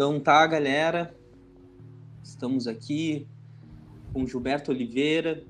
Então 0.00 0.18
tá, 0.18 0.46
galera. 0.46 1.14
Estamos 2.24 2.66
aqui 2.66 3.28
com 4.14 4.26
Gilberto 4.26 4.70
Oliveira, 4.70 5.44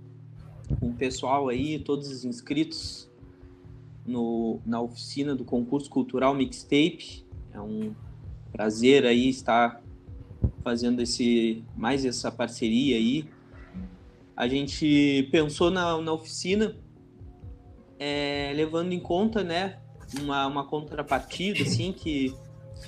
com 0.81 0.89
o 0.89 0.93
pessoal 0.93 1.49
aí, 1.49 1.79
todos 1.79 2.09
os 2.09 2.25
inscritos 2.25 3.09
no, 4.05 4.59
na 4.67 4.81
oficina 4.81 5.37
do 5.37 5.45
concurso 5.45 5.89
cultural 5.89 6.35
Mixtape. 6.35 7.25
É 7.53 7.61
um 7.61 7.95
prazer 8.51 9.07
aí 9.07 9.29
estar 9.29 9.81
fazendo 10.65 11.01
esse 11.01 11.63
mais 11.77 12.05
essa 12.05 12.29
parceria 12.29 12.97
aí. 12.97 13.31
A 14.37 14.49
gente 14.49 15.29
pensou 15.31 15.71
na, 15.71 15.97
na 16.03 16.13
oficina 16.13 16.75
é, 18.01 18.53
levando 18.57 18.93
em 18.93 18.99
conta, 18.99 19.45
né, 19.45 19.79
uma, 20.21 20.45
uma 20.49 20.67
contrapartida 20.67 21.63
assim 21.63 21.93
que 21.93 22.35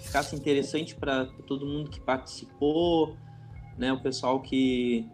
ficasse 0.00 0.34
interessante 0.34 0.94
para 0.94 1.26
todo 1.46 1.66
mundo 1.66 1.90
que 1.90 2.00
participou, 2.00 3.16
né, 3.76 3.92
o 3.92 4.00
pessoal 4.00 4.40
que 4.40 5.08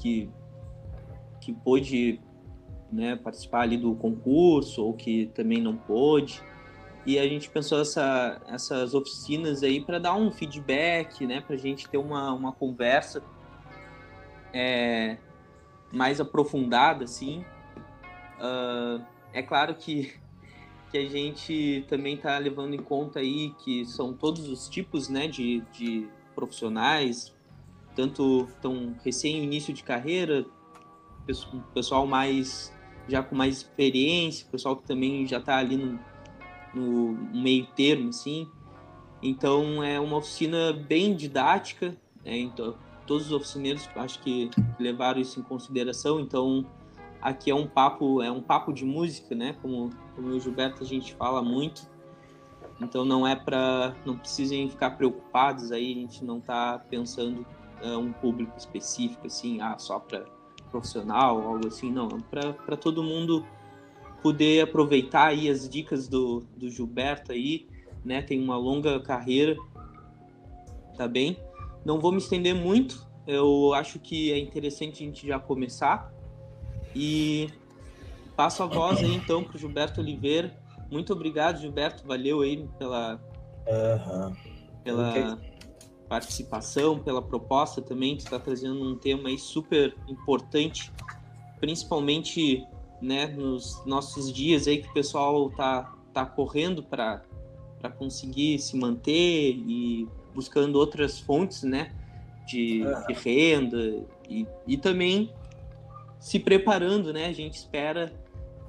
que 0.00 0.30
que 1.40 1.52
pôde 1.52 2.20
né, 2.90 3.16
participar 3.16 3.62
ali 3.62 3.76
do 3.76 3.94
concurso 3.94 4.84
ou 4.84 4.94
que 4.94 5.26
também 5.34 5.60
não 5.60 5.76
pôde. 5.76 6.42
E 7.04 7.20
a 7.20 7.28
gente 7.28 7.48
pensou 7.48 7.80
essa, 7.80 8.40
essas 8.48 8.92
oficinas 8.92 9.62
aí 9.62 9.80
para 9.80 10.00
dar 10.00 10.14
um 10.14 10.30
feedback, 10.32 11.24
né, 11.24 11.40
para 11.40 11.54
a 11.54 11.58
gente 11.58 11.88
ter 11.88 11.98
uma, 11.98 12.32
uma 12.32 12.52
conversa 12.52 13.22
é, 14.52 15.16
mais 15.92 16.20
aprofundada, 16.20 17.04
assim. 17.04 17.44
Uh, 18.40 19.00
é 19.32 19.42
claro 19.42 19.74
que 19.74 20.14
que 20.96 21.06
a 21.06 21.08
gente 21.08 21.84
também 21.88 22.14
está 22.14 22.38
levando 22.38 22.74
em 22.74 22.82
conta 22.82 23.20
aí 23.20 23.54
que 23.58 23.84
são 23.84 24.14
todos 24.14 24.48
os 24.48 24.68
tipos 24.68 25.08
né, 25.08 25.28
de, 25.28 25.62
de 25.72 26.08
profissionais, 26.34 27.34
tanto 27.94 28.46
estão 28.48 28.96
recém 29.04 29.42
início 29.42 29.74
de 29.74 29.82
carreira, 29.82 30.46
pessoal 31.74 32.06
mais 32.06 32.74
já 33.08 33.22
com 33.22 33.36
mais 33.36 33.58
experiência, 33.58 34.46
pessoal 34.50 34.76
que 34.76 34.84
também 34.84 35.26
já 35.26 35.38
está 35.38 35.58
ali 35.58 35.76
no, 35.76 35.98
no, 36.74 37.12
meio 37.34 37.66
termo, 37.76 38.08
assim. 38.08 38.48
Então 39.22 39.82
é 39.82 40.00
uma 40.00 40.16
oficina 40.16 40.72
bem 40.72 41.14
didática, 41.14 41.96
né? 42.24 42.38
então 42.38 42.74
todos 43.06 43.26
os 43.26 43.32
oficineiros 43.32 43.88
acho 43.94 44.20
que 44.20 44.50
levaram 44.78 45.20
isso 45.20 45.38
em 45.38 45.42
consideração. 45.42 46.20
Então 46.20 46.66
aqui 47.26 47.50
é 47.50 47.54
um 47.54 47.66
papo 47.66 48.22
é 48.22 48.30
um 48.30 48.40
papo 48.40 48.72
de 48.72 48.84
música, 48.84 49.34
né? 49.34 49.56
Como 49.60 49.90
como 50.14 50.28
o 50.28 50.38
Gilberto 50.38 50.84
a 50.84 50.86
gente 50.86 51.12
fala 51.14 51.42
muito. 51.42 51.90
Então 52.80 53.04
não 53.04 53.26
é 53.26 53.34
para 53.34 53.96
não 54.04 54.16
precisem 54.16 54.68
ficar 54.70 54.90
preocupados 54.92 55.72
aí, 55.72 55.92
a 55.92 55.94
gente 55.96 56.24
não 56.24 56.38
está 56.38 56.78
pensando 56.78 57.44
uh, 57.82 57.98
um 57.98 58.12
público 58.12 58.56
específico 58.56 59.26
assim, 59.26 59.60
ah, 59.60 59.76
só 59.76 59.98
para 59.98 60.24
profissional, 60.70 61.42
algo 61.42 61.66
assim, 61.66 61.90
não, 61.90 62.06
é 62.06 62.52
para 62.52 62.76
todo 62.76 63.02
mundo 63.02 63.44
poder 64.22 64.62
aproveitar 64.62 65.28
aí 65.28 65.48
as 65.48 65.68
dicas 65.68 66.06
do, 66.06 66.44
do 66.56 66.68
Gilberto 66.68 67.32
aí, 67.32 67.66
né? 68.04 68.22
Tem 68.22 68.40
uma 68.40 68.56
longa 68.56 69.00
carreira, 69.00 69.56
tá 70.96 71.08
bem? 71.08 71.38
Não 71.84 71.98
vou 71.98 72.12
me 72.12 72.18
estender 72.18 72.54
muito, 72.54 73.08
eu 73.26 73.72
acho 73.74 73.98
que 73.98 74.32
é 74.32 74.38
interessante 74.38 75.02
a 75.02 75.06
gente 75.06 75.26
já 75.26 75.38
começar 75.38 76.12
e 76.96 77.50
Passo 78.36 78.62
a 78.62 78.66
voz 78.66 78.98
aí 78.98 79.14
então 79.14 79.42
para 79.42 79.56
o 79.56 79.58
Gilberto 79.58 80.00
Oliveira. 80.00 80.54
Muito 80.90 81.10
obrigado, 81.10 81.58
Gilberto. 81.58 82.06
Valeu 82.06 82.42
aí 82.42 82.68
pela, 82.78 83.18
uhum. 83.66 84.36
pela 84.84 85.10
okay. 85.10 85.50
participação, 86.06 86.98
pela 86.98 87.22
proposta 87.22 87.80
também. 87.80 88.14
Tu 88.14 88.24
está 88.24 88.38
trazendo 88.38 88.84
um 88.84 88.94
tema 88.94 89.30
aí 89.30 89.38
super 89.38 89.96
importante, 90.06 90.92
principalmente 91.58 92.62
né, 93.00 93.26
nos 93.26 93.82
nossos 93.86 94.30
dias 94.30 94.68
aí 94.68 94.82
que 94.82 94.88
o 94.90 94.92
pessoal 94.92 95.48
tá, 95.52 95.94
tá 96.12 96.26
correndo 96.26 96.82
para 96.82 97.22
conseguir 97.96 98.58
se 98.58 98.76
manter 98.76 99.54
e 99.66 100.06
buscando 100.34 100.76
outras 100.76 101.18
fontes 101.18 101.62
né, 101.62 101.90
de, 102.46 102.82
uhum. 102.82 103.06
de 103.06 103.12
renda 103.14 104.06
e, 104.28 104.46
e 104.66 104.76
também 104.76 105.32
se 106.18 106.38
preparando, 106.38 107.12
né? 107.12 107.26
A 107.26 107.32
gente 107.32 107.54
espera 107.54 108.12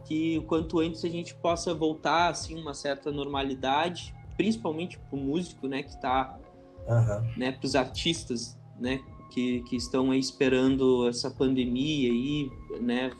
que 0.07 0.37
o 0.37 0.43
quanto 0.43 0.79
antes 0.79 1.03
a 1.03 1.09
gente 1.09 1.35
possa 1.35 1.73
voltar 1.73 2.29
assim 2.29 2.55
uma 2.55 2.73
certa 2.73 3.11
normalidade, 3.11 4.15
principalmente 4.37 4.97
para 4.97 5.19
o 5.19 5.21
músico, 5.21 5.67
né, 5.67 5.83
que 5.83 5.89
está, 5.89 6.39
uhum. 6.87 7.33
né, 7.35 7.51
para 7.51 7.65
os 7.65 7.75
artistas, 7.75 8.57
né, 8.79 9.01
que, 9.31 9.61
que 9.63 9.75
estão 9.75 10.11
aí 10.11 10.19
esperando 10.19 11.07
essa 11.09 11.29
pandemia 11.29 12.09
aí, 12.09 12.49
né, 12.79 13.11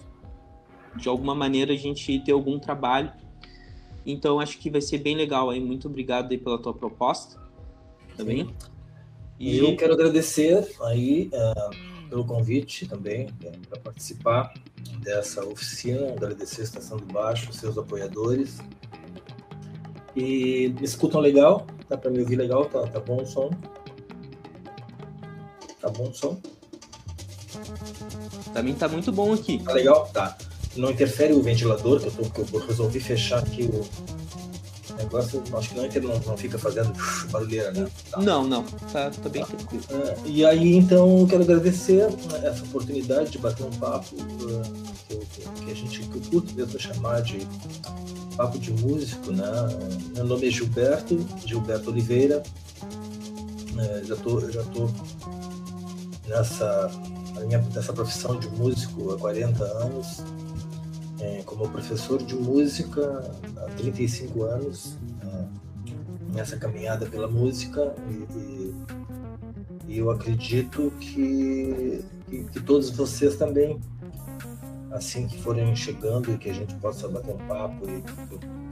de 0.96 1.10
alguma 1.10 1.36
maneira 1.36 1.74
a 1.74 1.78
gente 1.78 2.20
ter 2.20 2.32
algum 2.32 2.58
trabalho. 2.58 3.12
Então 4.06 4.40
acho 4.40 4.58
que 4.58 4.70
vai 4.70 4.80
ser 4.80 5.00
bem 5.00 5.16
legal 5.16 5.50
aí. 5.50 5.60
Muito 5.60 5.90
obrigado 5.90 6.32
aí 6.32 6.38
pela 6.38 6.58
tua 6.58 6.74
proposta 6.74 7.38
também. 8.16 8.50
E 9.38 9.58
eu 9.58 9.76
quero 9.76 9.94
agradecer 9.94 10.66
aí 10.82 11.30
uh 11.34 11.97
pelo 12.10 12.26
convite 12.26 12.88
também 12.88 13.28
né, 13.42 13.52
para 13.70 13.80
participar 13.80 14.54
dessa 15.00 15.46
oficina. 15.46 16.12
Agradecer 16.12 16.62
a 16.62 16.64
Estação 16.64 16.98
do 16.98 17.06
Baixo, 17.06 17.52
seus 17.54 17.78
apoiadores. 17.78 18.58
E 20.16 20.70
me 20.80 20.86
escutam 20.86 21.22
legal? 21.22 21.68
Dá 21.88 21.98
para 21.98 22.10
me 22.10 22.20
ouvir 22.20 22.36
legal? 22.36 22.66
Tá, 22.66 22.88
tá 22.88 23.00
bom 23.00 23.22
o 23.22 23.26
som? 23.26 23.52
Tá 25.80 25.90
bom 25.90 26.10
o 26.10 26.14
som? 26.14 26.42
Também 28.54 28.74
tá 28.74 28.88
muito 28.88 29.12
bom 29.12 29.34
aqui. 29.34 29.60
Tá 29.64 29.74
legal? 29.74 30.08
Tá. 30.08 30.38
Não 30.76 30.92
interfere 30.92 31.34
o 31.34 31.42
ventilador, 31.42 32.00
que 32.00 32.08
eu, 32.08 32.12
tô, 32.12 32.30
que 32.46 32.56
eu 32.56 32.60
resolvi 32.66 33.00
fechar 33.00 33.40
aqui 33.40 33.64
o, 33.64 33.86
negócio, 34.98 35.42
acho 35.54 35.70
que 35.70 36.00
não, 36.00 36.10
não, 36.10 36.20
não 36.20 36.38
fica 36.38 36.58
fazendo 36.58 36.94
barulheira, 37.32 37.72
né? 37.72 37.88
Tá. 38.12 38.22
Não, 38.22 38.44
não, 38.44 38.64
tá, 38.64 39.10
tá 39.10 39.30
bem 39.30 39.44
tá. 39.44 39.48
tranquilo. 39.48 39.84
É, 39.92 40.18
e 40.26 40.46
aí, 40.46 40.76
então, 40.76 41.20
eu 41.20 41.28
quero 41.28 41.44
agradecer 41.44 42.10
né, 42.10 42.42
essa 42.44 42.64
oportunidade 42.64 43.32
de 43.32 43.38
bater 43.38 43.66
um 43.66 43.72
papo 43.72 44.16
uh, 44.16 44.62
que, 45.08 45.14
eu, 45.14 45.20
que, 45.66 45.72
a 45.72 45.76
gente, 45.76 46.02
que 46.02 46.16
eu 46.16 46.22
curto 46.30 46.54
mesmo 46.54 46.80
chamar 46.80 47.22
de 47.22 47.48
papo 48.36 48.60
de 48.60 48.72
músico, 48.72 49.32
né? 49.32 49.46
Meu 50.16 50.26
nome 50.26 50.48
é 50.48 50.52
Gilberto, 50.52 51.18
Gilberto 51.46 51.90
Oliveira, 51.90 52.44
é, 53.80 54.04
já 54.04 54.16
tô, 54.16 54.40
já 54.52 54.64
tô 54.64 54.90
nessa, 56.28 56.92
minha, 57.46 57.60
nessa 57.74 57.94
profissão 57.94 58.40
de 58.40 58.48
músico 58.50 59.14
há 59.14 59.18
40 59.18 59.64
anos, 59.64 60.24
é, 61.20 61.42
como 61.46 61.70
professor 61.70 62.22
de 62.22 62.36
música 62.36 63.32
há 63.58 63.66
35 63.76 64.44
anos, 64.44 64.98
é, 65.22 65.46
nessa 66.34 66.58
caminhada 66.58 67.06
pela 67.06 67.28
música, 67.28 67.96
e, 68.10 68.38
e, 68.38 68.76
e 69.88 69.98
eu 69.98 70.12
acredito 70.12 70.92
que, 71.00 72.04
que, 72.30 72.44
que, 72.44 72.60
todos 72.62 72.90
vocês 72.92 73.36
também, 73.36 73.80
assim 74.92 75.28
que 75.28 75.42
forem 75.42 75.76
chegando 75.76 76.32
e 76.32 76.38
que 76.38 76.50
a 76.50 76.54
gente 76.54 76.76
possa 76.76 77.08
bater 77.08 77.34
um 77.34 77.48
papo 77.48 77.88
e 77.90 78.04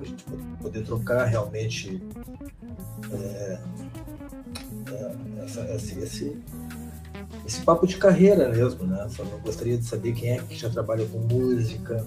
a 0.01 0.05
gente 0.05 0.23
poder 0.61 0.83
trocar 0.83 1.25
realmente 1.25 2.01
é, 3.11 3.59
é 4.91 5.15
essa, 5.43 5.61
esse, 5.73 5.99
esse 5.99 6.43
esse 7.45 7.61
papo 7.61 7.85
de 7.85 7.97
carreira 7.97 8.49
mesmo, 8.49 8.85
né? 8.85 9.07
Só 9.09 9.23
gostaria 9.43 9.77
de 9.77 9.85
saber 9.85 10.13
quem 10.13 10.31
é 10.31 10.37
que 10.39 10.55
já 10.55 10.69
trabalha 10.69 11.05
com 11.05 11.19
música, 11.19 12.05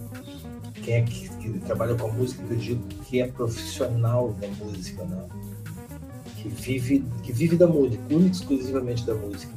quem 0.82 0.94
é 0.94 1.02
que, 1.02 1.28
que 1.28 1.58
trabalha 1.60 1.94
com 1.94 2.10
música, 2.10 2.42
eu 2.50 2.56
digo 2.56 2.82
que 3.04 3.20
é 3.20 3.28
profissional 3.28 4.32
da 4.40 4.48
música, 4.48 5.04
né? 5.04 5.25
Que 6.37 6.48
vive, 6.48 7.04
que 7.22 7.32
vive 7.32 7.56
da 7.56 7.66
música, 7.66 8.02
única 8.10 8.37
exclusivamente 8.37 9.04
da 9.04 9.14
música. 9.14 9.52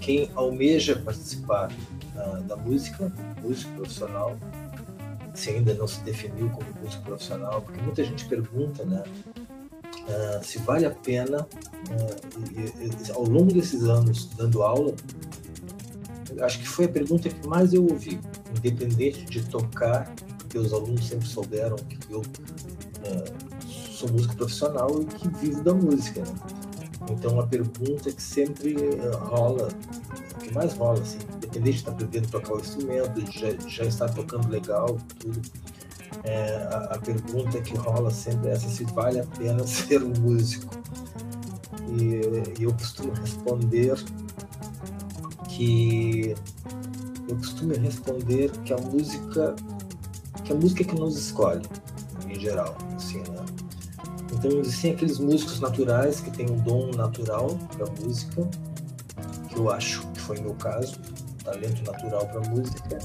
Quem 0.00 0.30
almeja 0.34 0.96
participar 0.96 1.70
uh, 2.16 2.42
da 2.44 2.56
música, 2.56 3.12
músico 3.42 3.72
profissional, 3.74 4.36
se 5.34 5.50
ainda 5.50 5.74
não 5.74 5.86
se 5.86 6.00
definiu 6.00 6.48
como 6.50 6.66
músico 6.82 7.02
profissional, 7.04 7.62
porque 7.62 7.80
muita 7.82 8.02
gente 8.04 8.24
pergunta, 8.26 8.84
né? 8.84 9.02
Uh, 10.08 10.44
se 10.44 10.58
vale 10.58 10.86
a 10.86 10.90
pena, 10.90 11.46
ao 13.14 13.24
longo 13.24 13.52
desses 13.52 13.84
anos 13.84 14.30
dando 14.36 14.62
aula, 14.62 14.94
acho 16.42 16.58
que 16.60 16.68
foi 16.68 16.84
a 16.84 16.88
pergunta 16.88 17.28
que 17.28 17.46
mais 17.46 17.72
eu 17.72 17.86
ouvi, 17.86 18.20
independente 18.56 19.24
de 19.24 19.42
tocar, 19.46 20.12
porque 20.38 20.58
os 20.58 20.72
alunos 20.72 21.06
sempre 21.06 21.26
souberam 21.26 21.76
que 21.76 22.12
eu 22.12 22.20
uh, 22.20 23.68
sou 23.68 24.10
músico 24.10 24.36
profissional 24.36 25.02
e 25.02 25.04
que 25.04 25.28
vivo 25.40 25.62
da 25.62 25.74
música. 25.74 26.20
Né? 26.20 26.34
Então, 27.10 27.40
a 27.40 27.46
pergunta 27.46 28.12
que 28.12 28.22
sempre 28.22 28.76
rola, 29.18 29.68
o 30.34 30.38
que 30.38 30.52
mais 30.54 30.74
rola, 30.74 31.00
assim, 31.00 31.18
independente 31.36 31.72
de 31.72 31.78
estar 31.78 31.90
aprendendo 31.92 32.26
a 32.26 32.30
tocar 32.30 32.54
o 32.54 32.60
instrumento, 32.60 33.20
de 33.20 33.38
já, 33.38 33.68
já 33.68 33.84
estar 33.84 34.08
tocando 34.10 34.48
legal, 34.48 34.96
tudo, 35.18 35.40
é, 36.24 36.68
a, 36.70 36.94
a, 36.94 36.98
pergunta 36.98 37.60
que 37.60 37.74
rola 37.76 38.10
sempre 38.10 38.50
é 38.50 38.52
essa, 38.52 38.68
se 38.68 38.84
vale 38.84 39.20
a 39.20 39.24
pena 39.24 39.64
ser 39.66 40.02
um 40.02 40.12
músico. 40.20 40.74
E, 41.88 42.62
eu 42.62 42.72
costumo 42.72 43.12
responder 43.12 43.94
que 45.48 46.34
eu 47.28 47.36
costumo 47.36 47.74
responder 47.74 48.50
que 48.64 48.72
a 48.72 48.78
música 48.78 49.54
que 50.44 50.52
a 50.52 50.54
música 50.54 50.82
é 50.82 50.84
que 50.84 50.94
nos 50.94 51.16
escolhe 51.16 51.66
em 52.28 52.38
geral 52.38 52.76
assim 52.96 53.18
né? 53.18 53.44
então 54.32 54.50
existem 54.58 54.92
aqueles 54.92 55.18
músicos 55.18 55.60
naturais 55.60 56.20
que 56.20 56.30
têm 56.30 56.50
um 56.50 56.56
dom 56.56 56.90
natural 56.96 57.58
para 57.76 57.86
música 58.02 58.48
que 59.48 59.56
eu 59.56 59.70
acho 59.70 60.06
que 60.08 60.20
foi 60.20 60.40
meu 60.40 60.54
caso 60.54 60.98
talento 61.44 61.82
natural 61.84 62.26
para 62.26 62.40
música. 62.48 62.98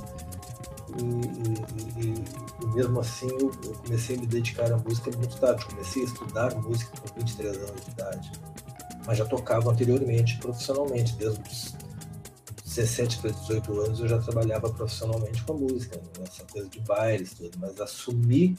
E, 0.98 2.02
e, 2.02 2.06
e, 2.06 2.24
e, 2.64 2.68
mesmo 2.74 3.00
assim 3.00 3.28
eu, 3.28 3.52
eu, 3.64 3.74
comecei 3.84 4.16
a 4.16 4.20
me 4.20 4.28
dedicar 4.28 4.72
à 4.72 4.78
música 4.78 5.12
muito 5.18 5.36
tarde. 5.38 5.66
Comecei 5.66 6.04
a 6.04 6.06
estudar 6.06 6.56
música 6.56 6.92
com 7.02 7.20
23 7.20 7.58
anos 7.58 7.86
de 7.86 7.92
idade 7.92 8.32
mas 9.06 9.18
já 9.18 9.26
tocava 9.26 9.72
anteriormente 9.72 10.38
profissionalmente 10.38 11.16
desde 11.16 11.42
os 11.42 11.76
17 12.76 13.20
para 13.20 13.32
18 13.32 13.80
anos 13.80 14.00
eu 14.02 14.08
já 14.08 14.20
trabalhava 14.20 14.70
profissionalmente 14.70 15.44
com 15.44 15.54
a 15.54 15.56
música, 15.56 15.98
né? 15.98 16.26
coisa 16.52 16.68
de 16.68 16.80
bailes, 16.82 17.34
tudo, 17.34 17.58
mas 17.58 17.80
assumir, 17.80 18.58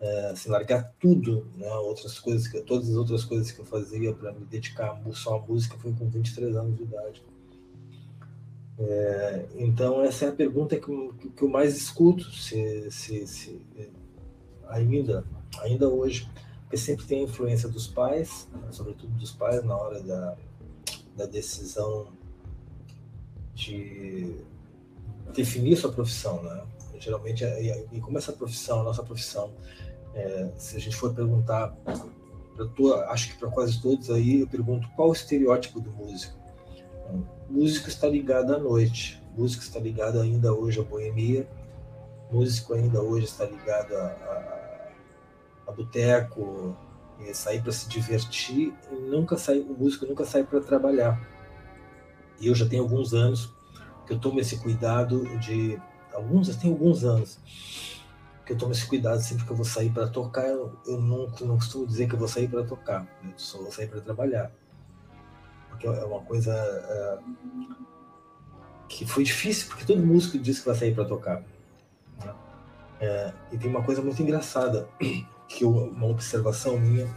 é, 0.00 0.30
assim, 0.30 0.48
largar 0.48 0.92
tudo, 0.98 1.46
né, 1.56 1.68
outras 1.74 2.18
coisas, 2.18 2.48
que, 2.48 2.60
todas 2.62 2.88
as 2.88 2.96
outras 2.96 3.24
coisas 3.24 3.52
que 3.52 3.60
eu 3.60 3.64
fazia 3.64 4.14
para 4.14 4.32
me 4.32 4.46
dedicar 4.46 4.98
só 5.12 5.36
à 5.36 5.40
música 5.40 5.76
foi 5.78 5.92
com 5.92 6.08
23 6.08 6.56
anos 6.56 6.76
de 6.76 6.82
idade. 6.84 7.22
É, 8.78 9.46
então 9.56 10.02
essa 10.02 10.24
é 10.24 10.28
a 10.28 10.32
pergunta 10.32 10.76
que, 10.76 11.12
que, 11.36 11.42
eu 11.42 11.48
mais 11.48 11.76
escuto, 11.76 12.24
se, 12.32 12.90
se, 12.90 13.26
se, 13.26 13.62
ainda, 14.68 15.24
ainda 15.60 15.88
hoje, 15.88 16.28
porque 16.74 16.76
sempre 16.76 17.06
tem 17.06 17.22
influência 17.22 17.68
dos 17.68 17.86
pais, 17.86 18.48
né, 18.52 18.68
sobretudo 18.70 19.12
dos 19.14 19.30
pais 19.30 19.62
na 19.64 19.76
hora 19.76 20.02
da, 20.02 20.36
da 21.16 21.26
decisão 21.26 22.08
de 23.54 24.36
definir 25.32 25.76
sua 25.76 25.92
profissão, 25.92 26.42
né? 26.42 26.64
Geralmente, 26.98 27.44
e 27.92 28.00
como 28.00 28.18
essa 28.18 28.32
profissão, 28.32 28.82
nossa 28.82 29.02
profissão, 29.02 29.52
é, 30.14 30.50
se 30.56 30.76
a 30.76 30.80
gente 30.80 30.96
for 30.96 31.14
perguntar 31.14 31.76
acho 33.08 33.32
que 33.32 33.38
para 33.38 33.50
quase 33.50 33.80
todos 33.80 34.10
aí, 34.10 34.40
eu 34.40 34.46
pergunto 34.46 34.88
qual 34.96 35.10
o 35.10 35.12
estereótipo 35.12 35.80
do 35.80 35.90
músico. 35.90 36.38
Então, 37.00 37.28
músico 37.48 37.88
está 37.88 38.08
ligado 38.08 38.54
à 38.54 38.58
noite, 38.58 39.22
músico 39.36 39.62
está 39.62 39.78
ligado 39.78 40.20
ainda 40.20 40.52
hoje 40.52 40.80
à 40.80 40.82
boemia, 40.82 41.48
músico 42.30 42.74
ainda 42.74 43.02
hoje 43.02 43.26
está 43.26 43.44
ligado 43.44 43.94
a, 43.94 44.06
a 44.06 44.63
boteco, 45.74 46.76
sair 47.32 47.62
para 47.62 47.72
se 47.72 47.88
divertir, 47.88 48.74
nunca 48.90 49.36
sai, 49.36 49.58
o 49.58 49.74
músico 49.78 50.06
nunca 50.06 50.24
sai 50.24 50.44
para 50.44 50.60
trabalhar 50.60 51.20
e 52.40 52.48
eu 52.48 52.54
já 52.54 52.66
tenho 52.66 52.82
alguns 52.82 53.14
anos 53.14 53.50
que 54.06 54.12
eu 54.12 54.18
tomo 54.18 54.40
esse 54.40 54.58
cuidado 54.58 55.24
de 55.38 55.80
alguns, 56.12 56.54
tem 56.56 56.70
alguns 56.70 57.04
anos 57.04 57.38
que 58.44 58.52
eu 58.52 58.58
tomo 58.58 58.72
esse 58.72 58.86
cuidado 58.86 59.22
sempre 59.22 59.44
que 59.44 59.50
eu 59.50 59.56
vou 59.56 59.64
sair 59.64 59.90
para 59.90 60.06
tocar. 60.06 60.46
Eu, 60.46 60.76
eu 60.86 61.00
não, 61.00 61.30
não 61.40 61.56
costumo 61.56 61.86
dizer 61.86 62.06
que 62.06 62.14
eu 62.14 62.18
vou 62.18 62.28
sair 62.28 62.48
para 62.48 62.62
tocar, 62.62 63.06
eu 63.24 63.32
só 63.36 63.58
vou 63.58 63.72
sair 63.72 63.88
para 63.88 64.00
trabalhar, 64.00 64.52
porque 65.70 65.86
é 65.86 66.04
uma 66.04 66.20
coisa 66.20 66.52
é, 66.52 67.18
que 68.88 69.06
foi 69.06 69.24
difícil, 69.24 69.68
porque 69.68 69.84
todo 69.84 70.04
músico 70.04 70.38
diz 70.38 70.60
que 70.60 70.66
vai 70.66 70.74
sair 70.74 70.94
para 70.94 71.06
tocar. 71.06 71.42
Né? 72.22 72.34
É, 73.00 73.32
e 73.52 73.58
tem 73.58 73.70
uma 73.70 73.82
coisa 73.82 74.02
muito 74.02 74.20
engraçada 74.20 74.86
que 75.48 75.64
eu, 75.64 75.70
uma 75.70 76.06
observação 76.06 76.78
minha 76.78 77.08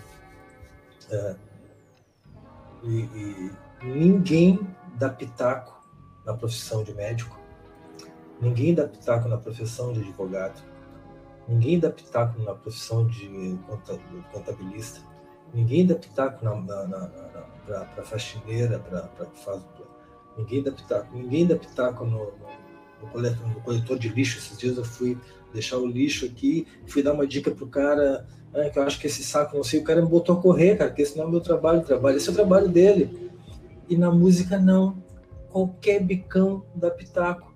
é, 1.09 1.35
e, 2.83 2.99
e 2.99 3.51
ninguém 3.83 4.59
dá 4.95 5.09
pitaco 5.09 5.75
na 6.25 6.33
profissão 6.33 6.83
de 6.83 6.93
médico, 6.93 7.39
ninguém 8.41 8.73
dá 8.73 8.87
pitaco 8.87 9.27
na 9.27 9.37
profissão 9.37 9.93
de 9.93 10.01
advogado, 10.01 10.61
ninguém 11.47 11.79
dá 11.79 11.89
pitaco 11.89 12.41
na 12.41 12.53
profissão 12.53 13.07
de 13.07 13.57
contabilista, 14.31 15.01
ninguém 15.53 15.85
dá 15.85 15.95
pitaco 15.95 16.43
na, 16.43 16.55
na, 16.55 16.87
na, 16.87 16.99
na 17.67 17.85
para 17.85 18.03
faxineira, 18.03 18.79
para 18.79 19.07
faz 19.35 19.63
ninguém 20.37 20.61
dá 20.61 20.71
pitaco, 20.71 21.15
ninguém 21.15 21.47
dá 21.47 21.55
pitaco 21.55 22.05
no, 22.05 22.17
no, 22.17 22.47
no, 23.01 23.07
coletor, 23.11 23.47
no 23.47 23.61
coletor 23.61 23.97
de 23.97 24.09
lixo. 24.09 24.37
Esses 24.37 24.57
dias 24.57 24.77
eu 24.77 24.85
fui 24.85 25.17
deixar 25.53 25.77
o 25.77 25.85
lixo 25.85 26.25
aqui, 26.25 26.67
fui 26.85 27.01
dar 27.01 27.13
uma 27.13 27.27
dica 27.27 27.51
pro 27.51 27.67
cara, 27.67 28.25
ah, 28.53 28.69
que 28.69 28.79
eu 28.79 28.83
acho 28.83 28.99
que 28.99 29.07
esse 29.07 29.23
saco, 29.23 29.55
não 29.55 29.63
sei, 29.63 29.79
o 29.79 29.83
cara 29.83 30.01
me 30.01 30.07
botou 30.07 30.37
a 30.37 30.41
correr, 30.41 30.77
cara, 30.77 30.89
porque 30.89 31.01
esse 31.01 31.17
não 31.17 31.25
é 31.25 31.27
o 31.27 31.31
meu 31.31 31.41
trabalho, 31.41 31.81
trabalho, 31.81 32.17
esse 32.17 32.29
é 32.29 32.31
o 32.31 32.35
trabalho 32.35 32.69
dele. 32.69 33.31
E 33.89 33.95
na 33.95 34.11
música 34.11 34.57
não. 34.57 35.01
Qualquer 35.49 36.01
bicão 36.01 36.65
da 36.75 36.91
pitaco. 36.91 37.55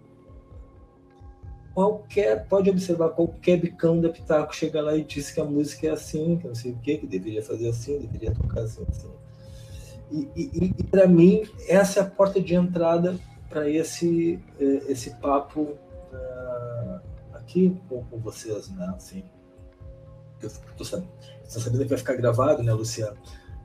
Qualquer, 1.73 2.47
pode 2.47 2.69
observar, 2.69 3.09
qualquer 3.09 3.57
bicão 3.57 3.99
da 3.99 4.09
pitaco 4.09 4.55
chega 4.55 4.81
lá 4.81 4.95
e 4.95 5.03
diz 5.03 5.31
que 5.31 5.39
a 5.39 5.45
música 5.45 5.87
é 5.87 5.91
assim, 5.91 6.37
que 6.37 6.47
não 6.47 6.55
sei 6.55 6.71
o 6.71 6.77
que, 6.77 6.97
que 6.97 7.07
deveria 7.07 7.41
fazer 7.41 7.69
assim, 7.69 7.97
deveria 7.99 8.31
tocar 8.33 8.61
assim, 8.61 8.83
assim. 8.89 9.09
E, 10.11 10.27
e, 10.35 10.73
e 10.77 10.83
para 10.83 11.07
mim, 11.07 11.43
essa 11.67 12.01
é 12.01 12.03
a 12.03 12.05
porta 12.05 12.41
de 12.41 12.53
entrada 12.53 13.17
para 13.49 13.69
esse, 13.69 14.39
eh, 14.59 14.81
esse 14.89 15.11
papo 15.17 15.61
uh, 15.61 16.70
aqui 17.41 17.77
com, 17.89 18.03
com, 18.05 18.19
vocês, 18.19 18.69
né? 18.69 18.93
Assim, 18.95 19.23
eu 20.41 20.49
tô 20.77 20.85
sabendo, 20.85 21.09
tô 21.51 21.59
sabendo 21.59 21.83
que 21.83 21.89
vai 21.89 21.97
ficar 21.97 22.15
gravado, 22.15 22.63
né, 22.63 22.73
Luciano? 22.73 23.17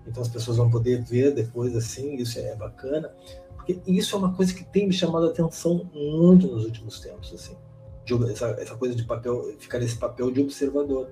então 0.07 0.23
as 0.23 0.29
pessoas 0.29 0.57
vão 0.57 0.71
poder 0.71 1.03
ver 1.03 1.35
depois 1.35 1.75
assim, 1.75 2.15
isso 2.15 2.39
é 2.39 2.55
bacana, 2.55 3.13
porque 3.57 3.81
isso 3.87 4.15
é 4.15 4.19
uma 4.19 4.33
coisa 4.33 4.55
que 4.55 4.65
tem 4.65 4.87
me 4.87 4.93
chamado 4.93 5.27
a 5.27 5.31
atenção 5.31 5.91
muito 5.93 6.47
nos 6.47 6.65
últimos 6.65 7.01
tempos, 7.01 7.33
assim, 7.35 7.57
de, 8.05 8.31
essa, 8.31 8.47
essa 8.51 8.77
coisa 8.77 8.95
de 8.95 9.05
papel, 9.05 9.43
ficar 9.59 9.81
nesse 9.81 9.97
papel 9.97 10.31
de 10.31 10.41
observador. 10.41 11.11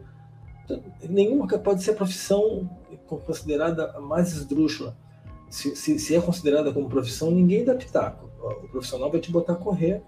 Então, 0.64 0.81
nenhuma 1.08 1.46
pode 1.58 1.82
ser 1.82 1.90
a 1.90 1.94
profissão 1.94 2.70
considerada 3.26 4.00
mais 4.00 4.32
esdrúxula. 4.32 4.96
Se, 5.50 5.76
se, 5.76 5.99
se, 5.99 6.17
é 6.17 6.20
considerada 6.20 6.72
como 6.72 6.88
profissão, 6.88 7.31
ninguém 7.31 7.64
dá 7.64 7.75
pitaco. 7.75 8.31
O 8.40 8.69
profissional 8.69 9.10
vai 9.10 9.20
te 9.20 9.31
botar 9.31 9.52
a 9.55 9.56
correr. 9.56 10.02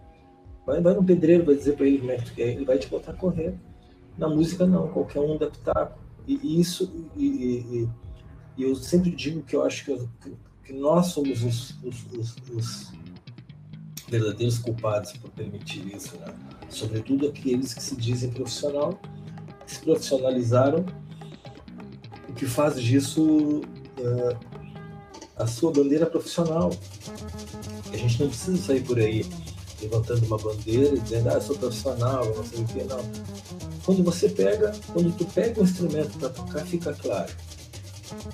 Vai, 0.66 0.80
vai 0.80 0.94
no 0.94 1.04
pedreiro, 1.04 1.44
vai 1.44 1.54
dizer 1.54 1.76
para 1.76 1.86
ele 1.86 1.98
como 1.98 2.10
é 2.10 2.16
que 2.16 2.42
é, 2.42 2.52
ele 2.52 2.64
vai 2.64 2.76
te 2.76 2.88
botar 2.88 3.12
a 3.12 3.14
correr. 3.14 3.54
Na 4.18 4.28
música, 4.28 4.66
não, 4.66 4.88
qualquer 4.88 5.20
um 5.20 5.38
dá 5.38 5.48
pitaco. 5.48 5.98
E, 6.26 6.60
isso, 6.60 7.08
e, 7.16 7.24
e, 7.24 7.88
e 8.56 8.62
eu 8.64 8.74
sempre 8.74 9.10
digo 9.10 9.42
que 9.42 9.54
eu 9.54 9.64
acho 9.64 9.84
que, 9.84 10.08
que 10.64 10.72
nós 10.72 11.06
somos 11.06 11.44
os, 11.44 11.70
os, 11.84 12.06
os, 12.12 12.36
os, 12.52 12.92
verdadeiros 14.08 14.58
culpados 14.58 15.12
por 15.12 15.30
permitir 15.30 15.94
isso, 15.94 16.16
né? 16.18 16.34
Sobretudo 16.68 17.28
aqueles 17.28 17.74
que 17.74 17.82
se 17.82 17.96
dizem 17.96 18.30
profissional, 18.30 18.98
que 19.64 19.72
se 19.74 19.80
profissionalizaram, 19.80 20.84
o 22.28 22.32
que 22.32 22.46
faz 22.46 22.80
disso 22.80 23.60
uh, 23.60 24.38
a 25.36 25.46
sua 25.46 25.72
bandeira 25.72 26.06
profissional. 26.06 26.70
A 27.92 27.96
gente 27.96 28.20
não 28.20 28.28
precisa 28.28 28.56
sair 28.58 28.82
por 28.84 28.98
aí 28.98 29.24
levantando 29.80 30.26
uma 30.26 30.38
bandeira 30.38 30.94
e 30.94 31.00
dizendo, 31.00 31.30
ah, 31.30 31.34
eu 31.34 31.42
sou 31.42 31.56
profissional, 31.56 32.24
não 32.34 32.44
sei 32.44 32.60
o 32.60 32.64
que, 32.64 32.84
não. 32.84 33.00
Quando 33.84 34.02
você 34.02 34.28
pega, 34.28 34.72
quando 34.92 35.16
tu 35.16 35.24
pega 35.26 35.60
um 35.60 35.64
instrumento 35.64 36.18
para 36.18 36.30
tocar, 36.30 36.66
fica 36.66 36.92
claro 36.94 37.32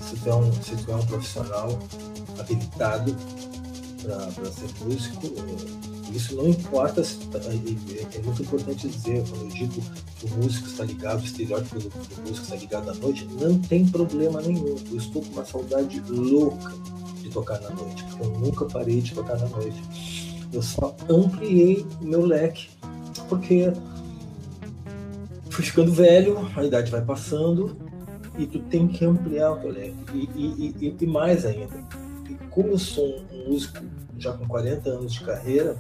se 0.01 0.17
tu 0.17 0.29
é 0.29 0.35
um, 0.35 0.53
se 0.53 0.77
tu 0.77 0.91
é 0.91 0.97
um 0.97 1.07
profissional 1.07 1.79
habilitado 2.39 3.17
para 4.03 4.53
ser 4.53 4.69
músico, 4.85 5.33
isso 6.13 6.35
não 6.35 6.49
importa, 6.49 7.03
tá, 7.03 7.39
é 7.39 8.23
muito 8.23 8.43
importante 8.43 8.89
dizer, 8.89 9.25
quando 9.29 9.45
eu 9.45 9.49
digo 9.49 9.83
que 10.19 10.27
o 10.27 10.31
músico 10.37 10.69
está 10.69 10.85
ligado, 10.85 11.23
o 11.23 11.25
estereótipo 11.25 11.79
do, 11.79 11.89
do 11.89 12.23
músico 12.23 12.43
está 12.43 12.57
ligado 12.57 12.91
à 12.91 12.95
noite, 12.95 13.27
não 13.41 13.59
tem 13.59 13.87
problema 13.87 14.43
nenhum. 14.43 14.77
Eu 14.91 14.99
estou 14.99 15.23
com 15.23 15.33
uma 15.33 15.45
saudade 15.45 16.01
louca 16.09 16.73
de 17.23 17.31
tocar 17.31 17.61
na 17.61 17.71
noite, 17.71 18.05
porque 18.05 18.25
eu 18.25 18.31
nunca 18.39 18.67
parei 18.67 19.01
de 19.01 19.15
tocar 19.15 19.39
na 19.39 19.47
noite. 19.47 20.32
Eu 20.53 20.63
só 20.63 20.95
ampliei 21.09 21.87
o 22.01 22.05
meu 22.05 22.25
leque, 22.27 22.69
porque 23.29 23.73
fui 25.51 25.65
ficando 25.65 25.93
velho, 25.93 26.39
a 26.55 26.65
idade 26.65 26.91
vai 26.91 27.03
passando, 27.03 27.77
e 28.39 28.47
tu 28.47 28.59
tem 28.61 28.87
que 28.87 29.05
ampliar 29.05 29.53
o 29.53 29.57
teu 29.57 29.71
leque. 29.71 29.97
E, 30.15 30.29
e, 30.35 30.87
e, 30.87 30.97
e, 31.01 31.07
mais 31.07 31.45
ainda, 31.47 31.75
e 32.29 32.35
como 32.51 32.69
eu 32.69 32.79
sou 32.79 33.23
um 33.33 33.51
músico 33.51 33.79
já 34.19 34.33
com 34.33 34.47
40 34.47 34.91
anos 34.91 35.13
de 35.15 35.25
carreira, 35.25 35.77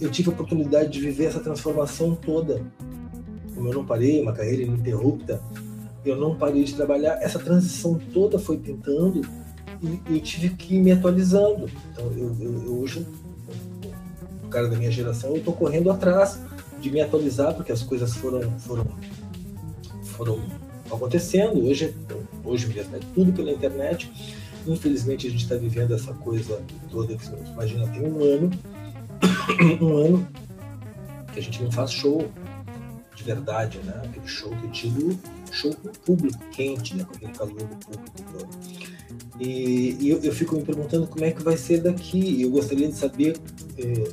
eu 0.00 0.10
tive 0.10 0.30
a 0.30 0.32
oportunidade 0.32 0.90
de 0.90 1.00
viver 1.00 1.26
essa 1.26 1.40
transformação 1.40 2.14
toda. 2.14 2.60
Como 3.54 3.68
eu 3.68 3.74
não 3.74 3.86
parei, 3.86 4.20
uma 4.20 4.32
carreira 4.32 4.62
ininterrupta, 4.62 5.40
eu 6.04 6.16
não 6.16 6.36
parei 6.36 6.64
de 6.64 6.74
trabalhar, 6.74 7.22
essa 7.22 7.38
transição 7.38 7.98
toda 8.12 8.38
foi 8.38 8.58
pintando 8.58 9.22
e 9.82 10.16
eu 10.16 10.20
tive 10.20 10.50
que 10.50 10.76
ir 10.76 10.80
me 10.80 10.92
atualizando. 10.92 11.70
Então, 11.92 12.06
eu, 12.12 12.36
eu, 12.40 12.64
eu 12.64 12.78
hoje, 12.80 13.06
o 14.44 14.48
cara 14.48 14.68
da 14.68 14.76
minha 14.76 14.90
geração, 14.90 15.30
eu 15.30 15.36
estou 15.36 15.54
correndo 15.54 15.90
atrás 15.90 16.40
de 16.80 16.90
me 16.90 17.00
atualizar, 17.00 17.54
porque 17.54 17.72
as 17.72 17.82
coisas 17.82 18.14
foram, 18.14 18.58
foram, 18.60 18.86
foram 20.04 20.42
acontecendo. 20.90 21.64
Hoje, 21.66 21.94
hoje 22.44 22.66
mesmo 22.68 22.96
é 22.96 23.00
tudo 23.14 23.32
pela 23.32 23.50
internet. 23.50 24.10
Infelizmente, 24.66 25.26
a 25.26 25.30
gente 25.30 25.42
está 25.42 25.56
vivendo 25.56 25.94
essa 25.94 26.12
coisa 26.14 26.60
toda 26.90 27.14
que 27.14 27.24
você 27.24 27.36
imagina, 27.52 27.86
tem 27.88 28.02
um 28.02 28.22
ano, 28.22 28.50
um 29.80 29.96
ano 29.96 30.28
que 31.32 31.38
a 31.38 31.42
gente 31.42 31.62
não 31.62 31.70
faz 31.70 31.90
show 31.90 32.30
de 33.14 33.22
verdade, 33.22 33.78
né? 33.78 34.00
Aquele 34.04 34.26
show 34.26 34.50
que 34.50 34.64
eu 34.64 34.70
digo 34.70 35.18
show 35.54 35.74
com 35.74 35.88
público 35.88 36.38
quente, 36.50 36.96
né? 36.96 37.04
Com 37.04 37.14
aquele 37.14 37.32
calor 37.32 37.54
do 37.54 37.76
público. 37.76 38.48
E, 39.40 39.96
e 40.00 40.10
eu, 40.10 40.20
eu, 40.22 40.32
fico 40.32 40.54
me 40.54 40.62
perguntando 40.62 41.06
como 41.06 41.24
é 41.24 41.32
que 41.32 41.42
vai 41.42 41.56
ser 41.56 41.82
daqui. 41.82 42.40
Eu 42.42 42.50
gostaria 42.50 42.88
de 42.88 42.94
saber, 42.94 43.36
eh, 43.78 44.08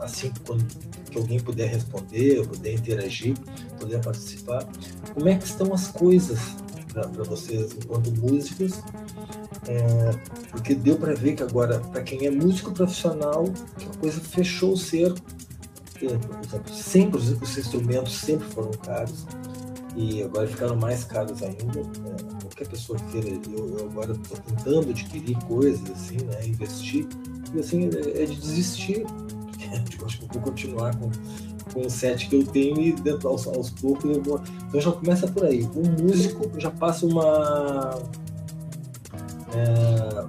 assim, 0.00 0.32
quando 0.46 0.64
que 1.12 1.18
alguém 1.18 1.38
puder 1.38 1.68
responder, 1.68 2.46
puder 2.48 2.72
interagir, 2.72 3.36
puder 3.78 4.00
participar, 4.00 4.66
como 5.12 5.28
é 5.28 5.36
que 5.36 5.44
estão 5.44 5.72
as 5.74 5.88
coisas 5.88 6.38
para 6.92 7.24
vocês 7.24 7.76
enquanto 7.76 8.10
músicos? 8.12 8.80
É, 9.68 10.10
porque 10.50 10.74
deu 10.74 10.96
para 10.96 11.14
ver 11.14 11.34
que 11.34 11.42
agora, 11.42 11.78
para 11.78 12.02
quem 12.02 12.26
é 12.26 12.30
músico 12.30 12.72
profissional, 12.72 13.44
a 13.76 13.96
coisa 13.98 14.20
fechou 14.20 14.72
o 14.72 14.76
cerco. 14.76 15.20
Sempre 16.72 17.18
os, 17.18 17.30
os 17.30 17.58
instrumentos 17.58 18.16
sempre 18.16 18.48
foram 18.48 18.72
caros 18.72 19.24
e 19.94 20.22
agora 20.22 20.48
ficaram 20.48 20.74
mais 20.74 21.04
caros 21.04 21.40
ainda. 21.42 21.80
Né? 21.80 22.31
Qualquer 22.52 22.68
pessoa 22.68 22.98
queira, 23.10 23.28
eu, 23.28 23.78
eu 23.78 23.86
agora 23.86 24.12
estou 24.12 24.36
tentando 24.36 24.90
adquirir 24.90 25.36
coisas 25.44 25.90
assim, 25.90 26.18
né? 26.18 26.46
investir, 26.46 27.08
e 27.54 27.58
assim 27.58 27.88
é, 27.88 28.22
é 28.22 28.26
de 28.26 28.36
desistir. 28.36 29.06
Tipo, 29.88 30.04
acho 30.04 30.18
que 30.18 30.24
eu 30.24 30.28
vou 30.28 30.42
continuar 30.42 30.94
com, 30.96 31.10
com 31.72 31.86
o 31.86 31.90
set 31.90 32.28
que 32.28 32.36
eu 32.36 32.44
tenho 32.44 32.78
e 32.78 32.92
dentro, 32.92 33.26
aos, 33.28 33.46
aos 33.46 33.70
poucos 33.70 34.04
eu 34.04 34.22
vou. 34.22 34.42
Então 34.68 34.80
já 34.80 34.92
começa 34.92 35.26
por 35.26 35.46
aí. 35.46 35.62
O 35.62 36.02
músico 36.02 36.60
já 36.60 36.70
passa 36.70 37.06
uma. 37.06 37.98
É, 39.54 40.26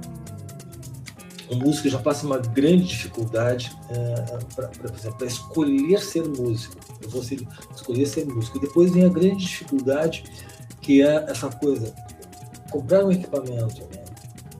o 1.53 1.55
músico 1.57 1.89
já 1.89 1.99
passa 1.99 2.25
uma 2.25 2.37
grande 2.37 2.85
dificuldade 2.85 3.75
é, 3.89 5.11
para 5.11 5.27
escolher 5.27 5.99
ser 5.99 6.27
músico. 6.27 6.75
Eu 7.01 7.09
vou 7.09 7.21
ser, 7.21 7.45
escolher 7.75 8.05
ser 8.05 8.25
músico. 8.25 8.57
E 8.57 8.61
depois 8.61 8.91
vem 8.91 9.03
a 9.03 9.09
grande 9.09 9.37
dificuldade, 9.37 10.23
que 10.81 11.01
é 11.01 11.25
essa 11.29 11.49
coisa: 11.49 11.93
comprar 12.73 13.05
um 13.05 13.11
equipamento. 13.11 13.81
Né? 13.83 14.03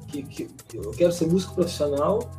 Que, 0.08 0.24
que, 0.24 0.50
eu 0.74 0.92
quero 0.92 1.12
ser 1.12 1.26
músico 1.26 1.56
profissional 1.56 2.32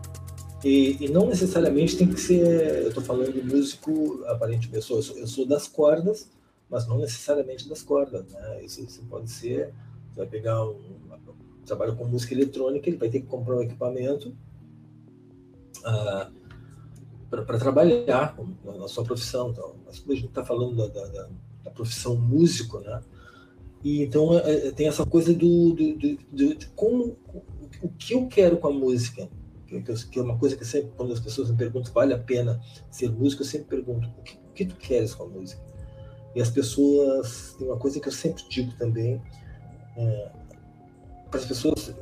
e, 0.62 0.96
e 1.04 1.08
não 1.08 1.26
necessariamente 1.26 1.96
tem 1.96 2.06
que 2.06 2.20
ser. 2.20 2.82
Eu 2.82 2.88
estou 2.88 3.02
falando 3.02 3.32
de 3.32 3.42
músico, 3.42 4.22
aparentemente, 4.28 4.76
eu 4.76 5.02
sou, 5.02 5.16
eu 5.16 5.26
sou, 5.26 5.44
das 5.44 5.66
cordas, 5.66 6.30
mas 6.70 6.86
não 6.86 6.98
necessariamente 6.98 7.68
das 7.68 7.82
cordas. 7.82 8.24
Né? 8.30 8.64
Isso, 8.64 8.80
isso 8.80 9.02
pode 9.10 9.28
ser. 9.28 9.74
Você 10.12 10.20
vai 10.20 10.26
pegar 10.26 10.64
um, 10.64 10.78
trabalha 11.66 11.92
com 11.92 12.04
música 12.04 12.34
eletrônica, 12.34 12.88
ele 12.88 12.96
vai 12.96 13.08
ter 13.08 13.20
que 13.20 13.26
comprar 13.26 13.56
um 13.56 13.62
equipamento 13.62 14.28
uh, 15.80 16.32
para 17.28 17.58
trabalhar 17.58 18.36
na, 18.64 18.86
sua 18.86 19.02
profissão. 19.02 19.50
Então, 19.50 19.74
mas 19.84 19.98
como 19.98 20.12
a 20.12 20.14
gente 20.14 20.28
está 20.28 20.44
falando 20.44 20.76
da, 20.76 20.86
da, 20.86 21.28
da, 21.64 21.70
profissão 21.70 22.16
músico, 22.16 22.78
né? 22.78 23.02
E 23.84 24.02
então 24.02 24.36
é, 24.38 24.68
é 24.68 24.70
tem 24.72 24.88
essa 24.88 25.04
coisa 25.04 25.32
do, 25.34 25.74
do, 25.74 25.96
do, 25.96 26.16
do, 26.32 26.54
de 26.54 26.66
como 26.68 27.18
o 27.82 27.88
que 27.90 28.14
eu 28.14 28.26
quero 28.26 28.56
com 28.56 28.68
a 28.68 28.72
música, 28.72 29.28
que, 29.66 29.80
que, 29.82 30.18
é 30.18 30.22
uma 30.22 30.38
coisa 30.38 30.56
que 30.56 30.64
sempre 30.64 30.92
quando 30.96 31.12
as 31.12 31.20
pessoas 31.20 31.50
me 31.50 31.56
perguntam 31.56 31.92
vale 31.92 32.14
a 32.14 32.18
pena 32.18 32.60
ser 32.90 33.12
músico, 33.12 33.42
eu 33.42 33.46
sempre 33.46 33.68
pergunto 33.68 34.08
o 34.18 34.22
que, 34.22 34.36
o 34.36 34.52
que 34.54 34.64
tu 34.64 34.76
queres 34.76 35.14
com 35.14 35.24
a 35.24 35.28
música. 35.28 35.62
E 36.34 36.40
as 36.40 36.50
pessoas 36.50 37.54
tem 37.58 37.68
uma 37.68 37.76
coisa 37.76 38.00
que 38.00 38.08
eu 38.08 38.12
sempre 38.12 38.42
digo 38.48 38.72
também 38.78 39.20
é, 39.96 40.30
para 41.30 41.40
as 41.40 41.46
pessoas, 41.46 41.94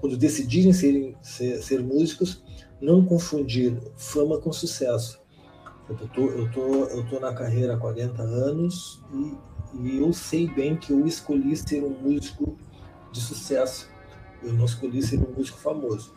quando 0.00 0.16
decidirem 0.16 0.72
serem, 0.72 1.16
ser, 1.22 1.62
ser 1.62 1.82
músicos, 1.82 2.42
não 2.80 3.04
confundir 3.04 3.78
fama 3.96 4.38
com 4.38 4.50
sucesso. 4.50 5.20
Eu 5.88 5.96
tô, 6.08 6.26
eu 6.26 6.50
tô, 6.50 6.84
eu 6.86 7.06
tô 7.06 7.20
na 7.20 7.32
carreira 7.32 7.74
há 7.74 7.78
40 7.78 8.22
anos 8.22 9.02
e, 9.12 9.47
e 9.74 9.98
eu 9.98 10.12
sei 10.12 10.46
bem 10.46 10.76
que 10.76 10.92
eu 10.92 11.06
escolhi 11.06 11.56
ser 11.56 11.82
um 11.82 11.90
músico 11.90 12.56
de 13.12 13.20
sucesso. 13.20 13.88
Eu 14.42 14.52
não 14.52 14.64
escolhi 14.64 15.02
ser 15.02 15.18
um 15.18 15.32
músico 15.32 15.58
famoso. 15.58 16.14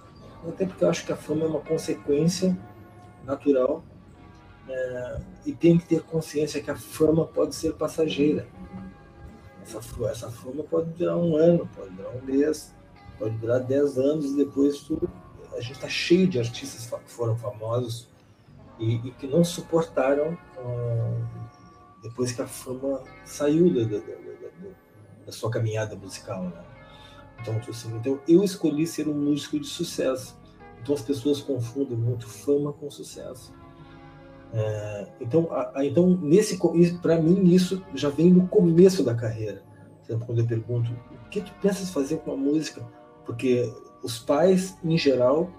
Até 0.48 0.66
porque 0.66 0.84
eu 0.84 0.90
acho 0.90 1.06
que 1.06 1.12
a 1.12 1.16
fama 1.16 1.44
é 1.44 1.48
uma 1.48 1.60
consequência 1.60 2.58
natural 3.26 3.84
é, 4.68 5.22
e 5.46 5.54
tem 5.54 5.78
que 5.78 5.86
ter 5.86 6.02
consciência 6.02 6.62
que 6.62 6.72
a 6.72 6.76
fama 6.76 7.26
pode 7.26 7.56
ser 7.56 7.74
passageira. 7.74 8.48
Essa, 9.62 9.80
essa 10.10 10.32
fama 10.32 10.64
pode 10.64 10.90
durar 10.92 11.18
um 11.18 11.36
ano, 11.36 11.70
pode 11.76 11.92
durar 11.92 12.16
um 12.16 12.22
mês, 12.26 12.74
pode 13.20 13.36
durar 13.38 13.60
dez 13.60 13.98
anos 13.98 14.32
e 14.32 14.38
depois 14.38 14.80
tudo. 14.82 15.10
A 15.54 15.62
gente 15.62 15.74
está 15.74 15.90
cheio 15.90 16.28
de 16.28 16.40
artistas 16.40 16.88
que 16.88 17.12
foram 17.12 17.36
famosos 17.36 18.08
e, 18.80 18.96
e 18.96 19.12
que 19.12 19.28
não 19.28 19.44
suportaram 19.44 20.38
hum, 20.58 21.24
depois 22.02 22.32
que 22.32 22.42
a 22.42 22.48
fama 22.48 23.04
saiu 23.24 23.74
da, 23.74 23.84
da, 23.84 23.98
da, 23.98 24.70
da 25.26 25.32
sua 25.32 25.50
caminhada 25.50 25.96
musical. 25.96 26.44
Né? 26.44 26.64
Então, 27.42 27.60
tipo 27.60 27.72
assim, 27.72 27.96
então, 27.96 28.20
eu 28.28 28.44
escolhi 28.44 28.86
ser 28.86 29.08
um 29.08 29.14
músico 29.14 29.60
de 29.60 29.68
sucesso. 29.68 30.40
Então 30.82 30.96
as 30.96 31.02
pessoas 31.02 31.42
confundem 31.42 31.98
muito 31.98 32.28
fama 32.28 32.74
com 32.74 32.90
sucesso. 32.90 33.54
É, 34.54 35.08
então, 35.22 35.48
a, 35.52 35.80
a, 35.80 35.86
então 35.86 36.10
nesse 36.22 36.60
para 37.02 37.22
mim 37.22 37.54
isso 37.54 37.82
já 37.96 38.10
vem 38.10 38.32
no 38.32 38.48
começo 38.48 39.04
da 39.04 39.16
carreira. 39.16 39.64
Exemplo, 40.04 40.26
quando 40.26 40.40
eu 40.40 40.48
pergunto 40.48 40.92
o 40.92 41.30
que 41.30 41.42
tu 41.42 41.54
pensas 41.62 41.90
fazer 41.90 42.18
com 42.18 42.34
a 42.34 42.36
música, 42.36 42.86
porque 43.26 43.72
os 44.04 44.20
pais 44.20 44.78
em 44.84 44.98
geral 44.98 45.50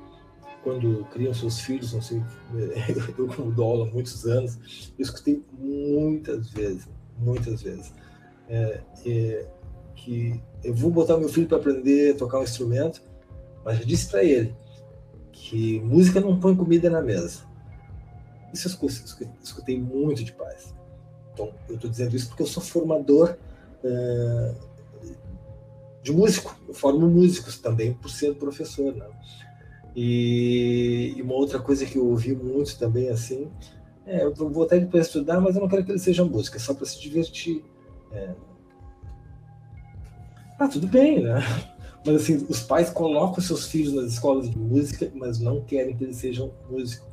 quando 0.63 1.05
criam 1.13 1.35
seus 1.35 1.61
filhos, 1.61 1.93
não 1.93 2.01
sei, 2.01 2.23
eu 3.19 3.27
como 3.29 3.83
há 3.83 3.87
muitos 3.87 4.25
anos, 4.27 4.59
eu 4.99 5.03
escutei 5.03 5.43
muitas 5.53 6.51
vezes, 6.51 6.89
muitas 7.19 7.63
vezes, 7.63 7.93
é, 8.49 8.81
é, 9.07 9.47
que 9.95 10.41
eu 10.65 10.75
vou 10.75 10.91
botar 10.91 11.17
meu 11.17 11.29
filho 11.29 11.47
para 11.47 11.59
aprender 11.59 12.15
a 12.15 12.19
tocar 12.19 12.39
um 12.39 12.45
instrumento, 12.45 13.03
mas 13.65 13.81
eu 13.81 13.87
disse 13.87 14.09
para 14.09 14.25
ele 14.25 14.55
que 15.33 15.81
música 15.81 16.21
não 16.21 16.39
põe 16.39 16.55
comida 16.55 16.89
na 16.89 17.01
mesa. 17.01 17.41
Isso 18.53 18.69
eu 18.69 18.89
escutei 19.43 19.81
muito 19.81 20.23
de 20.23 20.33
pais. 20.33 20.75
Então, 21.33 21.55
eu 21.69 21.77
estou 21.77 21.91
dizendo 21.91 22.15
isso 22.15 22.29
porque 22.29 22.43
eu 22.43 22.47
sou 22.47 22.63
formador 22.63 23.37
uh, 23.83 24.55
de 26.03 26.13
músico. 26.13 26.55
Eu 26.69 26.75
formo 26.75 27.09
músicos 27.09 27.59
também 27.59 27.95
por 27.95 28.11
ser 28.11 28.35
professor. 28.35 28.95
Né? 28.95 29.07
E, 29.95 31.15
e, 31.17 31.23
uma 31.23 31.35
outra 31.35 31.59
coisa 31.59 31.85
que 31.85 31.97
eu 31.97 32.07
ouvi 32.07 32.35
muito 32.35 32.79
também, 32.79 33.11
assim, 33.11 33.51
é, 34.07 34.25
eu 34.25 34.35
vou 34.35 34.65
até 34.65 34.79
depois 34.79 35.07
estudar, 35.07 35.41
mas 35.41 35.55
eu 35.55 35.63
não 35.63 35.69
quero 35.69 35.85
que 35.85 35.93
ele 35.93 35.99
seja 35.99 36.25
música, 36.25 36.57
é 36.57 36.61
só 36.61 36.75
para 36.75 36.87
se 36.87 37.01
divertir. 37.01 37.65
É. 38.11 38.35
Ah, 40.59 40.69
tudo 40.69 40.87
bem, 40.87 41.23
né? 41.23 41.41
Mas 42.05 42.23
assim, 42.23 42.45
os 42.49 42.61
pais 42.61 42.91
colocam 42.91 43.41
seus 43.41 43.69
filhos 43.69 43.93
nas 43.93 44.15
escolas 44.15 44.51
de 44.51 44.59
música, 44.59 45.09
mas 45.15 45.39
não 45.39 45.63
querem 45.63 45.97
que 45.97 46.03
eles 46.03 46.17
sejam 46.17 46.53
músicos. 46.69 47.07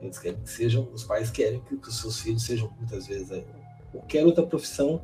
Eles 0.00 0.18
querem 0.18 0.40
que 0.40 0.48
sejam, 0.48 0.88
os 0.94 1.04
pais 1.04 1.30
querem 1.30 1.60
que, 1.60 1.76
que 1.76 1.88
os 1.88 2.00
seus 2.00 2.18
filhos 2.20 2.42
sejam 2.42 2.70
muitas 2.78 3.06
vezes 3.06 3.44
qualquer 3.92 4.24
outra 4.24 4.46
profissão 4.46 5.02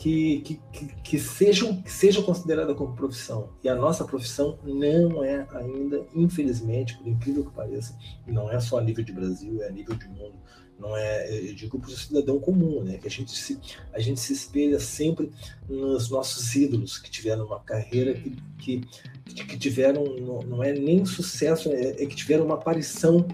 que, 0.00 0.40
que, 0.72 0.86
que, 1.04 1.18
sejam, 1.18 1.82
que 1.82 1.92
seja 1.92 2.22
considerada 2.22 2.74
como 2.74 2.96
profissão. 2.96 3.50
E 3.62 3.68
a 3.68 3.74
nossa 3.74 4.02
profissão 4.02 4.58
não 4.64 5.22
é 5.22 5.46
ainda, 5.52 6.06
infelizmente, 6.14 6.96
por 6.96 7.06
incrível 7.06 7.44
que 7.44 7.54
pareça, 7.54 7.94
não 8.26 8.50
é 8.50 8.58
só 8.58 8.78
a 8.78 8.82
nível 8.82 9.04
de 9.04 9.12
Brasil, 9.12 9.62
é 9.62 9.68
a 9.68 9.70
nível 9.70 9.94
de 9.94 10.08
mundo. 10.08 10.36
Não 10.78 10.96
é, 10.96 11.50
eu 11.50 11.54
digo 11.54 11.78
para 11.78 11.90
o 11.90 11.92
cidadão 11.92 12.40
comum, 12.40 12.82
né? 12.82 12.96
Que 12.96 13.08
a 13.08 13.10
gente 13.10 13.36
se, 13.36 13.60
a 13.92 14.00
gente 14.00 14.18
se 14.18 14.32
espelha 14.32 14.80
sempre 14.80 15.30
nos 15.68 16.08
nossos 16.08 16.54
ídolos 16.56 16.96
que 16.96 17.10
tiveram 17.10 17.44
uma 17.44 17.60
carreira 17.60 18.14
que, 18.14 18.34
que, 18.56 18.80
que 19.26 19.58
tiveram, 19.58 20.02
não, 20.16 20.38
não 20.38 20.64
é 20.64 20.72
nem 20.72 21.04
sucesso, 21.04 21.68
é, 21.68 22.02
é 22.02 22.06
que 22.06 22.16
tiveram 22.16 22.46
uma 22.46 22.54
aparição 22.54 23.28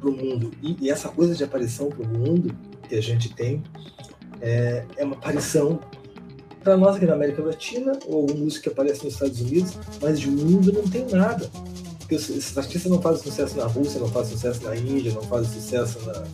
para 0.00 0.10
o 0.10 0.12
mundo. 0.12 0.50
E, 0.60 0.86
e, 0.86 0.90
essa 0.90 1.08
coisa 1.08 1.32
de 1.32 1.44
aparição 1.44 1.90
para 1.90 2.02
o 2.02 2.08
mundo 2.08 2.52
que 2.88 2.96
a 2.96 3.00
gente 3.00 3.32
tem 3.32 3.62
é, 4.40 4.84
é 4.96 5.04
uma 5.04 5.16
aparição 5.16 5.80
para 6.62 6.76
nós 6.76 6.96
aqui 6.96 7.06
na 7.06 7.14
América 7.14 7.42
Latina, 7.42 7.98
ou 8.06 8.26
música 8.34 8.64
que 8.64 8.68
aparece 8.70 9.04
nos 9.04 9.14
Estados 9.14 9.40
Unidos, 9.40 9.74
mas 10.02 10.18
de 10.18 10.28
mundo 10.28 10.72
não 10.72 10.82
tem 10.82 11.06
nada. 11.06 11.48
Porque 11.98 12.16
esses 12.16 12.56
artistas 12.56 12.90
não 12.90 13.00
fazem 13.00 13.22
sucesso 13.22 13.56
na 13.56 13.66
Rússia, 13.66 14.00
não 14.00 14.08
fazem 14.08 14.36
sucesso 14.36 14.62
na 14.64 14.76
Índia, 14.76 15.12
não 15.12 15.22
fazem 15.22 15.60
sucesso 15.60 15.98
na. 16.06 16.24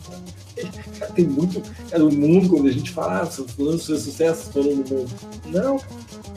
Tem 1.15 1.25
muito. 1.25 1.61
Cara, 1.89 2.05
o 2.05 2.13
mundo, 2.13 2.49
quando 2.49 2.67
a 2.67 2.71
gente 2.71 2.91
fala, 2.91 3.21
ah, 3.21 3.25
fulano 3.25 3.79
fez 3.79 4.01
sucesso, 4.01 4.51
falando 4.51 4.75
no 4.75 4.97
mundo. 4.97 5.11
Não. 5.47 5.79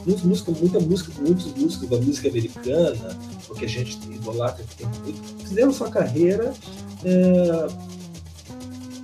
Muitos 0.05 0.23
músicos, 0.23 0.59
muita 0.59 0.79
música, 0.79 1.11
muitos 1.19 1.45
músicos 1.53 1.89
da 1.89 1.97
música 1.97 2.29
americana, 2.29 3.17
porque 3.47 3.65
a 3.65 3.67
gente 3.67 3.97
idolatra, 4.09 4.63
fizeram 5.39 5.71
sua 5.71 5.89
carreira 5.89 6.53
é, 7.03 7.67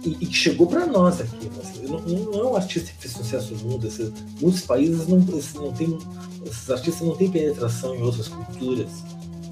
e, 0.05 0.25
chegou 0.33 0.67
para 0.67 0.85
nós 0.85 1.21
aqui. 1.21 1.49
Não, 1.87 1.99
não, 1.99 2.39
é 2.39 2.45
um 2.45 2.55
artista 2.55 2.91
que 2.91 2.97
fez 2.97 3.13
sucesso 3.13 3.53
no 3.55 3.71
mundo. 3.71 3.87
Assim, 3.87 4.13
muitos 4.41 4.61
países 4.61 5.07
não, 5.07 5.19
não 5.19 5.73
têm, 5.73 5.97
esses 6.45 6.69
artistas 6.69 7.07
não 7.07 7.15
têm 7.15 7.31
penetração 7.31 7.95
em 7.95 8.01
outras 8.01 8.27
culturas, 8.27 8.89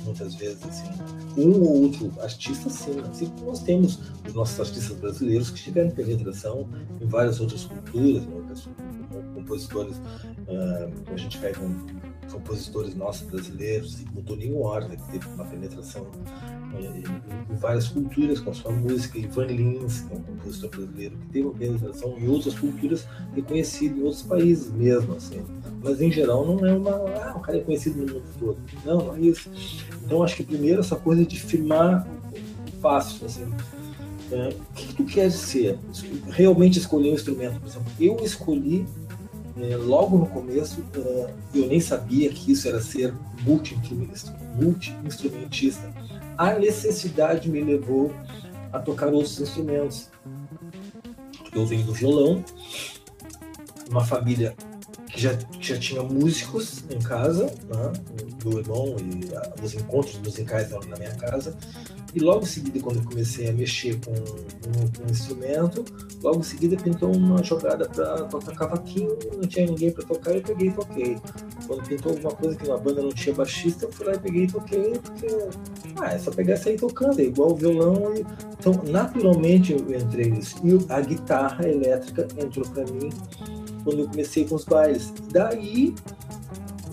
muitas 0.03 0.35
vezes. 0.35 0.63
Assim. 0.63 0.89
Um 1.37 1.61
ou 1.61 1.83
outro 1.83 2.11
artista, 2.21 2.69
sim. 2.69 2.99
Assim 3.09 3.25
como 3.27 3.47
nós 3.47 3.61
temos 3.63 3.99
os 4.27 4.33
nossos 4.33 4.59
artistas 4.59 4.97
brasileiros 4.97 5.49
que 5.49 5.63
tiveram 5.63 5.91
penetração 5.91 6.67
em 6.99 7.05
várias 7.05 7.39
outras 7.39 7.65
culturas, 7.65 8.23
né? 8.23 8.41
compositores, 9.33 9.97
uh, 9.97 11.11
a 11.13 11.17
gente 11.17 11.37
pega 11.39 11.59
um, 11.59 11.85
compositores 12.31 12.95
nossos 12.95 13.27
brasileiros, 13.27 14.03
o 14.15 14.21
Toninho 14.21 14.59
Horta, 14.59 14.95
que 14.95 15.11
teve 15.11 15.27
uma 15.27 15.45
penetração 15.45 16.07
em, 16.79 17.55
várias 17.57 17.87
culturas 17.87 18.39
com 18.39 18.49
a 18.49 18.53
sua 18.53 18.71
música, 18.71 19.19
Ivan 19.19 19.45
Lins, 19.45 20.01
que 20.01 20.13
é 20.13 20.17
um 20.17 20.21
compositor 20.21 20.69
brasileiro 20.69 21.17
que 21.17 21.25
teve 21.27 21.45
uma 21.45 21.53
penetração 21.53 22.17
em 22.17 22.27
outras 22.27 22.57
culturas 22.57 23.07
reconhecido 23.33 23.99
em 23.99 24.03
outros 24.03 24.23
países 24.23 24.71
mesmo, 24.71 25.15
assim. 25.15 25.41
Mas 25.83 26.01
em 26.01 26.11
geral 26.11 26.45
não 26.45 26.65
é 26.65 26.73
uma, 26.73 26.91
ah, 26.91 27.33
o 27.35 27.39
cara 27.39 27.57
é 27.57 27.61
conhecido 27.61 28.05
no 28.05 28.13
mundo 28.13 28.23
todo. 28.39 28.57
Não, 28.85 28.97
não 28.97 29.15
é 29.15 29.21
isso. 29.21 29.49
Então 30.03 30.23
acho 30.23 30.35
que 30.35 30.43
primeiro 30.43 30.79
essa 30.79 30.95
coisa 30.95 31.25
de 31.25 31.39
filmar 31.39 32.07
fácil, 32.81 33.25
assim. 33.25 33.45
É, 34.31 34.49
o 34.49 34.73
que, 34.73 34.95
tu 34.95 35.03
queres 35.03 35.35
ser? 35.35 35.77
Realmente 36.29 36.79
escolher 36.79 37.11
um 37.11 37.15
instrumento, 37.15 37.59
por 37.59 37.67
exemplo. 37.67 37.91
Eu 37.99 38.17
escolhi 38.23 38.85
é, 39.59 39.75
logo 39.75 40.17
no 40.17 40.25
começo, 40.25 40.83
é, 40.95 41.33
eu 41.53 41.67
nem 41.67 41.81
sabia 41.81 42.29
que 42.29 42.51
isso 42.51 42.67
era 42.67 42.81
ser 42.81 43.13
multi-instrumentista. 43.43 44.33
Multi 44.55 44.95
a 46.41 46.57
necessidade 46.57 47.47
me 47.51 47.61
levou 47.61 48.11
a 48.73 48.79
tocar 48.79 49.13
outros 49.13 49.39
instrumentos. 49.39 50.09
Eu 51.53 51.67
venho 51.67 51.85
do 51.85 51.93
violão, 51.93 52.43
uma 53.87 54.03
família 54.03 54.55
que 55.11 55.21
já, 55.21 55.37
já 55.59 55.77
tinha 55.77 56.01
músicos 56.01 56.83
em 56.89 56.97
casa, 56.97 57.45
né? 57.45 57.93
meu 58.43 58.57
irmão 58.57 58.95
e 58.99 59.63
os 59.63 59.75
encontros 59.75 60.17
musicais 60.17 60.71
eram 60.71 60.87
na 60.87 60.97
minha 60.97 61.13
casa. 61.15 61.55
E 62.13 62.19
logo 62.19 62.43
em 62.43 62.45
seguida, 62.45 62.79
quando 62.79 62.97
eu 62.97 63.03
comecei 63.03 63.49
a 63.49 63.53
mexer 63.53 63.97
com 64.03 64.11
um, 64.11 65.07
um 65.07 65.11
instrumento, 65.11 65.85
logo 66.21 66.39
em 66.39 66.43
seguida 66.43 66.75
pintou 66.75 67.15
uma 67.15 67.41
jogada 67.41 67.87
para 67.87 68.23
tocar 68.25 68.55
cavaquinho, 68.55 69.17
não 69.33 69.47
tinha 69.47 69.65
ninguém 69.65 69.91
para 69.91 70.03
tocar, 70.03 70.35
eu 70.35 70.41
peguei 70.41 70.67
e 70.67 70.71
toquei. 70.71 71.17
Quando 71.65 71.87
pintou 71.87 72.11
alguma 72.11 72.33
coisa 72.33 72.57
que 72.57 72.67
na 72.67 72.77
banda 72.77 73.01
não 73.01 73.11
tinha 73.11 73.33
baixista, 73.33 73.85
eu 73.85 73.91
fui 73.91 74.05
lá 74.05 74.13
e 74.13 74.19
peguei 74.19 74.43
e 74.43 74.47
toquei, 74.47 74.91
porque 74.99 75.27
ah, 76.01 76.13
é 76.13 76.19
só 76.19 76.31
pegar 76.31 76.55
e 76.55 76.57
sair 76.57 76.77
tocando, 76.77 77.19
é 77.19 77.23
igual 77.23 77.51
o 77.51 77.55
violão. 77.55 78.13
E... 78.13 78.25
Então, 78.59 78.73
naturalmente 78.89 79.73
eu 79.73 79.79
entrei 79.95 80.29
nisso. 80.29 80.55
E 80.63 80.77
a 80.91 80.99
guitarra 81.01 81.67
elétrica 81.67 82.27
entrou 82.37 82.67
para 82.67 82.83
mim 82.91 83.09
quando 83.83 83.99
eu 83.99 84.07
comecei 84.09 84.45
com 84.45 84.55
os 84.55 84.65
bailes. 84.65 85.13
Daí 85.31 85.95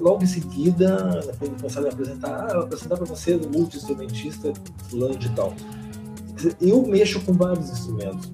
logo 0.01 0.23
em 0.23 0.27
seguida, 0.27 1.21
depois 1.25 1.51
de 1.51 1.57
começar 1.57 1.85
a 1.85 1.89
apresentar, 1.89 2.31
ah, 2.31 2.61
apresentar 2.61 2.97
para 2.97 3.07
você 3.07 3.35
o 3.35 3.49
multi-instrumentista 3.49 4.53
fulano 4.89 5.17
de 5.17 5.29
tal. 5.31 5.55
Eu 6.61 6.87
mexo 6.87 7.21
com 7.23 7.33
vários 7.33 7.71
instrumentos, 7.71 8.31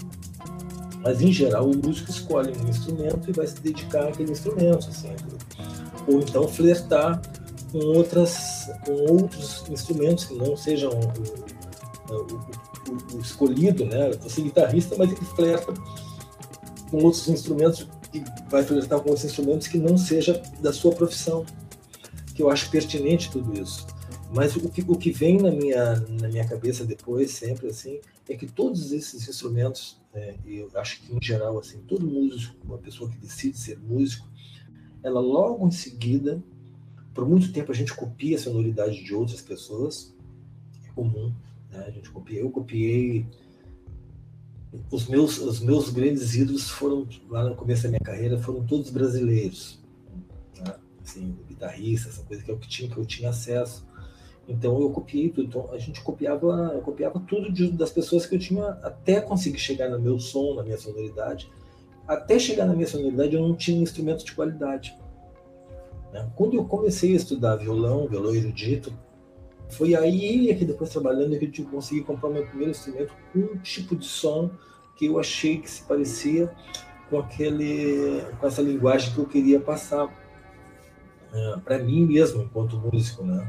mas 1.02 1.20
em 1.20 1.32
geral 1.32 1.70
o 1.70 1.76
músico 1.76 2.10
escolhe 2.10 2.52
um 2.62 2.68
instrumento 2.68 3.28
e 3.28 3.32
vai 3.32 3.46
se 3.46 3.60
dedicar 3.60 4.08
àquele 4.08 4.32
instrumento, 4.32 4.88
assim, 4.88 5.10
ou 6.06 6.20
então 6.20 6.46
flertar 6.46 7.20
com 7.72 7.78
outras, 7.78 8.70
com 8.84 8.92
outros 9.12 9.64
instrumentos 9.70 10.26
que 10.26 10.34
não 10.34 10.56
sejam 10.56 10.90
o, 10.90 12.12
o, 12.12 13.14
o, 13.14 13.16
o 13.16 13.20
escolhido, 13.20 13.84
né? 13.86 14.10
Você 14.22 14.42
é 14.42 14.44
guitarrista, 14.44 14.94
mas 14.98 15.10
ele 15.10 15.24
flerta 15.34 15.72
com 16.90 17.02
outros 17.02 17.26
instrumentos 17.26 17.88
e 18.14 18.22
vai 18.48 18.62
flertar 18.62 19.00
com 19.00 19.10
outros 19.10 19.24
instrumentos 19.24 19.66
que 19.66 19.78
não 19.78 19.98
seja 19.98 20.40
da 20.60 20.72
sua 20.72 20.92
profissão, 20.92 21.44
que 22.34 22.42
eu 22.42 22.50
acho 22.50 22.70
pertinente 22.70 23.30
tudo 23.30 23.60
isso. 23.60 23.86
Mas 24.34 24.56
o 24.56 24.68
que, 24.68 24.82
o 24.82 24.96
que 24.96 25.10
vem 25.10 25.38
na 25.38 25.50
minha, 25.50 25.96
na 26.20 26.28
minha 26.28 26.46
cabeça 26.46 26.84
depois, 26.84 27.30
sempre 27.30 27.68
assim, 27.68 28.00
é 28.28 28.36
que 28.36 28.46
todos 28.46 28.90
esses 28.92 29.28
instrumentos, 29.28 30.00
é, 30.12 30.34
eu 30.44 30.70
acho 30.74 31.02
que 31.02 31.14
em 31.14 31.22
geral, 31.22 31.58
assim, 31.58 31.78
todo 31.86 32.06
músico, 32.06 32.56
uma 32.64 32.78
pessoa 32.78 33.10
que 33.10 33.16
decide 33.18 33.58
ser 33.58 33.78
músico, 33.78 34.26
ela 35.02 35.20
logo 35.20 35.66
em 35.66 35.70
seguida, 35.70 36.42
por 37.12 37.28
muito 37.28 37.52
tempo 37.52 37.70
a 37.70 37.74
gente 37.74 37.94
copia 37.94 38.36
a 38.36 38.40
sonoridade 38.40 39.04
de 39.04 39.14
outras 39.14 39.40
pessoas, 39.40 40.14
é 40.84 40.90
comum, 40.92 41.32
né? 41.70 41.84
a 41.86 41.90
gente 41.90 42.10
copia, 42.10 42.40
eu 42.40 42.50
copiei 42.50 43.26
os 44.90 45.06
meus, 45.08 45.38
os 45.38 45.60
meus 45.60 45.90
grandes 45.90 46.34
ídolos 46.34 46.68
foram, 46.68 47.06
lá 47.28 47.48
no 47.48 47.54
começo 47.54 47.84
da 47.84 47.90
minha 47.90 48.00
carreira, 48.00 48.38
foram 48.38 48.64
todos 48.64 48.90
brasileiros. 48.90 49.82
Né? 50.58 50.74
Assim, 51.04 51.36
guitarrista, 51.48 52.08
essa 52.08 52.22
coisa 52.22 52.42
que 52.42 52.54
que, 52.56 52.68
tinha, 52.68 52.90
que 52.90 52.96
eu 52.96 53.04
tinha 53.04 53.30
acesso. 53.30 53.86
Então 54.48 54.80
eu 54.80 54.90
copiei 54.90 55.30
tudo. 55.30 55.46
Então 55.46 55.70
a 55.72 55.78
gente 55.78 56.00
copiava, 56.02 56.72
eu 56.74 56.82
copiava 56.82 57.20
tudo 57.20 57.50
de, 57.52 57.70
das 57.70 57.90
pessoas 57.90 58.26
que 58.26 58.34
eu 58.34 58.38
tinha 58.38 58.64
até 58.82 59.20
conseguir 59.20 59.58
chegar 59.58 59.88
no 59.88 59.98
meu 59.98 60.18
som, 60.18 60.54
na 60.54 60.62
minha 60.62 60.78
sonoridade. 60.78 61.50
Até 62.06 62.38
chegar 62.38 62.66
na 62.66 62.74
minha 62.74 62.86
sonoridade 62.86 63.34
eu 63.34 63.40
não 63.40 63.54
tinha 63.54 63.78
um 63.78 63.82
instrumento 63.82 64.24
de 64.24 64.32
qualidade. 64.32 64.96
Né? 66.12 66.30
Quando 66.36 66.54
eu 66.54 66.64
comecei 66.64 67.12
a 67.12 67.16
estudar 67.16 67.56
violão, 67.56 68.06
violão 68.06 68.34
erudito, 68.34 68.92
foi 69.76 69.94
aí 69.94 70.54
que 70.54 70.64
depois 70.64 70.90
trabalhando 70.90 71.38
que 71.38 71.62
eu 71.62 71.66
consegui 71.66 72.02
comprar 72.02 72.30
meu 72.30 72.46
primeiro 72.46 72.70
instrumento 72.70 73.12
com 73.32 73.40
um 73.40 73.58
tipo 73.58 73.96
de 73.96 74.06
som 74.06 74.50
que 74.96 75.06
eu 75.06 75.18
achei 75.18 75.58
que 75.58 75.70
se 75.70 75.82
parecia 75.82 76.50
com 77.10 77.18
aquele 77.18 78.22
com 78.38 78.46
essa 78.46 78.62
linguagem 78.62 79.12
que 79.12 79.18
eu 79.18 79.26
queria 79.26 79.60
passar 79.60 80.08
é, 81.32 81.56
para 81.64 81.78
mim 81.78 82.06
mesmo 82.06 82.42
enquanto 82.42 82.78
músico, 82.78 83.24
né? 83.24 83.48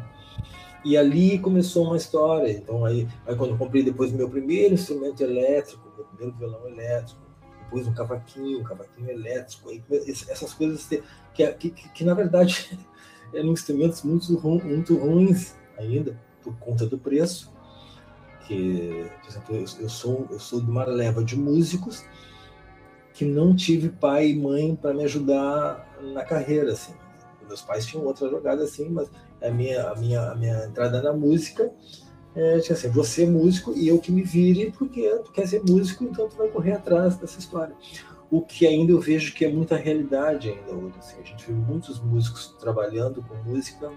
E 0.84 0.98
ali 0.98 1.40
começou 1.40 1.86
uma 1.86 1.98
história. 1.98 2.52
Então 2.52 2.84
aí, 2.86 3.08
aí 3.26 3.36
quando 3.36 3.52
eu 3.52 3.58
comprei 3.58 3.84
depois 3.84 4.12
meu 4.12 4.30
primeiro 4.30 4.74
instrumento 4.74 5.22
elétrico, 5.22 5.92
meu 5.96 6.06
primeiro 6.06 6.38
violão 6.38 6.68
elétrico, 6.68 7.22
depois 7.64 7.88
um 7.88 7.94
cavaquinho, 7.94 8.60
um 8.60 8.64
cavaquinho 8.64 9.10
elétrico, 9.10 9.70
aí, 9.70 9.84
essas 10.08 10.54
coisas 10.54 10.86
que, 10.86 11.04
que, 11.34 11.70
que, 11.70 11.90
que 11.90 12.04
na 12.04 12.14
verdade 12.14 12.80
eram 13.34 13.52
instrumentos 13.52 14.04
muito, 14.04 14.32
muito 14.42 14.96
ruins 14.98 15.56
ainda 15.78 16.20
por 16.42 16.56
conta 16.58 16.86
do 16.86 16.98
preço, 16.98 17.52
que, 18.48 19.10
por 19.22 19.30
exemplo, 19.30 19.56
eu, 19.56 19.66
eu 19.82 19.90
sou 19.90 20.28
eu 20.30 20.40
sou 20.40 20.62
de 20.62 20.70
uma 20.70 20.86
leva 20.86 21.24
de 21.24 21.36
músicos 21.36 22.06
que 23.14 23.26
não 23.26 23.56
tive 23.56 23.90
pai 23.90 24.30
e 24.30 24.38
mãe 24.38 24.76
para 24.76 24.94
me 24.94 25.04
ajudar 25.04 25.98
na 26.14 26.24
carreira, 26.24 26.74
assim. 26.74 26.94
Meus 27.48 27.62
pais 27.62 27.86
tinham 27.86 28.06
outra 28.06 28.30
jogada 28.30 28.64
assim, 28.64 28.90
mas 28.90 29.10
a 29.42 29.50
minha 29.50 29.90
a 29.90 29.96
minha 29.96 30.32
a 30.32 30.36
minha 30.36 30.66
entrada 30.66 31.02
na 31.02 31.14
música 31.14 31.72
é, 32.36 32.60
tinha 32.60 32.76
assim, 32.76 32.90
você 32.90 33.24
é 33.24 33.28
músico 33.28 33.74
e 33.74 33.88
eu 33.88 34.00
que 34.00 34.12
me 34.12 34.22
vire 34.22 34.74
porque 34.78 35.08
tu 35.24 35.32
quer 35.32 35.48
ser 35.48 35.64
músico, 35.68 36.04
então 36.04 36.28
tu 36.28 36.36
vai 36.36 36.50
correr 36.50 36.74
atrás 36.74 37.16
dessa 37.16 37.40
história. 37.40 37.76
O 38.30 38.42
que 38.42 38.68
ainda 38.68 38.92
eu 38.92 39.00
vejo 39.00 39.34
que 39.34 39.46
é 39.46 39.52
muita 39.52 39.78
realidade 39.78 40.50
ainda 40.50 40.74
hoje. 40.74 40.96
Assim, 40.98 41.22
a 41.22 41.24
gente 41.24 41.46
vê 41.48 41.54
muitos 41.54 42.00
músicos 42.02 42.56
trabalhando 42.60 43.24
com 43.24 43.36
música 43.50 43.90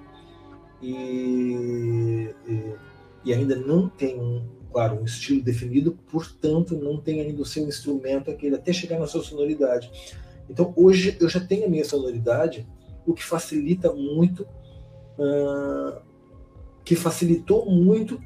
e, 0.83 2.35
e, 2.47 2.75
e 3.25 3.35
ainda 3.35 3.57
não 3.57 3.89
tem, 3.89 4.19
um, 4.21 4.45
claro, 4.73 5.01
um 5.01 5.05
estilo 5.05 5.43
definido, 5.43 5.99
portanto, 6.11 6.77
não 6.77 6.99
tem 7.01 7.21
ainda 7.21 7.43
o 7.43 7.47
seu 7.47 7.67
instrumento 7.67 8.31
aquele 8.31 8.57
até 8.57 8.73
chegar 8.73 8.99
na 8.99 9.07
sua 9.07 9.23
sonoridade. 9.23 9.91
Então, 10.49 10.73
hoje 10.77 11.17
eu 11.21 11.29
já 11.29 11.41
tenho 11.41 11.67
a 11.67 11.69
minha 11.69 11.85
sonoridade, 11.85 12.67
o 13.07 13.13
que 13.13 13.23
facilita 13.23 13.93
muito, 13.93 14.43
uh, 15.19 16.01
que 16.85 16.97
facilitou 16.97 17.71
muito 17.71 18.21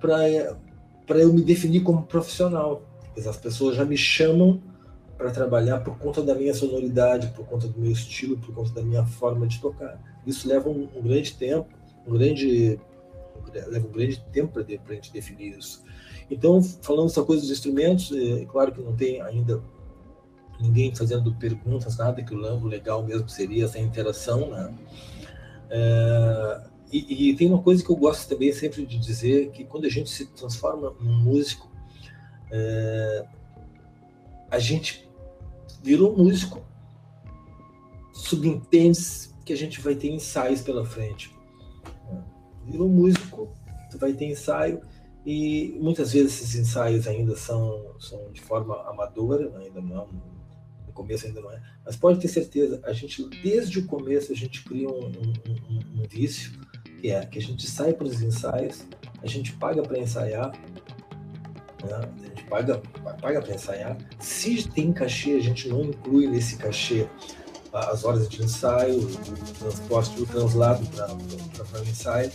para 0.00 1.18
eu 1.18 1.32
me 1.32 1.42
definir 1.42 1.80
como 1.82 2.04
profissional. 2.04 2.82
As 3.16 3.36
pessoas 3.36 3.76
já 3.76 3.84
me 3.84 3.96
chamam 3.96 4.62
para 5.16 5.30
trabalhar 5.30 5.80
por 5.80 5.98
conta 5.98 6.22
da 6.22 6.34
minha 6.34 6.52
sonoridade, 6.52 7.28
por 7.28 7.46
conta 7.46 7.66
do 7.66 7.80
meu 7.80 7.90
estilo, 7.90 8.36
por 8.36 8.54
conta 8.54 8.70
da 8.72 8.82
minha 8.82 9.04
forma 9.04 9.46
de 9.46 9.60
tocar. 9.60 9.98
Isso 10.26 10.46
leva 10.46 10.68
um, 10.68 10.88
um 10.94 11.02
grande 11.02 11.32
tempo, 11.34 11.68
um 12.06 12.12
grande 12.12 12.78
leva 13.66 13.86
um 13.86 13.92
grande 13.92 14.22
tempo 14.32 14.52
para 14.52 14.62
a 14.62 14.94
gente 14.94 15.12
definir 15.12 15.56
isso. 15.58 15.82
Então, 16.30 16.62
falando 16.62 17.06
essa 17.06 17.22
coisa 17.22 17.42
dos 17.42 17.50
instrumentos, 17.50 18.12
é 18.12 18.44
claro 18.46 18.72
que 18.72 18.80
não 18.80 18.94
tem 18.94 19.20
ainda 19.22 19.62
ninguém 20.60 20.94
fazendo 20.94 21.34
perguntas, 21.34 21.96
nada 21.96 22.22
que 22.22 22.34
o 22.34 22.66
legal 22.66 23.02
mesmo 23.02 23.28
seria 23.28 23.66
essa 23.66 23.78
interação, 23.78 24.50
né? 24.50 24.74
É, 25.70 26.60
e, 26.92 27.30
e, 27.30 27.36
tem 27.36 27.48
uma 27.48 27.62
coisa 27.62 27.84
que 27.84 27.90
eu 27.90 27.96
gosto 27.96 28.28
também 28.28 28.52
sempre 28.52 28.86
de 28.86 28.98
dizer, 28.98 29.50
que 29.50 29.64
quando 29.64 29.86
a 29.86 29.90
gente 29.90 30.08
se 30.08 30.26
transforma 30.26 30.94
num 31.00 31.18
músico, 31.18 31.70
é, 32.50 33.26
a 34.50 34.58
gente 34.58 35.08
virou 35.82 36.16
músico, 36.16 36.64
subentende 38.12 39.00
que 39.44 39.52
a 39.52 39.56
gente 39.56 39.80
vai 39.80 39.94
ter 39.94 40.08
ensaios 40.08 40.62
pela 40.62 40.84
frente 40.84 41.35
virou 42.66 42.88
músico, 42.88 43.52
tu 43.90 43.98
vai 43.98 44.12
ter 44.12 44.26
ensaio 44.26 44.80
E 45.24 45.76
muitas 45.80 46.12
vezes 46.12 46.40
esses 46.40 46.54
ensaios 46.54 47.06
ainda 47.06 47.36
são, 47.36 47.94
são 47.98 48.30
de 48.32 48.40
forma 48.40 48.80
amadora, 48.88 49.52
ainda 49.58 49.80
não, 49.80 50.08
no 50.86 50.92
começo 50.92 51.26
ainda 51.26 51.40
não 51.40 51.50
é. 51.50 51.60
Mas 51.84 51.96
pode 51.96 52.20
ter 52.20 52.28
certeza, 52.28 52.80
a 52.84 52.92
gente, 52.92 53.28
desde 53.42 53.78
o 53.78 53.86
começo, 53.86 54.32
a 54.32 54.36
gente 54.36 54.62
cria 54.62 54.88
um, 54.88 55.06
um, 55.06 55.32
um, 55.70 56.00
um 56.00 56.08
vício, 56.08 56.52
que 57.00 57.10
é 57.10 57.24
que 57.26 57.38
a 57.38 57.42
gente 57.42 57.66
sai 57.66 57.92
para 57.92 58.06
os 58.06 58.22
ensaios, 58.22 58.84
a 59.22 59.26
gente 59.26 59.52
paga 59.54 59.82
para 59.82 59.98
ensaiar, 59.98 60.52
né? 61.84 62.10
a 62.24 62.28
gente 62.28 62.44
paga, 62.44 62.78
paga 63.20 63.42
para 63.42 63.54
ensaiar. 63.54 63.96
Se 64.20 64.68
tem 64.68 64.92
cachê, 64.92 65.32
a 65.32 65.40
gente 65.40 65.68
não 65.68 65.82
inclui 65.82 66.28
nesse 66.28 66.56
cachê 66.56 67.08
as 67.80 68.04
horas 68.04 68.28
de 68.28 68.42
ensaio, 68.42 69.00
o 69.00 69.58
transporte, 69.58 70.20
o 70.20 70.26
translado 70.26 70.86
para 70.86 71.80
o 71.80 71.84
ensaio. 71.84 72.30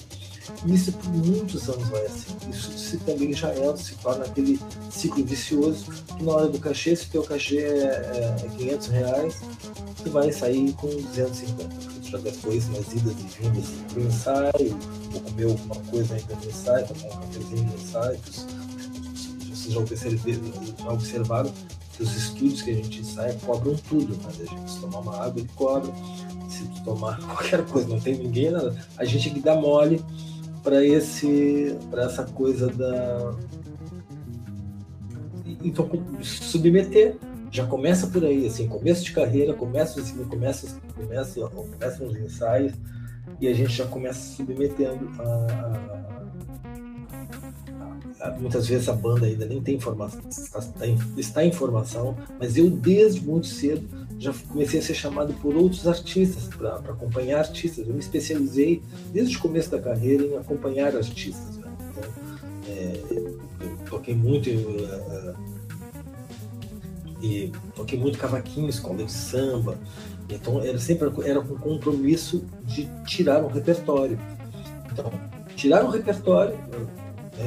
E 0.66 0.74
isso 0.74 0.92
por 0.92 1.10
muitos 1.10 1.70
anos 1.70 1.88
vai 1.90 2.06
assim. 2.06 2.36
Isso 2.50 2.78
se 2.78 2.98
também 2.98 3.34
já 3.34 3.50
é, 3.50 3.78
se 3.78 3.96
torna 3.96 4.26
aquele 4.26 4.60
ciclo 4.90 5.24
vicioso, 5.24 5.86
que 6.18 6.24
na 6.24 6.32
hora 6.34 6.48
do 6.48 6.60
cachê, 6.60 6.96
se 6.96 7.06
o 7.06 7.10
teu 7.10 7.24
cachê 7.24 7.60
é, 7.60 8.36
é 8.44 8.50
500 8.58 8.88
reais, 8.88 9.42
tu 10.04 10.10
vai 10.12 10.32
sair 10.32 10.74
com 10.74 10.88
250. 10.88 11.64
Tu 12.02 12.10
já 12.10 12.18
depois 12.18 12.68
nas 12.70 12.92
idas 12.92 13.14
e 13.14 13.42
vindas 13.42 13.66
para 13.92 14.02
o 14.02 14.06
ensaio, 14.06 14.80
ou 15.14 15.22
comer 15.22 15.46
alguma 15.46 15.76
coisa 15.76 16.16
ainda 16.16 16.36
no 16.36 16.46
ensaio, 16.46 16.88
tomar 16.88 17.16
um 17.16 17.20
cafezinho 17.20 17.64
no 17.64 17.76
ensaio. 17.76 18.20
Vocês 19.54 19.74
já 19.74 20.92
observaram 20.92 21.54
os 22.02 22.16
estúdios 22.16 22.62
que 22.62 22.72
a 22.72 22.76
gente 22.76 23.02
ensaia 23.02 23.34
cobram 23.46 23.76
tudo, 23.90 24.18
mas 24.24 24.42
a 24.42 24.46
gente 24.46 24.80
tomar 24.80 25.00
uma 25.00 25.24
água, 25.24 25.40
ele 25.40 25.50
cobra. 25.56 25.92
Se 26.50 26.66
tomar 26.84 27.20
qualquer 27.26 27.66
coisa, 27.66 27.88
não 27.88 28.00
tem 28.00 28.18
ninguém, 28.18 28.52
nada. 28.52 28.76
A 28.98 29.06
gente 29.06 29.30
é 29.30 29.34
que 29.34 29.40
dá 29.40 29.56
mole 29.56 30.04
para 30.64 30.86
esse 30.86 31.76
para 31.90 32.04
essa 32.04 32.24
coisa 32.24 32.68
da 32.68 33.34
então 35.64 35.90
submeter 36.22 37.18
já 37.52 37.66
começa 37.66 38.08
por 38.08 38.24
aí 38.24 38.46
assim 38.46 38.68
começo 38.68 39.04
de 39.04 39.12
carreira 39.12 39.54
começa 39.54 40.00
assim, 40.00 40.24
começa 40.26 40.80
começa 41.50 42.04
nos 42.04 42.16
ensaios 42.16 42.74
e 43.40 43.48
a 43.48 43.54
gente 43.54 43.72
já 43.72 43.88
começa 43.88 44.36
submetendo 44.36 45.10
a, 45.20 45.24
a, 45.24 46.21
muitas 48.40 48.68
vezes 48.68 48.88
a 48.88 48.94
banda 48.94 49.26
ainda 49.26 49.46
nem 49.46 49.62
tem 49.62 49.76
informação 49.76 50.22
está, 51.18 51.44
em 51.44 51.52
formação 51.52 52.16
mas 52.40 52.56
eu 52.56 52.70
desde 52.70 53.22
muito 53.22 53.48
cedo 53.48 53.88
já 54.22 54.32
comecei 54.50 54.80
a 54.80 54.84
ser 54.84 54.94
chamado 54.94 55.34
por 55.42 55.56
outros 55.56 55.88
artistas 55.88 56.48
para 56.56 56.76
acompanhar 56.76 57.40
artistas. 57.40 57.88
Eu 57.88 57.94
me 57.96 58.00
especializei 58.00 58.80
desde 59.12 59.36
o 59.36 59.40
começo 59.40 59.72
da 59.72 59.82
carreira 59.82 60.24
em 60.24 60.38
acompanhar 60.38 60.96
artistas. 60.96 61.58
Né? 61.58 61.72
Então, 61.90 62.04
é, 62.68 63.02
eu 63.10 63.78
toquei 63.90 64.14
muito 64.14 64.48
uh, 64.52 65.36
e 67.20 67.52
toquei 67.76 67.98
muito 67.98 68.20
cavaquinho, 68.20 68.70
escola 68.70 69.04
de 69.04 69.12
samba. 69.12 69.76
Então 70.30 70.62
era 70.62 70.78
sempre 70.78 71.10
era 71.28 71.42
com 71.42 71.56
compromisso 71.56 72.46
de 72.64 72.88
tirar 73.06 73.44
um 73.44 73.48
repertório. 73.48 74.20
Então 74.92 75.12
tirar 75.56 75.84
um 75.84 75.90
repertório, 75.90 76.56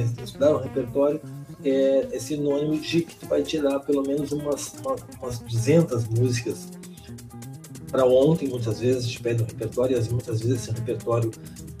estudar 0.01 0.55
um 0.55 0.61
repertório 0.61 1.21
é, 1.63 2.07
é, 2.11 2.19
sinônimo 2.19 2.79
de 2.79 3.01
que 3.01 3.15
tu 3.15 3.27
vai 3.27 3.41
tirar 3.41 3.79
pelo 3.79 4.03
menos 4.03 4.31
umas, 4.31 4.73
uma, 4.79 4.95
umas 5.19 5.39
200 5.39 6.07
músicas 6.07 6.67
para 7.91 8.05
ontem, 8.05 8.49
muitas 8.49 8.79
vezes, 8.79 9.05
gente 9.05 9.21
pede 9.21 9.41
um 9.41 9.45
repertório, 9.45 9.97
e 9.97 10.09
muitas 10.09 10.41
vezes 10.41 10.63
esse 10.63 10.71
repertório 10.71 11.31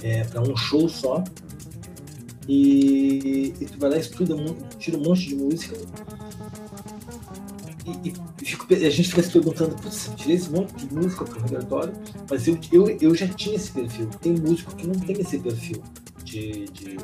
é 0.01 0.23
para 0.23 0.41
um 0.41 0.55
show 0.55 0.87
só. 0.87 1.23
E, 2.47 3.53
e, 3.59 3.65
tu 3.65 3.77
vai 3.77 3.89
lá, 3.89 3.97
estuda, 3.97 4.35
tira 4.79 4.97
um 4.97 5.01
monte 5.01 5.27
de 5.27 5.35
música. 5.35 5.75
E, 7.85 8.13
e 8.41 8.45
fico, 8.45 8.73
a 8.73 8.89
gente 8.89 9.09
fica 9.09 9.23
se 9.23 9.31
perguntando, 9.31 9.75
putz, 9.75 10.09
tirei 10.15 10.37
esse 10.37 10.49
monte 10.49 10.73
de 10.85 10.93
música 10.93 11.25
para 11.25 11.37
o 11.37 11.41
repertório, 11.41 11.93
mas 12.29 12.47
eu, 12.47 12.57
eu, 12.71 12.87
eu 13.01 13.15
já 13.15 13.27
tinha 13.27 13.55
esse 13.55 13.71
perfil. 13.71 14.07
Tem 14.21 14.33
músico 14.33 14.73
que 14.75 14.87
não 14.87 14.95
tem 14.95 15.19
esse 15.19 15.37
perfil 15.37 15.81
de, 16.25 16.65
de, 16.65 16.97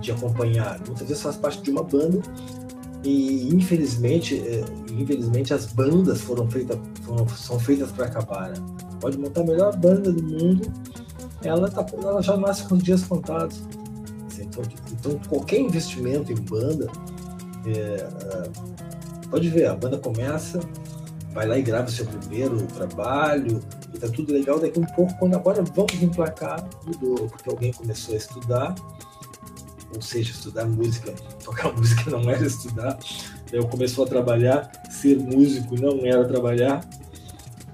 de 0.00 0.12
acompanhar. 0.12 0.78
Muitas 0.86 1.08
vezes 1.08 1.22
faz 1.22 1.36
parte 1.36 1.62
de 1.62 1.70
uma 1.70 1.82
banda 1.82 2.22
e 3.02 3.48
infelizmente, 3.48 4.38
é, 4.38 4.64
infelizmente 4.92 5.54
as 5.54 5.66
bandas 5.72 6.20
foram 6.20 6.48
feitas, 6.48 6.78
foram, 7.02 7.28
são 7.28 7.58
feitas 7.58 7.90
para 7.90 8.06
acabar. 8.06 8.50
Né? 8.50 8.56
Pode 9.00 9.18
montar 9.18 9.40
a 9.40 9.44
melhor 9.44 9.76
banda 9.76 10.12
do 10.12 10.22
mundo, 10.22 10.70
ela, 11.42 11.70
tá, 11.70 11.84
ela 12.02 12.22
já 12.22 12.36
nasce 12.36 12.64
com 12.64 12.74
os 12.74 12.82
dias 12.82 13.02
contados. 13.02 13.62
Então, 14.38 14.62
então, 14.92 15.20
qualquer 15.28 15.60
investimento 15.60 16.32
em 16.32 16.36
banda, 16.36 16.90
é, 17.66 17.70
é, 17.70 18.50
pode 19.30 19.48
ver, 19.48 19.66
a 19.66 19.74
banda 19.74 19.98
começa, 19.98 20.60
vai 21.32 21.46
lá 21.46 21.58
e 21.58 21.62
grava 21.62 21.86
o 21.86 21.90
seu 21.90 22.06
primeiro 22.06 22.56
trabalho, 22.66 23.60
tá 23.98 24.08
tudo 24.08 24.32
legal. 24.32 24.58
Daqui 24.58 24.78
um 24.78 24.86
pouco, 24.86 25.14
quando 25.18 25.34
agora 25.34 25.62
vamos 25.62 25.94
emplacar, 26.02 26.68
mudou, 26.84 27.28
porque 27.28 27.48
alguém 27.48 27.72
começou 27.72 28.14
a 28.14 28.18
estudar, 28.18 28.74
ou 29.94 30.02
seja, 30.02 30.32
estudar 30.32 30.66
música, 30.66 31.12
tocar 31.44 31.72
música 31.72 32.10
não 32.10 32.28
era 32.30 32.44
estudar. 32.46 32.98
Eu 33.52 33.66
começou 33.66 34.04
a 34.04 34.08
trabalhar, 34.08 34.70
ser 34.90 35.18
músico 35.18 35.80
não 35.80 36.04
era 36.04 36.26
trabalhar. 36.26 36.88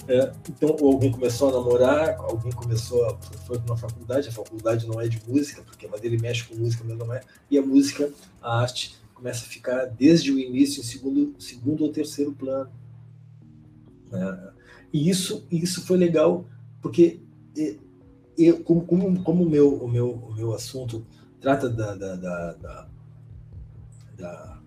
É, 0.07 0.33
então, 0.49 0.77
alguém 0.83 1.11
começou 1.11 1.49
a 1.49 1.53
namorar, 1.53 2.17
alguém 2.19 2.53
começou 2.53 3.07
a 3.07 3.17
foi 3.47 3.59
para 3.59 3.73
uma 3.73 3.77
faculdade, 3.77 4.29
a 4.29 4.33
faculdade 4.33 4.87
não 4.87 5.01
é 5.01 5.09
de 5.09 5.21
música, 5.27 5.63
porque 5.63 5.87
mas 5.87 6.05
ele 6.05 6.19
mexe 6.19 6.45
com 6.45 6.55
música, 6.55 6.85
mas 6.87 6.97
não 6.99 7.13
é. 7.13 7.23
E 7.51 7.59
a 7.59 7.63
música, 7.63 8.11
a 8.43 8.61
arte 8.61 8.97
começa 9.15 9.47
a 9.47 9.49
ficar 9.49 9.87
desde 9.87 10.31
o 10.31 10.39
início 10.39 10.81
em 10.81 10.85
segundo, 10.85 11.35
segundo 11.39 11.85
ou 11.85 11.93
terceiro 11.93 12.33
plano. 12.33 12.71
É, 14.13 14.54
e 14.95 15.11
isso, 15.11 15.45
isso 15.51 15.85
foi 15.85 15.97
legal, 15.97 16.47
porque 16.81 17.21
eu, 18.39 18.63
como, 18.63 18.87
como, 19.25 19.43
o, 19.43 19.51
meu, 19.51 19.75
o, 19.75 19.89
meu, 19.89 20.13
o 20.13 20.33
meu 20.33 20.55
assunto 20.55 21.05
trata 21.41 21.69
da, 21.69 21.97
da, 21.97 22.15
da, 22.15 22.53
da, 22.53 22.89
da 24.17 24.61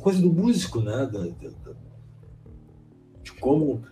coisa 0.00 0.18
do 0.22 0.32
músico, 0.32 0.80
né? 0.80 1.04
Da, 1.12 1.26
da, 1.26 1.74
de 3.22 3.32
como 3.32 3.84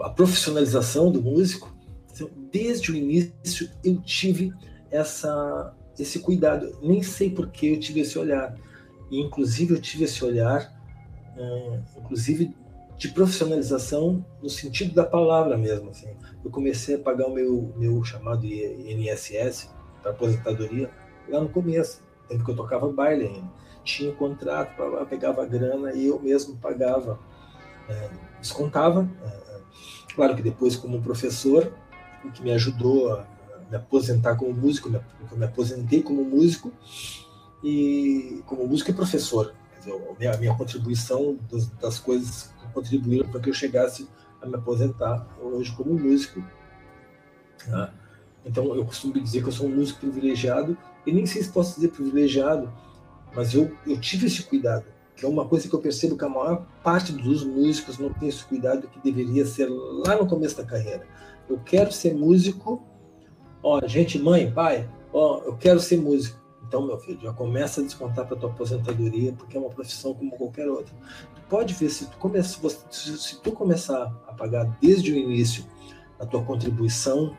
a 0.00 0.10
profissionalização 0.10 1.12
do 1.12 1.22
músico. 1.22 1.72
Então, 2.12 2.28
desde 2.50 2.90
o 2.90 2.96
início 2.96 3.70
eu 3.84 4.00
tive 4.00 4.52
essa, 4.90 5.72
esse 5.96 6.18
cuidado. 6.18 6.76
Nem 6.82 7.00
sei 7.04 7.30
por 7.30 7.48
que 7.48 7.68
eu 7.68 7.78
tive 7.78 8.00
esse 8.00 8.18
olhar. 8.18 8.56
E, 9.08 9.20
inclusive, 9.20 9.72
eu 9.72 9.80
tive 9.80 10.02
esse 10.02 10.24
olhar, 10.24 10.72
hum, 11.38 11.80
inclusive, 11.96 12.52
de 13.00 13.08
profissionalização 13.08 14.22
no 14.42 14.50
sentido 14.50 14.94
da 14.94 15.04
palavra 15.04 15.56
mesmo. 15.56 15.88
Assim. 15.88 16.14
Eu 16.44 16.50
comecei 16.50 16.96
a 16.96 16.98
pagar 16.98 17.28
o 17.28 17.32
meu, 17.32 17.72
meu 17.74 18.04
chamado 18.04 18.44
INSS, 18.44 19.70
para 20.02 20.10
aposentadoria 20.10 20.90
lá 21.26 21.40
no 21.40 21.48
começo, 21.48 22.02
tempo 22.28 22.44
que 22.44 22.50
eu 22.50 22.56
tocava 22.56 22.92
baile 22.92 23.26
ainda. 23.26 23.50
Tinha 23.82 24.12
contrato, 24.12 24.74
pegava 25.08 25.46
grana 25.46 25.94
e 25.94 26.08
eu 26.08 26.20
mesmo 26.20 26.58
pagava, 26.58 27.18
é, 27.88 28.10
descontava. 28.38 29.08
É, 29.22 29.28
é, 29.28 29.60
claro 30.14 30.36
que 30.36 30.42
depois, 30.42 30.76
como 30.76 31.00
professor, 31.00 31.72
o 32.22 32.30
que 32.30 32.42
me 32.42 32.52
ajudou 32.52 33.14
a 33.14 33.26
me 33.70 33.76
aposentar 33.78 34.36
como 34.36 34.52
músico, 34.52 34.90
eu 35.30 35.38
me 35.38 35.46
aposentei 35.46 36.02
como 36.02 36.22
músico 36.22 36.70
e 37.64 38.42
como 38.44 38.66
músico 38.66 38.90
e 38.90 38.94
professor. 38.94 39.54
Dizer, 39.80 39.92
a, 39.92 40.18
minha, 40.18 40.34
a 40.34 40.36
minha 40.36 40.54
contribuição 40.54 41.38
das, 41.50 41.66
das 41.66 41.98
coisas 41.98 42.52
que 42.60 42.72
contribuíram 42.72 43.28
para 43.28 43.40
que 43.40 43.50
eu 43.50 43.54
chegasse 43.54 44.08
a 44.40 44.46
me 44.46 44.54
aposentar 44.54 45.26
hoje 45.40 45.72
como 45.72 45.92
músico. 45.94 46.42
Né? 47.66 47.90
Então 48.44 48.74
eu 48.74 48.84
costumo 48.84 49.12
dizer 49.14 49.42
que 49.42 49.48
eu 49.48 49.52
sou 49.52 49.66
um 49.66 49.74
músico 49.74 50.00
privilegiado, 50.00 50.76
e 51.06 51.12
nem 51.12 51.26
sei 51.26 51.42
se 51.42 51.50
posso 51.50 51.74
dizer 51.76 51.88
privilegiado, 51.88 52.72
mas 53.34 53.54
eu, 53.54 53.74
eu 53.86 53.98
tive 54.00 54.26
esse 54.26 54.42
cuidado, 54.42 54.84
que 55.16 55.24
é 55.24 55.28
uma 55.28 55.46
coisa 55.46 55.68
que 55.68 55.74
eu 55.74 55.80
percebo 55.80 56.16
que 56.16 56.24
a 56.24 56.28
maior 56.28 56.66
parte 56.82 57.12
dos 57.12 57.44
músicos 57.44 57.98
não 57.98 58.12
tem 58.12 58.28
esse 58.28 58.44
cuidado 58.44 58.88
que 58.88 59.00
deveria 59.00 59.46
ser 59.46 59.66
lá 59.68 60.16
no 60.16 60.26
começo 60.26 60.56
da 60.56 60.64
carreira. 60.64 61.06
Eu 61.48 61.58
quero 61.58 61.92
ser 61.92 62.14
músico, 62.14 62.82
ó, 63.62 63.80
gente, 63.86 64.18
mãe, 64.18 64.50
pai, 64.50 64.88
ó, 65.12 65.42
eu 65.44 65.56
quero 65.56 65.80
ser 65.80 65.98
músico. 65.98 66.39
Então, 66.70 66.86
meu 66.86 66.96
filho, 66.98 67.18
já 67.20 67.32
começa 67.32 67.80
a 67.80 67.84
descontar 67.84 68.28
para 68.28 68.36
tua 68.36 68.48
aposentadoria, 68.48 69.32
porque 69.32 69.56
é 69.56 69.60
uma 69.60 69.70
profissão 69.70 70.14
como 70.14 70.30
qualquer 70.30 70.68
outra. 70.68 70.94
Tu 71.34 71.42
pode 71.48 71.74
ver 71.74 71.90
se 71.90 72.06
tu, 72.06 72.70
se 72.70 73.40
tu 73.40 73.50
começar 73.50 74.04
a 74.28 74.32
pagar 74.32 74.78
desde 74.80 75.10
o 75.10 75.16
início 75.16 75.64
a 76.16 76.24
tua 76.24 76.44
contribuição 76.44 77.36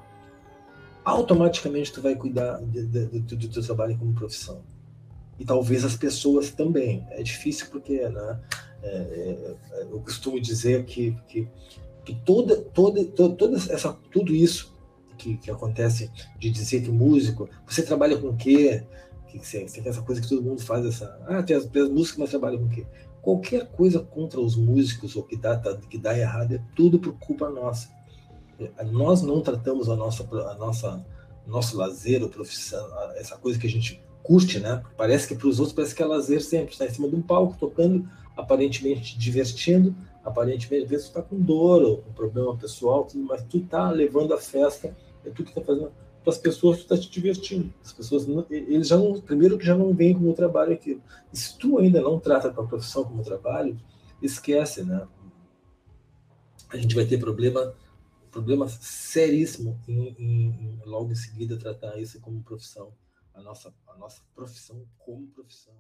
automaticamente 1.06 1.94
tu 1.94 2.02
vai 2.02 2.14
cuidar 2.14 2.60
do 2.60 3.48
teu 3.48 3.64
trabalho 3.64 3.98
como 3.98 4.14
profissão. 4.14 4.66
E 5.40 5.46
talvez 5.46 5.86
as 5.86 5.96
pessoas 5.96 6.52
também. 6.52 7.08
É 7.12 7.24
difícil 7.24 7.68
porque, 7.72 8.02
né, 8.10 8.40
é, 8.84 9.56
é, 9.72 9.84
eu 9.84 10.02
costumo 10.02 10.42
dizer 10.42 10.84
que, 10.84 11.18
que, 11.30 11.48
que 12.04 12.16
toda, 12.26 12.58
toda, 12.58 13.06
toda, 13.06 13.34
toda 13.34 13.56
essa, 13.56 13.98
tudo 14.12 14.36
isso 14.36 14.76
que, 15.22 15.38
que 15.38 15.52
acontece 15.52 16.12
de 16.40 16.50
dizer 16.50 16.82
que 16.82 16.90
músico, 16.90 17.48
você 17.66 17.84
trabalha 17.84 18.18
com 18.18 18.30
o 18.30 18.36
quê? 18.36 18.84
Que, 19.40 19.46
você, 19.46 19.66
tem 19.66 19.88
essa 19.88 20.02
coisa 20.02 20.22
que 20.22 20.28
todo 20.28 20.42
mundo 20.42 20.62
faz, 20.62 20.86
essa. 20.86 21.20
Ah, 21.28 21.42
tem 21.42 21.56
as, 21.56 21.66
tem 21.66 21.82
as 21.82 21.90
músicas, 21.90 22.18
mas 22.18 22.30
trabalham 22.30 22.60
com 22.60 22.66
o 22.66 22.70
quê? 22.70 22.86
Qualquer 23.22 23.68
coisa 23.72 24.00
contra 24.00 24.40
os 24.40 24.56
músicos 24.56 25.16
ou 25.16 25.24
que 25.24 25.36
dá, 25.36 25.58
tá, 25.58 25.76
que 25.78 25.98
dá 25.98 26.18
errado 26.18 26.56
é 26.56 26.62
tudo 26.76 27.00
por 27.00 27.14
culpa 27.14 27.50
nossa. 27.50 27.90
É, 28.60 28.84
nós 28.86 29.22
não 29.22 29.42
tratamos 29.42 29.90
a 29.90 29.96
nossa, 29.96 30.24
a 30.24 30.56
nossa, 30.56 31.06
nosso 31.46 31.78
lazer 31.78 32.22
ou 32.22 32.30
profissão, 32.30 32.86
essa 33.16 33.38
coisa 33.38 33.60
que 33.60 33.68
a 33.68 33.70
gente 33.70 34.04
curte, 34.24 34.60
né? 34.60 34.84
Parece 34.98 35.28
que 35.28 35.36
para 35.36 35.48
os 35.48 35.60
outros 35.60 35.76
parece 35.76 35.96
que 35.96 36.04
é 36.04 36.06
lazer 36.06 36.42
sempre, 36.42 36.74
está 36.74 36.86
em 36.86 36.90
cima 36.90 37.08
de 37.10 37.16
um 37.16 37.22
palco 37.22 37.56
tocando, 37.60 38.08
aparentemente 38.36 39.18
divertindo, 39.18 39.96
aparentemente 40.24 40.84
às 40.84 40.90
vezes 40.90 41.08
está 41.08 41.22
com 41.22 41.40
dor 41.40 41.82
ou 41.82 41.98
com 41.98 42.12
problema 42.14 42.56
pessoal, 42.58 43.08
mas 43.16 43.44
tu 43.44 43.58
está 43.58 43.90
levando 43.92 44.34
a 44.34 44.38
festa, 44.38 44.96
é 45.26 45.30
tu 45.30 45.44
que 45.44 45.50
está 45.50 45.62
fazendo 45.62 45.92
para 46.24 46.34
as 46.34 46.38
pessoas 46.38 46.78
tu 46.78 46.82
está 46.84 46.98
te 46.98 47.10
divertindo. 47.10 47.74
As 47.84 47.92
pessoas 47.92 48.28
não, 48.28 48.46
eles 48.50 48.88
já 48.88 48.98
não, 48.98 49.20
primeiro 49.20 49.58
que 49.58 49.66
já 49.66 49.76
não 49.76 49.94
veem 49.94 50.14
como 50.14 50.34
trabalho 50.34 50.74
aquilo. 50.74 51.02
E 51.34 51.38
se 51.38 51.58
tu 51.58 51.78
ainda 51.78 52.02
não 52.02 52.20
trata 52.20 52.48
a 52.48 52.52
tua 52.52 52.68
profissão 52.68 53.04
como 53.04 53.24
trabalho, 53.24 53.80
esquece, 54.22 54.84
né? 54.84 55.08
A 56.70 56.78
gente 56.78 56.96
vai 56.96 57.06
ter 57.06 57.18
problema 57.18 57.74
problema 58.32 58.70
seríssimo 58.70 59.78
em, 59.86 60.16
em, 60.18 60.46
em 60.48 60.80
logo 60.86 61.12
em 61.12 61.16
seguida 61.16 61.58
tratar 61.58 62.00
isso 62.00 62.22
como 62.22 62.42
profissão 62.42 62.94
a 63.34 63.42
nossa, 63.42 63.74
a 63.88 63.98
nossa 63.98 64.22
profissão 64.36 64.86
como 65.00 65.28
profissão. 65.28 65.74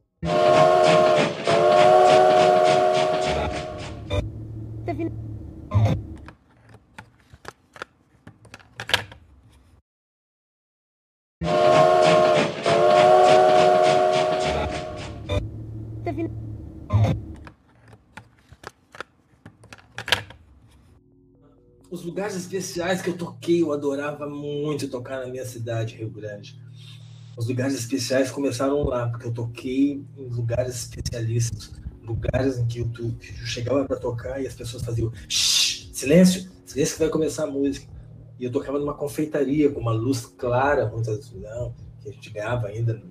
Os 4.79 5.30
lugares 22.11 22.35
especiais 22.35 23.01
que 23.01 23.09
eu 23.09 23.17
toquei, 23.17 23.61
eu 23.61 23.73
adorava 23.73 24.29
muito 24.29 24.87
tocar 24.87 25.19
na 25.19 25.31
minha 25.31 25.45
cidade, 25.45 25.95
Rio 25.95 26.09
Grande 26.09 26.61
os 27.37 27.47
lugares 27.47 27.73
especiais 27.73 28.29
começaram 28.29 28.83
lá, 28.83 29.07
porque 29.07 29.27
eu 29.27 29.33
toquei 29.33 30.05
em 30.17 30.29
lugares 30.29 30.75
especialistas, 30.75 31.71
lugares 32.03 32.57
em 32.57 32.67
que 32.67 32.79
eu, 32.79 32.89
que 32.89 33.01
eu 33.01 33.45
chegava 33.45 33.85
para 33.85 33.97
tocar 33.97 34.41
e 34.41 34.47
as 34.47 34.53
pessoas 34.53 34.83
faziam 34.83 35.11
silêncio, 35.27 36.51
silêncio 36.65 36.95
que 36.95 36.99
vai 36.99 37.09
começar 37.09 37.45
a 37.45 37.47
música. 37.47 37.87
E 38.39 38.45
eu 38.45 38.51
tocava 38.51 38.79
numa 38.79 38.93
confeitaria 38.93 39.71
com 39.71 39.79
uma 39.79 39.91
luz 39.91 40.25
clara, 40.25 40.87
muitas 40.87 41.31
não, 41.31 41.73
que 42.01 42.09
a 42.09 42.11
gente 42.11 42.29
ganhava 42.31 42.67
ainda 42.67 43.01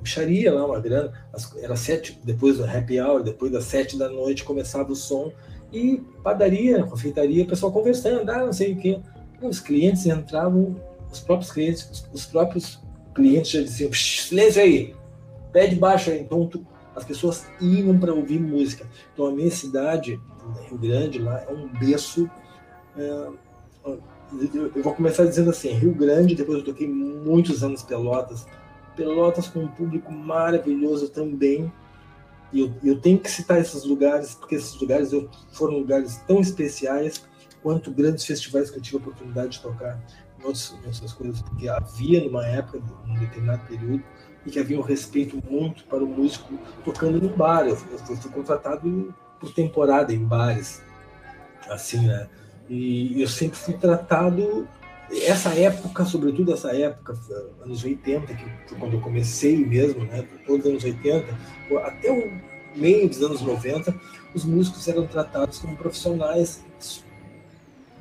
bicharia 0.00 0.52
lá, 0.52 0.64
uma 0.64 0.80
grana. 0.80 1.12
Era 1.58 1.76
sete, 1.76 2.18
depois 2.24 2.58
do 2.58 2.64
happy 2.64 3.00
hour, 3.00 3.22
depois 3.22 3.52
das 3.52 3.64
sete 3.64 3.98
da 3.98 4.08
noite 4.08 4.44
começava 4.44 4.90
o 4.90 4.96
som 4.96 5.32
e 5.72 6.02
padaria, 6.22 6.84
confeitaria, 6.84 7.44
o 7.44 7.46
pessoal 7.46 7.72
conversando, 7.72 8.28
ah, 8.30 8.46
não 8.46 8.52
sei 8.52 8.72
o 8.72 8.76
quê. 8.76 9.00
Os 9.42 9.60
clientes 9.60 10.06
entravam, 10.06 10.76
os 11.10 11.20
próprios 11.20 11.52
clientes, 11.52 12.08
os 12.12 12.26
próprios 12.26 12.80
clientes 13.14 13.50
já 13.50 13.62
diziam, 13.62 13.92
silêncio 13.92 14.62
aí, 14.62 14.94
pé 15.52 15.66
de 15.66 15.76
baixo 15.76 16.10
aí. 16.10 16.20
Então, 16.20 16.46
tu, 16.46 16.66
as 16.94 17.04
pessoas 17.04 17.46
iam 17.60 17.98
para 17.98 18.14
ouvir 18.14 18.40
música. 18.40 18.86
Então, 19.12 19.26
a 19.26 19.32
minha 19.32 19.50
cidade, 19.50 20.20
Rio 20.68 20.78
Grande, 20.78 21.18
lá, 21.18 21.44
é 21.48 21.52
um 21.52 21.68
berço. 21.68 22.28
É, 22.96 23.28
eu 24.74 24.82
vou 24.82 24.94
começar 24.94 25.24
dizendo 25.24 25.50
assim: 25.50 25.70
Rio 25.70 25.94
Grande, 25.94 26.34
depois 26.34 26.58
eu 26.58 26.64
toquei 26.64 26.88
muitos 26.88 27.62
anos 27.62 27.82
Pelotas. 27.82 28.46
Pelotas 28.96 29.46
com 29.48 29.60
um 29.60 29.68
público 29.68 30.10
maravilhoso 30.10 31.10
também. 31.10 31.70
Eu, 32.60 32.74
eu 32.82 33.00
tenho 33.00 33.18
que 33.18 33.30
citar 33.30 33.60
esses 33.60 33.84
lugares, 33.84 34.34
porque 34.34 34.54
esses 34.54 34.78
lugares 34.80 35.12
eu, 35.12 35.28
foram 35.52 35.78
lugares 35.78 36.16
tão 36.26 36.40
especiais 36.40 37.24
quanto 37.62 37.90
grandes 37.90 38.24
festivais 38.24 38.70
que 38.70 38.78
eu 38.78 38.82
tive 38.82 38.96
a 38.96 39.00
oportunidade 39.00 39.50
de 39.50 39.60
tocar 39.60 40.00
outras, 40.42 40.72
outras 40.72 41.12
coisas, 41.12 41.42
porque 41.42 41.68
havia 41.68 42.22
numa 42.24 42.46
época, 42.46 42.80
num 43.06 43.18
determinado 43.18 43.66
período, 43.66 44.02
e 44.44 44.50
que 44.50 44.60
havia 44.60 44.78
um 44.78 44.82
respeito 44.82 45.42
muito 45.50 45.84
para 45.84 46.04
o 46.04 46.06
músico 46.06 46.58
tocando 46.84 47.20
no 47.20 47.28
bar. 47.36 47.66
Eu, 47.66 47.76
eu 47.90 48.16
fui, 48.16 48.30
contratado 48.30 49.12
por 49.40 49.52
temporada 49.52 50.14
em 50.14 50.24
bares, 50.24 50.82
assim, 51.68 52.06
né? 52.06 52.28
E 52.68 53.20
eu 53.20 53.28
sempre 53.28 53.58
fui 53.58 53.74
tratado 53.74 54.68
essa 55.12 55.50
época, 55.50 56.04
sobretudo 56.04 56.52
essa 56.52 56.74
época, 56.74 57.16
anos 57.62 57.84
80, 57.84 58.34
que 58.34 58.44
foi 58.66 58.78
quando 58.78 58.94
eu 58.94 59.00
comecei 59.00 59.56
mesmo, 59.56 60.04
né, 60.04 60.26
todos 60.46 60.64
os 60.64 60.70
anos 60.70 60.84
80, 60.84 61.26
até 61.84 62.10
o 62.10 62.40
meio 62.74 63.08
dos 63.08 63.22
anos 63.22 63.40
90, 63.40 63.94
os 64.34 64.44
músicos 64.44 64.86
eram 64.88 65.06
tratados 65.06 65.58
como 65.58 65.76
profissionais, 65.76 66.64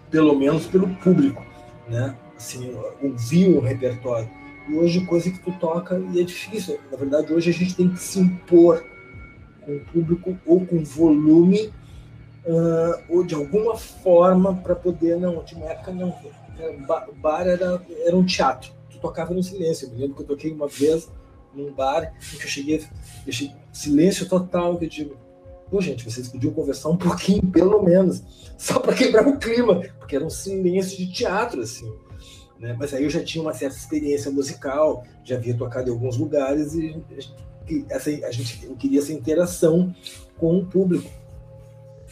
pelo 0.10 0.36
menos 0.38 0.66
pelo 0.66 0.88
público, 0.98 1.44
né? 1.88 2.16
assim, 2.38 2.76
ouvir 3.02 3.56
um 3.56 3.60
repertório. 3.60 4.30
E 4.68 4.74
hoje, 4.76 5.06
coisa 5.06 5.30
que 5.30 5.40
tu 5.40 5.52
toca 5.60 6.02
e 6.14 6.20
é 6.20 6.24
difícil. 6.24 6.80
Na 6.92 6.98
verdade, 6.98 7.34
hoje 7.34 7.50
a 7.52 7.54
gente 7.54 7.76
tem 7.76 7.90
que 7.90 8.00
se 8.00 8.20
impor 8.20 8.84
com 9.62 9.76
o 9.76 9.80
público 9.80 10.38
ou 10.46 10.66
com 10.66 10.84
volume 10.84 11.72
uh, 12.46 13.04
ou 13.10 13.24
de 13.24 13.36
alguma 13.36 13.78
forma 13.78 14.56
para 14.56 14.76
poder. 14.76 15.18
Não, 15.18 15.44
de 15.44 15.56
uma 15.56 15.68
época 15.68 15.92
não. 15.92 16.16
O 17.10 17.16
bar 17.16 17.48
era, 17.48 17.82
era 18.06 18.16
um 18.16 18.26
teatro. 18.26 18.72
Tu 18.90 18.98
tocava 19.00 19.34
no 19.34 19.44
silêncio. 19.44 19.88
Eu 19.88 19.92
me 19.92 20.00
lembro 20.00 20.16
que 20.16 20.22
eu 20.24 20.28
toquei 20.28 20.52
uma 20.52 20.68
vez 20.68 21.10
num 21.54 21.74
bar 21.74 22.14
em 22.34 22.38
que 22.38 22.44
eu 22.44 22.50
cheguei, 22.50 22.86
deixei 23.24 23.52
silêncio 23.72 24.28
total, 24.28 24.78
que 24.78 24.86
eu 24.86 24.90
digo, 24.90 25.18
pô, 25.70 25.82
gente, 25.82 26.04
vocês 26.04 26.28
podiam 26.28 26.54
conversar 26.54 26.90
um 26.90 26.98
pouquinho, 26.98 27.42
pelo 27.48 27.82
menos, 27.82 28.22
só 28.58 28.80
para 28.80 28.94
quebrar 28.94 29.28
o 29.28 29.38
clima, 29.38 29.82
porque 30.00 30.16
era 30.16 30.26
um 30.26 30.30
silêncio 30.30 30.98
de 30.98 31.12
teatro, 31.12 31.62
assim. 31.62 31.92
Né? 32.60 32.76
Mas 32.78 32.94
aí 32.94 33.04
eu 33.04 33.10
já 33.10 33.24
tinha 33.24 33.42
uma 33.42 33.54
certa 33.54 33.76
experiência 33.76 34.32
musical, 34.32 35.04
já 35.24 35.36
havia 35.36 35.56
tocado 35.56 35.90
em 35.90 35.94
alguns 35.94 36.18
lugares 36.18 36.74
e 36.74 37.02
essa, 37.90 38.10
a 38.10 38.32
gente 38.32 38.66
eu 38.66 38.76
queria 38.76 39.00
essa 39.00 39.12
interação 39.12 39.94
com 40.38 40.60
o 40.60 40.66
público. 40.66 41.10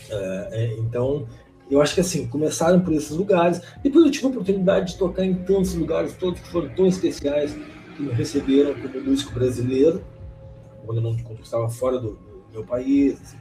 É, 0.09 0.49
é, 0.51 0.73
então, 0.79 1.27
eu 1.69 1.81
acho 1.81 1.95
que 1.95 2.01
assim, 2.01 2.27
começaram 2.27 2.81
por 2.81 2.93
esses 2.93 3.11
lugares. 3.11 3.61
Depois 3.81 4.05
eu 4.05 4.11
tive 4.11 4.25
a 4.25 4.29
oportunidade 4.29 4.93
de 4.93 4.97
tocar 4.97 5.25
em 5.25 5.33
tantos 5.33 5.73
lugares, 5.73 6.13
todos 6.13 6.39
que 6.39 6.47
foram 6.49 6.69
tão 6.69 6.85
especiais, 6.85 7.55
que 7.95 8.03
me 8.03 8.11
receberam 8.11 8.73
como 8.75 9.03
músico 9.03 9.33
brasileiro, 9.33 10.03
quando 10.85 10.97
eu 10.97 11.03
não 11.03 11.17
quando 11.17 11.37
eu 11.37 11.43
estava 11.43 11.69
fora 11.69 11.99
do, 11.99 12.13
do, 12.13 12.43
meu 12.51 12.63
país. 12.65 13.19
Assim, 13.21 13.37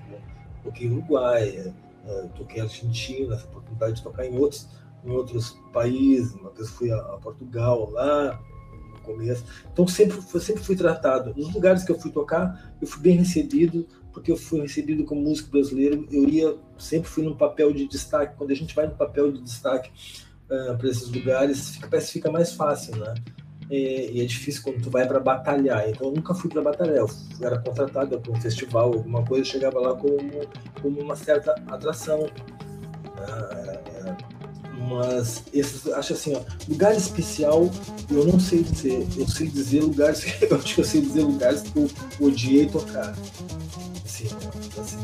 toquei 0.63 0.87
em 0.87 0.93
Uruguai, 0.93 1.73
é, 2.07 2.13
toquei 2.37 2.61
em 2.61 2.63
Argentina, 2.63 3.35
essa 3.35 3.47
oportunidade 3.47 3.97
de 3.97 4.03
tocar 4.03 4.27
em 4.27 4.39
outros 4.39 4.69
em 5.05 5.11
outros 5.11 5.59
países, 5.73 6.35
uma 6.35 6.51
vez 6.51 6.71
fui 6.71 6.91
a, 6.91 6.97
a 6.97 7.19
Portugal 7.19 7.91
lá 7.91 8.41
no 8.93 9.01
começo. 9.01 9.45
Então 9.73 9.87
sempre, 9.87 10.21
sempre 10.41 10.63
fui 10.63 10.77
tratado. 10.77 11.35
Nos 11.37 11.53
lugares 11.53 11.83
que 11.83 11.91
eu 11.91 11.99
fui 11.99 12.11
tocar, 12.11 12.73
eu 12.81 12.87
fui 12.87 13.03
bem 13.03 13.17
recebido, 13.17 13.87
porque 14.13 14.31
eu 14.31 14.37
fui 14.37 14.61
recebido 14.61 15.05
como 15.05 15.23
músico 15.23 15.51
brasileiro. 15.51 16.07
Eu 16.11 16.29
ia 16.29 16.55
sempre 16.79 17.09
fui 17.09 17.25
num 17.25 17.35
papel 17.35 17.73
de 17.73 17.87
destaque. 17.87 18.37
Quando 18.37 18.51
a 18.51 18.55
gente 18.55 18.75
vai 18.75 18.87
no 18.87 18.95
papel 18.95 19.33
de 19.33 19.41
destaque 19.41 19.91
uh, 20.51 20.77
para 20.77 20.89
esses 20.89 21.11
lugares, 21.11 21.71
fica, 21.71 21.89
parece 21.89 22.09
que 22.09 22.13
fica 22.15 22.31
mais 22.31 22.53
fácil, 22.53 22.97
né? 22.97 23.15
E, 23.71 24.11
e 24.13 24.21
é 24.21 24.25
difícil 24.25 24.63
quando 24.63 24.83
tu 24.83 24.91
vai 24.91 25.07
para 25.07 25.19
batalhar. 25.19 25.89
Então 25.89 26.09
eu 26.09 26.15
nunca 26.15 26.35
fui 26.35 26.51
para 26.51 26.63
batalhar. 26.63 26.97
Eu 26.97 27.11
era 27.41 27.59
contratado 27.59 28.21
para 28.21 28.33
um 28.33 28.41
festival, 28.41 28.93
alguma 28.93 29.25
coisa, 29.25 29.45
chegava 29.45 29.81
lá 29.81 29.95
como, 29.95 30.31
como 30.81 31.01
uma 31.01 31.17
certa 31.17 31.55
atração. 31.69 32.21
Uh, 32.21 33.83
mas 34.89 35.45
esses, 35.53 35.87
acho 35.93 36.13
assim, 36.13 36.35
ó, 36.35 36.41
lugar 36.69 36.95
especial, 36.95 37.71
eu 38.11 38.27
não 38.27 38.41
sei 38.41 38.63
dizer. 38.63 39.07
Eu 39.17 39.29
sei 39.29 39.47
dizer 39.47 39.81
lugares, 39.81 40.25
eu 40.43 40.57
acho 40.57 40.75
que 40.75 40.81
eu 40.81 40.85
sei 40.85 41.01
dizer 41.01 41.23
lugares 41.23 41.63
que 41.63 41.79
eu 41.79 41.89
odiei 42.21 42.67
tocar. 42.67 43.15
Assim, 44.27 44.81
assim, 44.81 44.99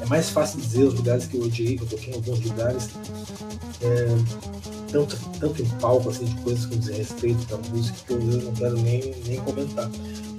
é 0.00 0.06
mais 0.06 0.30
fácil 0.30 0.60
dizer 0.60 0.84
os 0.84 0.94
lugares 0.94 1.26
que 1.26 1.36
eu 1.36 1.42
odiei, 1.42 1.76
que 1.76 1.82
eu 1.82 1.88
toquei 1.88 2.12
em 2.12 2.16
alguns 2.16 2.40
lugares. 2.40 2.88
É, 3.80 4.08
tanto, 4.90 5.16
tanto 5.40 5.62
em 5.62 5.68
palco, 5.80 6.10
assim, 6.10 6.24
de 6.24 6.34
coisas 6.42 6.66
com 6.66 6.76
desrespeito 6.76 7.44
da 7.46 7.56
música, 7.68 7.98
que 8.06 8.12
eu 8.12 8.20
não 8.20 8.52
quero 8.52 8.76
nem, 8.78 9.14
nem 9.26 9.40
comentar. 9.40 9.90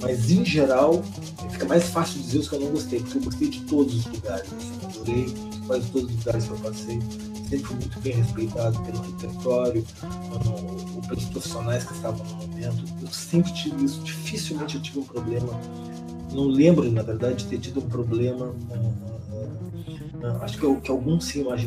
Mas, 0.02 0.30
em 0.30 0.46
geral, 0.46 1.04
fica 1.50 1.66
mais 1.66 1.84
fácil 1.86 2.22
dizer 2.22 2.40
os 2.40 2.50
que 2.50 2.56
eu 2.56 2.60
não 2.60 2.72
gostei, 2.72 3.00
porque 3.00 3.18
eu 3.18 3.22
gostei 3.22 3.50
de 3.50 3.62
todos 3.62 3.96
os 3.96 4.06
lugares. 4.06 4.48
Assim, 4.54 4.86
adorei 4.86 5.34
quase 5.66 5.90
todos 5.90 6.10
os 6.10 6.18
lugares 6.18 6.46
que 6.46 6.52
eu 6.52 6.58
passei 6.58 7.00
sempre 7.58 7.68
fui 7.68 7.76
muito 7.76 8.00
bem 8.00 8.14
respeitado 8.16 8.80
pelo 8.82 9.02
repertório, 9.02 9.86
pelos 11.08 11.26
profissionais 11.26 11.84
que 11.84 11.94
estavam 11.94 12.26
no 12.26 12.36
momento. 12.36 12.84
Eu 13.02 13.08
sempre 13.10 13.54
tive 13.54 13.86
isso, 13.86 14.02
dificilmente 14.02 14.76
eu 14.76 14.82
tive 14.82 15.00
um 15.00 15.04
problema. 15.04 15.60
Não 16.34 16.48
lembro, 16.48 16.90
na 16.92 17.04
verdade, 17.04 17.44
de 17.44 17.46
ter 17.46 17.60
tido 17.60 17.80
um 17.80 17.88
problema. 17.88 18.48
Uh, 18.48 20.26
uh, 20.26 20.42
acho 20.42 20.58
que, 20.58 20.82
que 20.82 20.92
alguns 20.92 21.26
sim, 21.26 21.44
mas 21.44 21.64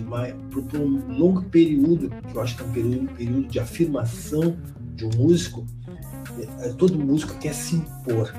por, 0.50 0.64
um 0.78 1.16
longo 1.16 1.42
período, 1.44 2.10
que 2.10 2.36
eu 2.36 2.40
acho 2.40 2.56
que 2.56 2.62
é 2.62 2.66
um 2.66 2.72
período, 2.72 3.14
período 3.14 3.48
de 3.48 3.60
afirmação 3.60 4.56
de 4.94 5.04
um 5.04 5.10
músico, 5.16 5.66
é, 6.60 6.68
todo 6.70 6.98
músico 6.98 7.38
quer 7.38 7.54
se 7.54 7.76
impor. 7.76 8.34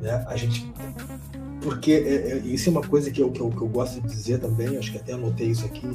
Né? 0.00 0.24
A 0.28 0.36
gente 0.36 0.70
porque 1.62 1.92
é, 1.92 2.32
é, 2.32 2.38
isso 2.38 2.68
é 2.68 2.72
uma 2.72 2.82
coisa 2.82 3.10
que 3.10 3.22
eu, 3.22 3.30
que 3.30 3.40
eu, 3.40 3.48
que, 3.48 3.62
eu, 3.62 3.68
gosto 3.68 4.00
de 4.00 4.08
dizer 4.08 4.40
também, 4.40 4.76
acho 4.76 4.90
que 4.90 4.98
até 4.98 5.12
anotei 5.12 5.48
isso 5.48 5.64
aqui. 5.64 5.86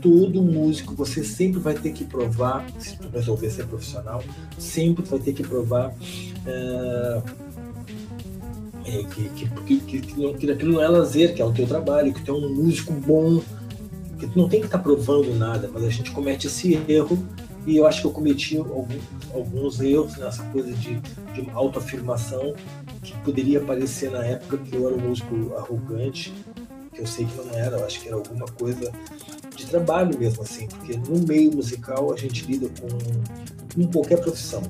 Todo 0.00 0.42
músico, 0.42 0.94
você 0.94 1.22
sempre 1.22 1.60
vai 1.60 1.74
ter 1.74 1.92
que 1.92 2.04
provar, 2.04 2.66
se 2.78 2.96
tu 2.96 3.08
resolver 3.08 3.50
ser 3.50 3.66
profissional, 3.66 4.24
sempre 4.58 5.04
vai 5.04 5.18
ter 5.18 5.34
que 5.34 5.42
provar 5.42 5.94
é, 6.46 7.22
é 7.43 7.43
que, 8.84 9.28
que, 9.30 9.48
que, 9.80 10.00
que, 10.00 10.20
não, 10.20 10.34
que 10.34 10.50
aquilo 10.50 10.72
não 10.72 10.82
é 10.82 10.88
lazer, 10.88 11.34
que 11.34 11.42
é 11.42 11.44
o 11.44 11.52
teu 11.52 11.66
trabalho, 11.66 12.12
que 12.12 12.22
tu 12.22 12.30
é 12.30 12.34
um 12.34 12.54
músico 12.54 12.92
bom, 12.92 13.40
que 14.18 14.26
tu 14.26 14.38
não 14.38 14.48
tem 14.48 14.60
que 14.60 14.66
estar 14.66 14.78
tá 14.78 14.84
provando 14.84 15.34
nada, 15.34 15.70
mas 15.72 15.84
a 15.84 15.90
gente 15.90 16.10
comete 16.10 16.46
esse 16.46 16.78
erro 16.88 17.18
e 17.66 17.76
eu 17.76 17.86
acho 17.86 18.02
que 18.02 18.06
eu 18.06 18.10
cometi 18.10 18.58
alguns, 18.58 19.02
alguns 19.32 19.80
erros 19.80 20.16
nessa 20.16 20.42
coisa 20.44 20.70
de, 20.72 21.00
de 21.00 21.50
autoafirmação 21.52 22.54
que 23.02 23.16
poderia 23.18 23.60
parecer 23.60 24.10
na 24.10 24.24
época 24.24 24.58
que 24.58 24.76
eu 24.76 24.86
era 24.86 24.96
um 24.96 25.08
músico 25.08 25.54
arrogante, 25.56 26.32
que 26.92 27.00
eu 27.00 27.06
sei 27.06 27.24
que 27.24 27.36
não 27.36 27.54
era, 27.54 27.78
eu 27.78 27.86
acho 27.86 28.00
que 28.00 28.08
era 28.08 28.16
alguma 28.16 28.46
coisa 28.46 28.92
de 29.56 29.66
trabalho 29.66 30.18
mesmo, 30.18 30.42
assim, 30.42 30.66
porque 30.66 30.96
no 30.96 31.26
meio 31.26 31.54
musical 31.54 32.12
a 32.12 32.16
gente 32.16 32.44
lida 32.44 32.68
com, 32.68 32.88
com 33.74 33.86
qualquer 33.88 34.20
profissão. 34.20 34.62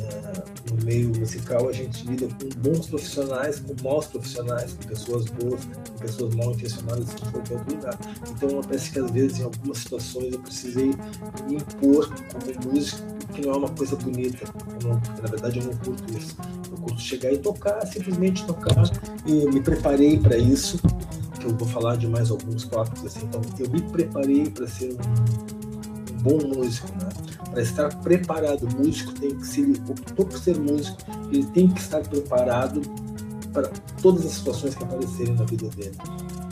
É, 0.00 0.72
no 0.72 0.84
meio 0.84 1.08
musical 1.18 1.68
a 1.68 1.72
gente 1.72 2.06
lida 2.06 2.26
com 2.26 2.48
bons 2.60 2.86
profissionais, 2.86 3.60
com 3.60 3.74
maus 3.82 4.06
profissionais, 4.06 4.72
com 4.72 4.88
pessoas 4.88 5.26
boas, 5.26 5.64
com 5.64 5.98
pessoas 5.98 6.34
mal 6.34 6.52
intencionadas 6.52 7.08
em 7.12 7.30
qualquer 7.30 7.58
lugar. 7.68 7.98
Então 8.30 8.48
eu 8.50 8.60
penso 8.62 8.92
que 8.92 8.98
às 8.98 9.10
vezes 9.10 9.38
em 9.40 9.44
algumas 9.44 9.78
situações 9.78 10.32
eu 10.32 10.40
precisei 10.40 10.90
me 11.48 11.56
impor 11.56 12.08
como 12.32 12.72
músico, 12.72 13.02
que 13.34 13.46
não 13.46 13.54
é 13.54 13.56
uma 13.56 13.70
coisa 13.70 13.96
bonita. 13.96 14.46
Não, 14.82 14.92
na 15.22 15.28
verdade 15.28 15.58
eu 15.58 15.66
não 15.66 15.76
curto 15.76 16.16
isso. 16.16 16.36
Eu 16.70 16.78
curto 16.78 17.00
chegar 17.00 17.32
e 17.32 17.38
tocar, 17.38 17.86
simplesmente 17.86 18.44
tocar. 18.46 18.74
E 19.26 19.32
me 19.46 19.60
preparei 19.60 20.18
para 20.18 20.36
isso 20.36 20.78
que 21.44 21.50
eu 21.50 21.56
vou 21.56 21.68
falar 21.68 21.96
de 21.96 22.06
mais 22.08 22.30
alguns 22.30 22.64
tópicos 22.64 23.04
assim. 23.04 23.26
Então, 23.26 23.42
eu 23.58 23.68
me 23.68 23.82
preparei 23.82 24.48
para 24.48 24.66
ser 24.66 24.92
um, 24.92 25.54
bom 26.22 26.38
músico, 26.56 26.88
né? 26.98 27.08
Para 27.54 27.62
estar 27.62 28.00
preparado, 28.00 28.66
o 28.66 28.76
músico 28.78 29.12
tem 29.12 29.32
que 29.32 29.46
se 29.46 29.60
ele 29.60 29.80
optou 29.88 30.26
por 30.26 30.36
ser 30.36 30.58
músico, 30.58 30.98
ele 31.30 31.46
tem 31.46 31.68
que 31.68 31.80
estar 31.80 32.00
preparado 32.00 32.82
para 33.52 33.70
todas 34.02 34.26
as 34.26 34.32
situações 34.32 34.74
que 34.74 34.82
aparecerem 34.82 35.36
na 35.36 35.44
vida 35.44 35.68
dele, 35.68 35.96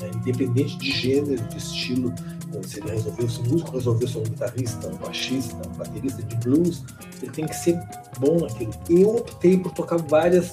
né? 0.00 0.12
independente 0.14 0.78
de 0.78 0.92
gênero, 0.92 1.42
de 1.48 1.58
estilo. 1.58 2.14
Então, 2.48 2.62
se 2.62 2.78
ele 2.78 2.92
resolveu 2.92 3.28
ser 3.28 3.42
músico, 3.48 3.72
resolveu 3.72 4.06
ser 4.06 4.18
um 4.18 4.22
guitarrista, 4.22 4.88
um 4.90 4.96
baixista, 4.98 5.56
um 5.68 5.76
baterista 5.76 6.22
de 6.22 6.36
blues, 6.36 6.84
ele 7.20 7.32
tem 7.32 7.46
que 7.48 7.56
ser 7.56 7.80
bom 8.20 8.38
naquilo. 8.38 8.72
Eu 8.88 9.16
optei 9.16 9.58
por 9.58 9.72
tocar 9.72 9.96
várias, 9.96 10.52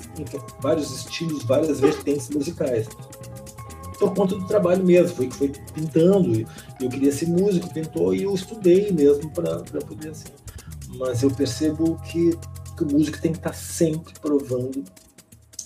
vários 0.60 0.90
estilos, 0.92 1.44
várias 1.44 1.80
vertentes 1.80 2.28
musicais 2.32 2.88
por 4.00 4.16
conta 4.16 4.36
do 4.36 4.48
trabalho 4.48 4.84
mesmo, 4.84 5.16
foi 5.16 5.28
que 5.28 5.36
foi 5.36 5.52
pintando. 5.74 6.48
Eu 6.82 6.90
queria 6.90 7.12
ser 7.12 7.28
músico, 7.28 7.72
pintou 7.72 8.16
e 8.16 8.24
eu 8.24 8.34
estudei 8.34 8.92
mesmo 8.92 9.30
para 9.30 9.60
poder 9.86 10.10
assim. 10.10 10.38
Mas 10.97 11.23
eu 11.23 11.32
percebo 11.32 11.99
que, 12.02 12.32
que 12.75 12.84
o 12.84 12.91
músico 12.91 13.21
tem 13.21 13.32
que 13.32 13.38
estar 13.38 13.52
tá 13.52 13.56
sempre 13.56 14.13
provando, 14.19 14.84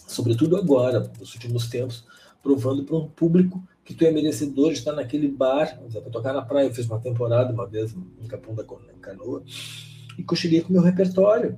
sobretudo 0.07 0.57
agora, 0.57 1.11
nos 1.19 1.33
últimos 1.33 1.67
tempos, 1.69 2.05
provando 2.41 2.83
para 2.83 2.97
um 2.97 3.07
público 3.07 3.63
que 3.85 3.93
tu 3.93 4.05
é 4.05 4.11
merecedor 4.11 4.71
de 4.71 4.79
estar 4.79 4.93
naquele 4.93 5.27
bar, 5.27 5.79
para 5.91 6.11
tocar 6.11 6.33
na 6.33 6.41
praia. 6.41 6.67
Eu 6.67 6.73
fiz 6.73 6.85
uma 6.85 6.99
temporada 6.99 7.53
uma 7.53 7.67
vez 7.67 7.95
em 8.21 8.27
Capão 8.27 8.53
da 8.53 8.63
Canoa 9.01 9.43
e 10.17 10.23
que 10.23 10.33
eu 10.33 10.37
cheguei 10.37 10.61
com 10.61 10.71
meu 10.71 10.81
repertório 10.81 11.57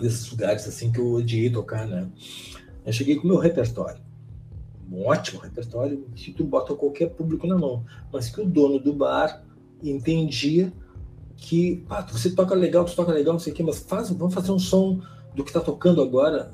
desses 0.00 0.30
lugares 0.30 0.66
assim 0.66 0.92
que 0.92 0.98
eu 0.98 1.12
odiei 1.12 1.50
tocar, 1.50 1.86
né? 1.86 2.10
Eu 2.84 2.92
cheguei 2.92 3.16
com 3.16 3.26
meu 3.26 3.38
repertório 3.38 4.08
um 4.90 5.06
ótimo 5.06 5.40
repertório 5.40 6.06
que 6.14 6.32
tu 6.32 6.44
bota 6.44 6.74
qualquer 6.74 7.10
público 7.10 7.46
na 7.46 7.56
mão, 7.56 7.84
mas 8.12 8.30
que 8.30 8.40
o 8.40 8.46
dono 8.46 8.78
do 8.78 8.92
bar 8.92 9.44
entendia 9.82 10.72
que 11.38 11.84
ah, 11.88 12.02
você 12.02 12.30
toca 12.30 12.54
legal, 12.54 12.84
tu 12.84 12.94
toca 12.94 13.12
legal, 13.12 13.32
não 13.32 13.40
sei 13.40 13.52
o 13.52 13.56
quê, 13.56 13.62
mas 13.62 13.78
faz, 13.78 14.10
vamos 14.10 14.34
fazer 14.34 14.50
um 14.50 14.58
som 14.58 15.00
do 15.34 15.44
que 15.44 15.50
está 15.50 15.60
tocando 15.60 16.02
agora. 16.02 16.52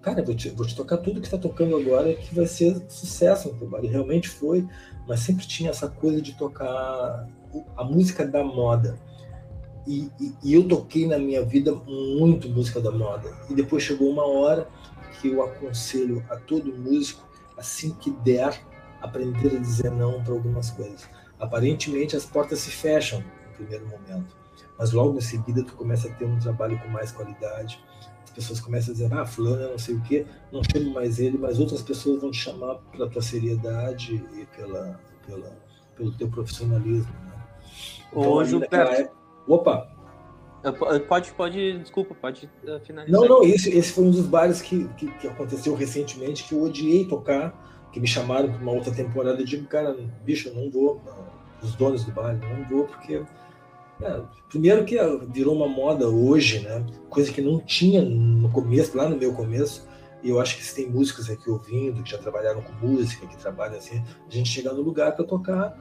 Cara, 0.00 0.24
vou 0.24 0.34
te, 0.34 0.48
vou 0.48 0.66
te 0.66 0.74
tocar 0.74 0.96
tudo 0.96 1.20
que 1.20 1.26
está 1.26 1.38
tocando 1.38 1.76
agora 1.76 2.12
que 2.14 2.34
vai 2.34 2.46
ser 2.46 2.82
sucesso 2.88 3.54
no 3.60 3.68
bar. 3.68 3.84
E 3.84 3.86
realmente 3.86 4.28
foi, 4.28 4.66
mas 5.06 5.20
sempre 5.20 5.46
tinha 5.46 5.70
essa 5.70 5.88
coisa 5.88 6.20
de 6.20 6.32
tocar 6.32 7.28
a 7.76 7.84
música 7.84 8.26
da 8.26 8.42
moda. 8.42 8.98
E, 9.86 10.10
e, 10.18 10.32
e 10.42 10.54
eu 10.54 10.66
toquei 10.66 11.06
na 11.06 11.18
minha 11.18 11.44
vida 11.44 11.72
muito 11.72 12.48
música 12.48 12.80
da 12.80 12.90
moda. 12.90 13.30
E 13.48 13.54
depois 13.54 13.82
chegou 13.82 14.10
uma 14.10 14.26
hora 14.26 14.66
que 15.20 15.28
eu 15.28 15.42
aconselho 15.42 16.24
a 16.30 16.36
todo 16.36 16.74
músico 16.74 17.28
assim 17.56 17.94
que 17.94 18.10
der, 18.10 18.60
aprender 19.00 19.56
a 19.56 19.60
dizer 19.60 19.90
não 19.90 20.24
para 20.24 20.32
algumas 20.32 20.70
coisas. 20.70 21.08
Aparentemente, 21.38 22.16
as 22.16 22.24
portas 22.24 22.60
se 22.60 22.70
fecham 22.70 23.22
primeiro 23.64 23.86
momento, 23.86 24.36
mas 24.78 24.92
logo 24.92 25.16
em 25.16 25.20
seguida 25.20 25.62
tu 25.62 25.74
começa 25.74 26.08
a 26.08 26.12
ter 26.12 26.24
um 26.24 26.38
trabalho 26.38 26.78
com 26.80 26.88
mais 26.88 27.12
qualidade. 27.12 27.82
As 28.24 28.30
pessoas 28.30 28.60
começam 28.60 28.92
a 28.92 28.94
dizer, 28.94 29.12
ah, 29.12 29.26
fulano, 29.26 29.70
não 29.70 29.78
sei 29.78 29.94
o 29.94 30.00
quê, 30.02 30.26
não 30.50 30.62
chamo 30.64 30.92
mais 30.92 31.18
ele, 31.18 31.36
mas 31.36 31.58
outras 31.58 31.82
pessoas 31.82 32.20
vão 32.20 32.30
te 32.30 32.38
chamar 32.38 32.76
pela 32.90 33.08
tua 33.08 33.20
seriedade 33.20 34.24
e 34.34 34.46
pela, 34.56 34.98
pela 35.26 35.52
pelo 36.02 36.12
teu 36.12 36.28
profissionalismo. 36.28 37.12
Né? 37.24 37.42
Então, 38.10 38.32
Ô, 38.32 38.44
Gilberto. 38.44 38.76
Época... 38.76 39.12
Opa! 39.46 39.92
Pode, 41.08 41.32
pode, 41.32 41.78
desculpa, 41.80 42.14
pode 42.14 42.48
uh, 42.62 42.78
finalizar. 42.86 43.20
Não, 43.20 43.26
não, 43.26 43.42
esse, 43.42 43.76
esse 43.76 43.92
foi 43.92 44.04
um 44.04 44.10
dos 44.12 44.26
bares 44.26 44.62
que, 44.62 44.86
que, 44.90 45.10
que, 45.18 45.26
aconteceu 45.26 45.74
recentemente 45.74 46.44
que 46.44 46.54
eu 46.54 46.62
odiei 46.62 47.04
tocar, 47.04 47.88
que 47.92 47.98
me 47.98 48.06
chamaram 48.06 48.52
para 48.52 48.62
uma 48.62 48.70
outra 48.70 48.92
temporada. 48.94 49.40
Eu 49.40 49.44
digo, 49.44 49.66
cara, 49.66 49.96
bicho, 50.24 50.50
eu 50.50 50.54
não 50.54 50.70
vou, 50.70 51.02
os 51.60 51.74
donos 51.74 52.04
do 52.04 52.12
bar, 52.12 52.34
não 52.34 52.64
vou, 52.68 52.84
porque. 52.84 53.22
É, 54.02 54.20
primeiro 54.48 54.84
que 54.84 54.96
virou 55.32 55.54
uma 55.54 55.68
moda 55.68 56.08
hoje, 56.08 56.60
né? 56.60 56.84
Coisa 57.08 57.32
que 57.32 57.40
não 57.40 57.58
tinha 57.58 58.02
no 58.02 58.50
começo, 58.50 58.96
lá 58.96 59.08
no 59.08 59.16
meu 59.16 59.32
começo. 59.32 59.86
E 60.22 60.30
eu 60.30 60.40
acho 60.40 60.56
que 60.56 60.64
se 60.64 60.74
tem 60.74 60.88
músicos 60.88 61.28
aqui 61.28 61.50
ouvindo, 61.50 62.02
que 62.02 62.10
já 62.10 62.18
trabalharam 62.18 62.62
com 62.62 62.86
música, 62.86 63.26
que 63.26 63.36
trabalham 63.36 63.76
assim, 63.76 64.02
a 64.28 64.30
gente 64.32 64.48
chegar 64.48 64.72
no 64.72 64.82
lugar 64.82 65.16
para 65.16 65.24
tocar 65.24 65.76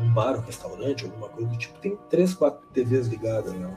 num 0.00 0.12
bar, 0.12 0.38
um 0.38 0.40
restaurante, 0.40 1.04
alguma 1.04 1.28
coisa 1.28 1.50
do 1.50 1.58
tipo, 1.58 1.78
tem 1.80 1.98
três, 2.08 2.32
quatro 2.34 2.66
TVs 2.72 3.08
ligadas, 3.08 3.52
né? 3.52 3.76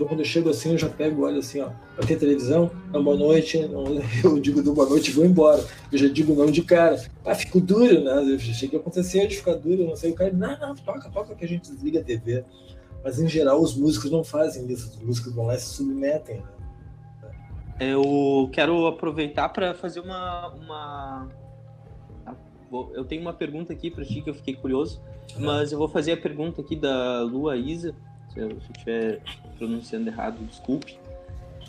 Então, 0.00 0.08
quando 0.08 0.20
eu 0.20 0.24
chego 0.24 0.48
assim, 0.48 0.72
eu 0.72 0.78
já 0.78 0.88
pego, 0.88 1.26
olho 1.26 1.40
assim, 1.40 1.60
ó, 1.60 1.68
vai 1.94 2.06
ter 2.06 2.16
televisão? 2.16 2.70
Não, 2.90 3.04
boa 3.04 3.18
noite. 3.18 3.58
Não, 3.68 3.84
eu 4.24 4.40
digo 4.40 4.62
do 4.62 4.72
boa 4.72 4.88
noite 4.88 5.10
e 5.10 5.12
vou 5.12 5.26
embora. 5.26 5.62
Eu 5.92 5.98
já 5.98 6.08
digo 6.08 6.34
não 6.34 6.50
de 6.50 6.62
cara. 6.62 6.98
Ah, 7.22 7.34
fico 7.34 7.60
duro, 7.60 8.02
né? 8.02 8.32
Eu 8.32 8.36
achei 8.36 8.66
que 8.66 8.76
acontecer 8.76 9.26
de 9.26 9.36
ficar 9.36 9.56
duro, 9.56 9.86
não 9.86 9.94
sei. 9.94 10.12
O 10.12 10.14
cara, 10.14 10.32
não, 10.32 10.58
não, 10.58 10.74
toca, 10.74 11.10
toca 11.10 11.34
que 11.34 11.44
a 11.44 11.48
gente 11.48 11.70
desliga 11.70 12.00
a 12.00 12.02
TV. 12.02 12.42
Mas, 13.02 13.18
em 13.18 13.28
geral, 13.28 13.60
os 13.60 13.74
músicos 13.74 14.10
não 14.10 14.22
fazem 14.22 14.70
isso. 14.70 14.88
Os 14.90 15.02
músicos 15.02 15.34
vão 15.34 15.46
lá 15.46 15.54
e 15.54 15.60
se 15.60 15.66
submetem, 15.66 16.38
né? 16.38 16.48
Eu 17.80 18.50
quero 18.52 18.86
aproveitar 18.86 19.48
para 19.48 19.72
fazer 19.72 20.00
uma, 20.00 20.48
uma. 20.48 21.28
Eu 22.92 23.06
tenho 23.06 23.22
uma 23.22 23.32
pergunta 23.32 23.72
aqui 23.72 23.90
para 23.90 24.04
ti 24.04 24.20
que 24.20 24.28
eu 24.28 24.34
fiquei 24.34 24.54
curioso, 24.54 25.00
mas 25.38 25.72
eu 25.72 25.78
vou 25.78 25.88
fazer 25.88 26.12
a 26.12 26.16
pergunta 26.16 26.60
aqui 26.60 26.76
da 26.76 27.22
Lua 27.22 27.56
Isa 27.56 27.94
se 28.32 28.40
eu 28.40 28.48
estiver 28.58 29.20
pronunciando 29.58 30.08
errado, 30.08 30.38
desculpe. 30.46 30.98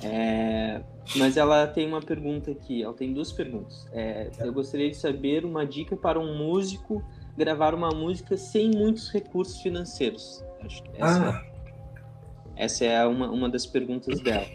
É, 0.03 0.81
mas 1.15 1.37
ela 1.37 1.67
tem 1.67 1.87
uma 1.87 2.01
pergunta 2.01 2.51
aqui, 2.51 2.83
ela 2.83 2.93
tem 2.93 3.13
duas 3.13 3.31
perguntas. 3.31 3.87
É, 3.91 4.29
eu 4.39 4.53
gostaria 4.53 4.89
de 4.89 4.95
saber 4.95 5.45
uma 5.45 5.65
dica 5.65 5.95
para 5.95 6.19
um 6.19 6.37
músico 6.37 7.03
gravar 7.37 7.73
uma 7.73 7.89
música 7.89 8.37
sem 8.37 8.71
muitos 8.71 9.09
recursos 9.09 9.59
financeiros. 9.61 10.43
Acho 10.63 10.83
que 10.83 10.89
essa, 10.95 11.29
ah. 11.29 11.45
essa 12.55 12.85
é 12.85 13.05
uma, 13.05 13.29
uma 13.29 13.49
das 13.49 13.65
perguntas 13.65 14.19
dela. 14.21 14.45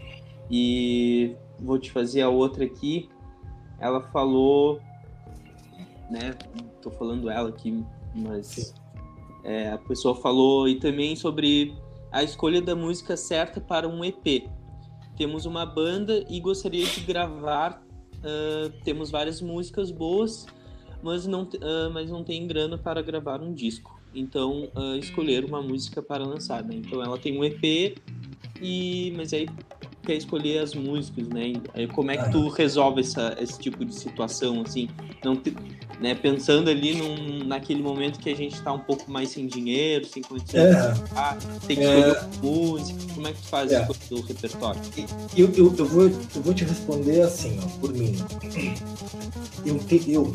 E 0.49 1.35
vou 1.59 1.77
te 1.77 1.91
fazer 1.91 2.21
a 2.21 2.29
outra 2.29 2.65
aqui. 2.65 3.09
Ela 3.79 4.01
falou, 4.01 4.79
né? 6.09 6.35
Tô 6.81 6.89
falando 6.91 7.29
ela 7.29 7.49
aqui, 7.49 7.83
mas 8.15 8.73
é, 9.43 9.71
a 9.71 9.77
pessoa 9.77 10.15
falou 10.15 10.67
e 10.67 10.79
também 10.79 11.15
sobre 11.15 11.75
a 12.11 12.23
escolha 12.23 12.61
da 12.61 12.75
música 12.75 13.17
certa 13.17 13.59
para 13.59 13.87
um 13.87 14.03
EP. 14.03 14.49
Temos 15.17 15.45
uma 15.45 15.65
banda 15.65 16.23
e 16.29 16.39
gostaria 16.39 16.85
de 16.85 17.01
gravar. 17.01 17.83
Uh, 18.17 18.69
temos 18.83 19.11
várias 19.11 19.41
músicas 19.41 19.91
boas, 19.91 20.45
mas 21.03 21.27
não, 21.27 21.43
uh, 21.43 21.91
mas 21.93 22.09
não 22.09 22.23
tem 22.23 22.47
grana 22.47 22.77
para 22.77 23.01
gravar 23.01 23.41
um 23.41 23.53
disco. 23.53 23.96
Então, 24.19 24.69
uh, 24.75 24.97
escolher 24.97 25.45
uma 25.45 25.61
música 25.61 26.01
para 26.01 26.23
lançar. 26.23 26.63
Né? 26.63 26.75
Então, 26.75 27.01
ela 27.03 27.17
tem 27.17 27.37
um 27.37 27.43
EP, 27.43 27.97
e 28.61 29.13
mas 29.15 29.33
aí 29.33 29.47
quer 30.03 30.15
escolher 30.15 30.59
as 30.59 30.73
músicas, 30.73 31.27
né? 31.27 31.53
Como 31.93 32.09
é 32.09 32.17
que 32.17 32.31
tu 32.31 32.47
resolve 32.47 33.01
essa, 33.01 33.35
esse 33.39 33.59
tipo 33.59 33.83
de 33.83 33.93
situação, 33.93 34.61
assim? 34.61 34.87
Não 35.23 35.35
te, 35.35 35.53
né, 35.99 36.15
pensando 36.15 36.69
ali 36.69 36.95
num, 36.95 37.43
naquele 37.45 37.81
momento 37.81 38.17
que 38.19 38.29
a 38.29 38.35
gente 38.35 38.55
está 38.55 38.71
um 38.71 38.79
pouco 38.79 39.11
mais 39.11 39.29
sem 39.29 39.47
dinheiro, 39.47 40.05
sem 40.05 40.23
condições 40.23 40.63
é. 40.63 40.93
de 40.93 41.67
tem 41.67 41.75
que 41.77 41.83
escolher 41.83 42.15
é. 42.15 42.27
música. 42.41 42.99
Como 43.13 43.27
é 43.27 43.33
que 43.33 43.41
tu 43.41 43.47
faz 43.47 43.71
é. 43.71 43.85
do 44.09 44.21
repertório? 44.21 44.81
Eu, 45.35 45.51
eu, 45.53 45.75
eu, 45.77 45.85
vou, 45.85 46.03
eu 46.03 46.41
vou 46.41 46.53
te 46.53 46.63
responder 46.63 47.21
assim, 47.21 47.59
ó, 47.61 47.79
por 47.79 47.93
mim. 47.93 48.15
Eu, 49.65 49.79
eu, 50.07 50.33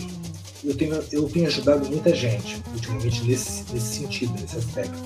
eu, 0.64 0.76
tenho, 0.76 1.04
eu 1.10 1.28
tenho 1.28 1.46
ajudado 1.46 1.88
muita 1.88 2.14
gente 2.14 2.62
ultimamente 2.74 3.24
nesse, 3.24 3.72
nesse 3.72 4.00
sentido, 4.00 4.32
nesse 4.40 4.56
aspecto. 4.56 4.96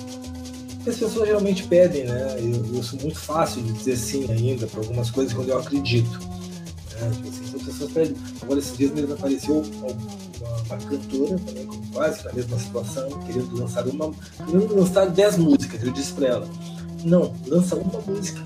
As 0.87 0.97
pessoas 0.97 1.29
realmente 1.29 1.65
pedem, 1.65 2.05
né? 2.05 2.37
Eu, 2.39 2.77
eu 2.77 2.83
sou 2.83 2.99
muito 3.01 3.19
fácil 3.19 3.63
de 3.63 3.73
dizer 3.73 3.97
sim 3.97 4.31
ainda 4.31 4.67
para 4.67 4.81
algumas 4.81 5.11
coisas 5.11 5.33
quando 5.33 5.49
eu 5.49 5.59
acredito. 5.59 6.21
Né? 6.93 7.11
Tipo 7.15 7.29
assim, 7.29 7.57
as 7.57 7.63
pessoas 7.63 7.93
pedem. 7.93 8.17
Agora, 8.41 8.59
esses 8.61 8.77
dias 8.77 8.93
mesmo 8.93 9.15
apareceu 9.15 9.65
uma 10.67 10.77
cantora 10.79 11.39
também, 11.39 11.69
quase 11.93 12.25
na 12.25 12.33
mesma 12.33 12.59
situação, 12.59 13.09
querendo 13.27 13.57
lançar 13.59 13.87
uma. 13.87 14.13
querendo 14.45 14.77
lançar 14.77 15.07
10 15.07 15.39
músicas. 15.39 15.83
Eu 15.83 15.93
disse 15.93 16.13
para 16.13 16.29
ela, 16.29 16.49
não, 17.05 17.35
lança 17.47 17.75
uma 17.75 18.01
música. 18.01 18.41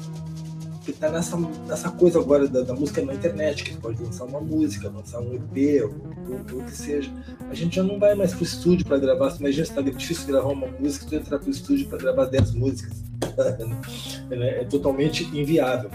Porque 0.80 0.92
tá 0.92 1.10
nessa, 1.10 1.36
nessa 1.36 1.90
coisa 1.90 2.18
agora 2.18 2.48
da, 2.48 2.62
da, 2.62 2.72
música 2.72 3.04
na 3.04 3.12
internet, 3.14 3.64
que 3.64 3.76
pode 3.76 4.02
lançar 4.02 4.24
uma 4.24 4.40
música, 4.40 4.88
lançar 4.88 5.20
um 5.20 5.34
EP, 5.34 5.84
ou, 5.84 6.58
o 6.58 6.64
que 6.64 6.74
seja. 6.74 7.12
A 7.50 7.54
gente 7.54 7.76
já 7.76 7.82
não 7.82 7.98
vai 7.98 8.14
mais 8.14 8.32
pro 8.32 8.44
estúdio 8.44 8.86
para 8.86 8.98
gravar. 8.98 9.36
Imagina 9.38 9.66
se 9.66 9.74
tá 9.74 9.82
difícil 9.82 10.26
gravar 10.26 10.48
uma 10.48 10.68
música, 10.68 11.04
tu 11.06 11.14
entrar 11.14 11.38
pro 11.38 11.50
estúdio 11.50 11.86
para 11.86 11.98
gravar 11.98 12.24
10 12.24 12.54
músicas. 12.54 13.04
é, 14.30 14.62
é 14.62 14.64
totalmente 14.64 15.24
inviável. 15.36 15.90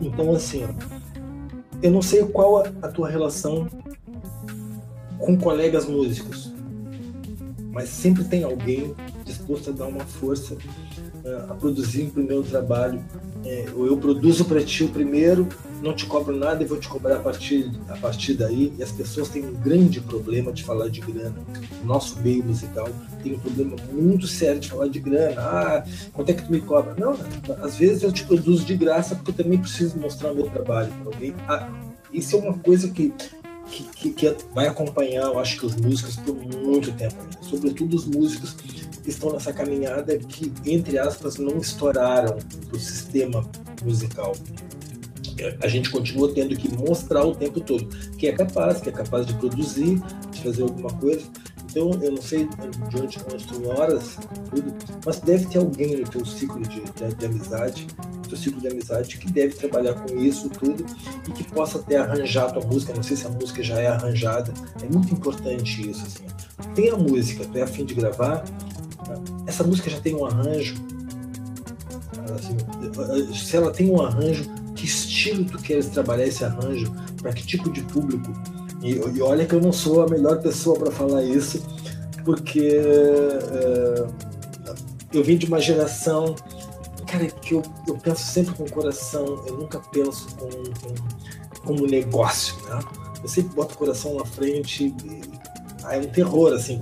Então, 0.00 0.34
assim, 0.34 0.66
eu 1.80 1.92
não 1.92 2.02
sei 2.02 2.24
qual 2.24 2.58
a, 2.82 2.88
tua 2.88 3.08
relação 3.08 3.68
com 5.18 5.36
colegas 5.38 5.86
músicos. 5.86 6.52
Mas 7.70 7.88
sempre 7.88 8.24
tem 8.24 8.42
alguém 8.42 8.92
disposto 9.24 9.70
a 9.70 9.72
dar 9.72 9.86
uma 9.86 10.04
força 10.04 10.54
uh, 10.54 11.50
a 11.50 11.54
produzir 11.54 12.08
o 12.08 12.10
primeiro 12.10 12.42
trabalho. 12.42 13.02
É, 13.44 13.66
eu 13.68 13.96
produzo 13.96 14.44
para 14.44 14.62
ti 14.62 14.84
o 14.84 14.88
primeiro, 14.88 15.48
não 15.82 15.94
te 15.94 16.04
cobro 16.04 16.36
nada 16.36 16.62
e 16.62 16.66
vou 16.66 16.78
te 16.78 16.88
cobrar 16.88 17.16
a 17.16 17.20
partir, 17.20 17.70
a 17.88 17.96
partir 17.96 18.34
daí. 18.34 18.72
E 18.78 18.82
as 18.82 18.92
pessoas 18.92 19.28
têm 19.28 19.44
um 19.44 19.54
grande 19.54 20.00
problema 20.00 20.52
de 20.52 20.62
falar 20.62 20.88
de 20.88 21.00
grana. 21.00 21.36
O 21.82 21.86
nosso 21.86 22.20
meio 22.20 22.44
musical 22.44 22.88
tem 23.22 23.34
um 23.34 23.38
problema 23.38 23.76
muito 23.92 24.26
sério 24.26 24.60
de 24.60 24.68
falar 24.68 24.88
de 24.88 25.00
grana. 25.00 25.40
Ah, 25.40 25.84
quanto 26.12 26.30
é 26.30 26.34
que 26.34 26.44
tu 26.44 26.52
me 26.52 26.60
cobra? 26.60 26.94
Não, 26.98 27.16
às 27.62 27.76
vezes 27.76 28.02
eu 28.02 28.12
te 28.12 28.24
produzo 28.24 28.64
de 28.64 28.76
graça 28.76 29.14
porque 29.14 29.30
eu 29.30 29.44
também 29.44 29.58
preciso 29.58 29.98
mostrar 29.98 30.32
o 30.32 30.34
meu 30.34 30.50
trabalho 30.50 30.92
para 30.92 31.14
alguém. 31.14 31.34
Ah, 31.48 31.70
isso 32.12 32.36
é 32.36 32.38
uma 32.40 32.58
coisa 32.58 32.88
que 32.90 33.12
que, 33.70 33.84
que, 33.84 34.10
que, 34.10 34.36
vai 34.52 34.66
acompanhar, 34.66 35.24
eu 35.24 35.38
acho 35.38 35.58
que 35.58 35.66
os 35.66 35.76
músicos 35.76 36.16
por 36.16 36.34
muito 36.34 36.92
tempo 36.92 37.14
ainda. 37.20 37.38
Sobretudo 37.42 37.96
os 37.96 38.06
músicos 38.06 38.52
que 38.52 39.10
estão 39.10 39.32
nessa 39.32 39.52
caminhada 39.52 40.18
que, 40.18 40.52
entre 40.66 40.98
aspas, 40.98 41.36
não 41.36 41.58
estouraram 41.58 42.36
o 42.72 42.78
sistema 42.78 43.48
musical. 43.84 44.34
A 45.62 45.68
gente 45.68 45.88
continua 45.90 46.32
tendo 46.34 46.54
que 46.54 46.68
mostrar 46.74 47.24
o 47.24 47.34
tempo 47.34 47.60
todo 47.60 47.88
que 48.18 48.26
é 48.26 48.32
capaz, 48.32 48.80
que 48.80 48.90
é 48.90 48.92
capaz 48.92 49.26
de 49.26 49.32
produzir, 49.34 50.02
de 50.30 50.42
fazer 50.42 50.62
alguma 50.62 50.92
coisa. 50.98 51.22
Então, 51.70 51.90
eu 52.02 52.12
não 52.12 52.22
sei 52.22 52.46
de 52.46 53.00
onde 53.00 53.18
tu 53.46 53.68
horas, 53.68 54.18
tudo, 54.50 54.74
mas 55.06 55.20
deve 55.20 55.46
ter 55.46 55.58
alguém 55.58 55.96
no 55.98 56.08
teu 56.08 56.24
ciclo 56.26 56.60
de, 56.62 56.80
de, 56.80 57.14
de 57.14 57.26
amizade, 57.26 57.86
teu 58.28 58.36
ciclo 58.36 58.60
de 58.60 58.68
amizade, 58.68 59.18
que 59.18 59.30
deve 59.30 59.54
trabalhar 59.54 59.94
com 59.94 60.16
isso 60.16 60.48
tudo 60.50 60.84
e 61.28 61.32
que 61.32 61.44
possa 61.44 61.78
ter 61.78 61.96
arranjado 61.96 62.60
a 62.60 62.64
música. 62.64 62.92
Não 62.92 63.02
sei 63.02 63.16
se 63.16 63.26
a 63.26 63.30
música 63.30 63.62
já 63.62 63.80
é 63.80 63.86
arranjada. 63.86 64.52
É 64.82 64.92
muito 64.92 65.14
importante 65.14 65.88
isso. 65.88 66.02
Assim. 66.04 66.24
Tem 66.74 66.90
a 66.90 66.96
música, 66.96 67.44
tu 67.44 67.56
é 67.56 67.62
afim 67.62 67.84
de 67.84 67.94
gravar, 67.94 68.44
essa 69.46 69.62
música 69.62 69.90
já 69.90 70.00
tem 70.00 70.14
um 70.14 70.24
arranjo. 70.26 70.74
Assim, 72.34 73.34
se 73.34 73.56
ela 73.56 73.72
tem 73.72 73.90
um 73.90 74.00
arranjo, 74.00 74.44
que 74.74 74.86
estilo 74.86 75.44
tu 75.44 75.58
queres 75.58 75.88
trabalhar 75.88 76.26
esse 76.26 76.44
arranjo? 76.44 76.92
Para 77.20 77.32
que 77.32 77.44
tipo 77.44 77.70
de 77.70 77.82
público? 77.82 78.32
E, 78.82 78.92
e 78.92 79.22
olha 79.22 79.46
que 79.46 79.54
eu 79.54 79.60
não 79.60 79.72
sou 79.72 80.02
a 80.02 80.08
melhor 80.08 80.40
pessoa 80.40 80.78
para 80.78 80.90
falar 80.90 81.22
isso, 81.22 81.62
porque 82.24 82.80
é, 82.80 84.06
eu 85.12 85.22
vim 85.22 85.36
de 85.36 85.46
uma 85.46 85.60
geração, 85.60 86.34
cara, 87.06 87.26
que 87.26 87.54
eu, 87.54 87.62
eu 87.86 87.96
penso 87.98 88.22
sempre 88.22 88.54
com 88.54 88.64
o 88.64 88.70
coração, 88.70 89.42
eu 89.46 89.56
nunca 89.56 89.78
penso 89.78 90.28
com, 90.36 90.48
com, 90.48 90.94
como 91.64 91.86
negócio, 91.86 92.54
né? 92.66 92.80
Eu 93.22 93.28
sempre 93.28 93.54
boto 93.54 93.74
o 93.74 93.78
coração 93.78 94.14
na 94.14 94.24
frente 94.24 94.94
e, 95.04 95.40
é 95.88 95.98
um 95.98 96.06
terror, 96.06 96.52
assim, 96.52 96.80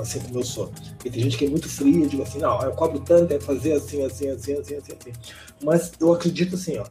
assim 0.00 0.20
como 0.20 0.38
eu 0.38 0.44
sou. 0.44 0.72
E 1.04 1.10
tem 1.10 1.22
gente 1.24 1.36
que 1.36 1.44
é 1.44 1.48
muito 1.48 1.68
fria, 1.68 2.06
digo 2.06 2.22
assim, 2.22 2.38
não, 2.38 2.60
eu 2.62 2.72
cobro 2.72 3.00
tanto, 3.00 3.32
é 3.32 3.40
fazer 3.40 3.72
assim, 3.72 4.04
assim, 4.04 4.28
assim, 4.28 4.52
assim, 4.52 4.74
assim, 4.76 4.92
assim. 4.92 5.12
Mas 5.62 5.92
eu 6.00 6.12
acredito 6.12 6.54
assim, 6.54 6.78
ó, 6.78 6.84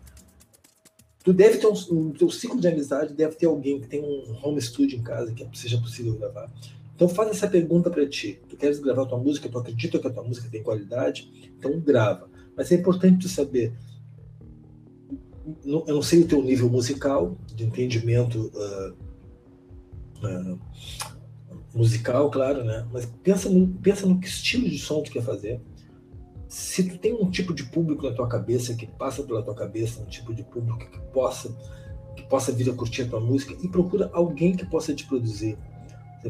tu 1.23 1.33
deve 1.33 1.57
ter 1.57 1.67
um, 1.67 2.11
teu 2.11 2.29
ciclo 2.29 2.59
de 2.59 2.67
amizade 2.67 3.13
deve 3.13 3.35
ter 3.35 3.45
alguém 3.45 3.79
que 3.79 3.87
tem 3.87 4.01
um 4.01 4.37
home 4.41 4.61
studio 4.61 4.97
em 4.97 5.03
casa 5.03 5.33
que 5.33 5.47
seja 5.57 5.79
possível 5.79 6.15
gravar. 6.15 6.51
Então 6.95 7.07
faz 7.07 7.29
essa 7.29 7.47
pergunta 7.47 7.89
para 7.89 8.07
ti. 8.07 8.41
Tu 8.49 8.57
queres 8.57 8.79
gravar 8.79 9.05
tua 9.05 9.17
música? 9.17 9.47
Tu 9.47 9.57
acredita 9.57 9.99
que 9.99 10.07
a 10.07 10.09
tua 10.09 10.23
música 10.23 10.49
tem 10.49 10.61
qualidade? 10.61 11.53
Então 11.57 11.79
grava. 11.79 12.29
Mas 12.55 12.71
é 12.71 12.75
importante 12.75 13.19
tu 13.19 13.29
saber. 13.29 13.73
Eu 15.65 15.85
não 15.87 16.01
sei 16.01 16.21
o 16.21 16.27
teu 16.27 16.41
nível 16.43 16.69
musical, 16.69 17.37
de 17.55 17.63
entendimento 17.63 18.51
uh, 18.53 18.93
uh, 20.25 20.59
musical, 21.73 22.29
claro, 22.29 22.63
né? 22.63 22.87
Mas 22.91 23.05
pensa 23.23 23.49
no, 23.49 23.67
pensa 23.67 24.05
no 24.05 24.19
que 24.19 24.27
estilo 24.27 24.69
de 24.69 24.77
som 24.77 25.01
tu 25.01 25.11
quer 25.11 25.23
fazer 25.23 25.59
se 26.49 26.83
tu 26.83 26.97
tem 26.97 27.13
um 27.13 27.29
tipo 27.29 27.53
de 27.53 27.63
público 27.63 28.09
na 28.09 28.15
tua 28.15 28.27
cabeça 28.27 28.73
que 28.73 28.87
passa 28.87 29.21
pela 29.21 29.43
tua 29.43 29.53
cabeça, 29.53 30.01
um 30.01 30.05
tipo 30.05 30.33
de 30.33 30.43
público 30.43 30.79
que 30.79 30.99
possa 31.13 31.55
que 32.15 32.23
possa 32.23 32.51
vir 32.51 32.69
a 32.69 32.73
curtir 32.73 33.03
a 33.03 33.07
tua 33.07 33.19
música 33.19 33.55
e 33.63 33.67
procura 33.67 34.09
alguém 34.11 34.55
que 34.55 34.65
possa 34.65 34.93
te 34.93 35.05
produzir. 35.05 35.57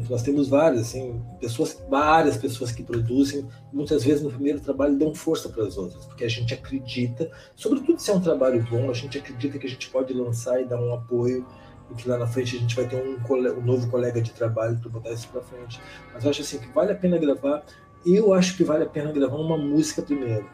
Nós 0.08 0.22
temos 0.22 0.48
várias, 0.48 0.82
assim, 0.82 1.20
pessoas, 1.40 1.82
várias 1.88 2.36
pessoas 2.36 2.70
que 2.70 2.80
produzem, 2.80 3.48
muitas 3.72 4.04
vezes 4.04 4.22
no 4.22 4.30
primeiro 4.30 4.60
trabalho 4.60 4.96
dão 4.96 5.12
força 5.12 5.48
para 5.48 5.64
as 5.64 5.76
outras, 5.76 6.06
porque 6.06 6.22
a 6.22 6.28
gente 6.28 6.54
acredita, 6.54 7.28
sobretudo 7.56 7.98
se 7.98 8.08
é 8.08 8.14
um 8.14 8.20
trabalho 8.20 8.64
bom, 8.70 8.88
a 8.88 8.94
gente 8.94 9.18
acredita 9.18 9.58
que 9.58 9.66
a 9.66 9.70
gente 9.70 9.90
pode 9.90 10.12
lançar 10.12 10.60
e 10.60 10.64
dar 10.64 10.80
um 10.80 10.94
apoio 10.94 11.44
e 11.90 11.94
que 11.94 12.08
lá 12.08 12.16
na 12.16 12.26
frente 12.26 12.56
a 12.56 12.60
gente 12.60 12.76
vai 12.76 12.86
ter 12.86 13.02
um, 13.02 13.16
um 13.58 13.62
novo 13.62 13.90
colega 13.90 14.22
de 14.22 14.30
trabalho 14.30 14.78
para 14.78 14.90
botar 14.90 15.10
isso 15.10 15.26
para 15.26 15.40
frente. 15.40 15.80
Mas 16.14 16.22
eu 16.22 16.30
acho 16.30 16.42
assim 16.42 16.58
que 16.58 16.68
vale 16.68 16.92
a 16.92 16.94
pena 16.94 17.18
gravar 17.18 17.64
eu 18.04 18.32
acho 18.32 18.56
que 18.56 18.64
vale 18.64 18.84
a 18.84 18.88
pena 18.88 19.12
gravar 19.12 19.36
uma 19.36 19.56
música 19.56 20.02
primeiro. 20.02 20.48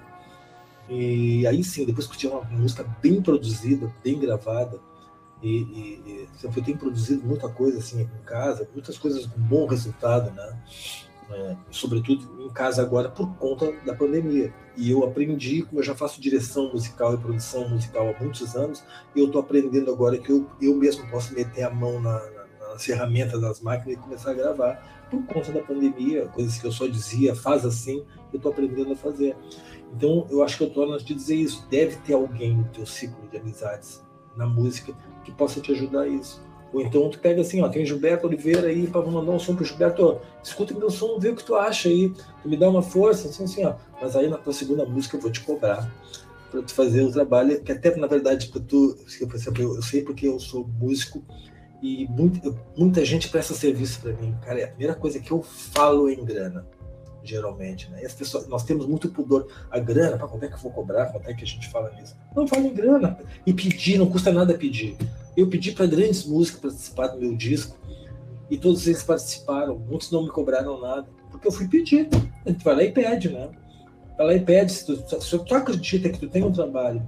E 0.89 1.47
aí 1.47 1.65
sim, 1.65 1.85
depois 1.85 2.07
que 2.07 2.17
tiver 2.17 2.35
uma 2.35 2.45
música 2.45 2.85
bem 3.03 3.21
produzida, 3.21 3.93
bem 4.03 4.19
gravada, 4.19 4.81
e, 5.43 5.49
e, 5.49 6.03
e 6.07 6.29
eu 6.43 6.65
tenho 6.65 6.79
produzido 6.79 7.27
muita 7.27 7.49
coisa 7.49 7.79
assim 7.79 8.03
em 8.03 8.25
casa, 8.25 8.69
muitas 8.73 8.97
coisas 8.97 9.27
com 9.27 9.41
bom 9.41 9.67
resultado, 9.67 10.31
né? 10.31 10.59
É, 11.29 11.57
sobretudo 11.73 12.41
em 12.41 12.49
casa 12.51 12.83
agora 12.83 13.09
por 13.11 13.35
conta 13.35 13.73
da 13.85 13.93
pandemia. 13.95 14.55
E 14.77 14.91
eu 14.91 15.05
aprendi, 15.05 15.63
como 15.63 15.81
eu 15.81 15.85
já 15.85 15.95
faço 15.95 16.21
direção 16.21 16.71
musical 16.73 17.15
e 17.15 17.19
produção 17.19 17.69
musical 17.69 18.09
há 18.09 18.23
muitos 18.23 18.55
anos, 18.55 18.85
e 19.15 19.19
eu 19.19 19.27
estou 19.27 19.41
aprendendo 19.41 19.91
agora 19.91 20.19
que 20.19 20.31
eu, 20.31 20.49
eu 20.63 20.77
mesmo 20.77 21.09
posso 21.11 21.35
meter 21.35 21.65
a 21.65 21.71
mão 21.71 22.01
na, 22.01 22.13
na, 22.13 22.69
nas 22.73 22.85
ferramentas 22.85 23.41
das 23.41 23.61
máquinas 23.61 23.99
e 23.99 24.01
começar 24.01 24.31
a 24.31 24.35
gravar 24.35 24.96
por 25.11 25.25
conta 25.27 25.53
da 25.53 25.61
pandemia, 25.61 26.27
coisas 26.27 26.59
que 26.59 26.67
eu 26.67 26.73
só 26.73 26.87
dizia, 26.87 27.35
faz 27.35 27.65
assim, 27.65 28.05
eu 28.33 28.37
estou 28.37 28.53
aprendendo 28.53 28.93
a 28.93 28.97
fazer. 28.97 29.37
Então, 29.95 30.27
eu 30.31 30.43
acho 30.43 30.59
que 30.59 30.65
eu 30.65 30.71
torno 30.71 30.95
a 30.95 30.99
te 30.99 31.15
dizer 31.15 31.37
isso. 31.37 31.67
Deve 31.71 31.97
ter 31.97 32.15
alguém 32.15 32.57
no 32.57 32.65
teu 32.65 32.85
ciclo 32.85 33.29
de 33.31 33.37
amizades 33.37 34.05
na 34.37 34.47
música 34.47 34.93
que 35.25 35.33
possa 35.33 35.61
te 35.61 35.73
ajudar 35.73 36.03
a 36.03 36.09
isso. 36.09 36.45
Ou 36.73 36.83
então 36.83 37.09
tu 37.09 37.19
pega 37.19 37.41
assim, 37.41 37.63
ó, 37.63 37.69
tem 37.69 37.87
Gilberto 37.87 38.27
Oliveira 38.27 38.67
aí, 38.67 38.87
para 38.87 39.01
mandar 39.03 39.33
um 39.33 39.39
som 39.39 39.55
pro 39.55 39.65
Gilberto, 39.65 40.03
ó, 40.03 40.19
escuta 40.43 40.75
meu 40.75 40.91
som, 40.91 41.19
vê 41.19 41.31
o 41.31 41.37
que 41.37 41.45
tu 41.45 41.55
acha 41.55 41.89
aí, 41.89 42.13
tu 42.43 42.49
me 42.49 42.57
dá 42.57 42.69
uma 42.69 42.83
força, 42.83 43.29
assim, 43.29 43.45
assim, 43.45 43.65
ó. 43.65 43.75
Mas 44.01 44.17
aí 44.17 44.29
na 44.29 44.37
tua 44.37 44.53
segunda 44.53 44.85
música 44.85 45.17
eu 45.17 45.21
vou 45.21 45.31
te 45.31 45.41
cobrar 45.41 45.91
para 46.51 46.63
tu 46.63 46.75
fazer 46.75 47.03
o 47.03 47.13
trabalho, 47.13 47.63
que 47.63 47.73
até 47.73 47.95
na 47.97 48.07
verdade 48.07 48.49
para 48.49 48.61
tu, 48.61 48.97
eu 48.99 49.83
sei 49.83 50.03
porque 50.03 50.27
eu 50.27 50.39
sou 50.39 50.67
músico 50.67 51.25
e 51.83 52.07
muito, 52.09 52.59
muita 52.77 53.05
gente 53.05 53.29
presta 53.29 53.55
serviço 53.55 54.01
para 54.01 54.13
mim. 54.15 54.35
Cara, 54.43 54.61
é 54.61 54.65
a 54.65 54.69
primeira 54.69 54.95
coisa 54.95 55.21
que 55.21 55.31
eu 55.31 55.43
falo 55.43 56.09
em 56.09 56.25
grana, 56.25 56.67
geralmente. 57.23 57.91
Né? 57.91 58.03
E 58.03 58.07
as 58.07 58.15
pessoas, 58.15 58.47
nós 58.49 58.65
temos 58.65 58.87
muito 58.87 59.09
pudor. 59.11 59.47
A 59.71 59.79
grana, 59.79 60.17
para 60.17 60.29
quanto 60.29 60.45
é 60.45 60.49
que 60.49 60.55
eu 60.55 60.59
vou 60.59 60.73
cobrar? 60.73 61.07
Quanto 61.07 61.29
é 61.29 61.35
que 61.35 61.45
a 61.45 61.47
gente 61.47 61.69
fala 61.69 61.91
nisso? 61.93 62.17
Não 62.35 62.47
fala 62.47 62.67
em 62.67 62.75
grana. 62.75 63.19
E 63.45 63.53
pedir, 63.53 63.99
não 63.99 64.11
custa 64.11 64.33
nada 64.33 64.55
pedir. 64.55 64.97
Eu 65.37 65.49
pedi 65.49 65.73
para 65.73 65.87
grandes 65.87 66.25
músicos 66.25 66.61
participar 66.61 67.09
do 67.09 67.21
meu 67.21 67.37
disco 67.37 67.77
e 68.51 68.57
todos 68.57 68.87
eles 68.87 69.03
participaram. 69.03 69.79
Muitos 69.79 70.11
não 70.11 70.25
me 70.25 70.31
cobraram 70.31 70.81
nada, 70.81 71.07
porque 71.31 71.47
eu 71.47 71.53
fui 71.53 71.69
pedir. 71.69 72.09
A 72.45 72.51
gente 72.51 72.65
vai 72.65 72.77
lá 72.77 72.83
e 72.83 72.93
pede, 72.93 73.29
né? 73.29 73.51
Vai 74.17 74.27
lá 74.27 74.35
e 74.35 74.41
pede. 74.41 74.73
Se 74.73 74.87
tu, 74.87 75.21
se 75.21 75.39
tu 75.39 75.55
acredita 75.55 76.09
que 76.09 76.19
tu 76.19 76.29
tem 76.29 76.43
um 76.43 76.53
trabalho 76.53 77.03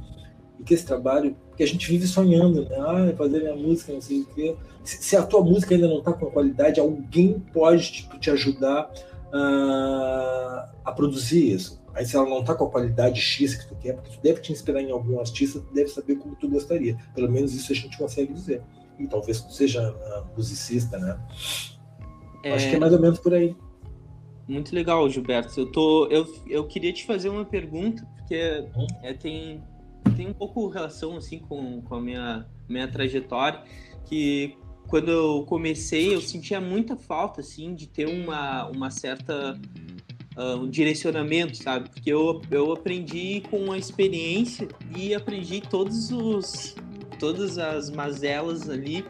e 0.58 0.64
que 0.64 0.74
esse 0.74 0.84
trabalho, 0.84 1.36
que 1.56 1.62
a 1.62 1.66
gente 1.66 1.88
vive 1.88 2.06
sonhando, 2.06 2.68
né? 2.68 2.76
Ah, 2.78 3.14
fazer 3.16 3.40
minha 3.40 3.56
música, 3.56 3.92
não 3.92 4.00
sei 4.00 4.20
o 4.22 4.26
quê. 4.26 4.56
Se, 4.84 5.02
se 5.02 5.16
a 5.16 5.22
tua 5.22 5.42
música 5.42 5.74
ainda 5.74 5.88
não 5.88 5.98
está 5.98 6.12
com 6.12 6.26
qualidade, 6.26 6.80
alguém 6.80 7.38
pode 7.52 7.92
tipo, 7.92 8.18
te 8.18 8.30
ajudar 8.30 8.90
uh, 9.28 10.70
a 10.84 10.92
produzir 10.94 11.52
isso. 11.52 11.80
Aí 11.94 12.06
se 12.06 12.16
ela 12.16 12.28
não 12.28 12.40
está 12.40 12.54
com 12.54 12.64
a 12.64 12.70
qualidade 12.70 13.20
X 13.20 13.54
que 13.54 13.68
tu 13.68 13.74
quer, 13.76 13.94
porque 13.94 14.10
tu 14.10 14.22
deve 14.22 14.40
te 14.40 14.52
inspirar 14.52 14.80
em 14.80 14.90
algum 14.90 15.18
artista, 15.18 15.60
tu 15.60 15.72
deve 15.74 15.88
saber 15.88 16.16
como 16.16 16.36
tu 16.36 16.48
gostaria. 16.48 16.96
Pelo 17.14 17.30
menos 17.30 17.54
isso 17.54 17.72
a 17.72 17.74
gente 17.74 17.98
consegue 17.98 18.32
dizer. 18.32 18.62
E 18.98 19.06
talvez 19.06 19.40
tu 19.40 19.52
seja 19.52 19.92
uh, 19.92 20.36
musicista, 20.36 20.98
né? 20.98 21.18
É... 22.44 22.52
Acho 22.52 22.68
que 22.68 22.76
é 22.76 22.78
mais 22.78 22.92
ou 22.92 23.00
menos 23.00 23.18
por 23.18 23.34
aí. 23.34 23.54
Muito 24.48 24.74
legal, 24.74 25.08
Gilberto. 25.10 25.60
Eu, 25.60 25.70
tô, 25.70 26.06
eu, 26.06 26.26
eu 26.46 26.66
queria 26.66 26.92
te 26.92 27.04
fazer 27.04 27.28
uma 27.28 27.44
pergunta, 27.44 28.06
porque 28.16 28.64
hum? 28.74 28.86
é, 29.02 29.12
tem, 29.12 29.62
tem 30.10 30.28
um 30.28 30.32
pouco 30.32 30.68
relação 30.68 31.16
assim 31.16 31.38
com, 31.38 31.82
com 31.82 31.94
a 31.94 32.00
minha, 32.00 32.46
minha 32.68 32.88
trajetória, 32.88 33.62
que 34.04 34.56
quando 34.86 35.10
eu 35.10 35.44
comecei 35.46 36.14
eu 36.14 36.20
sentia 36.20 36.60
muita 36.60 36.96
falta 36.96 37.40
assim 37.40 37.74
de 37.74 37.86
ter 37.86 38.06
uma, 38.06 38.66
uma 38.68 38.90
certa 38.90 39.58
uh, 40.36 40.56
um 40.56 40.68
direcionamento, 40.68 41.56
sabe? 41.56 41.90
Porque 41.90 42.10
eu, 42.10 42.40
eu 42.50 42.72
aprendi 42.72 43.42
com 43.50 43.72
a 43.72 43.78
experiência 43.78 44.68
e 44.96 45.14
aprendi 45.14 45.60
todos 45.60 46.10
os 46.10 46.74
todas 47.18 47.58
as 47.58 47.90
mazelas 47.90 48.70
ali 48.70 49.04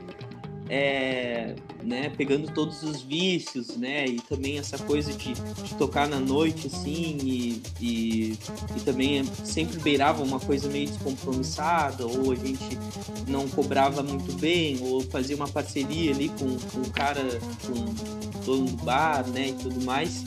é, 0.68 1.54
né, 1.82 2.10
pegando 2.16 2.52
todos 2.52 2.82
os 2.82 3.02
vícios, 3.02 3.76
né, 3.76 4.06
e 4.06 4.20
também 4.20 4.58
essa 4.58 4.78
coisa 4.78 5.12
de, 5.12 5.32
de 5.34 5.74
tocar 5.74 6.06
na 6.08 6.20
noite, 6.20 6.66
assim, 6.66 7.18
e, 7.22 7.62
e, 7.80 8.38
e, 8.76 8.80
também 8.84 9.24
sempre 9.44 9.78
beirava 9.78 10.22
uma 10.22 10.40
coisa 10.40 10.68
meio 10.68 10.88
descompromissada, 10.88 12.06
ou 12.06 12.32
a 12.32 12.36
gente 12.36 12.78
não 13.26 13.48
cobrava 13.48 14.02
muito 14.02 14.32
bem, 14.38 14.78
ou 14.82 15.00
fazia 15.02 15.36
uma 15.36 15.48
parceria 15.48 16.12
ali 16.12 16.28
com, 16.28 16.56
com 16.56 16.80
o 16.80 16.90
cara, 16.90 17.22
com 17.66 17.72
o 17.72 18.38
dono 18.44 18.66
do 18.66 18.84
bar, 18.84 19.26
né, 19.28 19.48
e 19.48 19.52
tudo 19.54 19.84
mais. 19.84 20.24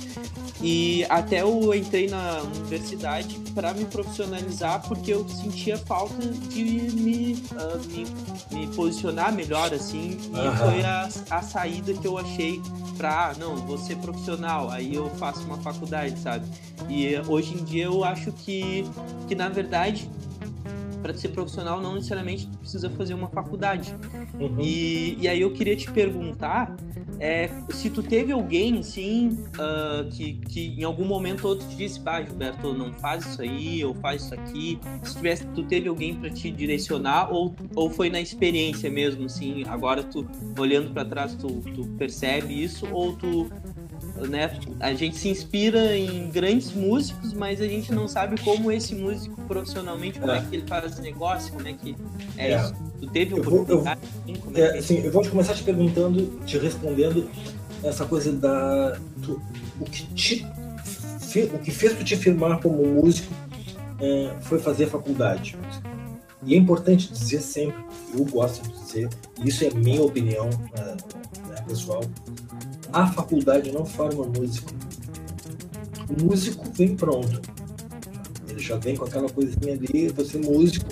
E 0.64 1.04
até 1.10 1.42
eu 1.42 1.74
entrei 1.74 2.08
na 2.08 2.42
universidade 2.42 3.36
para 3.56 3.74
me 3.74 3.86
profissionalizar 3.86 4.88
porque 4.88 5.12
eu 5.12 5.28
sentia 5.28 5.76
falta 5.78 6.28
de 6.28 6.64
me, 6.64 7.34
uh, 7.34 7.88
me, 7.90 8.06
me, 8.52 8.68
posicionar 8.76 9.34
melhor, 9.34 9.74
assim. 9.74 10.20
E 10.32 10.40
uhum. 10.40 10.56
foi 10.56 10.82
a, 10.84 11.10
a 11.30 11.42
saída 11.42 11.94
que 11.94 12.08
eu 12.08 12.18
achei 12.18 12.62
para, 12.98 13.30
ah, 13.30 13.34
não, 13.38 13.58
vou 13.58 13.78
ser 13.78 13.98
profissional, 13.98 14.70
aí 14.70 14.96
eu 14.96 15.10
faço 15.12 15.44
uma 15.44 15.58
faculdade, 15.58 16.18
sabe? 16.20 16.46
E 16.88 17.18
hoje 17.28 17.54
em 17.54 17.64
dia 17.64 17.86
eu 17.86 18.04
acho 18.04 18.32
que, 18.32 18.86
que 19.28 19.36
na 19.36 19.50
verdade, 19.50 20.10
para 21.02 21.14
ser 21.14 21.30
profissional 21.30 21.82
não 21.82 21.96
necessariamente 21.96 22.48
precisa 22.60 22.90
fazer 22.90 23.14
uma 23.14 23.30
faculdade. 23.30 23.96
Uhum. 24.40 24.60
E, 24.60 25.18
e 25.20 25.28
aí 25.28 25.42
eu 25.42 25.52
queria 25.52 25.76
te 25.76 25.92
perguntar 25.92 26.76
é, 27.22 27.52
se 27.70 27.92
tu 27.92 28.02
teve 28.02 28.32
alguém, 28.32 28.80
assim, 28.80 29.38
uh, 29.54 30.10
que, 30.10 30.34
que 30.34 30.68
em 30.80 30.84
algum 30.84 31.06
momento 31.06 31.48
outro 31.48 31.68
te 31.68 31.76
disse, 31.76 32.00
bah, 32.00 32.20
Gilberto, 32.24 32.74
não 32.74 32.92
faz 32.94 33.24
isso 33.28 33.44
aí, 33.44 33.86
ou 33.86 33.94
faz 33.94 34.24
isso 34.24 34.34
aqui. 34.34 34.80
Se 35.04 35.16
tivesse, 35.18 35.46
tu 35.48 35.64
teve 35.64 35.88
alguém 35.88 36.16
para 36.16 36.32
te 36.32 36.50
direcionar, 36.50 37.32
ou, 37.32 37.54
ou 37.76 37.92
foi 37.92 38.10
na 38.10 38.20
experiência 38.20 38.90
mesmo, 38.90 39.26
assim, 39.26 39.64
agora 39.68 40.02
tu, 40.02 40.28
olhando 40.58 40.92
para 40.92 41.06
trás, 41.06 41.36
tu, 41.36 41.62
tu 41.76 41.86
percebe 41.96 42.64
isso, 42.64 42.88
ou 42.92 43.16
tu 43.16 43.52
né? 44.28 44.60
A 44.80 44.94
gente 44.94 45.18
se 45.18 45.30
inspira 45.30 45.98
em 45.98 46.30
grandes 46.30 46.72
músicos, 46.74 47.34
mas 47.34 47.62
a 47.62 47.68
gente 47.68 47.92
não 47.94 48.08
sabe 48.08 48.40
como 48.42 48.72
esse 48.72 48.96
músico 48.96 49.40
profissionalmente, 49.42 50.20
como 50.20 50.32
é, 50.32 50.38
é 50.38 50.42
que 50.42 50.56
ele 50.56 50.68
faz 50.68 51.00
negócio, 51.00 51.54
como 51.54 51.68
é 51.68 51.74
que 51.74 51.96
é, 52.38 52.52
é. 52.52 52.62
isso. 52.62 52.76
Tu 53.00 53.08
teve 53.08 53.34
oportunidade? 53.34 54.02
Eu 54.28 54.36
vou, 54.36 54.54
eu, 54.56 54.66
é, 54.66 54.78
assim, 54.78 55.00
eu 55.00 55.12
vou 55.12 55.28
começar 55.28 55.54
te 55.54 55.64
perguntando, 55.64 56.40
te 56.46 56.58
respondendo 56.58 57.30
essa 57.84 58.06
coisa 58.06 58.32
da 58.32 58.92
do, 59.18 59.42
o 59.80 59.86
que 59.86 60.06
te 60.14 60.46
o 61.54 61.60
que 61.60 61.72
fez 61.72 61.94
tu 61.94 62.04
te 62.04 62.18
firmar 62.18 62.60
como 62.60 62.86
músico 62.86 63.34
é, 64.02 64.36
foi 64.42 64.60
fazer 64.60 64.88
faculdade. 64.88 65.58
E 66.44 66.56
é 66.56 66.58
importante 66.58 67.12
dizer 67.12 67.42
sempre, 67.42 67.84
eu 68.18 68.26
gosto 68.26 68.68
de 68.68 68.74
dizer, 68.80 69.10
isso 69.44 69.64
é 69.64 69.70
minha 69.70 70.02
opinião 70.02 70.50
né, 71.48 71.56
pessoal, 71.68 72.02
a 72.94 73.08
faculdade 73.08 73.72
não 73.72 73.86
forma 73.86 74.26
músico. 74.26 74.72
O 76.10 76.26
músico 76.26 76.66
vem 76.74 76.96
pronto. 76.96 77.42
Ele 78.50 78.60
já 78.60 78.78
vem 78.78 78.96
com 78.96 79.06
aquela 79.06 79.30
coisinha 79.30 79.74
ali, 79.74 80.10
você 80.10 80.38
músico. 80.38 80.88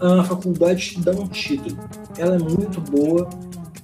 A 0.00 0.24
faculdade 0.24 0.90
te 0.90 1.00
dá 1.00 1.12
um 1.12 1.28
título. 1.28 1.78
Ela 2.18 2.36
é 2.36 2.38
muito 2.38 2.80
boa 2.80 3.28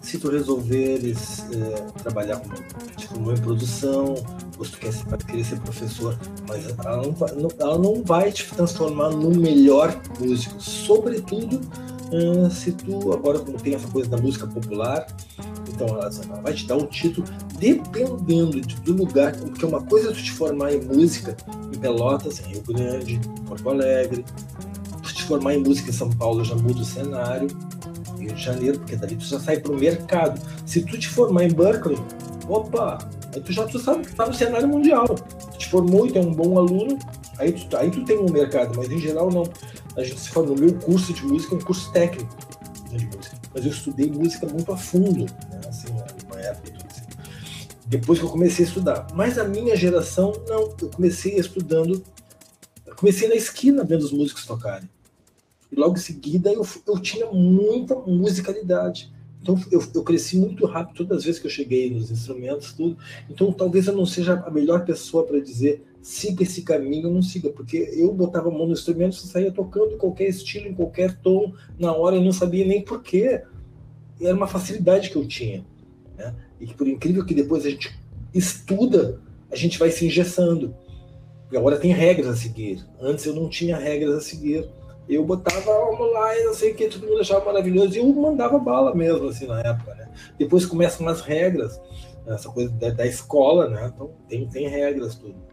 se 0.01 0.19
tu 0.19 0.31
resolveres 0.31 1.45
é, 1.53 2.01
trabalhar 2.03 2.37
como, 2.37 2.55
tipo, 2.97 3.33
em 3.33 3.37
produção, 3.37 4.15
ou 4.57 4.65
se 4.65 4.73
tu 4.73 4.79
quer 4.79 4.93
ser, 4.93 5.05
querer 5.25 5.45
ser 5.45 5.61
professor, 5.61 6.17
mas 6.49 6.65
ela 6.79 7.03
não, 7.03 7.49
ela 7.59 7.79
não 7.79 8.03
vai 8.05 8.31
te 8.31 8.47
transformar 8.55 9.11
no 9.11 9.31
melhor 9.31 10.01
músico. 10.21 10.61
Sobretudo 10.63 11.61
uh, 12.13 12.51
se 12.51 12.73
tu, 12.73 13.13
agora 13.13 13.39
como 13.39 13.59
tem 13.59 13.75
essa 13.75 13.89
coisa 13.89 14.09
da 14.09 14.17
música 14.17 14.47
popular, 14.47 15.07
então 15.69 15.89
ela, 15.89 16.11
vai 16.43 16.55
te 16.55 16.67
dar 16.67 16.77
um 16.77 16.87
título 16.87 17.27
dependendo 17.59 18.61
de, 18.61 18.77
do 18.81 18.93
lugar, 18.93 19.37
porque 19.37 19.65
uma 19.65 19.83
coisa 19.83 20.11
é 20.11 20.13
tu 20.13 20.23
te 20.23 20.33
formar 20.33 20.73
em 20.73 20.81
música 20.83 21.37
em 21.73 21.79
Pelotas, 21.79 22.41
em 22.41 22.53
Rio 22.53 22.63
Grande, 22.63 23.15
em 23.15 23.45
Porto 23.45 23.69
Alegre, 23.69 24.25
tu 25.03 25.15
te 25.15 25.23
formar 25.25 25.55
em 25.55 25.63
música 25.63 25.91
em 25.91 25.93
São 25.93 26.11
Paulo 26.11 26.45
já 26.45 26.55
muda 26.55 26.81
o 26.81 26.85
cenário, 26.85 27.49
Rio 28.19 28.35
de 28.35 28.43
Janeiro, 28.43 28.79
porque 28.79 28.97
dali 28.97 29.17
tu 29.17 29.25
já 29.25 29.39
sai 29.39 29.59
para 29.59 29.73
o 29.73 29.77
mercado. 29.77 30.41
Se 30.65 30.83
tu 30.83 30.99
te 30.99 31.09
formar 31.09 31.45
em 31.45 31.53
Berkeley, 31.53 31.99
opa, 32.49 32.99
aí 33.35 33.41
tu 33.41 33.53
já 33.53 33.67
tu 33.67 33.79
sabe 33.79 34.07
que 34.07 34.15
tá 34.15 34.27
no 34.27 34.35
cenário 34.35 34.69
mundial. 34.69 35.07
Tu 35.53 35.59
te 35.59 35.69
formou 35.69 36.07
e 36.07 36.13
tem 36.13 36.25
um 36.25 36.33
bom 36.33 36.59
aluno, 36.59 36.99
aí 37.39 37.53
tu, 37.53 37.77
aí 37.77 37.91
tu 37.91 38.05
tem 38.05 38.19
um 38.19 38.31
mercado, 38.31 38.73
mas 38.77 38.91
em 38.91 38.99
geral 38.99 39.31
não. 39.31 39.45
A 39.97 40.05
gente 40.05 40.21
se 40.21 40.31
forma 40.31 40.55
no 40.55 40.61
meu 40.61 40.75
curso 40.75 41.13
de 41.13 41.25
música, 41.25 41.55
é 41.55 41.59
um 41.59 41.61
curso 41.61 41.91
técnico 41.91 42.37
de 42.91 43.07
música, 43.07 43.39
mas 43.53 43.65
eu 43.65 43.71
estudei 43.71 44.11
música 44.11 44.47
muito 44.47 44.73
a 44.73 44.77
fundo, 44.77 45.25
né, 45.25 45.61
assim, 45.69 45.89
numa 45.89 46.41
época. 46.41 46.73
Assim. 46.87 47.03
Depois 47.87 48.19
que 48.19 48.25
eu 48.25 48.31
comecei 48.31 48.65
a 48.65 48.69
estudar. 48.69 49.07
Mas 49.15 49.39
a 49.39 49.45
minha 49.45 49.77
geração, 49.77 50.33
não, 50.49 50.75
eu 50.81 50.91
comecei 50.91 51.37
estudando, 51.39 52.03
eu 52.87 52.95
comecei 52.95 53.29
na 53.29 53.35
esquina 53.35 53.85
vendo 53.85 54.03
os 54.03 54.13
músicos 54.13 54.45
tocarem. 54.45 54.89
E 55.71 55.77
logo 55.77 55.97
em 55.97 56.01
seguida 56.01 56.53
eu, 56.53 56.67
eu 56.87 56.99
tinha 57.01 57.27
muita 57.27 57.95
musicalidade. 57.95 59.13
Então 59.41 59.59
eu, 59.71 59.83
eu, 59.95 60.03
cresci 60.03 60.37
muito 60.37 60.67
rápido 60.67 60.97
todas 60.97 61.19
as 61.19 61.25
vezes 61.25 61.41
que 61.41 61.47
eu 61.47 61.51
cheguei 61.51 61.91
nos 61.91 62.11
instrumentos, 62.11 62.73
tudo. 62.73 62.97
Então 63.31 63.53
talvez 63.53 63.87
eu 63.87 63.95
não 63.95 64.07
seja 64.07 64.35
a 64.45 64.51
melhor 64.51 64.85
pessoa 64.85 65.25
para 65.25 65.39
dizer 65.39 65.85
siga 66.07 66.45
esse 66.45 66.63
caminho 66.63 67.11
não 67.11 67.21
siga, 67.21 67.51
porque 67.51 67.77
eu 67.97 68.13
botava 68.13 68.49
a 68.49 68.53
mão 68.53 68.67
no 68.67 68.73
instrumento 68.73 69.15
e 69.15 69.27
saía 69.27 69.51
tocando 69.51 69.95
em 69.95 69.99
qualquer 69.99 70.29
estilo, 70.29 70.69
em 70.69 70.75
qualquer 70.75 71.17
tom, 71.21 71.53
na 71.77 71.93
hora 71.93 72.15
eu 72.15 72.23
não 72.23 72.33
sabia 72.33 72.65
nem 72.65 72.81
porquê. 72.81 73.43
Era 74.21 74.37
uma 74.37 74.47
facilidade 74.47 75.11
que 75.11 75.17
eu 75.17 75.27
tinha. 75.27 75.67
Né? 76.17 76.33
E 76.61 76.67
que 76.69 76.75
por 76.75 76.87
incrível 76.87 77.25
que 77.25 77.35
depois 77.35 77.67
a 77.67 77.71
gente 77.71 77.99
estuda, 78.33 79.21
a 79.51 79.57
gente 79.57 79.81
vai 79.81 79.91
se 79.91 80.07
engessando. 80.07 80.77
E 81.51 81.57
agora 81.57 81.77
tem 81.77 81.93
regras 81.93 82.29
a 82.29 82.37
seguir. 82.37 82.87
Antes 83.01 83.27
eu 83.27 83.35
não 83.35 83.49
tinha 83.49 83.77
regras 83.77 84.15
a 84.15 84.21
seguir 84.21 84.69
eu 85.09 85.25
botava, 85.25 85.61
vamos 85.61 86.13
lá, 86.13 86.37
e 86.37 86.45
não 86.45 86.55
sei 86.55 86.73
o 86.73 86.75
que, 86.75 86.89
todo 86.89 87.07
mundo 87.07 87.21
achava 87.21 87.45
maravilhoso, 87.45 87.95
e 87.95 87.99
eu 87.99 88.07
mandava 88.13 88.59
bala 88.59 88.93
mesmo, 88.95 89.29
assim, 89.29 89.47
na 89.47 89.61
época, 89.61 89.95
né? 89.95 90.09
Depois 90.37 90.67
começam 90.67 91.07
as 91.07 91.21
regras, 91.21 91.81
essa 92.27 92.49
coisa 92.49 92.73
da, 92.73 92.91
da 92.91 93.07
escola, 93.07 93.69
né? 93.69 93.93
Então, 93.95 94.11
tem, 94.29 94.49
tem 94.49 94.69
regras, 94.69 95.15
tudo. 95.15 95.46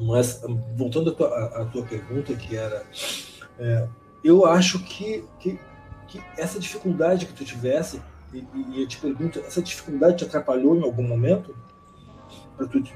Mas, 0.00 0.42
voltando 0.76 1.10
à 1.10 1.14
tua, 1.14 1.64
tua 1.72 1.82
pergunta, 1.84 2.34
que 2.34 2.56
era, 2.56 2.84
é, 3.58 3.88
eu 4.22 4.46
acho 4.46 4.78
que, 4.84 5.24
que, 5.38 5.58
que, 6.06 6.20
essa 6.36 6.58
dificuldade 6.58 7.26
que 7.26 7.32
tu 7.32 7.44
tivesse, 7.44 8.00
e, 8.32 8.44
e, 8.54 8.82
eu 8.82 8.88
te 8.88 8.98
pergunto, 8.98 9.40
essa 9.40 9.62
dificuldade 9.62 10.18
te 10.18 10.24
atrapalhou 10.24 10.76
em 10.76 10.82
algum 10.82 11.02
momento? 11.02 11.54
Para 12.56 12.66
tu, 12.66 12.82
tu, 12.82 12.90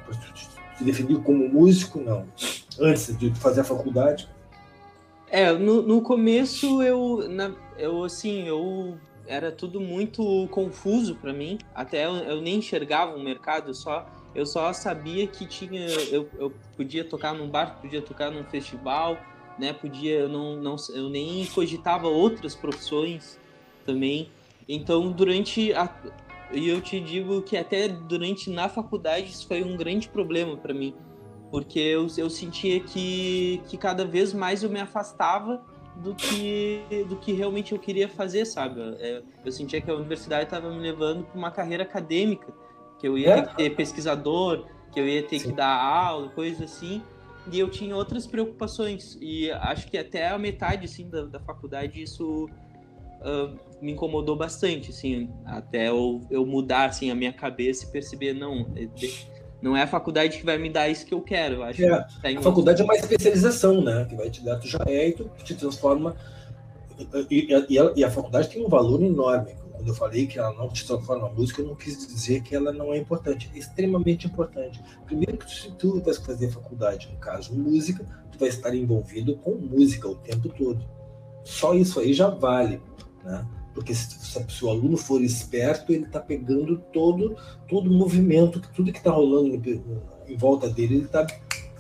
te 0.77 0.85
definir 0.85 1.23
como 1.23 1.49
músico, 1.49 2.01
não. 2.01 2.27
Antes 2.81 3.17
de 3.17 3.33
fazer 3.35 3.61
a 3.61 3.65
faculdade? 3.65 4.29
É, 5.29 5.51
no, 5.53 5.83
no 5.83 6.03
começo 6.03 6.83
eu, 6.83 7.29
na, 7.29 7.53
eu, 7.79 8.05
assim, 8.05 8.47
eu 8.47 8.99
era 9.27 9.51
tudo 9.51 9.81
muito 9.81 10.47
confuso 10.49 11.15
para 11.15 11.33
mim. 11.33 11.59
Até 11.75 12.05
eu, 12.05 12.15
eu, 12.17 12.43
nem 12.43 12.57
enxergava 12.57 13.17
o 13.17 13.23
mercado, 13.23 13.75
só, 13.75 14.07
eu 14.35 14.47
só 14.47 14.73
sabia 14.73 15.27
que 15.27 15.47
tinha, 15.47 15.87
eu, 16.11 16.29
eu 16.39 16.53
podia 16.77 17.05
tocar 17.05 17.35
num 17.35 17.49
bar, 17.49 17.79
podia 17.81 18.03
tocar 18.03 18.31
num 18.31 18.45
festival, 18.45 19.19
né? 19.59 19.73
Podia, 19.73 20.21
eu 20.21 20.29
não, 20.29 20.57
não, 20.57 20.77
eu 20.95 21.09
nem 21.09 21.45
cogitava 21.47 22.09
outras 22.09 22.55
profissões 22.55 23.39
também. 23.85 24.31
Então, 24.69 25.11
durante 25.11 25.73
a, 25.75 25.89
e 26.53 26.69
eu 26.69 26.81
te 26.81 27.01
digo 27.01 27.43
que 27.43 27.57
até 27.57 27.89
durante 27.89 28.51
na 28.51 28.69
faculdade 28.69 29.31
isso 29.31 29.47
foi 29.47 29.63
um 29.63 29.77
grande 29.77 30.09
problema 30.09 30.57
para 30.57 30.73
mim 30.73 30.95
porque 31.53 31.79
eu, 31.79 32.07
eu 32.17 32.31
sentia 32.31 32.81
que, 32.81 33.63
que 33.69 33.77
cada 33.77 34.07
vez 34.07 34.33
mais 34.33 34.63
eu 34.63 34.71
me 34.71 34.81
afastava 34.81 35.63
do 35.97 36.15
que, 36.15 36.83
do 37.07 37.17
que 37.17 37.35
realmente 37.35 37.73
eu 37.73 37.79
queria 37.79 38.09
fazer, 38.09 38.47
sabe? 38.47 38.81
É, 38.99 39.23
eu 39.45 39.53
sentia 39.53 39.79
que 39.79 39.91
a 39.91 39.95
universidade 39.95 40.45
estava 40.45 40.71
me 40.71 40.81
levando 40.81 41.25
para 41.25 41.39
uma 41.39 41.51
carreira 41.51 41.83
acadêmica, 41.83 42.51
que 43.03 43.09
eu 43.09 43.19
ia 43.19 43.31
é? 43.31 43.43
ter 43.43 43.49
que 43.49 43.57
ter 43.57 43.71
pesquisador, 43.71 44.65
que 44.93 45.01
eu 45.01 45.07
ia 45.07 45.23
ter 45.25 45.41
Sim. 45.41 45.51
que 45.51 45.57
dar 45.57 45.75
aula, 45.75 46.29
coisas 46.29 46.63
assim, 46.63 47.03
e 47.51 47.59
eu 47.59 47.69
tinha 47.69 47.97
outras 47.97 48.29
preocupações, 48.29 49.19
e 49.21 49.51
acho 49.51 49.89
que 49.89 49.99
até 49.99 50.29
a 50.29 50.39
metade, 50.39 50.87
assim, 50.87 51.11
da, 51.11 51.25
da 51.25 51.41
faculdade 51.41 52.01
isso 52.01 52.45
uh, 53.21 53.59
me 53.81 53.93
incomodou 53.93 54.37
bastante, 54.37 54.91
assim, 54.91 55.29
até 55.45 55.89
eu, 55.89 56.21
eu 56.31 56.47
mudar, 56.47 56.85
assim, 56.85 57.11
a 57.11 57.15
minha 57.17 57.33
cabeça 57.33 57.85
e 57.85 57.89
perceber, 57.91 58.35
não, 58.35 58.69
é, 58.77 58.87
não 59.61 59.77
é 59.77 59.83
a 59.83 59.87
faculdade 59.89 60.39
que 60.39 60.47
vai 60.47 60.57
me 60.57 60.71
dar 60.71 60.89
isso 60.89 61.05
que 61.05 61.13
eu 61.13 61.21
quero. 61.21 61.57
Eu 61.57 61.63
acho 61.65 61.85
é, 61.85 62.37
a 62.37 62.43
faculdade 62.43 62.81
é 62.81 62.85
uma 62.85 62.95
especialização, 62.95 63.81
né? 63.81 64.07
Que 64.09 64.15
vai 64.15 64.31
te 64.31 64.45
dar, 64.45 64.57
tu 64.61 64.69
já 64.69 64.85
é 64.87 65.09
e 65.09 65.13
tu 65.13 65.29
te 65.43 65.55
transforma. 65.57 66.15
E, 67.29 67.49
e, 67.69 67.79
a, 67.79 67.93
e, 67.97 68.05
a, 68.05 68.11
faculdade 68.11 68.49
tem 68.49 68.65
um 68.65 68.69
valor 68.69 69.03
enorme. 69.03 69.55
Quando 69.83 69.89
eu 69.89 69.95
falei 69.97 70.29
que 70.29 70.39
ela 70.39 70.55
não 70.55 70.69
te 70.69 70.87
transforma 70.87 71.27
na 71.27 71.35
música, 71.35 71.61
eu 71.61 71.67
não 71.67 71.75
quis 71.75 72.07
dizer 72.07 72.41
que 72.43 72.55
ela 72.55 72.73
não 72.73 72.95
é 72.95 72.99
importante. 72.99 73.51
É 73.53 73.59
extremamente 73.59 74.29
importante. 74.29 74.81
Primeiro 75.05 75.37
que 75.37 75.51
se 75.51 75.73
tu 75.73 76.01
vai 76.01 76.15
fazer 76.15 76.53
faculdade, 76.53 77.11
no 77.13 77.19
caso 77.19 77.53
música, 77.53 78.07
tu 78.31 78.39
vai 78.39 78.49
estar 78.49 78.73
envolvido 78.77 79.37
com 79.39 79.57
música 79.57 80.09
o 80.09 80.15
tempo 80.15 80.49
todo. 80.51 80.89
Só 81.43 81.75
isso 81.75 81.99
aí 81.99 82.15
já 82.15 82.29
vale, 82.29 82.81
né? 83.25 83.45
porque 83.75 83.93
se, 83.93 84.21
se, 84.49 84.65
o 84.65 84.71
aluno 84.71 84.97
for 84.97 85.21
esperto, 85.21 85.93
ele 85.93 86.05
está 86.05 86.21
pegando 86.21 86.79
todo 86.93 87.37
todo 87.69 87.91
movimento, 87.91 88.61
tudo 88.61 88.93
que 88.93 88.99
está 88.99 89.11
rolando 89.11 89.61
em 90.29 90.37
volta 90.37 90.69
dele, 90.69 90.99
ele 90.99 91.09
tá, 91.09 91.27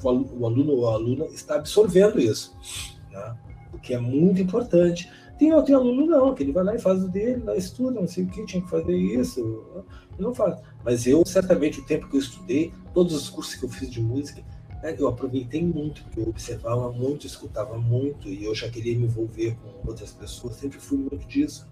o 0.02 0.44
aluno 0.44 0.72
ou 0.72 0.90
a 0.90 0.94
aluna 0.94 1.26
está 1.26 1.54
absorvendo 1.54 2.18
isso, 2.18 2.52
né? 3.12 3.36
o 3.72 3.78
que 3.78 3.94
é 3.94 3.98
muito 3.98 4.42
importante. 4.42 5.08
Tem 5.38 5.52
outro 5.52 5.74
aluno 5.74 6.06
não, 6.06 6.34
que 6.34 6.42
ele 6.42 6.52
vai 6.52 6.64
lá 6.64 6.74
e 6.74 6.78
faz 6.78 7.02
o 7.02 7.08
dele, 7.08 7.42
lá 7.42 7.56
estuda, 7.56 8.00
não 8.00 8.06
sei 8.06 8.24
o 8.24 8.28
que, 8.28 8.44
tinha 8.44 8.62
que 8.62 8.70
fazer 8.70 8.96
isso, 8.96 9.84
não 10.18 10.34
faz. 10.34 10.60
Mas 10.84 11.06
eu, 11.06 11.24
certamente, 11.26 11.80
o 11.80 11.84
tempo 11.84 12.08
que 12.08 12.16
eu 12.16 12.20
estudei, 12.20 12.72
todos 12.92 13.14
os 13.14 13.28
cursos 13.28 13.54
que 13.54 13.64
eu 13.64 13.68
fiz 13.68 13.90
de 13.90 14.00
música, 14.00 14.42
né, 14.82 14.94
eu 14.98 15.08
aproveitei 15.08 15.62
muito, 15.62 16.02
porque 16.02 16.20
eu 16.20 16.28
observava 16.28 16.92
muito, 16.92 17.26
escutava 17.26 17.78
muito, 17.78 18.28
e 18.28 18.44
eu 18.44 18.54
já 18.54 18.68
queria 18.68 18.96
me 18.96 19.04
envolver 19.04 19.56
com 19.56 19.88
outras 19.88 20.12
pessoas, 20.12 20.56
sempre 20.56 20.78
fui 20.78 20.98
muito 20.98 21.26
disso. 21.26 21.66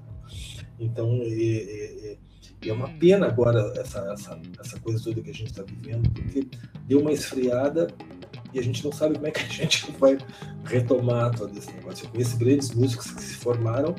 Então, 0.78 1.20
é, 1.22 1.26
é, 1.26 2.18
é, 2.66 2.72
uma 2.72 2.88
pena 2.88 3.26
agora 3.26 3.72
essa, 3.76 4.00
essa, 4.12 4.40
essa 4.58 4.80
coisa 4.80 5.02
toda 5.02 5.20
que 5.20 5.30
a 5.30 5.34
gente 5.34 5.50
está 5.50 5.62
vivendo, 5.62 6.08
porque 6.11 6.46
deu 6.86 7.00
uma 7.00 7.12
esfriada 7.12 7.88
e 8.53 8.59
a 8.59 8.62
gente 8.62 8.84
não 8.84 8.92
sabe 8.92 9.14
como 9.14 9.26
é 9.26 9.30
que 9.30 9.40
a 9.40 9.48
gente 9.48 9.90
vai 9.98 10.18
retomar 10.64 11.34
todo 11.36 11.57
esse 11.57 11.70
negócio. 11.72 12.07
Eu 12.07 12.11
conheço 12.11 12.36
grandes 12.36 12.70
músicos 12.72 13.11
que 13.11 13.22
se 13.22 13.34
formaram. 13.34 13.94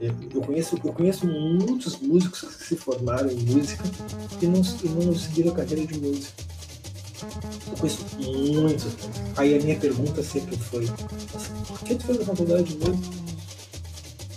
Eu 0.00 0.42
conheço, 0.42 0.78
eu 0.84 0.92
conheço 0.92 1.26
muitos 1.26 1.98
músicos 1.98 2.42
que 2.42 2.64
se 2.64 2.76
formaram 2.76 3.30
em 3.30 3.40
música 3.40 3.82
e 4.40 4.46
não, 4.46 4.62
e 4.84 4.88
não 4.88 5.14
seguiram 5.14 5.50
a 5.50 5.56
carreira 5.56 5.86
de 5.86 5.98
música. 5.98 6.32
Eu 7.66 7.76
conheço 7.76 8.06
muitos. 8.16 8.92
Aí 9.36 9.58
a 9.58 9.60
minha 9.60 9.76
pergunta 9.76 10.22
sempre 10.22 10.56
foi: 10.56 10.86
por 11.66 11.80
que 11.80 11.96
tu 11.96 12.04
fez 12.04 12.20
a 12.20 12.24
faculdade 12.24 12.62
de 12.62 12.76
música? 12.76 13.28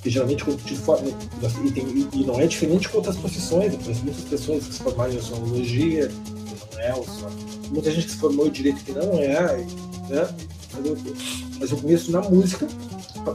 que 0.01 0.09
geralmente 0.09 0.43
quando 0.43 0.63
te 0.63 0.76
forma, 0.76 1.09
e, 1.63 1.72
tem, 1.72 2.09
e, 2.13 2.26
não 2.26 2.39
é 2.39 2.47
diferente 2.47 2.89
com 2.89 2.97
outras 2.97 3.15
profissões, 3.17 3.72
eu 3.72 3.80
conheço 3.80 4.03
muitas 4.03 4.24
pessoas 4.24 4.65
que 4.65 4.74
se 4.74 4.80
formaram 4.80 5.13
em 5.13 5.17
odontologia, 5.17 6.07
que 6.07 6.76
não 6.76 6.82
é, 6.82 6.95
ou 6.95 7.05
só, 7.05 7.30
muita 7.72 7.91
gente 7.91 8.05
que 8.05 8.11
se 8.11 8.17
formou 8.17 8.47
em 8.47 8.51
direito 8.51 8.84
que 8.84 8.91
não 8.91 9.13
é, 9.19 9.57
né? 10.09 10.36
Mas 11.59 11.72
eu 11.72 11.78
conheço 11.78 12.11
na 12.11 12.22
música, 12.22 12.67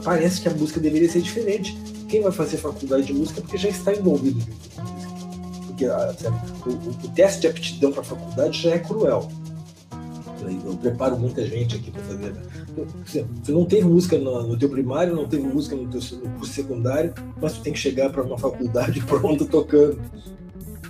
parece 0.03 0.41
que 0.41 0.49
a 0.49 0.53
música 0.53 0.79
deveria 0.79 1.09
ser 1.09 1.21
diferente. 1.21 1.77
Quem 2.07 2.21
vai 2.21 2.31
fazer 2.31 2.57
faculdade 2.57 3.05
de 3.05 3.13
música 3.13 3.39
é 3.39 3.41
porque 3.41 3.57
já 3.57 3.69
está 3.69 3.93
envolvido. 3.93 4.43
Porque 5.67 5.85
ah, 5.85 6.15
o, 6.65 6.69
o, 6.69 6.89
o 6.89 7.09
teste 7.09 7.41
de 7.41 7.47
aptidão 7.47 7.91
para 7.91 8.03
faculdade 8.03 8.61
já 8.61 8.71
é 8.71 8.79
cruel. 8.79 9.29
Eu 10.65 10.77
preparo 10.77 11.17
muita 11.17 11.45
gente 11.45 11.75
aqui 11.75 11.91
para 11.91 12.01
fazer. 12.03 12.33
Né? 12.33 12.41
Você 13.05 13.51
não 13.51 13.65
teve 13.65 13.83
música 13.83 14.17
no, 14.17 14.47
no 14.47 14.57
teu 14.57 14.69
primário, 14.69 15.15
não 15.15 15.27
teve 15.27 15.43
música 15.43 15.75
no 15.75 15.87
teu 15.87 15.99
no 16.19 16.29
curso 16.37 16.53
secundário, 16.53 17.13
mas 17.41 17.53
tu 17.53 17.61
tem 17.61 17.73
que 17.73 17.79
chegar 17.79 18.09
para 18.11 18.23
uma 18.23 18.37
faculdade 18.37 19.01
pronta 19.05 19.45
tocando. 19.45 19.99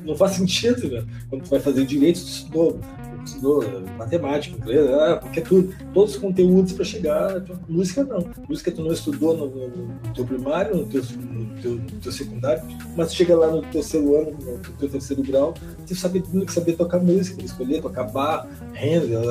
Não 0.03 0.15
faz 0.15 0.33
sentido, 0.33 0.89
né? 0.89 1.05
Quando 1.29 1.43
tu 1.43 1.49
vai 1.49 1.59
fazer 1.59 1.85
direito, 1.85 2.19
tu 2.19 2.27
estudou 2.27 2.79
estudou 3.27 3.63
matemática, 3.97 4.57
inglês, 4.57 4.89
ah, 4.89 5.17
porque 5.21 5.39
é 5.39 5.43
tudo, 5.43 5.73
todos 5.93 6.15
os 6.15 6.19
conteúdos 6.19 6.73
para 6.73 6.85
chegar. 6.85 7.43
Música 7.67 8.03
não. 8.03 8.27
Música 8.47 8.71
tu 8.71 8.81
não 8.81 8.91
estudou 8.91 9.35
no, 9.35 9.47
no, 9.47 10.13
teu 10.13 10.25
primário, 10.25 10.75
no 10.75 10.85
teu, 10.85 11.01
no, 11.01 11.61
teu, 11.61 11.71
no 11.75 11.99
teu 12.01 12.11
secundário, 12.11 12.63
mas 12.95 13.13
chega 13.13 13.35
lá 13.35 13.47
no 13.51 13.61
terceiro 13.63 14.15
ano, 14.15 14.31
no 14.31 14.73
teu 14.73 14.89
terceiro 14.89 15.23
grau, 15.23 15.53
tu 15.85 15.95
sabe 15.95 16.21
tudo 16.21 16.45
que 16.45 16.53
saber 16.53 16.73
tocar 16.73 16.99
música, 16.99 17.43
escolher, 17.43 17.81
tocar 17.81 18.03
bar, 18.03 18.47
Handel, 18.75 19.21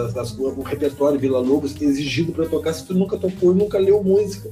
o 0.56 0.62
repertório 0.62 1.18
Vila 1.18 1.38
Lobos 1.38 1.80
exigido 1.80 2.32
para 2.32 2.46
tocar 2.46 2.72
se 2.72 2.86
tu 2.86 2.94
nunca 2.94 3.16
tocou 3.16 3.52
e 3.52 3.54
nunca 3.54 3.78
leu 3.78 4.02
música 4.02 4.48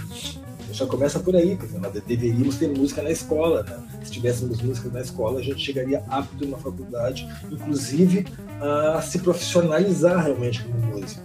já 0.75 0.87
começa 0.87 1.21
por 1.21 1.37
aí, 1.37 1.57
quer 1.57 1.79
nós 1.79 1.93
deveríamos 1.93 2.57
ter 2.57 2.69
música 2.69 3.03
na 3.03 3.11
escola, 3.11 3.63
né? 3.63 3.83
Se 4.05 4.11
tivéssemos 4.11 4.61
música 4.61 4.89
na 4.89 5.01
escola, 5.01 5.41
a 5.41 5.43
gente 5.43 5.61
chegaria 5.61 6.03
apto 6.09 6.47
na 6.47 6.57
faculdade, 6.57 7.29
inclusive 7.51 8.27
a 8.61 9.01
se 9.01 9.19
profissionalizar 9.21 10.25
realmente 10.25 10.63
como 10.65 10.99
músico. 10.99 11.23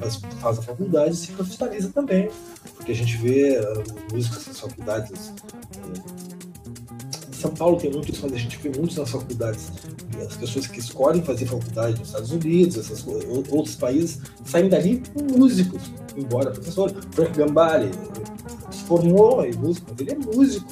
Mas 0.00 0.16
faz 0.40 0.58
a 0.58 0.62
faculdade 0.62 1.14
e 1.14 1.16
se 1.16 1.32
profissionaliza 1.32 1.90
também, 1.90 2.28
porque 2.74 2.92
a 2.92 2.94
gente 2.94 3.16
vê 3.18 3.60
uh, 3.60 4.12
músicos 4.12 4.46
nas 4.46 4.60
faculdades. 4.60 5.32
São 7.36 7.50
Paulo 7.50 7.76
tem 7.76 7.90
muito 7.90 8.10
isso, 8.10 8.22
mas 8.22 8.32
a 8.32 8.36
gente 8.36 8.56
vê 8.58 8.70
muitos 8.76 8.96
nas 8.96 9.10
faculdades. 9.10 9.70
As 10.26 10.36
pessoas 10.36 10.66
que 10.66 10.80
escolhem 10.80 11.22
fazer 11.22 11.46
faculdade 11.46 11.98
nos 11.98 12.08
Estados 12.08 12.30
Unidos, 12.32 12.78
essas, 12.78 13.04
outros 13.50 13.76
países, 13.76 14.20
saem 14.44 14.68
dali 14.68 15.02
músicos, 15.30 15.82
embora 16.16 16.50
professor. 16.50 16.92
Frank 17.12 17.36
Gambari 17.36 17.90
se 18.70 18.84
formou 18.84 19.44
em 19.44 19.54
música, 19.54 19.92
ele 19.98 20.12
é 20.12 20.14
músico. 20.14 20.66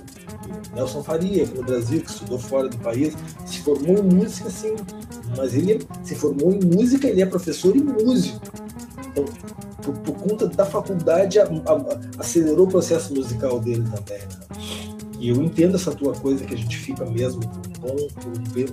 Nelson 0.75 1.03
Faria, 1.03 1.45
aqui 1.45 1.55
no 1.55 1.65
Brasil, 1.65 2.01
que 2.01 2.11
estudou 2.11 2.39
fora 2.39 2.69
do 2.69 2.79
país, 2.79 3.15
se 3.47 3.61
formou 3.61 3.99
em 3.99 4.03
música, 4.03 4.51
sim, 4.51 4.75
mas 5.37 5.55
ele 5.55 5.87
se 6.03 6.15
formou 6.15 6.53
em 6.53 6.61
música, 6.65 7.07
ele 7.07 7.23
é 7.23 7.27
professor 7.27 7.77
e 7.77 7.83
músico. 7.83 8.41
Então, 9.11 9.25
por, 9.83 9.95
por 9.99 10.15
conta 10.15 10.49
da 10.49 10.65
faculdade, 10.65 11.39
a, 11.39 11.45
a, 11.45 12.21
acelerou 12.21 12.67
o 12.67 12.69
processo 12.71 13.15
musical 13.15 13.61
dele 13.61 13.85
também. 13.85 14.19
Né? 14.19 14.64
E 15.25 15.31
eu 15.31 15.43
entendo 15.43 15.77
essa 15.77 15.91
tua 15.91 16.13
coisa 16.13 16.45
que 16.45 16.53
a 16.53 16.57
gente 16.57 16.77
fica 16.77 17.07
mesmo 17.07 17.41
por 17.81 17.91
um 17.91 17.95
bom, 17.95 17.97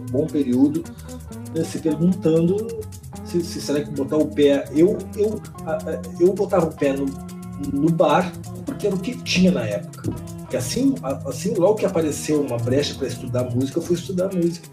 um 0.01 0.05
bom 0.11 0.27
período 0.27 0.83
né, 1.55 1.63
se 1.63 1.79
perguntando 1.79 2.67
se, 3.23 3.41
se, 3.41 3.61
será 3.61 3.81
que 3.81 3.89
botar 3.91 4.17
o 4.17 4.27
pé. 4.27 4.65
Eu, 4.75 4.97
eu, 5.15 5.41
eu 6.19 6.33
botava 6.33 6.65
o 6.65 6.75
pé 6.75 6.91
no, 6.91 7.05
no 7.71 7.89
bar 7.89 8.33
porque 8.65 8.87
era 8.87 8.93
o 8.93 8.99
que 8.99 9.15
tinha 9.23 9.49
na 9.49 9.63
época. 9.63 10.11
Porque 10.39 10.57
assim, 10.57 10.93
assim 11.25 11.53
logo 11.53 11.75
que 11.75 11.85
apareceu 11.85 12.41
uma 12.41 12.57
brecha 12.57 12.95
para 12.95 13.07
estudar 13.07 13.45
música, 13.45 13.79
eu 13.79 13.83
fui 13.83 13.95
estudar 13.95 14.35
música. 14.35 14.67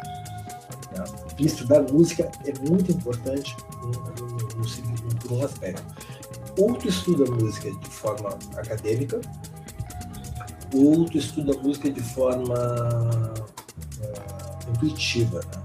Né? 0.97 1.05
E 1.39 1.47
estudar 1.47 1.83
música 1.83 2.29
é 2.45 2.69
muito 2.69 2.91
importante 2.91 3.55
por 5.21 5.33
um 5.33 5.45
aspecto. 5.45 5.85
Ou 6.59 6.75
tu 6.75 6.89
estuda 6.89 7.31
música 7.31 7.71
de 7.71 7.89
forma 7.89 8.31
acadêmica, 8.57 9.21
o 10.75 10.99
outro 10.99 11.19
estuda 11.19 11.57
música 11.59 11.91
de 11.91 12.03
forma 12.03 12.55
uh, 13.35 14.71
intuitiva. 14.71 15.41
Né? 15.41 15.63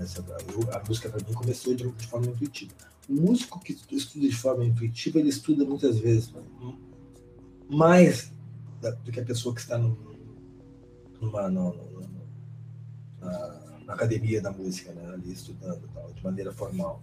Essa, 0.00 0.24
eu, 0.52 0.74
a 0.74 0.82
música 0.86 1.08
para 1.08 1.26
mim 1.26 1.32
começou 1.32 1.74
de, 1.74 1.90
de, 1.90 2.06
forma 2.06 2.26
intuitiva. 2.26 2.72
O 3.08 3.14
músico 3.14 3.60
que 3.60 3.76
estuda 3.90 4.26
de 4.26 4.36
forma 4.36 4.64
intuitiva, 4.64 5.18
ele 5.18 5.28
estuda 5.28 5.64
muitas 5.64 5.98
vezes 5.98 6.32
mais 7.68 8.32
da, 8.80 8.90
do 8.90 9.10
que 9.10 9.20
a 9.20 9.24
pessoa 9.24 9.54
que 9.54 9.60
está 9.60 9.78
no, 9.78 9.96
numa, 11.20 11.48
no, 11.48 11.72
no, 11.72 12.00
na, 13.20 13.60
na, 13.86 13.94
academia 13.94 14.40
da 14.40 14.50
música, 14.50 14.92
né? 14.92 15.14
ali 15.14 15.32
estudando 15.32 15.88
tal, 15.94 16.12
de 16.12 16.22
maneira 16.22 16.52
formal. 16.52 17.00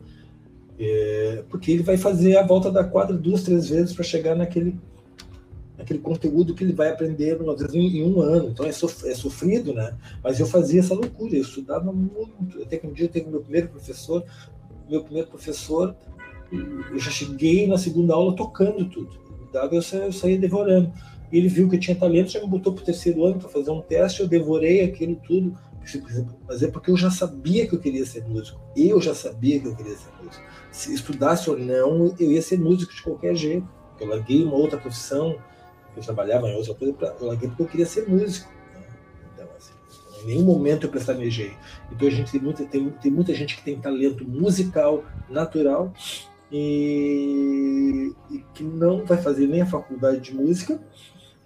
É, 0.80 1.44
porque 1.50 1.72
ele 1.72 1.84
vai 1.84 1.98
fazer 1.98 2.38
a 2.38 2.46
volta 2.46 2.72
da 2.72 2.84
quadra 2.84 3.16
duas, 3.16 3.44
três 3.44 3.70
vezes 3.70 3.94
para 3.94 4.04
chegar 4.04 4.36
naquele 4.36 4.80
aquele 5.82 6.00
conteúdo 6.00 6.54
que 6.54 6.64
ele 6.64 6.74
vai 6.74 6.90
aprender, 6.90 7.38
às 7.42 7.60
vezes, 7.60 7.76
em, 7.76 8.04
um 8.04 8.22
ano. 8.22 8.50
Então 8.50 8.66
é, 8.66 8.72
sof 8.72 9.08
é, 9.08 9.14
sofrido, 9.14 9.74
né? 9.74 9.96
Mas 10.24 10.40
eu 10.40 10.46
fazia 10.46 10.80
essa 10.80 10.94
loucura, 10.94 11.36
eu 11.36 11.42
estudava 11.42 11.92
muito. 11.92 12.62
Até 12.62 12.78
que 12.78 12.88
um 12.88 12.94
dia 12.94 13.06
eu 13.06 13.10
teve 13.10 13.30
meu 13.30 13.42
primeiro 13.42 13.70
professor, 13.70 14.24
meu 14.90 15.04
primeiro 15.04 15.28
professor, 15.28 15.96
eu 16.52 17.00
já 17.00 17.12
cheguei 17.12 17.68
na 17.68 17.78
segunda 17.78 18.14
aula 18.14 18.36
tocando 18.36 18.86
tudo. 18.86 19.10
Eu, 19.72 19.82
saía, 19.82 20.06
eu 20.06 20.14
saía 20.14 20.38
devorando. 20.38 20.92
E 21.32 21.38
ele 21.38 21.48
viu 21.48 21.70
que 21.70 21.76
eu 21.76 21.80
tinha 21.80 21.96
talento, 21.96 22.32
já 22.32 22.42
me 22.42 22.48
botou 22.48 22.74
para 22.74 22.82
o 22.82 22.86
terceiro 22.86 23.26
ano 23.26 23.40
para 23.40 23.50
fazer 23.50 23.72
um 23.72 23.82
teste, 23.82 24.22
eu 24.22 24.28
devorei 24.28 24.84
aquilo 24.84 25.16
tudo. 25.16 25.58
Mas 26.48 26.62
é 26.62 26.68
porque 26.68 26.92
eu 26.92 26.98
já 26.98 27.10
sabia 27.10 27.68
que 27.68 27.74
eu 27.74 27.80
queria 27.80 28.06
ser 28.06 28.26
músico. 28.28 28.62
Eu 28.76 29.02
já 29.02 29.16
sabia 29.16 29.60
que 29.60 29.68
eu 29.68 29.76
queria 29.76 29.96
ser 29.96 30.10
músico. 30.22 30.44
Se 30.72 30.94
estudasse 30.94 31.50
ou 31.50 31.58
não, 31.58 32.14
eu 32.20 32.32
ia 32.32 32.42
ser 32.42 32.60
músico 32.60 32.94
de 32.94 33.02
qualquer 33.02 33.36
jeito 33.36 33.68
Eu 34.00 34.08
larguei 34.08 34.44
uma 34.44 34.56
outra 34.56 34.78
profissão, 34.78 35.36
eu 35.96 36.04
trabalhava 36.04 36.50
em 36.50 36.56
outra 36.56 36.74
coisa, 36.74 36.96
eu 37.20 37.28
larguei 37.28 37.50
porque 37.50 37.64
eu 37.64 37.68
queria 37.68 37.86
ser 37.86 38.08
músico. 38.08 38.52
Né? 38.74 38.82
Então, 39.34 39.48
assim, 39.58 39.74
em 40.22 40.28
nenhum 40.28 40.44
momento 40.44 40.86
eu 40.86 40.92
pestanejei. 40.92 41.54
Então 41.92 42.08
a 42.08 42.12
gente 42.12 42.32
tem 42.32 42.42
muita, 42.42 42.66
tem, 42.66 42.90
tem 42.90 43.12
muita 43.12 43.34
gente 43.34 43.56
que 43.56 43.64
tem 43.64 43.80
talento 43.80 44.28
musical 44.28 45.04
natural 45.30 45.94
e, 46.52 48.14
e, 48.30 48.40
que 48.54 48.64
não 48.64 49.06
vai 49.06 49.22
fazer 49.22 49.48
nem 49.48 49.62
a 49.62 49.66
faculdade 49.66 50.20
de 50.20 50.36
música 50.36 50.80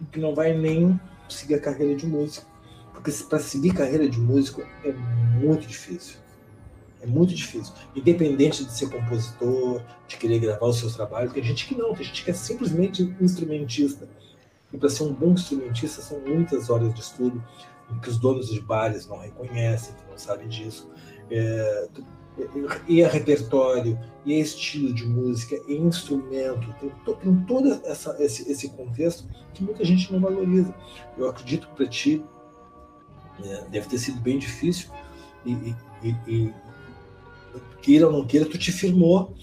e 0.02 0.06
que 0.06 0.20
não 0.20 0.34
vai 0.34 0.58
nem 0.58 1.00
seguir 1.30 1.56
a 1.56 1.60
carreira 1.60 1.96
de 1.96 2.06
músico. 2.06 2.48
Porque 2.94 3.12
para 3.30 3.40
seguir 3.40 3.74
carreira 3.74 4.10
de 4.10 4.20
músico 4.20 4.62
é 4.84 4.92
muito 4.92 5.68
difícil. 5.68 6.18
É 7.02 7.06
muito 7.06 7.36
difícil. 7.36 7.72
Independente 7.96 8.66
de 8.66 8.76
ser 8.76 8.90
compositor, 8.90 9.82
de 10.08 10.18
querer 10.18 10.40
gravar 10.40 10.66
os 10.66 10.80
seus 10.80 10.96
trabalhos, 10.96 11.34
tem 11.34 11.44
gente 11.44 11.68
que 11.68 11.78
não, 11.78 11.94
tem 11.94 12.04
gente 12.04 12.24
que 12.24 12.32
é 12.32 12.34
simplesmente 12.34 13.16
instrumentista. 13.22 14.10
E 14.76 14.78
para 14.78 14.90
ser 14.90 15.04
um 15.04 15.14
bom 15.14 15.32
instrumentista 15.32 16.02
são 16.02 16.20
muitas 16.20 16.70
horas 16.70 16.94
de 16.94 17.00
estudo, 17.00 17.42
que 18.02 18.10
os 18.10 18.18
donos 18.18 18.50
de 18.50 18.60
bares 18.60 19.08
não 19.08 19.18
reconhecem, 19.18 19.96
que 19.96 20.12
não 20.12 20.18
sabem 20.18 20.50
disso. 20.50 20.90
É, 21.32 21.88
e 22.86 23.02
é 23.02 23.08
repertório, 23.08 23.98
e 24.26 24.34
é 24.34 24.40
estilo 24.40 24.94
de 24.94 25.06
música, 25.06 25.56
e 25.66 25.78
instrumento, 25.78 26.76
tem, 26.78 26.92
tem 27.16 27.46
todo 27.46 27.72
essa, 27.86 28.22
esse, 28.22 28.52
esse 28.52 28.70
contexto 28.72 29.26
que 29.54 29.64
muita 29.64 29.86
gente 29.86 30.12
não 30.12 30.20
valoriza. 30.20 30.76
Eu 31.18 31.30
acredito 31.30 31.70
que 31.70 31.76
para 31.76 31.88
ti 31.88 32.22
é, 33.46 33.70
deve 33.70 33.88
ter 33.88 33.98
sido 33.98 34.20
bem 34.20 34.38
difícil, 34.38 34.90
e, 35.46 35.54
e, 36.04 36.16
e, 36.28 36.54
queira 37.82 38.08
ou 38.08 38.12
não 38.12 38.28
queira, 38.28 38.46
tu 38.46 38.58
te 38.58 38.74
firmou 38.74 39.34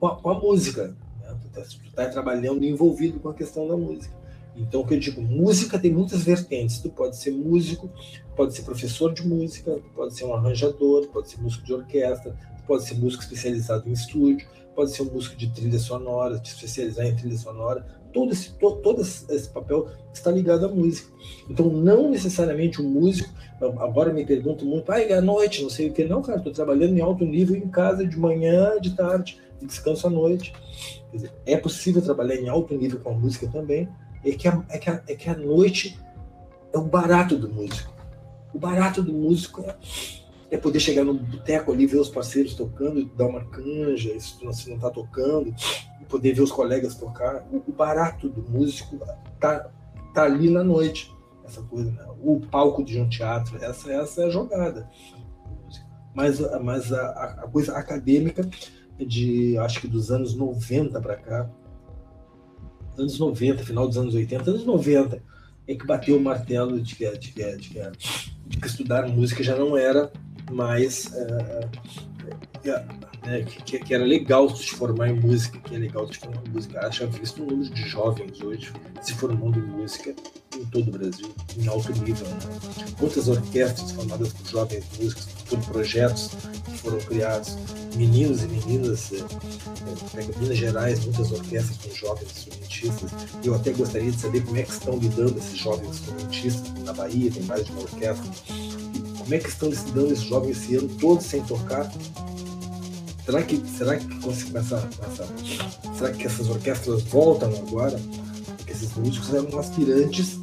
com 0.00 0.08
a, 0.08 0.16
com 0.16 0.30
a 0.30 0.40
música. 0.40 0.96
Né? 1.20 1.38
Tu 1.54 1.60
está 1.60 2.04
tá 2.04 2.10
trabalhando 2.10 2.64
envolvido 2.64 3.20
com 3.20 3.28
a 3.28 3.34
questão 3.34 3.68
da 3.68 3.76
música. 3.76 4.25
Então, 4.56 4.80
o 4.80 4.86
que 4.86 4.94
eu 4.94 4.98
digo, 4.98 5.20
música 5.20 5.78
tem 5.78 5.92
muitas 5.92 6.22
vertentes. 6.22 6.78
Tu 6.78 6.88
pode 6.90 7.16
ser 7.16 7.30
músico, 7.30 7.90
pode 8.34 8.54
ser 8.54 8.62
professor 8.62 9.12
de 9.12 9.26
música, 9.26 9.78
pode 9.94 10.14
ser 10.14 10.24
um 10.24 10.34
arranjador, 10.34 11.08
pode 11.08 11.30
ser 11.30 11.40
músico 11.40 11.64
de 11.64 11.74
orquestra, 11.74 12.34
pode 12.66 12.84
ser 12.84 12.94
músico 12.94 13.22
especializado 13.22 13.88
em 13.88 13.92
estúdio, 13.92 14.46
pode 14.74 14.90
ser 14.90 15.02
um 15.02 15.12
músico 15.12 15.36
de 15.36 15.48
trilha 15.48 15.78
sonora, 15.78 16.38
de 16.38 16.48
especializar 16.48 17.06
em 17.06 17.14
trilha 17.14 17.36
sonora. 17.36 17.86
Todo 18.12 18.32
esse, 18.32 18.50
todo, 18.54 18.80
todo 18.80 19.02
esse 19.02 19.48
papel 19.50 19.88
está 20.12 20.30
ligado 20.30 20.64
à 20.64 20.68
música. 20.68 21.12
Então, 21.50 21.68
não 21.68 22.10
necessariamente 22.10 22.80
um 22.80 22.88
músico. 22.88 23.28
Agora 23.60 24.12
me 24.12 24.24
pergunto 24.24 24.64
muito, 24.64 24.90
ah, 24.90 24.96
à 24.96 25.20
noite, 25.20 25.62
não 25.62 25.70
sei 25.70 25.88
o 25.88 25.92
que. 25.92 26.04
Não, 26.04 26.22
cara, 26.22 26.38
estou 26.38 26.52
trabalhando 26.52 26.96
em 26.96 27.00
alto 27.00 27.24
nível 27.24 27.56
em 27.56 27.68
casa 27.68 28.06
de 28.06 28.18
manhã, 28.18 28.78
de 28.80 28.94
tarde, 28.94 29.38
e 29.60 29.66
descanso 29.66 30.06
à 30.06 30.10
noite. 30.10 30.52
Dizer, 31.12 31.32
é 31.44 31.56
possível 31.56 32.02
trabalhar 32.02 32.36
em 32.36 32.48
alto 32.48 32.74
nível 32.74 33.00
com 33.00 33.10
a 33.10 33.14
música 33.14 33.46
também, 33.48 33.88
é 34.24 34.32
que 34.32 34.48
a, 34.48 34.62
é 34.68 34.78
que 34.78 34.90
a, 34.90 35.02
é 35.08 35.14
que 35.14 35.28
a 35.28 35.36
noite 35.36 35.98
é 36.72 36.78
o 36.78 36.82
barato 36.82 37.36
do 37.36 37.48
músico. 37.48 37.92
O 38.52 38.58
barato 38.58 39.02
do 39.02 39.12
músico 39.12 39.62
é, 39.62 39.76
é 40.50 40.56
poder 40.56 40.80
chegar 40.80 41.04
no 41.04 41.14
boteco 41.14 41.72
ali, 41.72 41.86
ver 41.86 41.98
os 41.98 42.08
parceiros 42.08 42.54
tocando, 42.54 43.04
dar 43.16 43.26
uma 43.26 43.44
canja, 43.44 44.18
se 44.18 44.42
não 44.42 44.50
está 44.50 44.90
tocando, 44.90 45.54
poder 46.08 46.32
ver 46.32 46.42
os 46.42 46.52
colegas 46.52 46.94
tocar. 46.94 47.46
O, 47.52 47.62
o 47.66 47.72
barato 47.72 48.28
do 48.28 48.42
músico 48.48 48.98
tá, 49.40 49.70
tá 50.14 50.24
ali 50.24 50.50
na 50.50 50.64
noite. 50.64 51.14
Essa 51.44 51.62
coisa, 51.62 51.90
né? 51.92 52.04
o 52.20 52.40
palco 52.40 52.84
de 52.84 53.00
um 53.00 53.08
teatro, 53.08 53.56
essa, 53.62 53.92
essa 53.92 54.22
é 54.22 54.26
a 54.26 54.30
jogada. 54.30 54.90
Mas, 56.12 56.40
mas 56.62 56.92
a, 56.92 57.10
a 57.44 57.48
coisa 57.48 57.76
acadêmica 57.76 58.48
de, 58.98 59.56
acho 59.58 59.80
que 59.80 59.86
dos 59.86 60.10
anos 60.10 60.34
90 60.34 61.00
para 61.00 61.16
cá, 61.16 61.50
anos 62.98 63.18
90, 63.18 63.64
final 63.64 63.86
dos 63.86 63.96
anos 63.96 64.14
80, 64.14 64.50
anos 64.50 64.64
90, 64.64 65.22
é 65.68 65.74
que 65.74 65.86
bateu 65.86 66.16
o 66.16 66.20
martelo 66.20 66.80
de 66.80 66.94
que, 66.94 67.10
de 67.10 67.32
que, 67.32 67.56
de 67.56 67.68
que, 67.68 67.80
de 68.46 68.56
que 68.58 68.66
estudar 68.66 69.08
música 69.08 69.42
já 69.42 69.56
não 69.56 69.76
era 69.76 70.10
mais. 70.50 71.10
Né, 73.24 73.42
que, 73.64 73.78
que, 73.78 73.94
era 73.94 74.04
legal 74.04 74.48
se 74.54 74.70
formar 74.70 75.08
em 75.08 75.20
música, 75.20 75.58
que 75.58 75.74
é 75.74 75.78
legal 75.78 76.06
se 76.12 76.18
formar 76.18 76.42
em 76.46 76.50
música. 76.50 76.86
Acho 76.86 77.08
que 77.08 77.20
visto 77.20 77.42
um 77.42 77.46
número 77.46 77.70
de 77.70 77.82
jovens 77.88 78.40
hoje 78.40 78.72
se 79.02 79.14
formando 79.14 79.58
em 79.58 79.62
música 79.62 80.14
em 80.56 80.64
todo 80.66 80.88
o 80.88 80.92
Brasil, 80.92 81.28
em 81.56 81.66
alto 81.66 81.92
nível. 81.92 82.26
Né? 82.26 82.38
Quantas 82.98 83.28
orquestras 83.28 83.92
formadas 83.92 84.32
por 84.32 84.46
jovens 84.46 84.84
músicos, 84.98 85.26
por 85.48 85.58
projetos 85.66 86.30
que 86.64 86.78
foram 86.78 86.98
criados, 86.98 87.56
meninos 87.96 88.42
e 88.42 88.46
meninas, 88.46 89.12
é, 89.12 89.16
é, 89.16 90.22
em 90.22 90.38
Minas 90.38 90.58
Gerais, 90.58 91.04
muitas 91.04 91.32
orquestras 91.32 91.78
com 91.78 91.94
jovens 91.94 92.30
instrumentistas. 92.30 93.10
Eu 93.42 93.54
até 93.54 93.72
gostaria 93.72 94.10
de 94.10 94.20
saber 94.20 94.44
como 94.44 94.56
é 94.56 94.62
que 94.62 94.72
estão 94.72 94.96
lidando 94.96 95.38
esses 95.38 95.58
jovens 95.58 95.88
instrumentistas. 95.88 96.84
Na 96.84 96.92
Bahia 96.92 97.30
tem 97.30 97.42
mais 97.44 97.64
de 97.64 97.72
uma 97.72 97.82
orquestra. 97.82 98.30
Como 99.18 99.34
é 99.34 99.38
que 99.38 99.48
estão 99.48 99.70
lidando 99.70 100.12
esses 100.12 100.24
jovens 100.24 100.58
esse 100.58 100.76
ano 100.76 100.88
todos 101.00 101.24
sem 101.24 101.42
tocar? 101.42 101.90
Será 103.24 103.42
que, 103.42 103.60
será 103.76 103.96
que 103.96 104.20
com 104.20 104.30
essa, 104.30 104.88
essa, 105.02 105.28
será 105.98 106.12
que 106.12 106.26
essas 106.26 106.48
orquestras 106.48 107.02
voltam 107.02 107.48
agora? 107.48 108.00
Porque 108.56 108.72
esses 108.72 108.94
músicos 108.94 109.34
eram 109.34 109.58
aspirantes 109.58 110.38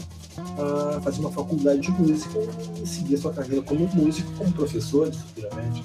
a 0.57 0.99
fazer 1.01 1.19
uma 1.19 1.31
faculdade 1.31 1.81
de 1.81 1.91
música 1.91 2.39
e 2.81 2.87
seguir 2.87 3.15
a 3.15 3.17
sua 3.19 3.33
carreira 3.33 3.61
como 3.61 3.87
músico, 3.87 4.29
como 4.33 4.51
professor, 4.51 5.11
futuramente. 5.13 5.83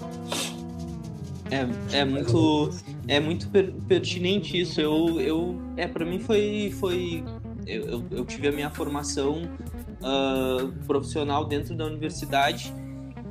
É, 1.51 1.99
é 2.01 2.05
muito 2.05 2.71
é 3.07 3.21
muito 3.21 3.49
per 3.49 3.73
pertinente 3.87 4.61
isso. 4.61 4.81
Eu, 4.81 5.21
eu 5.21 5.61
é 5.77 5.87
para 5.87 6.05
mim 6.05 6.19
foi 6.19 6.73
foi 6.79 7.25
eu, 7.67 8.03
eu, 8.11 8.25
tive 8.25 8.49
a 8.49 8.53
minha 8.53 8.71
formação 8.71 9.43
uh, 10.01 10.73
profissional 10.87 11.45
dentro 11.45 11.75
da 11.75 11.85
universidade 11.85 12.73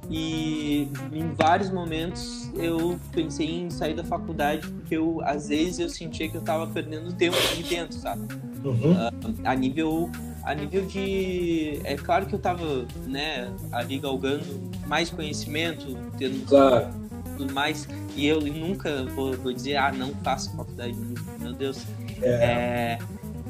e 0.10 0.88
em 1.12 1.34
vários 1.34 1.72
momentos 1.72 2.52
eu 2.56 3.00
pensei 3.12 3.62
em 3.62 3.70
sair 3.70 3.96
da 3.96 4.04
faculdade 4.04 4.68
porque 4.68 4.96
eu 4.96 5.22
às 5.24 5.50
vezes 5.50 5.80
eu 5.80 5.90
sentia 5.90 6.30
que 6.30 6.38
eu 6.38 6.42
estava 6.42 6.68
perdendo 6.68 7.12
tempo 7.14 7.36
ali 7.52 7.64
dentro, 7.64 7.98
sabe? 7.98 8.28
Uhum. 8.64 8.92
Uh, 8.92 9.36
a 9.44 9.56
nível 9.56 10.10
a 10.44 10.54
nível 10.54 10.86
de 10.86 11.82
é 11.84 11.96
claro 11.96 12.26
que 12.26 12.34
eu 12.34 12.38
estava 12.38 12.86
né 13.06 13.52
ali 13.72 13.98
galgando 13.98 14.46
mais 14.88 15.10
conhecimento, 15.10 15.98
tendo 16.18 16.46
claro. 16.46 17.07
Tudo 17.38 17.54
mais 17.54 17.88
e 18.16 18.28
eu 18.28 18.42
nunca 18.42 19.06
vou, 19.06 19.34
vou 19.34 19.54
dizer 19.54 19.78
ah 19.78 19.92
não 19.92 20.14
faço 20.24 20.56
faculdade, 20.56 20.96
meu 21.40 21.54
Deus. 21.54 21.86
É. 22.22 22.28
é 22.28 23.00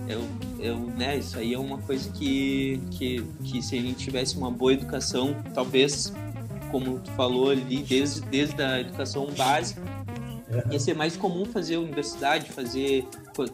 eu, 0.08 0.24
eu, 0.60 0.78
né, 0.78 1.18
isso 1.18 1.38
aí 1.38 1.54
é 1.54 1.60
uma 1.60 1.78
coisa 1.80 2.10
que, 2.12 2.82
que, 2.92 3.22
que 3.44 3.62
se 3.62 3.78
a 3.78 3.82
gente 3.82 3.98
tivesse 3.98 4.38
uma 4.38 4.50
boa 4.50 4.74
educação, 4.74 5.36
talvez 5.54 6.14
como 6.72 7.00
tu 7.00 7.12
falou 7.12 7.50
ali, 7.50 7.84
desde, 7.84 8.22
desde 8.22 8.62
a 8.62 8.80
educação 8.80 9.28
básica, 9.38 9.82
é. 10.50 10.74
ia 10.74 10.80
ser 10.80 10.96
mais 10.96 11.18
comum 11.18 11.46
fazer 11.46 11.78
universidade, 11.78 12.50
fazer 12.52 13.06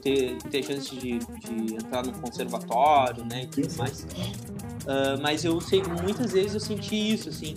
ter, 0.01 0.37
ter 0.49 0.63
chance 0.63 0.95
de, 0.95 1.19
de 1.19 1.75
entrar 1.75 2.05
no 2.05 2.13
conservatório, 2.13 3.25
né, 3.25 3.43
e 3.43 3.47
tudo 3.47 3.75
mais. 3.77 4.03
Uh, 4.03 5.21
mas 5.21 5.43
eu 5.43 5.59
sei 5.59 5.81
muitas 6.03 6.33
vezes 6.33 6.53
eu 6.53 6.59
senti 6.59 7.13
isso, 7.13 7.29
assim. 7.29 7.55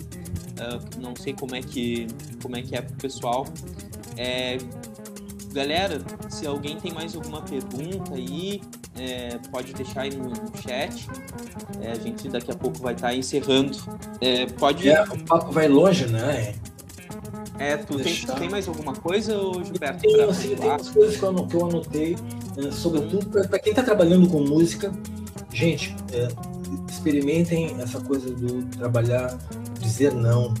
Uh, 0.57 1.01
não 1.01 1.15
sei 1.15 1.33
como 1.33 1.55
é 1.55 1.61
que 1.61 2.07
como 2.41 2.57
é 2.57 2.61
que 2.61 2.75
é 2.75 2.81
pro 2.81 2.95
pessoal. 2.95 3.45
É, 4.15 4.57
galera, 5.53 6.01
se 6.29 6.45
alguém 6.47 6.77
tem 6.77 6.91
mais 6.91 7.15
alguma 7.15 7.41
pergunta 7.41 8.15
aí, 8.15 8.61
é, 8.99 9.37
pode 9.51 9.73
deixar 9.73 10.01
aí 10.01 10.15
no, 10.15 10.29
no 10.29 10.57
chat. 10.61 11.07
É, 11.81 11.91
a 11.91 11.95
gente 11.95 12.27
daqui 12.29 12.51
a 12.51 12.55
pouco 12.55 12.79
vai 12.79 12.93
estar 12.93 13.09
tá 13.09 13.15
encerrando. 13.15 13.77
É, 14.19 14.45
pode. 14.47 14.89
É, 14.89 15.03
o 15.03 15.23
papo 15.25 15.51
vai 15.51 15.67
longe, 15.67 16.07
né? 16.07 16.55
É, 17.59 17.75
tu 17.77 17.97
tem, 17.97 18.15
tem, 18.15 18.49
mais 18.49 18.67
alguma 18.67 18.93
coisa, 18.93 19.33
Gilberto? 19.63 20.01
Tem, 20.01 20.21
assim, 20.21 20.55
tem 20.55 20.69
umas 20.69 20.89
coisas 20.89 21.17
que 21.17 21.23
eu, 21.23 21.47
que 21.47 21.55
eu 21.55 21.65
anotei, 21.65 22.15
né, 22.55 22.71
sobretudo 22.71 23.27
para 23.47 23.59
quem 23.59 23.71
está 23.71 23.81
trabalhando 23.81 24.29
com 24.29 24.41
música. 24.41 24.93
Gente, 25.51 25.95
é, 26.13 26.27
experimentem 26.87 27.75
essa 27.81 27.99
coisa 27.99 28.29
do 28.29 28.63
trabalhar, 28.77 29.35
dizer 29.87 30.13
não. 30.13 30.53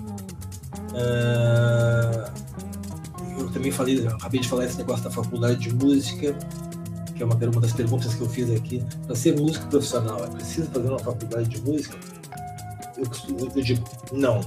É, 0.93 2.31
eu 3.39 3.51
também 3.51 3.71
falei, 3.71 3.99
eu 4.05 4.09
acabei 4.15 4.39
de 4.39 4.47
falar 4.47 4.65
esse 4.65 4.77
negócio 4.77 5.03
da 5.03 5.11
faculdade 5.11 5.59
de 5.59 5.73
música 5.73 6.35
que 7.17 7.23
é 7.23 7.25
uma, 7.25 7.35
uma 7.35 7.61
das 7.61 7.73
perguntas 7.73 8.13
que 8.13 8.21
eu 8.21 8.29
fiz 8.29 8.49
aqui, 8.51 8.83
para 9.05 9.15
ser 9.15 9.37
músico 9.37 9.65
profissional, 9.67 10.23
é 10.23 10.27
preciso 10.27 10.69
fazer 10.69 10.87
uma 10.87 10.99
faculdade 10.99 11.49
de 11.49 11.61
música? 11.61 11.97
Eu, 12.95 13.05
eu 13.55 13.61
digo, 13.63 13.83
não. 14.11 14.39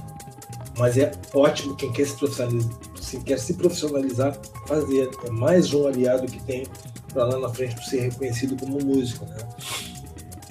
Mas 0.77 0.97
é 0.97 1.11
ótimo 1.33 1.75
quem 1.75 1.91
quer 1.91 2.07
se 2.07 2.15
profissionalizar, 2.15 2.71
quem 3.09 3.21
quer 3.21 3.39
se 3.39 3.53
profissionalizar 3.53 4.37
fazer. 4.67 5.09
É 5.25 5.29
mais 5.29 5.73
um 5.73 5.85
aliado 5.85 6.25
que 6.27 6.41
tem 6.43 6.65
para 7.13 7.25
lá 7.25 7.39
na 7.39 7.49
frente 7.49 7.89
ser 7.89 8.01
reconhecido 8.01 8.55
como 8.57 8.79
músico. 8.83 9.25
Né? 9.25 9.37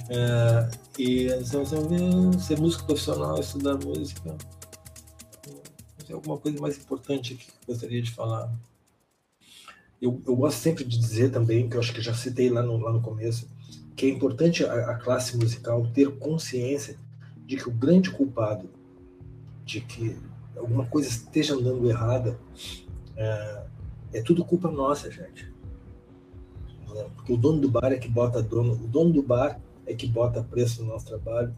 É, 0.09 0.69
e 1.01 1.29
ser 2.39 2.59
músico 2.59 2.85
profissional, 2.85 3.39
estudar 3.39 3.77
música. 3.83 4.35
Tem 6.05 6.15
alguma 6.15 6.37
coisa 6.37 6.59
mais 6.59 6.77
importante 6.77 7.33
aqui 7.33 7.45
que 7.45 7.51
eu 7.51 7.73
gostaria 7.73 8.01
de 8.01 8.11
falar? 8.11 8.51
eu, 10.01 10.19
eu 10.25 10.35
gosto 10.35 10.57
sempre 10.57 10.83
de 10.83 10.97
dizer 10.97 11.31
também, 11.31 11.69
que 11.69 11.75
eu 11.75 11.79
acho 11.79 11.93
que 11.93 12.01
já 12.01 12.13
citei 12.13 12.49
lá 12.49 12.63
no, 12.63 12.77
lá 12.77 12.91
no 12.91 13.01
começo, 13.01 13.47
que 13.95 14.07
é 14.07 14.09
importante 14.09 14.65
a, 14.65 14.91
a 14.91 14.95
classe 14.95 15.37
musical 15.37 15.85
ter 15.93 16.09
consciência 16.17 16.97
de 17.45 17.55
que 17.55 17.69
o 17.69 17.71
grande 17.71 18.09
culpado 18.09 18.67
de 19.63 19.81
que 19.81 20.17
alguma 20.57 20.87
coisa 20.87 21.07
esteja 21.07 21.53
andando 21.53 21.87
errada 21.87 22.37
é, 23.15 23.63
é 24.13 24.21
tudo 24.21 24.43
culpa 24.43 24.71
nossa, 24.71 25.11
gente. 25.11 25.51
Porque 27.15 27.31
o 27.31 27.37
dono 27.37 27.61
do 27.61 27.69
bar 27.69 27.91
é 27.91 27.97
que 27.97 28.07
bota 28.07 28.41
dono, 28.41 28.73
o 28.73 28.87
dono 28.87 29.13
do 29.13 29.21
bar 29.21 29.61
é 29.91 29.95
que 29.95 30.07
bota 30.07 30.43
preço 30.43 30.83
no 30.83 30.91
nosso 30.91 31.05
trabalho. 31.05 31.55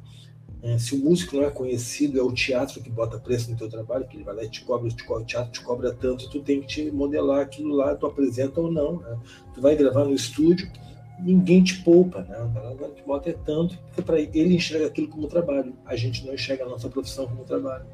É, 0.61 0.77
se 0.77 0.95
o 0.95 0.97
músico 0.97 1.35
não 1.35 1.43
é 1.43 1.49
conhecido, 1.49 2.17
é 2.17 2.23
o 2.23 2.31
teatro 2.31 2.81
que 2.81 2.89
bota 2.89 3.19
preço 3.19 3.51
no 3.51 3.57
teu 3.57 3.67
trabalho, 3.67 4.07
que 4.07 4.15
ele 4.15 4.23
vai 4.23 4.33
lá 4.33 4.43
e 4.45 4.49
te 4.49 4.63
cobra, 4.63 4.89
te 4.89 5.03
cobra, 5.03 5.23
o 5.23 5.25
teatro 5.25 5.51
te 5.51 5.61
cobra 5.61 5.93
tanto, 5.93 6.29
tu 6.29 6.41
tem 6.41 6.61
que 6.61 6.67
te 6.67 6.91
modelar 6.91 7.41
aquilo 7.41 7.75
lá, 7.75 7.93
tu 7.95 8.05
apresenta 8.05 8.61
ou 8.61 8.71
não. 8.71 8.99
Né? 8.99 9.19
Tu 9.53 9.61
vai 9.61 9.75
gravar 9.75 10.05
no 10.05 10.13
estúdio, 10.13 10.71
ninguém 11.19 11.63
te 11.63 11.83
poupa, 11.83 12.21
né? 12.21 12.37
O 12.39 12.89
te 12.89 13.03
bota 13.03 13.29
é 13.29 13.33
tanto, 13.33 13.77
porque 13.77 14.01
para 14.01 14.19
ele 14.19 14.55
enxerga 14.55 14.87
aquilo 14.87 15.07
como 15.09 15.27
trabalho. 15.27 15.73
A 15.85 15.95
gente 15.95 16.25
não 16.25 16.33
enxerga 16.33 16.63
a 16.63 16.69
nossa 16.69 16.89
profissão 16.89 17.27
como 17.27 17.43
trabalho. 17.43 17.85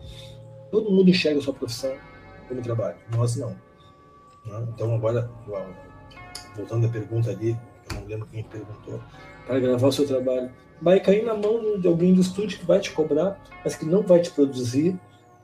Todo 0.71 0.91
mundo 0.91 1.09
enxerga 1.09 1.39
a 1.39 1.41
sua 1.41 1.53
profissão 1.53 1.95
como 2.47 2.61
trabalho, 2.61 2.97
nós 3.15 3.35
não. 3.35 3.49
Né? 4.45 4.67
Então 4.73 4.93
agora, 4.93 5.29
voltando 6.55 6.85
à 6.85 6.89
pergunta 6.89 7.31
ali, 7.31 7.57
eu 7.89 7.99
não 7.99 8.07
lembro 8.07 8.27
quem 8.27 8.43
perguntou, 8.43 9.01
para 9.50 9.60
gravar 9.60 9.88
o 9.88 9.91
seu 9.91 10.06
trabalho, 10.06 10.52
vai 10.80 11.00
cair 11.00 11.26
na 11.26 11.34
mão 11.34 11.80
de 11.80 11.88
alguém 11.88 12.14
do 12.14 12.22
estúdio 12.22 12.60
que 12.60 12.66
vai 12.68 12.80
te 12.80 12.91
cobrar, 12.91 13.41
mas 13.64 13.74
que 13.76 13.84
não 13.84 14.04
vai 14.04 14.22
te 14.22 14.30
produzir. 14.30 14.95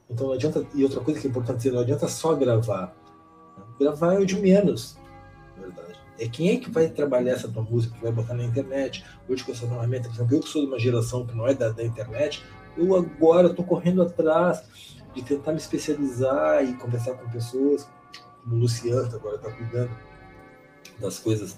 Então 0.08 0.28
não 0.28 0.34
adianta. 0.34 0.64
E 0.76 0.84
outra 0.84 1.00
coisa 1.00 1.20
que 1.20 1.26
é 1.26 1.30
importante 1.32 1.58
dizer, 1.58 1.72
não 1.72 1.80
adianta 1.80 2.08
só 2.08 2.36
gravar. 2.36 2.96
Gravar 3.80 4.14
é 4.14 4.20
o 4.20 4.26
de 4.26 4.36
menos, 4.36 4.96
na 5.58 5.64
verdade. 5.64 6.00
É 6.20 6.28
quem 6.28 6.52
é 6.52 6.58
que 6.58 6.70
vai 6.70 6.88
trabalhar 6.88 7.32
essa 7.32 7.48
tua 7.48 7.64
música, 7.64 7.96
que 7.96 8.04
vai 8.04 8.12
botar 8.12 8.36
na 8.36 8.44
internet. 8.44 9.04
Hoje 9.28 9.44
com 9.44 9.52
essa 9.52 9.68
ferramenta, 9.68 10.08
por 10.08 10.16
exemplo, 10.16 10.36
eu 10.36 10.40
que 10.40 10.50
sou 10.50 10.62
de 10.62 10.68
uma 10.68 10.80
geração 10.80 11.26
que 11.26 11.36
não 11.36 11.48
é 11.48 11.56
da, 11.56 11.70
da 11.70 11.84
internet, 11.84 12.44
eu 12.78 12.96
agora 12.96 13.48
estou 13.48 13.66
correndo 13.66 14.04
atrás 14.04 14.64
de 15.16 15.24
tentar 15.24 15.52
me 15.52 15.58
especializar 15.58 16.64
e 16.64 16.74
conversar 16.76 17.16
com 17.16 17.28
pessoas, 17.32 17.90
como 18.44 18.56
o 18.56 18.60
Luciano, 18.60 19.14
agora 19.16 19.38
está 19.38 19.52
cuidando 19.52 19.92
das 21.00 21.18
coisas 21.18 21.58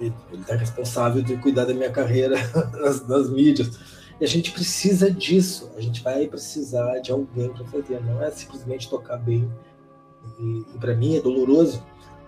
ele 0.00 0.14
está 0.32 0.54
responsável 0.54 1.22
de 1.22 1.36
cuidar 1.36 1.64
da 1.64 1.74
minha 1.74 1.90
carreira 1.90 2.36
nas, 2.72 3.06
nas, 3.06 3.30
mídias. 3.30 3.78
E 4.20 4.24
a 4.24 4.28
gente 4.28 4.50
precisa 4.50 5.10
disso. 5.10 5.70
A 5.76 5.80
gente 5.80 6.02
vai 6.02 6.26
precisar 6.26 6.98
de 7.00 7.12
alguém 7.12 7.52
para 7.52 7.64
fazer. 7.66 8.00
Não 8.02 8.22
é 8.22 8.30
simplesmente 8.30 8.88
tocar 8.88 9.18
bem. 9.18 9.50
E, 10.38 10.64
e 10.74 10.78
para 10.78 10.94
mim 10.94 11.16
é 11.16 11.20
doloroso, 11.20 11.82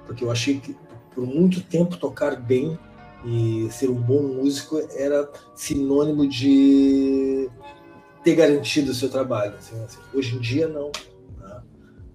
porque 0.06 0.24
eu 0.24 0.30
achei 0.30 0.58
que 0.58 0.76
por 1.14 1.26
muito 1.26 1.60
tempo 1.60 1.96
tocar 1.96 2.36
bem 2.36 2.78
e 3.24 3.68
ser 3.70 3.88
um 3.90 4.00
bom 4.00 4.22
músico 4.22 4.80
era 4.96 5.30
sinônimo 5.54 6.26
de 6.26 7.48
ter 8.24 8.34
garantido 8.34 8.90
o 8.90 8.94
seu 8.94 9.08
trabalho. 9.08 9.54
Assim, 9.56 9.82
assim. 9.84 9.98
Hoje 10.14 10.36
em 10.36 10.40
dia, 10.40 10.68
não. 10.68 10.90
Né? 11.38 11.62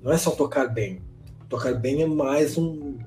Não 0.01 0.11
é 0.11 0.17
só 0.17 0.31
tocar 0.31 0.67
bem. 0.67 1.01
Tocar 1.47 1.73
bem 1.75 2.01
é 2.01 2.07
mais 2.07 2.57
um, 2.57 2.97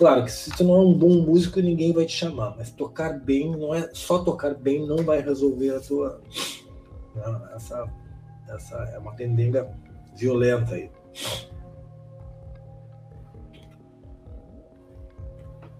Claro 0.00 0.24
que 0.24 0.32
se 0.32 0.50
tu 0.52 0.64
não 0.64 0.76
é 0.76 0.78
um 0.78 0.94
bom 0.94 1.10
músico, 1.10 1.60
ninguém 1.60 1.92
vai 1.92 2.06
te 2.06 2.12
chamar, 2.12 2.56
mas 2.56 2.70
tocar 2.70 3.20
bem 3.20 3.54
não 3.54 3.74
é 3.74 3.90
só 3.92 4.24
tocar 4.24 4.54
bem 4.54 4.86
não 4.86 5.04
vai 5.04 5.20
resolver 5.20 5.76
a 5.76 5.80
tua 5.80 6.22
essa 7.54 7.86
essa 8.48 8.76
é 8.94 8.98
uma 8.98 9.14
pendenga 9.14 9.70
violenta 10.16 10.74
aí. 10.74 10.90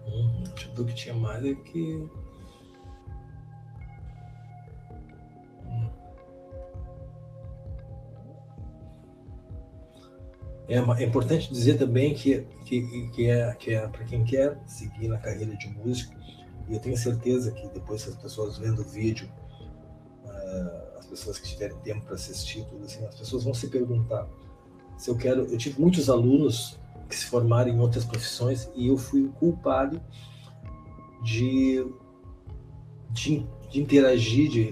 Hum, 0.05 0.43
deixa 0.53 0.69
eu 0.69 0.75
ver 0.75 0.81
o 0.83 0.85
que 0.85 0.93
tinha 0.93 1.15
mais 1.15 1.43
aqui. 1.43 2.07
É, 10.71 10.77
é 10.77 11.05
importante 11.05 11.51
dizer 11.51 11.77
também 11.77 12.13
que, 12.13 12.47
que, 12.63 13.09
que 13.09 13.29
é, 13.29 13.53
que 13.55 13.73
é 13.73 13.85
para 13.89 14.05
quem 14.05 14.23
quer 14.23 14.57
seguir 14.65 15.09
na 15.09 15.17
carreira 15.17 15.53
de 15.57 15.67
músico, 15.67 16.15
e 16.69 16.73
eu 16.73 16.79
tenho 16.79 16.95
certeza 16.95 17.51
que 17.51 17.67
depois 17.67 18.07
as 18.07 18.15
pessoas 18.15 18.57
vendo 18.57 18.81
o 18.81 18.85
vídeo, 18.85 19.29
uh, 20.23 20.97
as 20.97 21.05
pessoas 21.07 21.37
que 21.37 21.49
tiverem 21.49 21.75
tempo 21.79 22.05
para 22.05 22.15
assistir, 22.15 22.63
tudo 22.69 22.85
assim, 22.85 23.05
as 23.05 23.15
pessoas 23.15 23.43
vão 23.43 23.53
se 23.53 23.67
perguntar 23.67 24.25
se 24.97 25.09
eu 25.09 25.17
quero. 25.17 25.41
Eu 25.47 25.57
tive 25.57 25.81
muitos 25.81 26.09
alunos 26.09 26.79
que 27.09 27.17
se 27.17 27.25
formaram 27.25 27.69
em 27.69 27.79
outras 27.81 28.05
profissões 28.05 28.69
e 28.73 28.87
eu 28.87 28.97
fui 28.97 29.25
o 29.25 29.31
culpado 29.33 30.01
de, 31.21 31.85
de, 33.09 33.45
de 33.69 33.81
interagir, 33.81 34.49
de, 34.49 34.71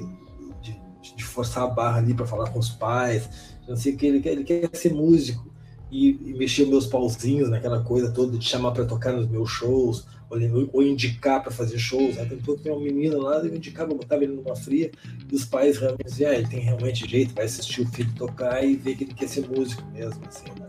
de, 0.61 0.81
de, 1.13 1.23
forçar 1.25 1.63
a 1.63 1.67
barra 1.67 1.97
ali 1.97 2.13
para 2.13 2.25
falar 2.25 2.49
com 2.51 2.59
os 2.59 2.69
pais. 2.69 3.57
Não 3.67 3.75
sei 3.75 3.95
o 3.95 3.97
que 3.97 4.05
ele 4.05 4.45
quer 4.45 4.69
ser 4.73 4.93
músico 4.93 5.48
e, 5.91 6.09
e 6.09 6.33
mexer 6.33 6.65
meus 6.65 6.85
pauzinhos 6.85 7.49
naquela 7.49 7.81
coisa 7.81 8.11
toda 8.11 8.37
de 8.37 8.45
chamar 8.45 8.71
para 8.71 8.85
tocar 8.85 9.13
nos 9.13 9.27
meus 9.27 9.49
shows 9.49 10.05
ou, 10.29 10.37
ou 10.71 10.83
indicar 10.83 11.41
para 11.41 11.51
fazer 11.51 11.77
shows. 11.79 12.15
Né? 12.15 12.25
Tem 12.25 12.37
todo 12.37 12.61
uma 12.65 12.79
menina 12.79 13.17
lá, 13.17 13.37
eu 13.39 13.55
indicava, 13.55 13.93
botava 13.93 14.23
ele 14.23 14.33
numa 14.33 14.55
fria 14.55 14.91
e 15.31 15.35
os 15.35 15.45
pais 15.45 15.77
realmente 15.77 16.05
diziam, 16.05 16.31
ah, 16.31 16.35
ele 16.35 16.47
tem 16.47 16.59
realmente 16.59 17.09
jeito, 17.09 17.33
vai 17.33 17.45
assistir 17.45 17.81
o 17.81 17.87
filho 17.87 18.13
tocar 18.15 18.63
e 18.63 18.75
ver 18.75 18.95
que 18.95 19.03
ele 19.05 19.13
quer 19.13 19.27
ser 19.27 19.47
músico 19.49 19.83
mesmo, 19.91 20.21
assim, 20.27 20.45
né? 20.59 20.67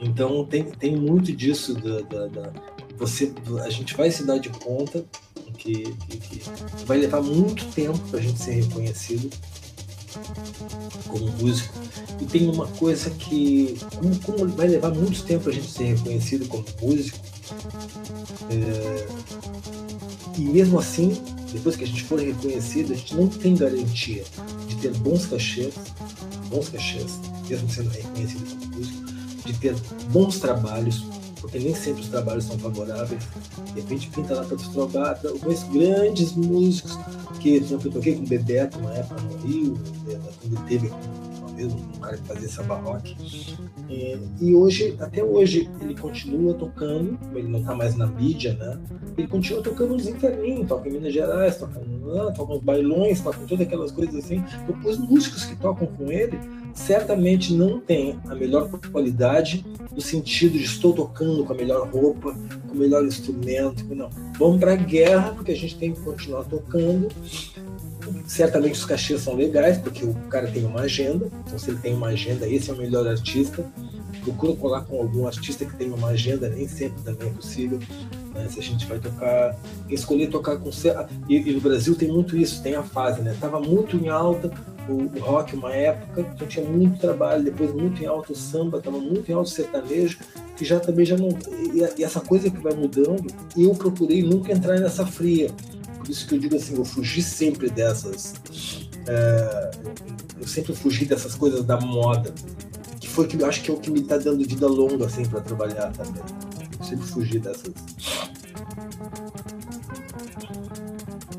Então 0.00 0.44
tem, 0.44 0.64
tem 0.64 0.96
muito 0.96 1.32
disso 1.32 1.74
da, 1.74 2.00
da, 2.02 2.26
da, 2.26 2.52
você, 2.96 3.32
a 3.64 3.70
gente 3.70 3.96
vai 3.96 4.10
se 4.10 4.24
dar 4.24 4.38
de 4.38 4.48
conta 4.50 5.04
que, 5.56 5.94
que, 5.94 6.18
que 6.18 6.42
vai 6.84 6.98
levar 6.98 7.22
muito 7.22 7.64
tempo 7.72 7.98
para 8.10 8.18
a 8.18 8.22
gente 8.22 8.38
ser 8.38 8.52
reconhecido 8.52 9.30
como 11.08 11.26
músico. 11.32 11.74
E 12.20 12.24
tem 12.24 12.48
uma 12.48 12.66
coisa 12.66 13.10
que, 13.10 13.78
como, 13.96 14.20
como 14.20 14.48
vai 14.54 14.68
levar 14.68 14.92
muito 14.94 15.22
tempo 15.24 15.48
a 15.48 15.52
gente 15.52 15.70
ser 15.70 15.94
reconhecido 15.94 16.46
como 16.48 16.64
músico, 16.80 17.18
é, 18.50 19.06
e 20.36 20.42
mesmo 20.42 20.78
assim, 20.78 21.16
depois 21.52 21.76
que 21.76 21.84
a 21.84 21.86
gente 21.86 22.02
for 22.04 22.18
reconhecido, 22.18 22.92
a 22.92 22.96
gente 22.96 23.14
não 23.14 23.28
tem 23.28 23.54
garantia 23.54 24.24
de 24.68 24.76
ter 24.76 24.92
bons 24.98 25.26
cachês, 25.26 25.74
bons 26.48 26.68
cachês, 26.68 27.20
mesmo 27.48 27.70
sendo 27.70 27.90
reconhecido 27.90 28.44
como 28.48 28.76
músico, 28.76 29.04
de 29.44 29.52
ter 29.54 29.74
bons 30.10 30.38
trabalhos, 30.38 31.04
porque 31.44 31.58
nem 31.58 31.74
sempre 31.74 32.00
os 32.00 32.08
trabalhos 32.08 32.44
são 32.44 32.58
favoráveis. 32.58 33.22
De 33.66 33.80
repente 33.80 34.08
pinta 34.08 34.34
lá 34.34 34.44
para 34.44 34.56
tu 34.56 34.70
trocar, 34.70 35.20
eu 35.22 35.38
grandes 35.70 36.32
músicos 36.32 36.98
que, 37.38 37.62
eu 37.70 37.78
toquei 37.78 38.14
com 38.16 38.22
o 38.22 38.26
Bebeto 38.26 38.78
uma 38.78 38.94
época 38.94 39.20
no 39.20 39.36
Rio, 39.46 39.78
quando 40.40 40.66
teve 40.66 40.88
uma 41.38 41.48
vez 41.54 41.72
um 41.72 42.00
cara 42.00 42.16
que 42.16 42.26
fazia 42.26 42.48
samba 42.48 42.76
rock. 42.76 43.14
E, 43.90 44.18
e 44.40 44.54
hoje, 44.54 44.96
até 44.98 45.22
hoje, 45.22 45.70
ele 45.82 45.94
continua 45.94 46.54
tocando, 46.54 47.18
ele 47.34 47.48
não 47.48 47.60
está 47.60 47.74
mais 47.74 47.94
na 47.94 48.06
mídia, 48.06 48.54
né? 48.54 48.80
Ele 49.16 49.28
continua 49.28 49.62
tocando 49.62 49.92
nos 49.92 50.08
interninhos, 50.08 50.66
toca 50.66 50.88
em 50.88 50.92
Minas 50.92 51.12
Gerais, 51.12 51.58
toca, 51.58 51.78
toca 52.34 52.54
nos 52.54 52.62
bailões, 52.62 53.20
toca 53.20 53.38
todas 53.46 53.66
aquelas 53.66 53.92
coisas 53.92 54.14
assim. 54.24 54.42
Então, 54.62 54.90
os 54.90 54.98
músicos 54.98 55.44
que 55.44 55.56
tocam 55.56 55.86
com 55.86 56.10
ele 56.10 56.38
certamente 56.74 57.52
não 57.54 57.80
tem 57.80 58.18
a 58.28 58.34
melhor 58.34 58.68
qualidade 58.90 59.64
no 59.92 60.00
sentido 60.00 60.58
de 60.58 60.64
estou 60.64 60.92
tocando 60.92 61.44
com 61.44 61.52
a 61.52 61.56
melhor 61.56 61.88
roupa, 61.88 62.36
com 62.66 62.74
o 62.74 62.76
melhor 62.76 63.04
instrumento. 63.04 63.84
Não. 63.94 64.10
Vamos 64.38 64.58
para 64.58 64.72
a 64.72 64.76
guerra, 64.76 65.32
porque 65.34 65.52
a 65.52 65.56
gente 65.56 65.78
tem 65.78 65.92
que 65.92 66.00
continuar 66.00 66.44
tocando. 66.44 67.08
Certamente 68.26 68.72
os 68.72 68.84
cachês 68.84 69.20
são 69.20 69.34
legais, 69.34 69.78
porque 69.78 70.04
o 70.04 70.14
cara 70.28 70.50
tem 70.50 70.64
uma 70.64 70.80
agenda. 70.80 71.30
Então, 71.46 71.58
se 71.58 71.70
ele 71.70 71.78
tem 71.78 71.94
uma 71.94 72.08
agenda, 72.08 72.46
esse 72.46 72.70
é 72.70 72.74
o 72.74 72.76
melhor 72.76 73.06
artista. 73.06 73.64
Procura 74.22 74.56
colar 74.56 74.84
com 74.84 74.98
algum 74.98 75.26
artista 75.26 75.64
que 75.64 75.76
tenha 75.76 75.94
uma 75.94 76.08
agenda, 76.08 76.48
nem 76.48 76.66
sempre 76.66 77.02
também 77.02 77.28
é 77.28 77.32
possível. 77.32 77.78
Né? 78.34 78.48
Se 78.48 78.58
a 78.58 78.62
gente 78.62 78.84
vai 78.86 78.98
tocar, 78.98 79.56
escolher 79.88 80.28
tocar 80.28 80.56
com. 80.56 80.70
E, 81.28 81.36
e 81.36 81.52
no 81.52 81.60
Brasil 81.60 81.94
tem 81.94 82.08
muito 82.08 82.36
isso, 82.36 82.62
tem 82.62 82.74
a 82.74 82.82
fase, 82.82 83.22
né? 83.22 83.36
Tava 83.40 83.60
muito 83.60 83.96
em 83.96 84.08
alta, 84.08 84.50
o, 84.88 85.16
o 85.16 85.20
rock 85.20 85.54
uma 85.54 85.72
época, 85.72 86.20
então 86.20 86.46
tinha 86.46 86.64
muito 86.64 86.98
trabalho, 86.98 87.44
depois 87.44 87.72
muito 87.72 88.02
em 88.02 88.06
alto 88.06 88.34
samba, 88.34 88.78
estava 88.78 88.98
muito 88.98 89.30
em 89.30 89.34
alto 89.34 89.50
sertanejo, 89.50 90.18
que 90.56 90.64
já 90.64 90.78
também 90.80 91.06
já 91.06 91.16
não. 91.16 91.28
E, 91.72 91.80
e, 91.98 92.04
essa 92.04 92.20
coisa 92.20 92.50
que 92.50 92.58
vai 92.58 92.74
mudando, 92.74 93.26
eu 93.56 93.74
procurei 93.74 94.22
nunca 94.22 94.52
entrar 94.52 94.78
nessa 94.78 95.06
fria. 95.06 95.50
Por 95.98 96.10
isso 96.10 96.26
que 96.28 96.34
eu 96.34 96.38
digo 96.38 96.56
assim, 96.56 96.76
eu 96.76 96.84
fugi 96.84 97.22
sempre 97.22 97.70
dessas. 97.70 98.34
É, 99.06 99.70
eu 100.40 100.46
sempre 100.46 100.74
fugi 100.74 101.06
dessas 101.06 101.34
coisas 101.34 101.64
da 101.64 101.80
moda, 101.80 102.32
que 103.00 103.08
foi 103.08 103.26
que 103.26 103.40
eu 103.40 103.46
acho 103.46 103.62
que 103.62 103.70
é 103.70 103.74
o 103.74 103.78
que 103.78 103.90
me 103.90 104.00
está 104.00 104.18
dando 104.18 104.46
vida 104.46 104.66
longa 104.66 105.06
assim 105.06 105.24
para 105.24 105.40
trabalhar 105.40 105.92
também. 105.92 106.22
Eu 106.94 107.02
sempre 107.02 107.06
fugi 107.06 107.38
dessas. 107.40 107.74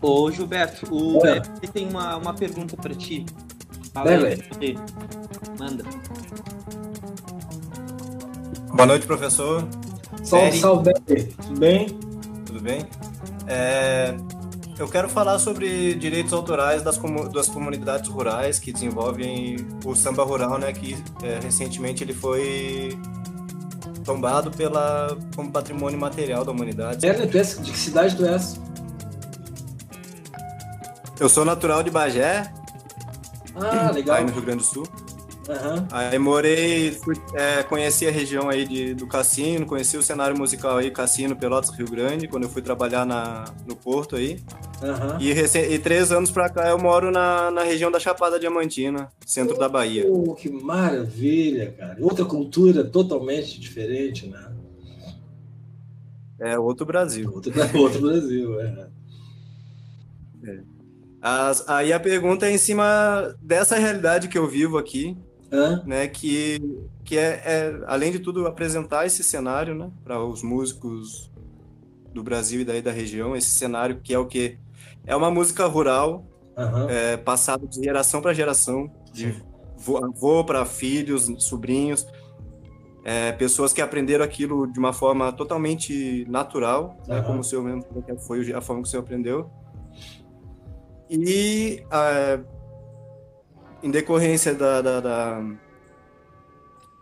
Ô 0.02 0.30
Gilberto, 0.30 0.94
o. 0.94 1.22
Beto 1.22 1.72
tem 1.72 1.88
uma, 1.88 2.18
uma 2.18 2.34
pergunta 2.34 2.76
para 2.76 2.94
ti. 2.94 3.26
Fala 3.94 4.12
é, 4.12 4.38
aí, 4.60 4.78
Manda. 5.58 5.84
Boa 8.74 8.86
noite, 8.86 9.08
professor. 9.08 9.68
Salve, 10.24 10.60
salve, 10.60 10.94
tudo 10.94 11.60
bem? 11.60 11.88
Tudo 12.46 12.60
bem? 12.60 12.86
É, 13.48 14.16
eu 14.78 14.90
quero 14.90 15.08
falar 15.08 15.40
sobre 15.40 15.94
direitos 15.96 16.34
autorais 16.34 16.84
das, 16.84 17.00
das 17.32 17.48
comunidades 17.48 18.10
rurais 18.10 18.60
que 18.60 18.74
desenvolvem 18.74 19.56
o 19.86 19.96
samba 19.96 20.24
rural, 20.24 20.58
né? 20.58 20.74
Que 20.74 20.98
é, 21.24 21.40
recentemente 21.42 22.04
ele 22.04 22.14
foi 22.14 22.98
tombado 24.06 24.52
pela, 24.52 25.18
como 25.36 25.52
patrimônio 25.52 26.00
material 26.00 26.46
da 26.46 26.52
humanidade. 26.52 27.06
É, 27.06 27.14
tu 27.14 27.38
és, 27.38 27.60
de 27.60 27.72
que 27.72 27.78
cidade 27.78 28.16
tu 28.16 28.26
és? 28.26 28.60
Eu 31.20 31.28
sou 31.28 31.44
natural 31.44 31.82
de 31.82 31.90
Bagé. 31.90 32.52
Ah, 33.56 33.90
legal. 33.92 34.18
Aí 34.18 34.26
no 34.26 34.32
Rio 34.32 34.42
Grande 34.42 34.60
do 34.60 34.64
Sul. 34.64 34.88
Uhum. 35.48 35.88
Aí 35.92 36.18
morei, 36.18 36.98
é, 37.36 37.62
conheci 37.62 38.08
a 38.08 38.12
região 38.12 38.50
aí 38.50 38.66
de, 38.66 38.96
do 38.96 39.06
Cassino, 39.06 39.66
conheci 39.66 39.96
o 39.96 40.02
cenário 40.02 40.36
musical 40.36 40.78
aí, 40.78 40.90
Cassino, 40.90 41.36
Pelotas, 41.36 41.70
Rio 41.70 41.90
Grande, 41.90 42.28
quando 42.28 42.44
eu 42.44 42.50
fui 42.50 42.64
trabalhar 42.64 43.06
na, 43.06 43.46
no 43.68 43.76
Porto 43.76 44.16
aí. 44.16 44.40
Uhum. 44.82 45.22
E, 45.22 45.32
e, 45.74 45.80
três 45.80 46.12
anos 46.12 46.32
pra 46.32 46.50
cá 46.50 46.70
eu 46.70 46.80
moro 46.80 47.12
na, 47.12 47.52
na 47.52 47.64
região 47.64 47.92
da 47.92 48.00
Chapada 48.00 48.40
Diamantina, 48.40 49.12
centro 49.26 49.56
oh, 49.56 49.60
da 49.60 49.70
Bahia. 49.70 50.06
Que 50.38 50.50
maravilha, 50.50 51.72
cara. 51.72 51.98
Outra 52.02 52.26
cultura 52.26 52.84
totalmente 52.84 53.60
diferente, 53.60 54.28
né? 54.28 54.52
É 56.40 56.58
outro 56.58 56.86
Brasil. 56.86 57.32
Outro, 57.32 57.54
outro 57.80 58.02
Brasil, 58.02 58.60
é. 58.62 58.88
é. 60.44 60.60
As, 61.22 61.68
aí 61.68 61.92
a 61.92 62.00
pergunta 62.00 62.46
é 62.46 62.52
em 62.52 62.58
cima 62.58 63.36
dessa 63.42 63.78
realidade 63.78 64.28
que 64.28 64.38
eu 64.38 64.48
vivo 64.48 64.78
aqui, 64.78 65.18
Né? 65.86 66.08
Que, 66.08 66.62
que 67.04 67.18
é, 67.18 67.42
é, 67.46 67.84
além 67.88 68.12
de 68.12 68.20
tudo, 68.20 68.46
apresentar 68.48 69.06
esse 69.06 69.24
cenário, 69.24 69.76
né? 69.76 69.90
Para 70.04 70.24
os 70.24 70.44
músicos 70.44 71.32
do 72.14 72.24
Brasil 72.24 72.62
e 72.62 72.66
daí 72.66 72.82
da 72.82 72.92
região, 72.92 73.36
esse 73.36 73.50
cenário 73.50 74.00
que 74.02 74.14
é 74.14 74.20
o 74.20 74.26
que 74.26 74.58
é 75.06 75.16
uma 75.16 75.30
música 75.30 75.66
rural, 75.66 76.26
uhum. 76.58 76.90
é, 76.90 77.18
passada 77.18 77.68
de 77.68 77.84
geração 77.84 78.22
para 78.22 78.34
geração, 78.34 78.90
de 79.12 79.44
avô 80.02 80.44
para 80.44 80.66
filhos, 80.66 81.30
sobrinhos, 81.40 82.08
é, 83.04 83.32
pessoas 83.34 83.72
que 83.72 83.82
aprenderam 83.82 84.26
aquilo 84.26 84.66
de 84.66 84.80
uma 84.80 84.92
forma 84.92 85.32
totalmente 85.32 86.26
natural, 86.28 86.98
uhum. 87.08 87.16
né, 87.16 87.22
como 87.22 87.40
o 87.40 87.44
senhor 87.44 87.64
mesmo 87.64 87.86
foi 88.26 88.52
a 88.52 88.62
forma 88.62 88.82
que 88.82 88.88
o 88.88 88.92
senhor 88.92 89.04
aprendeu. 89.04 89.50
E 91.10 91.84
é, 91.92 92.40
em 93.86 93.92
decorrência 93.92 94.56
da, 94.56 94.82
da, 94.82 95.00
da, 95.00 95.44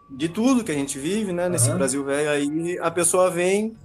de 0.09 0.27
tudo 0.27 0.65
que 0.65 0.71
a 0.71 0.75
gente 0.75 0.99
vive, 0.99 1.31
né, 1.31 1.47
nesse 1.47 1.69
uhum. 1.69 1.77
Brasil 1.77 2.03
velho, 2.03 2.29
aí 2.29 2.77
a 2.79 2.91
pessoa 2.91 3.31
vem 3.31 3.77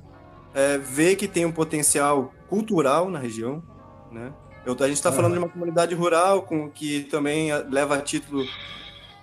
é, 0.52 0.76
vê 0.78 1.14
que 1.14 1.28
tem 1.28 1.46
um 1.46 1.52
potencial 1.52 2.34
cultural 2.48 3.08
na 3.08 3.20
região, 3.20 3.62
né? 4.10 4.32
Eu, 4.66 4.74
a 4.80 4.88
gente 4.88 4.96
está 4.96 5.12
falando 5.12 5.34
de 5.34 5.38
uma 5.38 5.48
comunidade 5.48 5.94
rural 5.94 6.42
com 6.42 6.68
que 6.68 7.04
também 7.04 7.50
leva 7.70 8.00
título, 8.00 8.44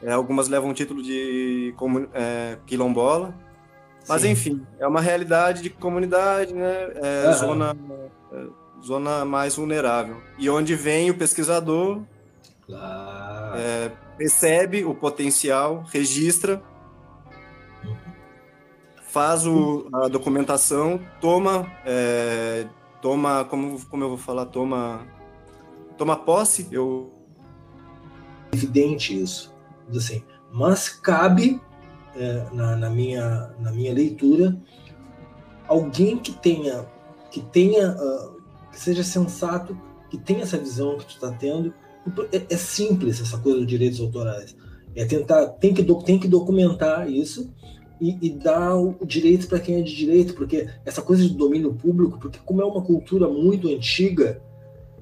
é, 0.01 0.13
algumas 0.13 0.47
levam 0.47 0.73
título 0.73 1.03
de 1.03 1.75
é, 2.13 2.57
quilombola, 2.65 3.35
mas 4.07 4.21
Sim. 4.21 4.29
enfim, 4.29 4.65
é 4.79 4.87
uma 4.87 5.01
realidade 5.01 5.61
de 5.61 5.69
comunidade, 5.69 6.53
né? 6.53 6.91
É, 6.95 7.27
uhum. 7.27 7.33
zona, 7.33 7.77
é, 8.31 8.45
zona 8.81 9.25
mais 9.25 9.57
vulnerável. 9.57 10.21
E 10.39 10.49
onde 10.49 10.75
vem 10.75 11.11
o 11.11 11.17
pesquisador, 11.17 12.01
claro. 12.65 13.24
É, 13.55 13.91
percebe 14.17 14.85
o 14.85 14.95
potencial, 14.95 15.83
registra 15.91 16.61
faz 19.15 19.47
o, 19.47 19.87
a 19.93 20.09
documentação, 20.09 20.99
toma, 21.21 21.71
é, 21.85 22.67
toma, 23.01 23.45
como, 23.45 23.79
como 23.85 24.03
eu 24.03 24.09
vou 24.09 24.17
falar, 24.17 24.45
toma, 24.47 25.07
toma 25.97 26.17
posse. 26.17 26.67
Eu 26.69 27.13
evidente 28.53 29.17
isso, 29.17 29.55
assim, 29.95 30.21
mas 30.51 30.89
cabe 30.89 31.61
é, 32.13 32.45
na, 32.51 32.75
na, 32.75 32.89
minha 32.89 33.53
na 33.57 33.71
minha 33.71 33.93
leitura 33.93 34.61
alguém 35.65 36.17
que 36.17 36.33
tenha 36.33 36.85
que 37.31 37.39
tenha 37.39 37.91
uh, 37.91 38.35
que 38.69 38.77
seja 38.77 39.01
sensato, 39.01 39.79
que 40.09 40.17
tenha 40.17 40.43
essa 40.43 40.57
visão 40.57 40.97
que 40.97 41.05
tu 41.05 41.11
está 41.11 41.31
tendo. 41.31 41.73
É, 42.31 42.53
é, 42.53 42.57
simples 42.57 43.19
essa 43.19 43.37
coisa 43.37 43.59
dos 43.59 43.67
direitos 43.67 43.99
autorais. 43.99 44.55
É 44.95 45.05
tentar 45.05 45.47
tem 45.47 45.73
que 45.73 45.83
tem 46.05 46.19
que 46.19 46.27
documentar 46.27 47.09
isso 47.09 47.51
e, 47.99 48.17
e 48.21 48.29
dar 48.29 48.75
o 48.75 49.05
direito 49.05 49.47
para 49.47 49.59
quem 49.59 49.75
é 49.75 49.81
de 49.81 49.95
direito, 49.95 50.33
porque 50.33 50.69
essa 50.85 51.01
coisa 51.01 51.23
de 51.23 51.33
domínio 51.33 51.73
público, 51.73 52.19
porque 52.19 52.39
como 52.45 52.61
é 52.61 52.65
uma 52.65 52.83
cultura 52.83 53.27
muito 53.27 53.67
antiga, 53.67 54.41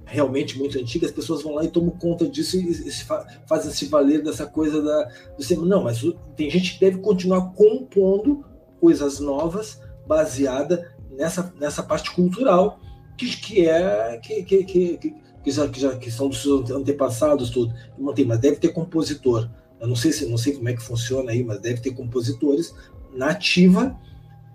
realmente 0.06 0.58
muito 0.58 0.80
antiga, 0.80 1.06
as 1.06 1.12
pessoas 1.12 1.44
vão 1.44 1.56
lá 1.56 1.64
e 1.64 1.70
tomam 1.70 1.92
conta 1.92 2.28
disso 2.28 2.58
e, 2.58 2.70
e 2.70 2.92
se 2.92 3.04
fa 3.04 3.26
fazem 3.48 3.72
se 3.72 3.86
valer 3.86 4.24
dessa 4.24 4.46
coisa 4.46 4.82
da, 4.82 5.12
do 5.38 5.44
ser. 5.44 5.58
Não, 5.58 5.84
mas 5.84 6.02
tem 6.36 6.50
gente 6.50 6.76
que 6.76 6.80
deve 6.80 7.00
continuar 7.00 7.52
compondo 7.54 8.46
coisas 8.80 9.20
novas 9.20 9.82
baseada 10.08 10.94
nessa, 11.12 11.54
nessa 11.60 11.84
parte 11.84 12.14
cultural 12.14 12.80
que, 13.18 13.38
que 13.38 13.68
é 13.68 14.18
que, 14.22 14.44
que, 14.44 14.64
que, 14.98 15.16
que, 15.44 15.52
já, 15.52 15.68
que, 15.68 15.80
já, 15.80 15.96
que 15.98 16.10
são 16.10 16.30
dos 16.30 16.42
seus 16.42 16.72
antepassados 16.72 17.50
tudo. 17.50 17.74
Mas 17.98 18.40
deve 18.40 18.58
ter 18.58 18.70
compositor. 18.70 19.50
Eu 19.80 19.88
não 19.88 19.96
sei 19.96 20.12
se 20.12 20.26
não 20.26 20.38
sei 20.38 20.54
como 20.54 20.70
é 20.70 20.74
que 20.74 20.82
funciona 20.82 21.32
aí, 21.32 21.44
mas 21.44 21.60
deve 21.60 21.82
ter 21.82 21.92
compositores 21.92 22.74
nativa 23.14 23.96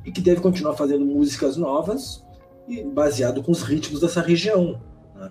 e 0.04 0.10
que 0.10 0.20
deve 0.20 0.40
continuar 0.40 0.74
fazendo 0.74 1.04
músicas 1.04 1.56
novas 1.56 2.24
e 2.66 2.82
baseado 2.82 3.42
com 3.42 3.52
os 3.52 3.62
ritmos 3.62 4.00
dessa 4.00 4.20
região. 4.20 4.80
Né? 5.14 5.30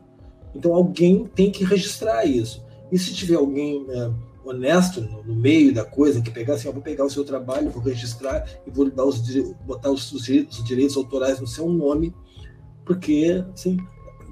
Então 0.56 0.74
alguém 0.74 1.26
tem 1.26 1.52
que 1.52 1.64
registrar 1.64 2.26
isso. 2.26 2.64
E 2.92 2.98
se 2.98 3.14
tiver 3.14 3.36
alguém 3.36 3.86
é, 3.90 4.12
honesto 4.46 5.02
no, 5.02 5.24
no, 5.24 5.36
meio 5.36 5.74
da 5.74 5.84
coisa, 5.84 6.22
que 6.22 6.32
pegar 6.32 6.56
assim, 6.56 6.68
ó, 6.68 6.72
vou 6.72 6.82
pegar 6.82 7.06
o 7.06 7.10
seu 7.10 7.24
trabalho, 7.24 7.70
vou 7.70 7.82
registrar 7.82 8.48
e 8.66 8.72
vou 8.72 8.90
dar 8.90 9.06
os, 9.06 9.20
botar 9.66 9.90
os, 9.90 10.12
os 10.12 10.64
direitos 10.64 10.96
autorais 10.96 11.40
no 11.40 11.48
seu 11.48 11.68
nome, 11.68 12.14
porque 12.86 13.44
assim, 13.54 13.78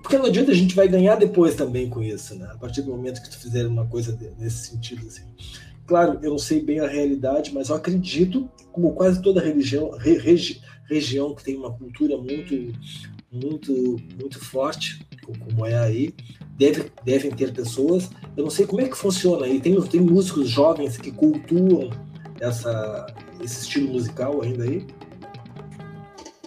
porque 0.05 0.19
não 0.19 0.27
adianta 0.27 0.51
a 0.51 0.55
gente 0.55 0.75
vai 0.75 0.87
ganhar 0.87 1.15
depois 1.15 1.55
também 1.55 1.89
com 1.89 1.99
isso, 1.99 2.35
né? 2.35 2.47
A 2.53 2.57
partir 2.59 2.83
do 2.83 2.91
momento 2.91 3.23
que 3.23 3.29
tu 3.31 3.39
fizer 3.39 3.65
uma 3.65 3.87
coisa 3.87 4.15
nesse 4.37 4.67
sentido, 4.67 5.07
assim. 5.07 5.23
Claro, 5.87 6.19
eu 6.21 6.29
não 6.29 6.37
sei 6.37 6.61
bem 6.61 6.79
a 6.79 6.87
realidade, 6.87 7.51
mas 7.51 7.69
eu 7.69 7.75
acredito, 7.75 8.47
como 8.71 8.93
quase 8.93 9.19
toda 9.19 9.41
religião, 9.41 9.89
re, 9.97 10.19
regi, 10.19 10.61
região 10.87 11.33
que 11.33 11.43
tem 11.43 11.55
uma 11.57 11.73
cultura 11.73 12.17
muito, 12.17 12.53
muito, 13.31 13.97
muito 14.21 14.39
forte, 14.45 15.03
como 15.25 15.65
é 15.65 15.75
aí, 15.75 16.13
deve, 16.55 16.91
devem 17.03 17.31
ter 17.31 17.51
pessoas. 17.51 18.07
Eu 18.37 18.43
não 18.43 18.51
sei 18.51 18.67
como 18.67 18.81
é 18.81 18.87
que 18.87 18.95
funciona 18.95 19.47
aí. 19.47 19.59
Tem, 19.59 19.81
tem 19.81 20.01
músicos 20.01 20.47
jovens 20.47 20.97
que 20.97 21.11
cultuam 21.11 21.89
essa, 22.39 23.07
esse 23.41 23.61
estilo 23.61 23.91
musical 23.91 24.43
ainda 24.43 24.65
aí? 24.65 24.85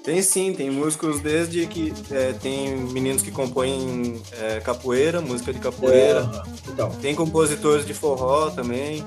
Tem 0.08 0.22
sim, 0.22 0.54
tem 0.54 0.70
músicos 0.70 1.20
desde 1.20 1.66
que 1.66 1.92
é, 2.10 2.32
tem 2.32 2.74
meninos 2.74 3.20
que 3.20 3.30
compõem 3.30 4.22
é, 4.40 4.58
capoeira, 4.58 5.20
música 5.20 5.52
de 5.52 5.58
capoeira. 5.58 6.20
É, 6.20 6.70
então. 6.70 6.90
Tem 6.92 7.14
compositores 7.14 7.84
de 7.84 7.92
forró 7.92 8.48
também, 8.48 9.04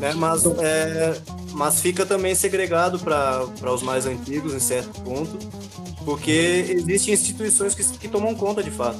né? 0.00 0.12
Mas, 0.14 0.44
é, 0.44 1.16
mas 1.52 1.80
fica 1.80 2.04
também 2.04 2.34
segregado 2.34 2.98
para 2.98 3.72
os 3.72 3.84
mais 3.84 4.04
antigos 4.04 4.52
em 4.52 4.58
certo 4.58 5.00
ponto, 5.02 5.38
porque 6.04 6.64
existem 6.70 7.14
instituições 7.14 7.72
que, 7.76 7.84
que 7.98 8.08
tomam 8.08 8.34
conta 8.34 8.64
de 8.64 8.70
fato 8.72 8.98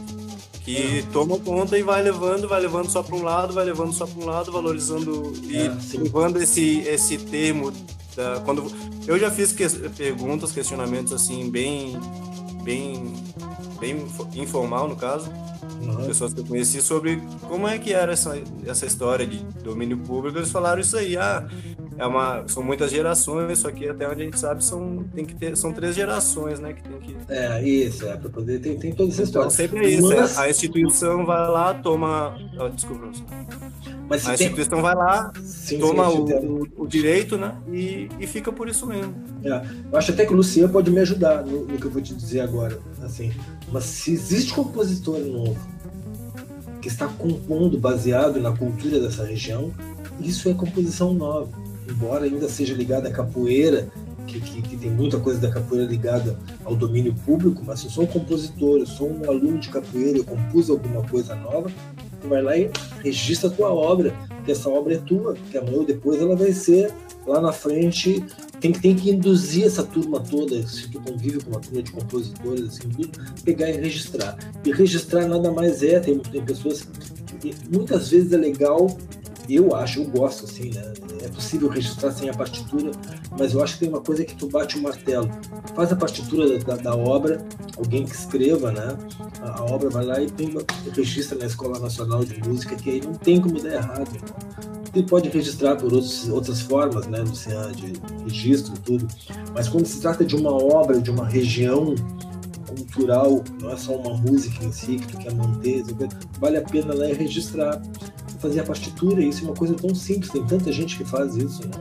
que 0.65 1.01
é. 1.01 1.03
tomam 1.13 1.41
conta 1.41 1.77
e 1.77 1.83
vai 1.83 2.01
levando, 2.03 2.47
vai 2.47 2.61
levando 2.61 2.89
só 2.89 3.03
para 3.03 3.17
um 3.17 3.23
lado, 3.25 3.53
vai 3.53 3.65
levando 3.65 3.93
só 3.93 4.07
para 4.07 4.23
um 4.23 4.27
lado, 4.27 4.53
valorizando 4.53 5.33
e 5.43 5.57
é, 5.57 5.77
levando 5.99 6.41
esse 6.41 6.83
esse 6.83 7.19
termo 7.19 7.73
da, 8.17 8.41
quando 8.45 8.71
eu 9.07 9.19
já 9.19 9.31
fiz 9.31 9.53
que, 9.53 9.69
perguntas, 9.91 10.53
questionamentos 10.53 11.13
assim 11.13 11.51
bem 11.51 11.99
bem 12.63 13.15
bem 13.81 14.07
informal 14.35 14.89
no 14.89 14.97
caso, 14.97 15.31
uhum. 15.81 16.07
pessoas 16.07 16.33
que 16.33 16.41
eu 16.41 16.45
conheci 16.45 16.81
sobre 16.81 17.21
como 17.49 17.67
é 17.67 17.79
que 17.79 17.93
era 17.93 18.13
essa 18.13 18.41
essa 18.67 18.87
história 18.87 19.27
de 19.27 19.39
domínio 19.63 19.99
público, 19.99 20.39
eles 20.39 20.51
falaram 20.51 20.81
isso 20.81 20.97
aí, 20.97 21.17
ah, 21.17 21.47
é 21.99 22.07
uma 22.07 22.47
são 22.49 22.63
muitas 22.63 22.91
gerações, 22.91 23.59
só 23.59 23.71
que 23.71 23.89
até 23.89 24.09
onde 24.09 24.23
a 24.23 24.25
gente 24.25 24.39
sabe 24.39 24.65
são 24.65 25.05
tem 25.15 25.25
que 25.25 25.35
ter 25.35 25.57
são 25.57 25.73
três 25.73 25.95
gerações, 25.95 26.61
né, 26.61 26.73
que 26.73 26.83
tem 26.83 26.99
que 26.99 27.17
É, 27.29 27.63
isso, 27.63 28.07
é 28.07 28.17
para 28.17 28.31
poder 28.31 28.61
tem, 28.61 28.79
tem 28.79 28.93
toda 28.93 29.13
essa 29.13 29.23
história. 29.23 29.47
Então 29.47 29.57
sempre 29.57 29.87
é 29.87 29.89
isso, 29.91 30.09
Mas... 30.09 30.37
é, 30.37 30.41
a 30.41 30.51
instituição 30.51 31.25
vai 31.27 31.49
lá, 31.49 31.75
toma, 31.75 32.37
oh, 32.59 32.69
desculpa, 32.69 33.11
mas 34.09 34.29
a 34.29 34.35
instituição 34.35 34.79
tem... 34.79 34.83
vai 34.83 34.95
lá, 34.95 35.33
sim, 35.43 35.79
toma 35.79 36.11
sim, 36.11 36.19
o, 36.19 36.63
o, 36.63 36.69
o, 36.85 36.87
direito, 36.87 37.39
né? 37.39 37.57
E, 37.73 38.09
e 38.21 38.27
fica 38.27 38.53
por 38.53 38.69
isso 38.69 38.87
mesmo. 38.87 39.15
É, 39.45 39.65
eu 39.91 39.99
acho 39.99 40.13
até 40.13 40.27
que 40.27 40.33
o 40.33 40.37
Luciano 40.37 40.73
pode 40.73 40.91
me 40.91 41.01
ajudar 41.01 41.45
no, 41.45 41.65
no, 41.65 41.79
que 41.79 41.87
eu 41.87 41.91
vou 41.91 42.03
te 42.03 42.15
dizer 42.15 42.41
agora. 42.41 42.79
Assim, 43.03 43.33
mas 43.71 43.85
se 43.85 44.13
existe 44.13 44.53
compositor 44.53 45.19
novo 45.19 45.57
que 46.83 46.89
está 46.89 47.07
compondo 47.07 47.79
baseado 47.79 48.41
na 48.41 48.55
cultura 48.55 49.01
dessa 49.01 49.25
região, 49.25 49.73
isso 50.21 50.49
é 50.49 50.55
composição 50.55 51.15
nova. 51.15 51.62
Embora 51.93 52.25
ainda 52.25 52.49
seja 52.49 52.75
ligada 52.75 53.09
à 53.09 53.13
capoeira 53.13 53.89
que, 54.27 54.41
que, 54.41 54.63
que, 54.63 54.77
tem 54.77 54.91
muita 54.91 55.19
coisa 55.19 55.41
da 55.41 55.51
capoeira 55.51 55.87
ligada 55.87 56.39
ao 56.65 56.75
domínio 56.75 57.15
público, 57.27 57.63
mas 57.67 57.81
se 57.81 57.87
eu 57.87 57.91
sou 57.91 58.05
um 58.05 58.07
compositor, 58.07 58.79
eu 58.79 58.87
sou 58.87 59.11
um 59.11 59.29
aluno 59.29 59.59
de 59.59 59.69
capoeira, 59.69 60.19
eu 60.19 60.25
compus 60.25 60.71
alguma 60.71 61.03
coisa 61.09 61.35
nova, 61.35 61.71
tu 62.21 62.29
vai 62.29 62.41
lá 62.41 62.57
e 62.57 62.71
registra 63.03 63.51
a 63.51 63.53
tua 63.53 63.73
obra, 63.73 64.15
que 64.45 64.53
essa 64.53 64.71
obra 64.71 64.95
é 64.95 64.99
tua, 64.99 65.35
que 65.51 65.59
amanhã 65.59 65.79
ou 65.79 65.85
depois 65.85 66.21
ela 66.21 66.37
vai 66.37 66.53
ser 66.53 66.93
lá 67.27 67.41
na 67.41 67.53
frente 67.53 68.25
tem, 68.61 68.73
tem 68.73 68.95
que 68.95 69.11
induzir 69.11 69.67
essa 69.67 69.83
turma 69.83 70.21
toda, 70.21 70.67
se 70.67 70.89
tu 70.89 71.01
convive 71.01 71.43
com 71.43 71.51
uma 71.51 71.61
turma 71.61 71.83
de 71.83 71.91
compositores, 71.91 72.63
assim, 72.69 72.89
pegar 73.45 73.69
e 73.69 73.73
registrar. 73.73 74.39
E 74.65 74.73
registrar 74.73 75.27
nada 75.27 75.51
mais 75.51 75.83
é, 75.83 75.99
tem, 75.99 76.19
tem 76.19 76.45
pessoas 76.45 76.87
muitas 77.71 78.09
vezes 78.09 78.33
é 78.33 78.37
legal 78.37 78.87
eu 79.57 79.75
acho, 79.75 80.01
eu 80.01 80.05
gosto 80.05 80.45
assim, 80.45 80.71
né? 80.71 80.93
É 81.23 81.29
possível 81.29 81.69
registrar 81.69 82.13
sem 82.13 82.29
a 82.29 82.35
partitura, 82.35 82.93
mas 83.39 83.55
eu 83.55 83.63
acho 83.63 83.75
que 83.75 83.81
tem 83.81 83.89
uma 83.89 84.01
coisa 84.01 84.25
que 84.25 84.35
tu 84.35 84.49
bate 84.49 84.79
o 84.79 84.83
martelo. 84.83 85.29
Faz 85.75 85.93
a 85.93 85.97
partitura 85.97 86.59
da, 86.59 86.77
da 86.77 86.95
obra, 86.95 87.45
alguém 87.77 88.05
que 88.05 88.15
escreva, 88.15 88.71
né? 88.71 88.97
A, 89.41 89.61
a, 89.61 89.65
obra 89.65 89.91
vai 89.91 90.05
lá 90.05 90.21
e 90.21 90.31
tem 90.31 90.49
uma, 90.49 90.63
registra 90.95 91.37
na 91.39 91.47
Escola 91.47 91.79
Nacional 91.79 92.25
de 92.25 92.39
Música, 92.47 92.77
que 92.77 92.91
aí 92.91 93.01
não 93.01 93.15
tem 93.15 93.41
como 93.41 93.61
dar 93.61 93.75
errado. 93.75 94.11
Ele 94.95 95.07
pode 95.07 95.29
registrar 95.29 95.77
por 95.77 95.93
outros, 95.93 96.29
outras 96.29 96.61
formas, 96.61 97.07
né, 97.07 97.21
Luciano, 97.21 97.75
de 97.75 97.95
registro 98.25 98.75
e 98.75 98.79
tudo, 98.81 99.09
mas 99.55 99.67
quando 99.67 99.87
se 99.87 100.01
trata 100.01 100.23
de 100.23 100.37
uma 100.37 100.53
obra, 100.53 101.01
de 101.01 101.11
uma 101.11 101.27
região 101.27 101.95
cultural, 102.75 103.43
não 103.61 103.71
é 103.71 103.77
só 103.77 103.95
uma 103.97 104.17
música 104.17 104.65
em 104.65 104.73
si 104.73 104.97
que 104.97 105.09
tu 105.09 105.19
quer 105.19 105.35
manter, 105.35 105.85
vale 106.39 106.59
a 106.59 106.63
pena 106.63 106.95
lá 106.95 107.07
registrar 107.07 107.81
fazer 108.39 108.61
a 108.61 108.65
partitura, 108.65 109.23
isso 109.23 109.45
é 109.45 109.49
uma 109.49 109.55
coisa 109.55 109.75
tão 109.75 109.95
simples, 109.95 110.33
tem 110.33 110.45
tanta 110.45 110.73
gente 110.73 110.99
que 110.99 111.05
faz 111.05 111.37
isso, 111.37 111.63
né? 111.63 111.75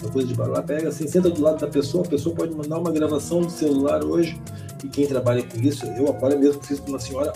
Uma 0.00 0.12
coisa 0.12 0.28
de 0.28 0.34
lá, 0.34 0.62
pega 0.62 0.90
assim, 0.90 1.08
senta 1.08 1.28
do 1.28 1.42
lado 1.42 1.58
da 1.58 1.66
pessoa, 1.66 2.04
a 2.04 2.08
pessoa 2.08 2.34
pode 2.34 2.54
mandar 2.54 2.78
uma 2.78 2.92
gravação 2.92 3.40
no 3.40 3.50
celular 3.50 4.04
hoje, 4.04 4.40
e 4.84 4.88
quem 4.88 5.06
trabalha 5.08 5.42
com 5.42 5.58
isso, 5.60 5.84
eu 5.86 6.08
agora 6.08 6.36
mesmo 6.36 6.62
fiz 6.62 6.78
com 6.78 6.90
uma 6.90 7.00
senhora 7.00 7.32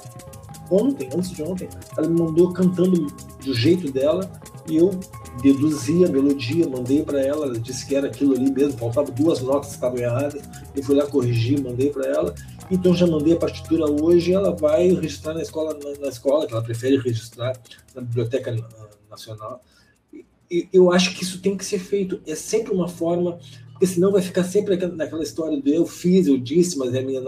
ontem, 0.71 1.09
antes 1.13 1.31
de 1.31 1.43
ontem, 1.43 1.69
ela 1.99 2.09
me 2.09 2.21
mandou 2.21 2.53
cantando 2.53 3.09
do 3.45 3.53
jeito 3.53 3.91
dela, 3.91 4.31
e 4.69 4.77
eu 4.77 4.91
deduzi 5.41 6.05
a 6.05 6.09
melodia, 6.09 6.69
mandei 6.69 7.03
para 7.03 7.21
ela, 7.21 7.47
ela 7.47 7.59
disse 7.59 7.87
que 7.87 7.95
era 7.95 8.09
aquilo 8.09 8.35
ali 8.35 8.51
mesmo, 8.51 8.79
faltavam 8.79 9.15
duas 9.15 9.41
notas 9.41 9.71
que 9.71 9.75
estavam 9.75 9.99
erradas, 9.99 10.43
eu 10.75 10.83
fui 10.83 10.95
lá 10.95 11.07
corrigir, 11.07 11.63
mandei 11.63 11.91
para 11.91 12.07
ela, 12.07 12.35
então 12.71 12.95
já 12.95 13.07
mandei 13.07 13.35
a 13.35 13.39
partitura 13.39 13.91
hoje, 13.91 14.33
ela 14.33 14.55
vai 14.55 14.89
registrar 14.89 15.35
na 15.35 15.43
escola, 15.43 15.75
na, 15.75 16.01
na 16.01 16.09
escola, 16.09 16.47
que 16.47 16.53
ela 16.53 16.63
prefere 16.63 16.97
registrar 16.99 17.53
na 17.95 18.03
Biblioteca 18.03 18.55
Nacional. 19.11 19.63
E 20.51 20.69
eu 20.73 20.93
acho 20.93 21.15
que 21.15 21.23
isso 21.23 21.41
tem 21.41 21.57
que 21.57 21.65
ser 21.65 21.79
feito. 21.79 22.21
É 22.27 22.35
sempre 22.35 22.73
uma 22.75 22.87
forma, 22.87 23.39
porque 23.73 23.87
senão 23.87 24.13
vai 24.13 24.21
ficar 24.21 24.45
sempre 24.45 24.77
naquela 24.87 25.23
história 25.23 25.61
do 25.61 25.69
eu 25.69 25.87
fiz, 25.87 26.27
eu 26.27 26.37
disse, 26.39 26.79
mas 26.79 26.95
é 26.95 27.03
minha, 27.03 27.21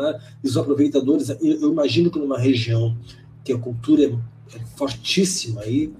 e 0.43 0.47
os 0.47 0.57
aproveitadores. 0.57 1.31
Eu, 1.31 1.39
eu 1.41 1.73
imagino 1.73 2.11
que 2.11 2.19
numa 2.19 2.39
região 2.39 2.97
que 3.43 3.53
a 3.53 3.59
cultura 3.59 4.05
é, 4.05 4.57
é 4.57 4.61
fortíssima 4.77 5.63
aí, 5.63 5.93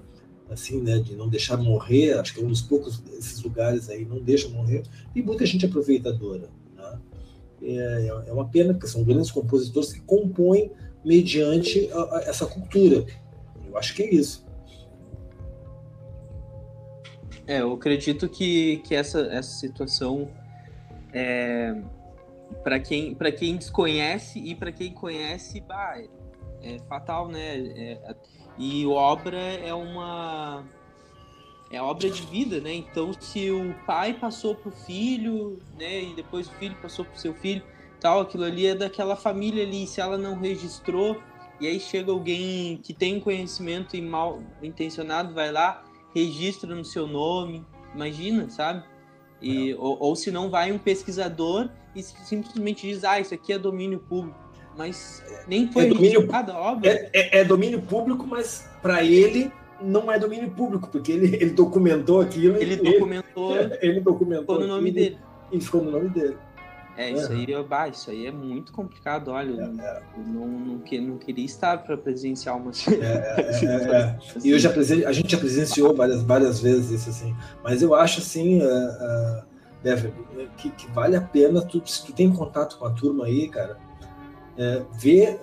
assim, 0.49 0.81
né, 0.81 0.99
de 0.99 1.15
não 1.15 1.27
deixar 1.27 1.57
morrer, 1.57 2.13
acho 2.13 2.33
que 2.33 2.41
é 2.41 2.43
um 2.43 2.47
dos 2.47 2.61
poucos 2.61 2.99
desses 2.99 3.41
lugares 3.41 3.89
aí 3.89 4.05
não 4.05 4.19
deixa 4.19 4.47
morrer, 4.49 4.83
e 5.15 5.21
muita 5.21 5.45
gente 5.45 5.65
aproveitadora. 5.65 6.49
Né? 6.75 6.99
É, 7.63 8.07
é 8.27 8.33
uma 8.33 8.47
pena, 8.47 8.73
porque 8.73 8.87
são 8.87 9.03
grandes 9.03 9.31
compositores 9.31 9.91
que 9.91 10.01
compõem 10.01 10.71
mediante 11.03 11.89
a, 11.91 12.17
a, 12.17 12.23
essa 12.25 12.45
cultura. 12.45 13.05
Eu 13.67 13.77
acho 13.77 13.95
que 13.95 14.03
é 14.03 14.13
isso. 14.13 14.45
É, 17.47 17.61
eu 17.61 17.73
acredito 17.73 18.27
que, 18.27 18.77
que 18.77 18.95
essa, 18.95 19.21
essa 19.21 19.59
situação 19.59 20.29
é, 21.13 21.75
para 22.63 22.79
quem, 22.79 23.15
quem 23.37 23.55
desconhece 23.55 24.39
e 24.39 24.55
para 24.55 24.71
quem 24.71 24.91
conhece, 24.91 25.61
bah, 25.61 25.95
é, 25.97 26.75
é 26.75 26.79
fatal, 26.89 27.27
né? 27.27 27.57
É, 27.57 28.15
e 28.57 28.85
obra 28.85 29.37
é 29.37 29.73
uma 29.73 30.63
é 31.69 31.81
obra 31.81 32.09
de 32.09 32.21
vida, 32.23 32.59
né? 32.61 32.73
Então, 32.73 33.11
se 33.19 33.49
o 33.49 33.75
pai 33.85 34.13
passou 34.13 34.55
pro 34.55 34.71
filho, 34.71 35.59
né, 35.77 36.03
e 36.03 36.13
depois 36.13 36.47
o 36.47 36.51
filho 36.53 36.75
passou 36.81 37.03
pro 37.03 37.19
seu 37.19 37.33
filho, 37.33 37.61
tal, 37.99 38.21
aquilo 38.21 38.43
ali 38.43 38.67
é 38.67 38.75
daquela 38.75 39.15
família 39.15 39.63
ali, 39.63 39.87
se 39.87 39.99
ela 39.99 40.17
não 40.17 40.39
registrou, 40.39 41.21
e 41.59 41.67
aí 41.67 41.79
chega 41.79 42.11
alguém 42.11 42.77
que 42.77 42.93
tem 42.93 43.19
conhecimento 43.19 43.95
e 43.95 44.01
mal 44.01 44.41
intencionado, 44.61 45.33
vai 45.33 45.51
lá, 45.51 45.83
registra 46.13 46.73
no 46.73 46.85
seu 46.85 47.07
nome, 47.07 47.65
imagina, 47.93 48.49
sabe? 48.49 48.83
E, 49.41 49.71
é. 49.71 49.75
ou, 49.75 49.97
ou 49.99 50.15
se 50.15 50.31
não 50.31 50.49
vai 50.49 50.71
um 50.71 50.77
pesquisador 50.77 51.69
e 51.95 52.03
simplesmente 52.03 52.87
diz, 52.87 53.03
ah, 53.03 53.19
isso 53.19 53.33
aqui 53.33 53.51
é 53.51 53.59
domínio 53.59 53.99
público 53.99 54.44
mas 54.77 55.23
nem 55.47 55.71
foi 55.71 55.85
é 55.85 55.89
domínio, 55.89 56.27
obra. 56.53 56.89
É, 56.89 57.09
é, 57.13 57.39
é, 57.39 57.43
domínio 57.43 57.81
público, 57.81 58.25
mas 58.27 58.69
para 58.81 59.03
ele 59.03 59.51
não 59.81 60.11
é 60.11 60.17
domínio 60.19 60.49
público, 60.51 60.89
porque 60.89 61.11
ele, 61.11 61.35
ele 61.35 61.51
documentou 61.51 62.21
aquilo. 62.21 62.57
Ele 62.57 62.75
documentou. 62.75 63.55
Ele, 63.55 63.77
ele 63.81 63.99
documentou. 63.99 64.55
Ficou 64.55 64.59
no 64.59 64.67
nome 64.67 64.91
dele. 64.91 65.17
E 65.51 65.59
ficou 65.59 65.83
no 65.83 65.91
nome 65.91 66.09
dele. 66.09 66.37
É, 66.97 67.11
isso 67.11 67.31
aí, 67.31 67.45
bah, 67.67 67.89
isso 67.89 68.09
aí 68.09 68.25
é 68.25 68.31
muito 68.31 68.71
complicado. 68.71 69.29
Olha, 69.29 69.51
é, 69.51 69.85
é. 69.85 70.01
eu 70.17 70.23
não, 70.23 70.47
não, 70.47 70.79
não 71.01 71.17
queria 71.17 71.45
estar 71.45 71.79
para 71.79 71.97
presenciar 71.97 72.55
uma. 72.55 72.71
É, 72.71 73.41
é, 73.41 73.65
é, 73.65 73.99
é. 73.99 74.19
E 74.43 74.51
eu 74.51 74.57
já 74.57 74.69
presen... 74.71 75.05
a 75.05 75.11
gente 75.11 75.29
já 75.29 75.37
presenciou 75.37 75.93
várias, 75.93 76.23
várias 76.23 76.59
vezes 76.61 77.01
isso 77.01 77.09
assim. 77.09 77.35
Mas 77.61 77.81
eu 77.81 77.93
acho 77.93 78.21
assim, 78.21 78.61
uh, 78.61 79.43
uh, 79.43 80.47
que, 80.55 80.69
que, 80.69 80.87
vale 80.91 81.17
a 81.17 81.21
pena 81.21 81.61
tu, 81.61 81.81
se 81.85 82.05
tu 82.05 82.13
tem 82.13 82.31
contato 82.31 82.77
com 82.77 82.85
a 82.85 82.91
turma 82.91 83.25
aí, 83.25 83.49
cara, 83.49 83.77
é, 84.57 84.81
ver, 84.99 85.39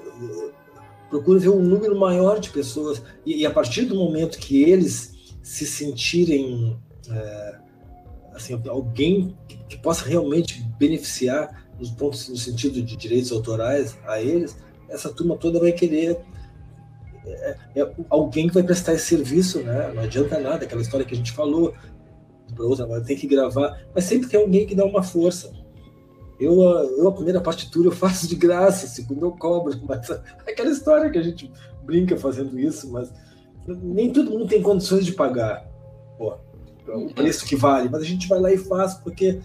procura 1.11 1.39
ver 1.39 1.51
um 1.51 1.63
número 1.63 1.99
maior 1.99 2.41
de 2.41 2.51
pessoas 2.51 3.03
e, 3.25 3.43
e, 3.43 3.47
a 3.47 3.51
partir 3.51 3.85
do 3.85 3.95
momento 3.95 4.39
que 4.39 4.63
eles 4.63 5.35
se 5.43 5.67
sentirem 5.67 6.79
é, 7.11 7.59
assim, 8.35 8.61
alguém 8.69 9.37
que, 9.49 9.57
que, 9.65 9.79
possa 9.79 10.05
realmente 10.05 10.63
beneficiar 10.79 11.69
nos 11.79 11.91
pontos 11.91 12.29
no 12.29 12.37
sentido 12.37 12.81
de 12.83 12.97
direitos 12.97 13.33
autorais 13.33 13.99
a 14.07 14.21
eles, 14.21 14.57
essa 14.89 15.13
turma 15.13 15.37
toda 15.37 15.59
vai 15.59 15.73
querer 15.73 16.19
é, 17.25 17.57
é, 17.77 17.93
alguém 18.09 18.49
que 18.49 18.55
vai 18.55 18.63
prestar 18.63 18.95
esse 18.95 19.07
serviço, 19.07 19.61
né? 19.61 19.93
Não 19.95 20.03
adianta 20.03 20.39
nada, 20.39 20.65
aquela 20.65 20.83
história 20.83 21.07
que 21.07 21.15
a 21.15 21.17
gente 21.17 21.33
falou, 21.33 21.75
outra, 22.59 23.01
tem 23.03 23.17
que 23.17 23.27
gravar, 23.27 23.81
mas 23.95 24.05
sempre 24.05 24.29
tem 24.29 24.41
alguém 24.41 24.67
que 24.67 24.75
dá 24.75 24.85
uma 24.85 25.03
força. 25.03 25.53
Eu, 26.43 26.61
eu 26.61 27.09
a 27.09 27.13
primeira 27.13 27.41
partitura 27.41 27.89
eu 27.89 27.93
faço 27.93 28.27
de 28.27 28.35
graça, 28.35 28.87
a 28.87 28.89
segunda 28.89 29.27
eu 29.27 29.33
cobro, 29.33 29.79
mas 29.87 30.11
aquela 30.47 30.71
história 30.71 31.11
que 31.11 31.19
a 31.19 31.23
gente 31.23 31.51
brinca 31.85 32.17
fazendo 32.17 32.59
isso, 32.59 32.91
mas 32.91 33.13
nem 33.67 34.13
todo 34.13 34.31
mundo 34.31 34.47
tem 34.47 34.63
condições 34.63 35.05
de 35.05 35.13
pagar 35.13 35.65
pô, 36.19 36.35
o 36.89 37.15
preço 37.15 37.45
que 37.45 37.55
vale, 37.55 37.89
mas 37.89 38.03
a 38.03 38.07
gente 38.07 38.29
vai 38.29 38.41
lá 38.41 38.53
e 38.53 38.59
faz 38.59 38.95
porque 38.95 39.41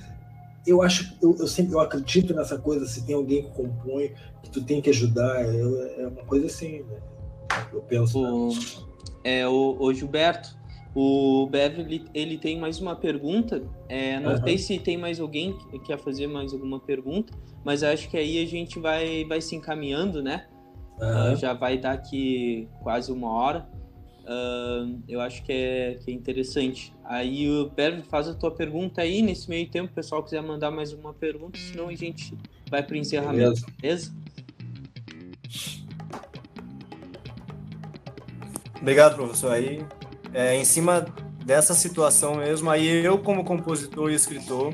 eu 0.66 0.82
acho, 0.82 1.16
eu, 1.22 1.36
eu 1.40 1.48
sempre 1.48 1.74
eu 1.74 1.80
acredito 1.80 2.34
nessa 2.34 2.58
coisa, 2.58 2.86
se 2.86 3.06
tem 3.06 3.16
alguém 3.16 3.44
que 3.44 3.52
compõe, 3.52 4.12
que 4.44 4.50
tu 4.50 4.62
tem 4.62 4.82
que 4.82 4.90
ajudar, 4.90 5.46
é, 5.46 6.02
é 6.02 6.08
uma 6.08 6.26
coisa 6.26 6.48
assim, 6.48 6.80
né? 6.80 6.98
eu 7.72 7.82
penso. 7.82 8.20
O, 8.20 8.50
né? 8.50 8.60
é, 9.24 9.48
o, 9.48 9.78
o 9.80 9.94
Gilberto, 9.94 10.57
o 11.00 11.46
Beverly, 11.46 12.06
ele 12.12 12.40
tem 12.40 12.58
mais 12.58 12.80
uma 12.80 12.96
pergunta. 12.96 13.62
É, 13.88 14.20
não 14.20 14.32
uhum. 14.32 14.44
sei 14.44 14.58
se 14.58 14.80
tem 14.80 14.98
mais 14.98 15.20
alguém 15.20 15.56
que 15.56 15.78
quer 15.78 16.00
fazer 16.00 16.26
mais 16.26 16.52
alguma 16.52 16.80
pergunta, 16.80 17.32
mas 17.64 17.84
acho 17.84 18.10
que 18.10 18.18
aí 18.18 18.42
a 18.42 18.48
gente 18.48 18.80
vai, 18.80 19.24
vai 19.24 19.40
se 19.40 19.56
encaminhando, 19.56 20.24
né? 20.24 20.48
Uhum. 21.00 21.34
Uh, 21.34 21.36
já 21.36 21.54
vai 21.54 21.78
dar 21.78 21.92
aqui 21.92 22.68
quase 22.82 23.12
uma 23.12 23.32
hora. 23.32 23.70
Uh, 24.24 25.00
eu 25.08 25.22
acho 25.22 25.44
que 25.44 25.52
é, 25.52 26.00
que 26.04 26.10
é 26.10 26.14
interessante. 26.16 26.92
Aí 27.06 27.48
o 27.48 27.70
Beverly 27.70 28.02
faz 28.02 28.28
a 28.28 28.34
tua 28.34 28.50
pergunta 28.50 29.04
aí. 29.04 29.22
Nesse 29.22 29.48
meio 29.48 29.70
tempo, 29.70 29.92
o 29.92 29.94
pessoal 29.94 30.24
quiser 30.24 30.42
mandar 30.42 30.72
mais 30.72 30.94
uma 30.94 31.14
pergunta, 31.14 31.60
senão 31.60 31.90
a 31.90 31.96
gente 31.96 32.36
vai 32.72 32.82
para 32.82 32.96
o 32.96 32.98
encerramento, 32.98 33.62
beleza? 33.80 34.12
beleza? 34.12 34.16
Obrigado, 38.82 39.16
professor. 39.16 39.52
Aí 39.52 39.86
é, 40.34 40.56
em 40.56 40.66
cima 40.66 41.06
dessa 41.46 41.74
situação 41.74 42.36
mesmo, 42.36 42.70
aí 42.70 42.88
eu 43.06 43.18
como 43.20 43.44
compositor 43.44 44.12
e 44.12 44.16
escritor, 44.16 44.74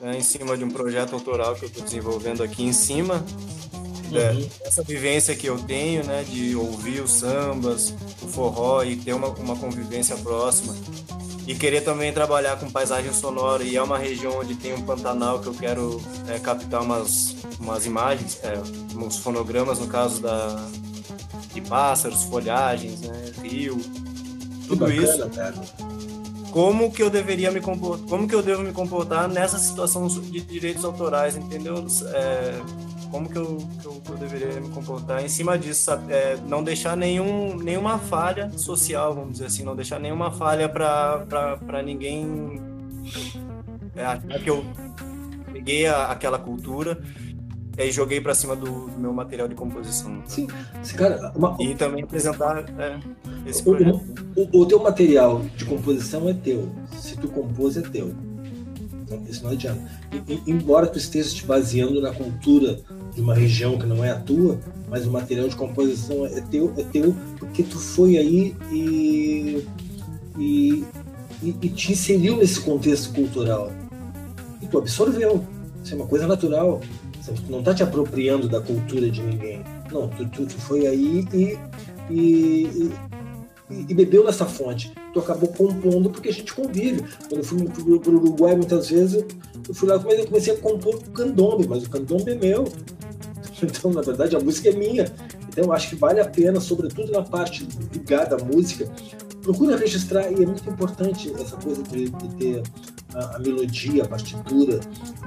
né, 0.00 0.16
em 0.16 0.22
cima 0.22 0.56
de 0.56 0.64
um 0.64 0.70
projeto 0.70 1.14
autoral 1.14 1.54
que 1.54 1.64
eu 1.64 1.68
estou 1.68 1.84
desenvolvendo 1.84 2.42
aqui 2.42 2.62
em 2.62 2.72
cima, 2.72 3.24
uhum. 4.10 4.48
essa 4.64 4.82
vivência 4.82 5.34
que 5.34 5.46
eu 5.46 5.58
tenho, 5.58 6.04
né, 6.04 6.24
de 6.28 6.54
ouvir 6.54 7.00
os 7.00 7.10
sambas, 7.10 7.94
o 8.22 8.28
forró 8.28 8.82
e 8.82 8.96
ter 8.96 9.12
uma, 9.12 9.28
uma 9.28 9.56
convivência 9.56 10.16
próxima 10.16 10.74
e 11.46 11.54
querer 11.54 11.80
também 11.80 12.12
trabalhar 12.12 12.58
com 12.60 12.70
paisagem 12.70 13.12
sonora 13.12 13.64
e 13.64 13.76
é 13.76 13.82
uma 13.82 13.98
região 13.98 14.38
onde 14.38 14.54
tem 14.54 14.72
um 14.72 14.82
Pantanal 14.82 15.40
que 15.40 15.48
eu 15.48 15.54
quero 15.54 16.00
é, 16.28 16.38
captar 16.38 16.82
umas, 16.82 17.34
umas 17.58 17.86
imagens, 17.86 18.38
é, 18.44 18.52
uns 18.96 19.16
fonogramas 19.18 19.80
no 19.80 19.88
caso 19.88 20.22
da 20.22 20.64
de 21.52 21.60
pássaros, 21.60 22.22
folhagens, 22.22 23.00
né, 23.00 23.32
rio, 23.42 23.80
tudo 24.70 24.86
bacana, 24.86 25.02
isso. 25.02 25.30
Cara. 25.30 25.54
como 26.50 26.90
que 26.92 27.02
eu 27.02 27.10
deveria 27.10 27.50
me 27.50 27.60
comportar, 27.60 28.06
como 28.08 28.28
que 28.28 28.34
eu 28.34 28.42
devo 28.42 28.62
me 28.62 28.72
comportar 28.72 29.28
nessa 29.28 29.58
situação 29.58 30.06
de 30.06 30.40
direitos 30.40 30.84
autorais, 30.84 31.36
entendeu? 31.36 31.86
É, 32.14 32.60
como 33.10 33.28
que 33.28 33.36
eu, 33.36 33.58
que 33.80 33.86
eu, 33.86 33.92
que 34.04 34.10
eu, 34.12 34.16
deveria 34.16 34.60
me 34.60 34.68
comportar 34.68 35.24
em 35.24 35.28
cima 35.28 35.58
disso, 35.58 35.90
é, 36.08 36.36
não 36.46 36.62
deixar 36.62 36.96
nenhum, 36.96 37.56
nenhuma 37.56 37.98
falha 37.98 38.50
social, 38.56 39.14
vamos 39.14 39.32
dizer 39.32 39.46
assim, 39.46 39.64
não 39.64 39.74
deixar 39.74 39.98
nenhuma 39.98 40.30
falha 40.30 40.68
para 40.68 41.82
ninguém 41.84 42.60
é, 43.96 44.38
que 44.38 44.48
eu 44.48 44.64
peguei 45.52 45.86
a, 45.86 46.06
aquela 46.06 46.38
cultura 46.38 47.02
e 47.80 47.84
aí 47.84 47.90
joguei 47.90 48.20
para 48.20 48.34
cima 48.34 48.54
do, 48.54 48.66
do, 48.66 48.98
meu 48.98 49.10
material 49.10 49.48
de 49.48 49.54
composição. 49.54 50.22
Sim, 50.26 50.46
cara, 50.98 51.32
uma... 51.34 51.56
e 51.58 51.74
também 51.74 52.04
apresentar 52.04 52.58
é, 52.78 53.00
esse 53.46 53.62
projeto. 53.62 54.02
O, 54.36 54.42
o, 54.42 54.60
o, 54.60 54.66
teu 54.66 54.82
material 54.82 55.40
de 55.56 55.64
composição 55.64 56.28
é 56.28 56.34
teu, 56.34 56.68
se 57.00 57.16
tu 57.16 57.28
compôs 57.28 57.78
é 57.78 57.80
teu. 57.80 58.12
Então, 59.02 59.22
isso 59.26 59.42
não 59.42 59.52
adianta. 59.52 59.80
E, 60.28 60.34
e, 60.34 60.42
embora 60.50 60.86
tu 60.86 60.98
esteja 60.98 61.34
te 61.34 61.46
baseando 61.46 62.02
na 62.02 62.12
cultura 62.12 62.78
de 63.14 63.22
uma 63.22 63.34
região 63.34 63.78
que 63.78 63.86
não 63.86 64.04
é 64.04 64.10
a 64.10 64.20
tua, 64.20 64.60
mas 64.86 65.06
o 65.06 65.10
material 65.10 65.48
de 65.48 65.56
composição 65.56 66.26
é 66.26 66.42
teu, 66.42 66.74
é 66.76 66.82
teu 66.82 67.16
porque 67.38 67.62
tu 67.62 67.78
foi 67.78 68.18
aí 68.18 68.54
e, 68.70 69.66
e, 70.38 70.84
e, 71.42 71.56
e 71.62 71.68
te 71.70 71.92
inseriu 71.92 72.36
nesse 72.36 72.60
contexto 72.60 73.14
cultural. 73.14 73.72
E 74.60 74.66
tu 74.66 74.76
absorveu. 74.76 75.42
Isso 75.82 75.94
é 75.94 75.96
uma 75.96 76.06
coisa 76.06 76.26
natural. 76.26 76.82
Tu 77.34 77.50
não 77.50 77.60
está 77.60 77.74
te 77.74 77.82
apropriando 77.82 78.48
da 78.48 78.60
cultura 78.60 79.10
de 79.10 79.22
ninguém. 79.22 79.64
Não, 79.90 80.08
tu, 80.08 80.28
tu, 80.28 80.46
tu 80.46 80.60
foi 80.60 80.86
aí 80.86 81.26
e, 81.32 81.58
e, 82.10 82.90
e, 83.70 83.94
bebeu 83.94 84.24
nessa 84.24 84.46
fonte. 84.46 84.92
Tu 85.12 85.18
acabou 85.18 85.48
compondo 85.48 86.10
porque 86.10 86.28
a 86.28 86.32
gente 86.32 86.52
convive. 86.52 87.02
Quando 87.28 87.38
eu 87.38 87.44
fui 87.44 87.64
para 87.98 88.10
o 88.10 88.16
Uruguai, 88.16 88.54
muitas 88.54 88.90
vezes, 88.90 89.24
eu 89.68 89.74
fui 89.74 89.88
lá 89.88 89.96
e 89.96 90.26
comecei 90.26 90.54
a 90.54 90.58
compor 90.58 91.02
candombe, 91.14 91.66
mas 91.68 91.84
o 91.84 91.90
candombe 91.90 92.32
é 92.32 92.34
meu. 92.34 92.64
Então, 93.62 93.92
na 93.92 94.00
verdade, 94.00 94.34
a 94.34 94.40
música 94.40 94.70
é 94.70 94.72
minha. 94.72 95.04
Então, 95.46 95.64
eu 95.64 95.72
acho 95.74 95.90
que 95.90 95.94
vale 95.94 96.18
a 96.18 96.26
pena, 96.26 96.58
sobretudo 96.60 97.12
na 97.12 97.20
parte 97.22 97.68
ligada 97.92 98.36
à 98.36 98.38
música, 98.38 98.90
procura 99.42 99.76
registrar, 99.76 100.30
e 100.30 100.42
é 100.42 100.46
muito 100.46 100.66
importante 100.66 101.30
essa 101.38 101.58
coisa 101.58 101.82
de, 101.82 102.08
de 102.08 102.28
ter 102.36 102.62
a, 103.14 103.36
a, 103.36 103.38
melodia, 103.38 104.04
a 104.04 104.08
partitura. 104.08 104.80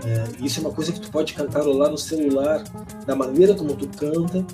É, 0.04 0.46
isso 0.46 0.60
é 0.60 0.62
uma 0.62 0.72
coisa 0.72 0.92
que 0.92 1.00
tu 1.00 1.12
pode 1.12 1.34
cantarolar 1.34 1.90
no 1.90 1.98
celular, 1.98 2.64
da 3.06 3.16
maneira 3.16 3.56
como 3.56 3.76
tu 3.76 3.88
canta. 3.88 4.46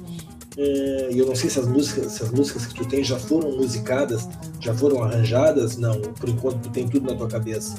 É, 0.58 1.10
e 1.12 1.20
eu 1.20 1.26
não 1.26 1.36
sei 1.36 1.50
se 1.50 1.60
as 1.60 1.68
músicas, 1.68 2.12
se 2.12 2.24
as 2.24 2.32
músicas 2.32 2.66
que 2.66 2.74
tu 2.74 2.86
tem 2.86 3.04
já 3.04 3.18
foram 3.18 3.56
musicadas, 3.56 4.28
já 4.60 4.74
foram 4.74 5.04
arranjadas. 5.04 5.78
Não, 5.78 6.02
por 6.02 6.30
enquanto 6.30 6.64
tu 6.64 6.70
tem 6.70 6.88
tudo 6.88 7.10
na 7.10 7.16
tua 7.16 7.28
cabeça. 7.28 7.76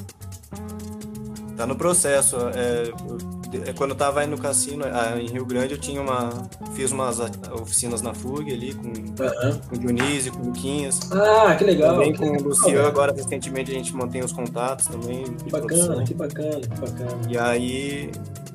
Tá 1.55 1.67
no 1.67 1.75
processo. 1.75 2.37
É, 2.55 2.91
quando 3.75 3.91
eu 3.91 3.95
tava 3.95 4.21
aí 4.21 4.27
no 4.27 4.37
cassino, 4.37 4.85
em 5.19 5.27
Rio 5.27 5.45
Grande, 5.45 5.73
eu 5.73 5.77
tinha 5.77 6.01
uma. 6.01 6.29
Fiz 6.73 6.91
umas 6.91 7.19
oficinas 7.61 8.01
na 8.01 8.13
FUG 8.13 8.51
ali 8.51 8.73
com, 8.73 8.87
uhum. 8.87 9.59
com 9.69 9.75
o 9.75 9.79
Dionísio, 9.79 10.31
com 10.31 10.43
o 10.43 10.45
Luquinhas. 10.47 11.11
Ah, 11.11 11.55
que 11.55 11.63
legal. 11.63 11.93
Também 11.93 12.13
que 12.13 12.19
com 12.19 12.25
legal. 12.25 12.41
o 12.41 12.47
Luciano, 12.49 12.87
agora 12.87 13.13
recentemente 13.13 13.71
a 13.71 13.73
gente 13.73 13.95
mantém 13.95 14.23
os 14.23 14.31
contatos 14.31 14.87
também. 14.87 15.23
Que 15.23 15.49
bacana, 15.49 16.03
que 16.03 16.13
bacana, 16.13 16.61
que 16.61 16.79
bacana. 16.79 17.21
E 17.29 17.37
aí 17.37 18.11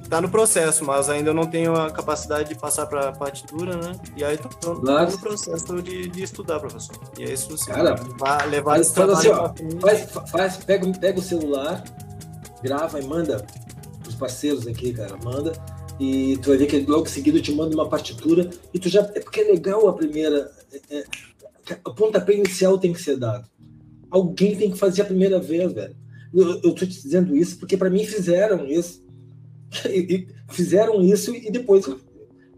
tá 0.09 0.21
no 0.21 0.29
processo, 0.29 0.85
mas 0.85 1.09
ainda 1.09 1.35
não 1.35 1.47
tenho 1.47 1.75
a 1.75 1.91
capacidade 1.91 2.49
de 2.49 2.55
passar 2.55 2.87
para 2.87 3.13
partitura, 3.13 3.77
né? 3.77 3.93
E 4.17 4.25
aí 4.25 4.39
tô, 4.39 4.49
tô, 4.49 4.77
claro. 4.77 5.11
no 5.11 5.19
processo 5.19 5.83
de, 5.83 6.09
de, 6.09 6.23
estudar, 6.23 6.61
professor. 6.61 6.97
E 7.19 7.25
é 7.25 7.33
isso, 7.33 7.53
assim, 7.53 7.73
Cara, 7.73 7.91
levar, 7.91 8.49
levar 8.49 8.81
esse 8.81 8.95
trabalho 8.95 9.19
assim, 9.19 9.29
ó, 9.29 9.81
faz, 9.81 10.09
faz, 10.31 10.57
pega, 10.59 10.91
pega 10.99 11.19
o 11.19 11.23
celular, 11.23 11.83
grava 12.63 13.01
e 13.01 13.05
manda 13.05 13.45
parceiros 14.17 14.67
aqui, 14.67 14.93
cara, 14.93 15.17
manda. 15.23 15.53
E 15.99 16.37
tu 16.39 16.49
vai 16.51 16.59
ver 16.59 16.67
que 16.67 16.81
logo 16.81 17.07
seguido 17.07 17.41
te 17.41 17.53
manda 17.53 17.75
uma 17.75 17.89
partitura 17.89 18.51
e 18.73 18.79
tu 18.79 18.89
já. 18.89 19.01
É 19.15 19.21
porque 19.21 19.41
é 19.41 19.45
legal 19.45 19.89
a 19.89 19.95
primeira. 19.95 20.51
É, 20.91 20.99
é, 20.99 21.05
o 21.85 21.95
pontapé 21.95 22.35
inicial 22.35 22.79
tem 22.79 22.93
que 22.93 23.01
ser 23.01 23.17
dado. 23.17 23.49
Alguém 24.11 24.57
tem 24.57 24.71
que 24.71 24.79
fazer 24.79 25.03
a 25.03 25.07
primeira 25.07 25.41
vez, 25.41 25.73
velho. 25.73 25.97
Eu, 26.35 26.61
eu 26.63 26.75
tô 26.75 26.87
te 26.87 27.03
dizendo 27.03 27.37
isso 27.37 27.59
porque 27.59 27.77
para 27.77 27.91
mim 27.91 28.05
fizeram 28.05 28.67
isso. 28.67 29.05
E, 29.91 29.99
e 29.99 30.29
fizeram 30.49 31.03
isso 31.03 31.35
e 31.35 31.51
depois 31.51 31.85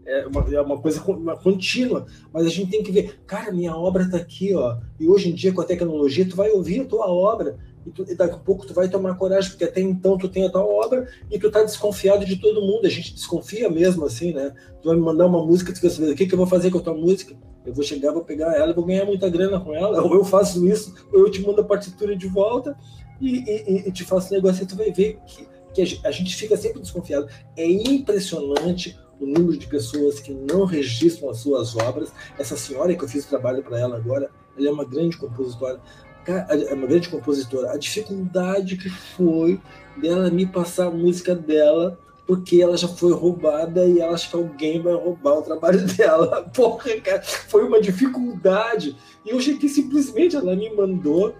é 0.09 0.25
uma, 0.25 0.55
é 0.55 0.61
uma 0.61 0.81
coisa 0.81 0.99
contínua, 1.43 2.05
mas 2.33 2.45
a 2.45 2.49
gente 2.49 2.71
tem 2.71 2.83
que 2.83 2.91
ver, 2.91 3.19
cara, 3.27 3.51
minha 3.51 3.75
obra 3.75 4.03
está 4.03 4.17
aqui, 4.17 4.55
ó, 4.55 4.77
e 4.99 5.07
hoje 5.07 5.29
em 5.29 5.35
dia 5.35 5.53
com 5.53 5.61
a 5.61 5.65
tecnologia 5.65 6.27
tu 6.27 6.35
vai 6.35 6.49
ouvir 6.49 6.81
a 6.81 6.85
tua 6.85 7.07
obra 7.07 7.57
e, 7.89 7.91
tu, 7.91 8.05
e, 8.07 8.15
daqui 8.15 8.35
a 8.35 8.37
pouco 8.37 8.65
tu 8.65 8.73
vai 8.73 8.87
tomar 8.87 9.15
coragem, 9.15 9.49
porque 9.49 9.63
até 9.63 9.81
então 9.81 10.17
tu 10.17 10.29
tem 10.29 10.45
a 10.45 10.49
tua 10.49 10.63
obra 10.63 11.07
e 11.29 11.39
tu 11.39 11.49
tá 11.49 11.63
desconfiado 11.63 12.23
de 12.23 12.35
todo 12.37 12.61
mundo, 12.61 12.85
a 12.85 12.89
gente 12.89 13.13
desconfia 13.13 13.69
mesmo, 13.69 14.05
assim, 14.05 14.31
né? 14.31 14.53
Tu 14.81 14.87
vai 14.87 14.95
me 14.95 15.01
mandar 15.01 15.25
uma 15.25 15.43
música, 15.43 15.73
tu 15.73 15.81
quer 15.81 15.89
saber 15.89 16.11
o 16.11 16.15
que, 16.15 16.27
que 16.27 16.33
eu 16.33 16.37
vou 16.37 16.47
fazer 16.47 16.69
com 16.69 16.77
a 16.77 16.81
tua 16.81 16.93
música? 16.93 17.35
Eu 17.65 17.73
vou 17.73 17.83
chegar, 17.83 18.13
vou 18.13 18.23
pegar 18.23 18.55
ela, 18.55 18.73
vou 18.73 18.85
ganhar 18.85 19.05
muita 19.05 19.27
grana 19.27 19.59
com 19.59 19.73
ela, 19.73 20.01
ou 20.05 20.13
eu 20.13 20.23
faço 20.23 20.65
isso, 20.67 20.93
ou 21.11 21.21
eu 21.21 21.31
te 21.31 21.41
mando 21.41 21.61
a 21.61 21.63
partitura 21.63 22.15
de 22.15 22.27
volta 22.27 22.77
e, 23.19 23.39
e, 23.39 23.87
e 23.87 23.91
te 23.91 24.03
faço 24.03 24.33
negócio 24.33 24.63
e 24.63 24.67
tu 24.67 24.75
vai 24.75 24.91
ver 24.91 25.19
que, 25.25 25.47
que 25.73 25.99
a 26.03 26.11
gente 26.11 26.35
fica 26.35 26.55
sempre 26.55 26.79
desconfiado. 26.79 27.27
É 27.57 27.65
impressionante 27.65 28.97
o 29.19 29.25
número 29.25 29.57
de 29.57 29.67
pessoas 29.67 30.19
que 30.19 30.33
não 30.33 30.63
registram 30.63 31.29
as 31.29 31.39
suas 31.39 31.75
obras. 31.75 32.13
Essa 32.37 32.55
senhora 32.55 32.95
que 32.95 33.03
eu 33.03 33.09
fiz 33.09 33.25
trabalho 33.25 33.61
para 33.63 33.79
ela 33.79 33.97
agora, 33.97 34.29
ela 34.57 34.67
é 34.67 34.71
uma 34.71 34.85
grande 34.85 35.17
compositora 35.17 35.81
é 36.27 36.73
uma 36.73 36.87
grande 36.87 37.09
compositora, 37.09 37.71
a 37.71 37.77
dificuldade 37.77 38.77
que 38.77 38.89
foi 38.89 39.59
dela 39.97 40.29
me 40.29 40.45
passar 40.45 40.87
a 40.87 40.91
música 40.91 41.35
dela, 41.35 41.99
porque 42.27 42.61
ela 42.61 42.77
já 42.77 42.87
foi 42.87 43.11
roubada 43.11 43.85
e 43.85 43.99
ela 43.99 44.13
acha 44.13 44.29
que 44.29 44.35
alguém 44.35 44.81
vai 44.81 44.93
roubar 44.93 45.39
o 45.39 45.41
trabalho 45.41 45.81
dela. 45.95 46.43
Porra, 46.53 46.91
cara, 47.01 47.21
foi 47.23 47.63
uma 47.65 47.81
dificuldade. 47.81 48.95
E 49.25 49.29
eu 49.29 49.39
que 49.39 49.67
simplesmente 49.67 50.35
ela 50.35 50.55
me 50.55 50.69
mandou, 50.75 51.33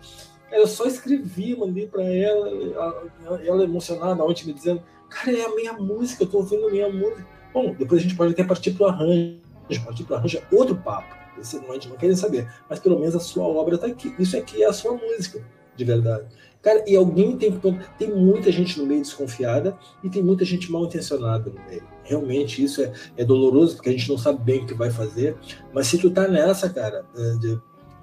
eu 0.51 0.68
só 0.68 0.85
escrevi, 0.85 1.56
mandei 1.56 1.88
para 1.88 2.03
ela, 2.03 2.49
ela, 2.49 3.43
ela 3.45 3.64
emocionada 3.64 4.23
ontem 4.23 4.47
me 4.47 4.53
dizendo, 4.53 4.81
cara, 5.10 5.38
é 5.38 5.45
a 5.45 5.56
minha 5.56 5.73
música, 5.73 6.23
eu 6.23 6.27
tô 6.27 6.39
ouvindo 6.39 6.68
a 6.68 6.72
minha 6.72 6.89
música. 6.89 7.27
Bom, 7.53 7.76
depois 7.77 7.99
a 7.99 8.03
gente 8.03 8.15
pode 8.15 8.34
até 8.34 8.43
partir 8.43 8.72
pro 8.72 8.88
arranjo, 8.88 9.39
partir 9.85 10.03
pro 10.03 10.15
arranjo 10.15 10.38
é 10.38 10.56
outro 10.56 10.76
papo 10.76 11.18
esse 11.41 11.57
não, 11.57 11.72
a 11.72 11.74
gente 11.74 11.90
não 11.90 11.98
quer 11.98 12.16
saber. 12.16 12.52
Mas 12.70 12.80
pelo 12.80 12.99
menos 12.99 13.16
a 13.16 13.20
sua 13.20 13.44
obra 13.44 13.76
está 13.76 13.88
aqui. 13.88 14.14
Isso 14.20 14.38
aqui 14.38 14.64
é 14.64 14.68
a 14.68 14.74
sua 14.74 14.94
música, 14.94 15.44
de 15.76 15.86
verdade. 15.86 16.26
Cara, 16.61 16.84
e 16.86 16.95
alguém 16.95 17.38
tem 17.38 17.57
tem 17.98 18.14
muita 18.14 18.52
gente 18.52 18.78
no 18.78 18.86
meio 18.86 19.02
desconfiada 19.02 19.78
e 20.03 20.10
tem 20.10 20.22
muita 20.22 20.44
gente 20.44 20.70
mal 20.72 20.86
intencionada 20.86 21.49
no 21.49 21.60
meio. 21.70 21.84
Realmente 22.03 22.61
isso 22.64 22.82
é, 22.82 22.91
é 23.16 23.24
doloroso 23.24 23.76
porque 23.76 23.90
a 23.90 23.91
gente 23.94 24.10
não 24.10 24.18
sabe 24.18 24.44
bem 24.44 24.64
o 24.64 24.66
que 24.66 24.74
vai 24.74 24.91
fazer. 24.91 25.38
Mas 25.74 25.88
se 25.88 25.98
tu 25.98 26.10
tá 26.10 26.28
nessa, 26.28 26.70
cara, 26.70 27.06
é, 27.16 27.36
de, 27.38 27.61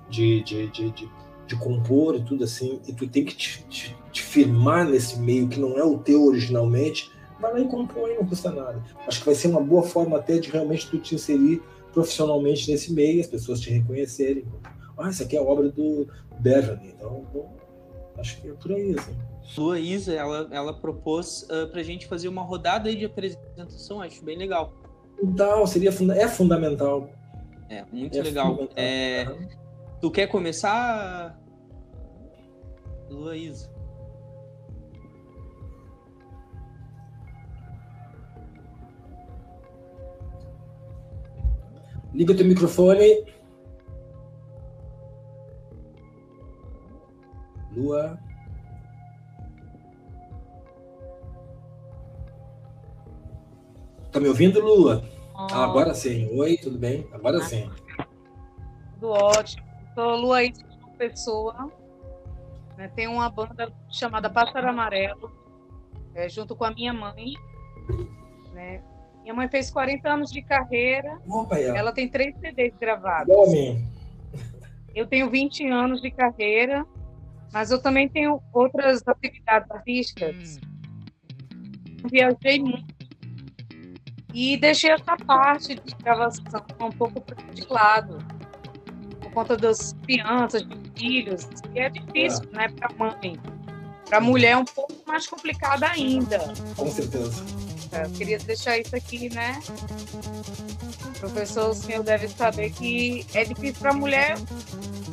de, 0.09 0.43
de, 0.43 0.91
de, 0.91 1.11
de, 1.47 1.57
compor 1.57 2.17
e 2.17 2.23
tudo 2.23 2.45
assim, 2.45 2.81
e 2.89 2.95
tu 2.95 3.07
tem 3.07 3.25
que 3.25 3.35
te, 3.37 3.63
te, 3.69 3.97
te 4.11 4.23
firmar 4.23 4.89
nesse 4.89 5.19
meio 5.19 5.49
que 5.49 5.61
não 5.61 5.77
é 5.77 5.85
o 5.85 5.99
teu 5.99 6.25
originalmente, 6.25 7.11
vai 7.39 7.53
lá 7.53 7.61
e 7.61 7.69
compõe, 7.69 8.15
não 8.15 8.25
custa 8.25 8.51
nada. 8.51 8.83
Acho 9.07 9.21
que 9.21 9.27
vai 9.27 9.35
ser 9.35 9.49
uma 9.49 9.61
boa 9.61 9.83
forma 9.83 10.17
até 10.17 10.39
de 10.39 10.51
realmente 10.51 10.89
tu 10.89 10.99
te 10.99 11.15
inserir 11.15 11.63
profissionalmente 11.97 12.71
nesse 12.71 12.93
meio, 12.93 13.23
as 13.23 13.27
pessoas 13.27 13.59
te 13.59 13.71
reconhecerem. 13.71 14.45
Ah, 14.99 15.09
isso 15.09 15.23
aqui 15.23 15.35
é 15.35 15.39
a 15.39 15.43
obra 15.43 15.71
do 15.71 16.07
Beverly. 16.41 16.91
Então, 16.95 17.25
bom, 17.33 17.57
acho 18.19 18.39
que 18.39 18.51
é 18.51 18.53
por 18.53 18.71
aí. 18.71 18.95
Assim. 18.99 19.17
Luísa, 19.57 20.13
ela, 20.13 20.47
ela 20.51 20.75
propôs 20.75 21.45
uh, 21.45 21.67
para 21.69 21.81
a 21.81 21.83
gente 21.83 22.07
fazer 22.07 22.29
uma 22.29 22.43
rodada 22.43 22.95
de 22.95 23.07
apresentação, 23.07 24.03
acho 24.03 24.23
bem 24.23 24.37
legal. 24.37 24.75
Então, 25.23 25.67
seria 25.67 25.89
é 25.89 26.29
fundamental. 26.29 27.09
É, 27.71 27.83
muito 27.91 28.19
é 28.19 28.23
legal. 28.23 28.69
É, 28.77 29.35
tu 29.99 30.11
quer 30.11 30.27
começar, 30.27 31.41
Luísa? 33.09 33.75
Liga 42.17 42.35
teu 42.35 42.47
microfone. 42.47 43.27
Lua. 47.77 48.19
Tá 54.11 54.19
me 54.19 54.29
ouvindo, 54.29 54.61
Lua? 54.61 55.05
Ah, 55.35 55.65
agora 55.65 55.93
sim. 55.93 56.35
Oi, 56.39 56.57
tudo 56.57 56.79
bem? 56.79 57.07
Agora 57.13 57.39
sim. 57.43 57.71
Tudo 58.95 59.11
ótimo. 59.11 59.63
Sou 59.95 60.17
Lua 60.17 60.39
Pessoa. 60.97 61.71
Né? 62.79 62.89
Tem 62.97 63.07
uma 63.07 63.29
banda 63.29 63.71
chamada 63.91 64.31
Pássaro 64.31 64.71
Amarelo, 64.71 65.31
é, 66.15 66.31
junto 66.31 66.57
com 66.57 66.65
a 66.65 66.71
minha 66.71 66.95
mãe. 66.95 67.35
Né? 68.55 68.83
Minha 69.27 69.35
mãe 69.35 69.49
fez 69.49 69.73
40 69.73 70.09
anos 70.09 70.31
de 70.31 70.41
carreira. 70.41 71.19
Opa, 71.29 71.59
ela 71.59 71.91
tem 71.91 72.09
três 72.09 72.33
CDs 72.39 72.73
gravados. 72.79 73.35
Eu 74.95 75.05
tenho 75.05 75.29
20 75.29 75.67
anos 75.67 76.01
de 76.01 76.13
carreira. 76.13 76.87
Mas 77.53 77.73
eu 77.73 77.83
também 77.83 78.09
tenho 78.09 78.41
outras 78.53 79.03
atividades 79.05 79.69
artísticas. 79.69 80.61
Viajei 82.09 82.61
muito 82.61 82.95
e 84.33 84.57
deixei 84.59 84.91
essa 84.91 85.17
parte 85.17 85.75
de 85.75 85.95
gravação 85.97 86.65
um 86.81 86.91
pouco 86.91 87.21
de 87.53 87.67
lado, 87.69 88.19
por 89.21 89.33
conta 89.33 89.57
das 89.57 89.93
crianças, 90.05 90.63
de 90.63 90.77
filhos, 90.97 91.49
e 91.75 91.81
é 91.81 91.89
difícil, 91.89 92.45
é. 92.53 92.57
né, 92.57 92.69
para 92.69 92.95
mãe. 92.95 93.41
Para 94.09 94.21
mulher 94.21 94.51
é 94.51 94.57
um 94.57 94.65
pouco 94.65 94.95
mais 95.05 95.27
complicado 95.27 95.83
ainda. 95.83 96.39
Com 96.77 96.87
certeza. 96.87 97.66
Eu 98.05 98.11
queria 98.11 98.39
deixar 98.39 98.79
isso 98.79 98.95
aqui, 98.95 99.29
né? 99.33 99.61
Professor, 101.19 101.71
o 101.71 101.75
senhor 101.75 102.03
deve 102.03 102.29
saber 102.29 102.71
que 102.71 103.27
é 103.35 103.45
difícil 103.45 103.77
para 103.81 103.93
mulher. 103.93 104.37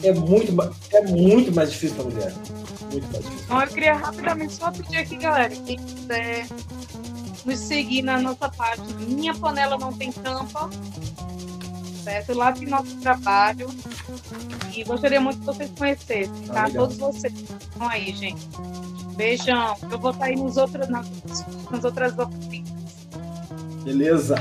É 0.03 0.11
muito, 0.11 0.51
é 0.91 1.01
muito 1.07 1.51
mais 1.53 1.71
difícil 1.71 1.95
para 1.95 2.05
mulher. 2.05 2.33
Muito 2.91 3.11
mais 3.11 3.23
difícil. 3.23 3.45
Então, 3.45 3.61
eu 3.61 3.67
queria 3.67 3.93
rapidamente 3.93 4.53
só 4.53 4.71
pedir 4.71 4.97
aqui, 4.97 5.17
galera, 5.17 5.49
quem 5.49 5.77
quiser 5.77 6.47
nos 7.45 7.59
seguir 7.59 8.01
na 8.01 8.19
nossa 8.21 8.49
página 8.49 8.87
Minha 8.99 9.33
Panela 9.33 9.77
Não 9.77 9.93
Tem 9.93 10.11
Tampa, 10.11 10.69
certo? 12.03 12.33
Lá 12.33 12.51
tem 12.51 12.67
nosso 12.67 12.95
trabalho. 12.97 13.67
E 14.75 14.83
gostaria 14.83 15.21
muito 15.21 15.39
que 15.39 15.45
vocês 15.45 15.71
conhecessem, 15.77 16.47
tá? 16.47 16.65
Ah, 16.65 16.69
Todos 16.69 16.97
vocês 16.97 17.33
estão 17.33 17.87
aí, 17.87 18.13
gente. 18.13 18.41
Beijão. 19.15 19.75
Eu 19.91 19.99
vou 19.99 20.11
estar 20.11 20.25
aí 20.25 20.35
nos 20.35 20.57
outros, 20.57 20.89
nas, 20.89 21.07
nas 21.69 21.83
outras 21.83 22.17
oficinas. 22.17 22.72
Beleza. 23.83 24.35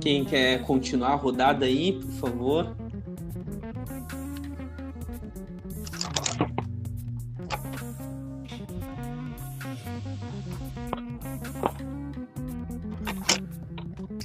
Quem 0.00 0.24
quer 0.24 0.62
continuar 0.62 1.12
a 1.12 1.16
rodada 1.16 1.64
aí, 1.64 1.92
por 1.92 2.10
favor? 2.12 2.76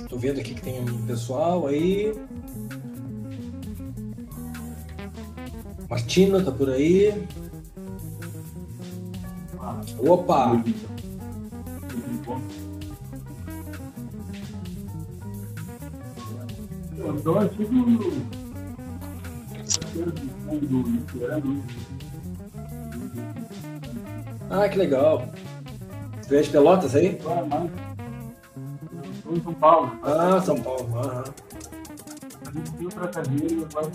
Tô 0.09 0.17
vendo 0.17 0.39
aqui 0.39 0.53
que 0.53 0.61
tem 0.61 0.81
um 0.81 1.07
pessoal 1.07 1.67
aí. 1.67 2.13
Martina 5.89 6.43
tá 6.43 6.51
por 6.51 6.69
aí. 6.69 7.13
Opa! 10.05 10.61
Ah, 24.49 24.69
que 24.69 24.77
legal. 24.77 25.25
Você 26.21 26.29
veio 26.29 26.51
Pelotas 26.51 26.95
aí? 26.95 27.17
Estou 29.15 29.35
em 29.35 29.41
São 29.41 29.53
Paulo. 29.53 29.91
Ah, 30.03 30.41
São 30.41 30.61
Paulo. 30.61 30.89
A 32.45 32.51
gente 32.51 32.71
viu 32.77 32.89
para 32.89 33.05
a 33.05 33.07
carreira 33.07 33.53
e 33.53 33.63
agora 33.63 33.87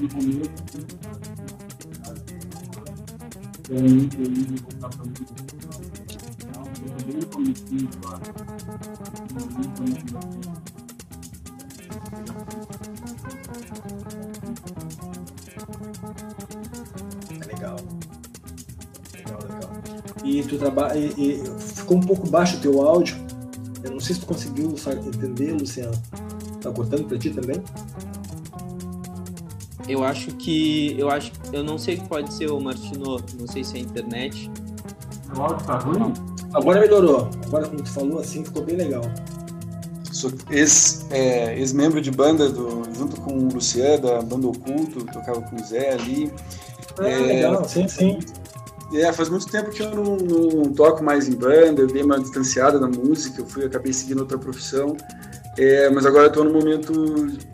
no 0.00 0.08
começo. 0.08 1.07
Comecinho 7.30 7.90
agora. 8.02 8.20
Legal. 17.46 17.76
Legal, 19.12 19.38
legal. 19.42 19.70
E 20.24 20.42
tu 20.44 20.56
trabalha. 20.56 20.98
E, 20.98 21.12
e, 21.18 21.44
ficou 21.60 21.98
um 21.98 22.00
pouco 22.00 22.26
baixo 22.30 22.56
o 22.56 22.60
teu 22.60 22.80
áudio. 22.80 23.18
Eu 23.84 23.90
não 23.90 24.00
sei 24.00 24.14
se 24.14 24.22
tu 24.22 24.26
conseguiu 24.26 24.74
entender, 25.06 25.52
Luciano. 25.52 25.92
Tá 26.62 26.72
cortando 26.72 27.06
para 27.06 27.18
ti 27.18 27.28
também? 27.28 27.62
Eu 29.88 30.04
acho 30.04 30.30
que. 30.32 30.94
Eu 30.98 31.10
acho. 31.10 31.32
Eu 31.52 31.64
não 31.64 31.78
sei 31.78 31.96
o 31.96 32.00
que 32.00 32.08
pode 32.08 32.32
ser 32.32 32.50
o 32.50 32.60
Martino. 32.60 33.18
Não 33.38 33.46
sei 33.46 33.64
se 33.64 33.76
é 33.76 33.80
a 33.80 33.82
internet. 33.82 34.50
O 35.36 35.40
áudio 35.40 35.66
tá 35.66 35.78
ruim? 35.78 36.12
Agora 36.54 36.80
melhorou. 36.80 37.28
Agora, 37.46 37.66
como 37.66 37.82
tu 37.82 37.90
falou 37.90 38.20
assim, 38.20 38.44
ficou 38.44 38.62
bem 38.64 38.76
legal. 38.76 39.02
Sou 40.12 40.32
é, 41.10 41.54
ex-membro 41.58 41.98
é, 41.98 42.00
ex 42.00 42.04
de 42.04 42.10
banda 42.10 42.48
do, 42.48 42.82
junto 42.96 43.20
com 43.20 43.32
o 43.32 43.52
Luciano, 43.52 44.02
da 44.02 44.22
banda 44.22 44.48
Oculto, 44.48 45.04
tocava 45.04 45.40
com 45.42 45.56
o 45.56 45.64
Zé 45.64 45.92
ali. 45.92 46.32
Ah, 46.98 47.08
é, 47.08 47.18
legal, 47.18 47.64
sim, 47.68 47.86
sim. 47.86 48.18
É, 48.92 49.12
faz 49.12 49.28
muito 49.28 49.46
tempo 49.46 49.70
que 49.70 49.82
eu 49.82 49.94
não, 49.94 50.16
não, 50.16 50.72
toco 50.72 51.04
mais 51.04 51.28
em 51.28 51.36
banda, 51.36 51.82
eu 51.82 51.86
dei 51.86 52.02
uma 52.02 52.18
distanciada 52.18 52.78
da 52.78 52.88
música, 52.88 53.42
eu 53.42 53.46
fui, 53.46 53.64
acabei 53.64 53.92
seguindo 53.92 54.20
outra 54.20 54.38
profissão. 54.38 54.96
É, 55.58 55.90
mas 55.90 56.06
agora 56.06 56.26
eu 56.26 56.28
estou 56.28 56.44
num 56.44 56.52
momento 56.52 56.92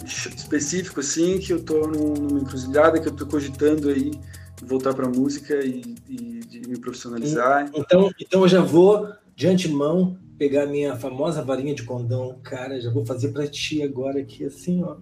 específico, 0.05 1.01
assim, 1.01 1.39
que 1.39 1.55
eu 1.55 1.57
estou 1.57 1.89
numa 1.89 2.39
encruzilhada, 2.39 3.01
que 3.01 3.09
eu 3.09 3.13
estou 3.13 3.27
cogitando 3.27 3.89
aí 3.89 4.11
voltar 4.63 4.93
para 4.93 5.07
a 5.07 5.09
música 5.09 5.55
e, 5.65 5.95
e 6.07 6.41
de 6.41 6.69
me 6.69 6.79
profissionalizar. 6.79 7.71
Então, 7.75 8.11
então 8.21 8.43
eu 8.43 8.49
já 8.49 8.61
vou, 8.61 9.09
de 9.35 9.47
antemão, 9.47 10.19
pegar 10.37 10.67
minha 10.67 10.97
famosa 10.97 11.43
varinha 11.43 11.75
de 11.75 11.83
condão. 11.83 12.39
Cara, 12.43 12.79
já 12.79 12.91
vou 12.91 13.07
fazer 13.07 13.29
para 13.29 13.47
ti 13.47 13.83
agora 13.83 14.21
aqui, 14.21 14.45
assim, 14.45 14.83
ó. 14.83 14.97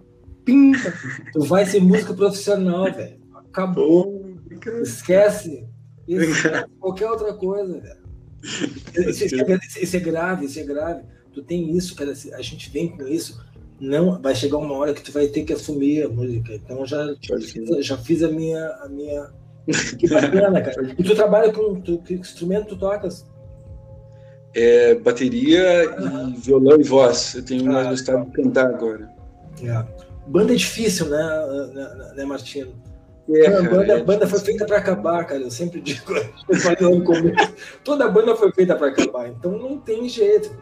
Pinta! 0.45 0.93
tu 1.33 1.41
vai 1.41 1.65
ser 1.65 1.81
música 1.81 2.13
profissional, 2.13 2.85
velho. 2.85 3.19
Acabou. 3.35 4.33
Esquece. 4.81 5.67
Esquece 6.07 6.65
qualquer 6.79 7.09
outra 7.09 7.33
coisa, 7.33 7.81
velho. 7.81 8.03
Isso, 9.09 9.25
isso, 9.25 9.35
é, 9.35 9.59
isso 9.81 9.97
é 9.97 9.99
grave, 9.99 10.45
isso 10.45 10.59
é 10.59 10.63
grave 10.63 11.03
tu 11.33 11.43
tem 11.43 11.75
isso, 11.75 11.95
cara, 11.95 12.11
a 12.11 12.41
gente 12.41 12.69
vem 12.69 12.89
com 12.89 13.07
isso, 13.07 13.43
não 13.79 14.21
vai 14.21 14.35
chegar 14.35 14.57
uma 14.57 14.75
hora 14.75 14.93
que 14.93 15.01
tu 15.01 15.11
vai 15.11 15.27
ter 15.27 15.43
que 15.43 15.53
assumir 15.53 16.03
a 16.03 16.09
música. 16.09 16.53
Então 16.53 16.85
já 16.85 17.15
já 17.79 17.97
fiz 17.97 18.23
a 18.23 18.29
minha 18.29 18.65
a 18.81 18.87
minha 18.87 19.29
que 19.97 20.07
bacana, 20.07 20.61
cara. 20.61 20.95
E 20.97 21.03
tu 21.03 21.15
trabalha 21.15 21.51
com 21.51 21.79
tu, 21.81 21.97
que 21.99 22.13
instrumento 22.13 22.67
tu 22.67 22.77
tocas? 22.77 23.25
É, 24.55 24.95
bateria 24.95 25.89
ah. 25.97 26.29
e 26.29 26.39
violão 26.39 26.79
e 26.79 26.83
voz. 26.83 27.33
Eu 27.35 27.43
tenho 27.43 27.65
mais 27.65 27.87
ah, 27.87 27.89
gostado 27.89 28.25
de 28.25 28.31
cantar 28.31 28.67
agora. 28.67 29.09
É. 29.63 30.03
Banda 30.27 30.53
é 30.53 30.55
difícil, 30.55 31.09
né, 31.09 31.71
né, 31.73 32.13
né 32.15 32.25
Martino? 32.25 32.73
É, 33.29 33.47
a 33.47 33.61
banda, 33.63 33.93
é 33.93 34.03
banda 34.03 34.27
foi 34.27 34.39
feita 34.39 34.65
para 34.65 34.77
acabar, 34.77 35.25
cara. 35.25 35.41
Eu 35.41 35.51
sempre 35.51 35.81
digo, 35.81 36.13
eu 36.79 36.89
no 36.89 37.03
começo, 37.03 37.53
toda 37.83 38.09
banda 38.09 38.35
foi 38.35 38.51
feita 38.51 38.75
para 38.75 38.87
acabar, 38.87 39.29
então 39.29 39.57
não 39.57 39.77
tem 39.77 40.07
jeito. 40.07 40.53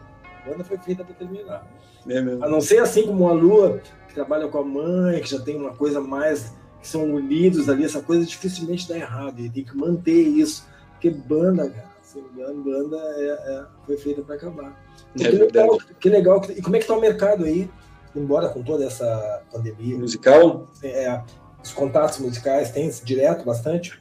A 0.44 0.50
banda 0.50 0.64
foi 0.64 0.78
feita 0.78 1.04
para 1.04 1.14
terminar. 1.14 1.66
É 2.08 2.18
a 2.18 2.48
não 2.48 2.60
ser 2.60 2.78
assim 2.78 3.06
como 3.06 3.28
a 3.28 3.32
Lua, 3.32 3.80
que 4.08 4.14
trabalha 4.14 4.48
com 4.48 4.58
a 4.58 4.64
mãe, 4.64 5.20
que 5.20 5.30
já 5.30 5.40
tem 5.40 5.56
uma 5.56 5.72
coisa 5.72 6.00
mais. 6.00 6.52
que 6.80 6.88
são 6.88 7.14
unidos 7.14 7.68
ali, 7.68 7.84
essa 7.84 8.02
coisa 8.02 8.26
dificilmente 8.26 8.88
dá 8.88 8.96
errado. 8.96 9.40
E 9.40 9.48
tem 9.48 9.64
que 9.64 9.76
manter 9.76 10.20
isso. 10.20 10.66
Porque 10.92 11.10
banda, 11.10 11.70
cara, 11.70 11.90
se 12.02 12.18
não 12.18 12.24
me 12.24 12.42
engano, 12.42 12.64
banda 12.64 12.96
é, 12.96 13.28
é, 13.28 13.64
foi 13.86 13.96
feita 13.96 14.22
para 14.22 14.34
acabar. 14.34 14.76
É 15.18 15.28
que, 15.28 15.36
legal, 15.36 15.78
que 16.00 16.08
legal. 16.08 16.42
E 16.50 16.62
como 16.62 16.76
é 16.76 16.78
que 16.78 16.84
está 16.84 16.96
o 16.96 17.00
mercado 17.00 17.44
aí? 17.44 17.70
Embora 18.14 18.48
com 18.48 18.62
toda 18.62 18.84
essa 18.84 19.42
pandemia. 19.50 19.96
Musical? 19.98 20.68
É, 20.82 21.22
os 21.62 21.72
contatos 21.72 22.18
musicais 22.18 22.70
tem 22.70 22.90
direto 23.04 23.44
bastante? 23.44 24.00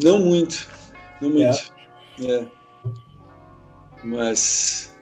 Não 0.00 0.18
muito. 0.20 0.68
Não 1.20 1.30
muito. 1.30 1.72
É. 2.20 2.32
é. 2.32 2.46
Mas 4.04 4.94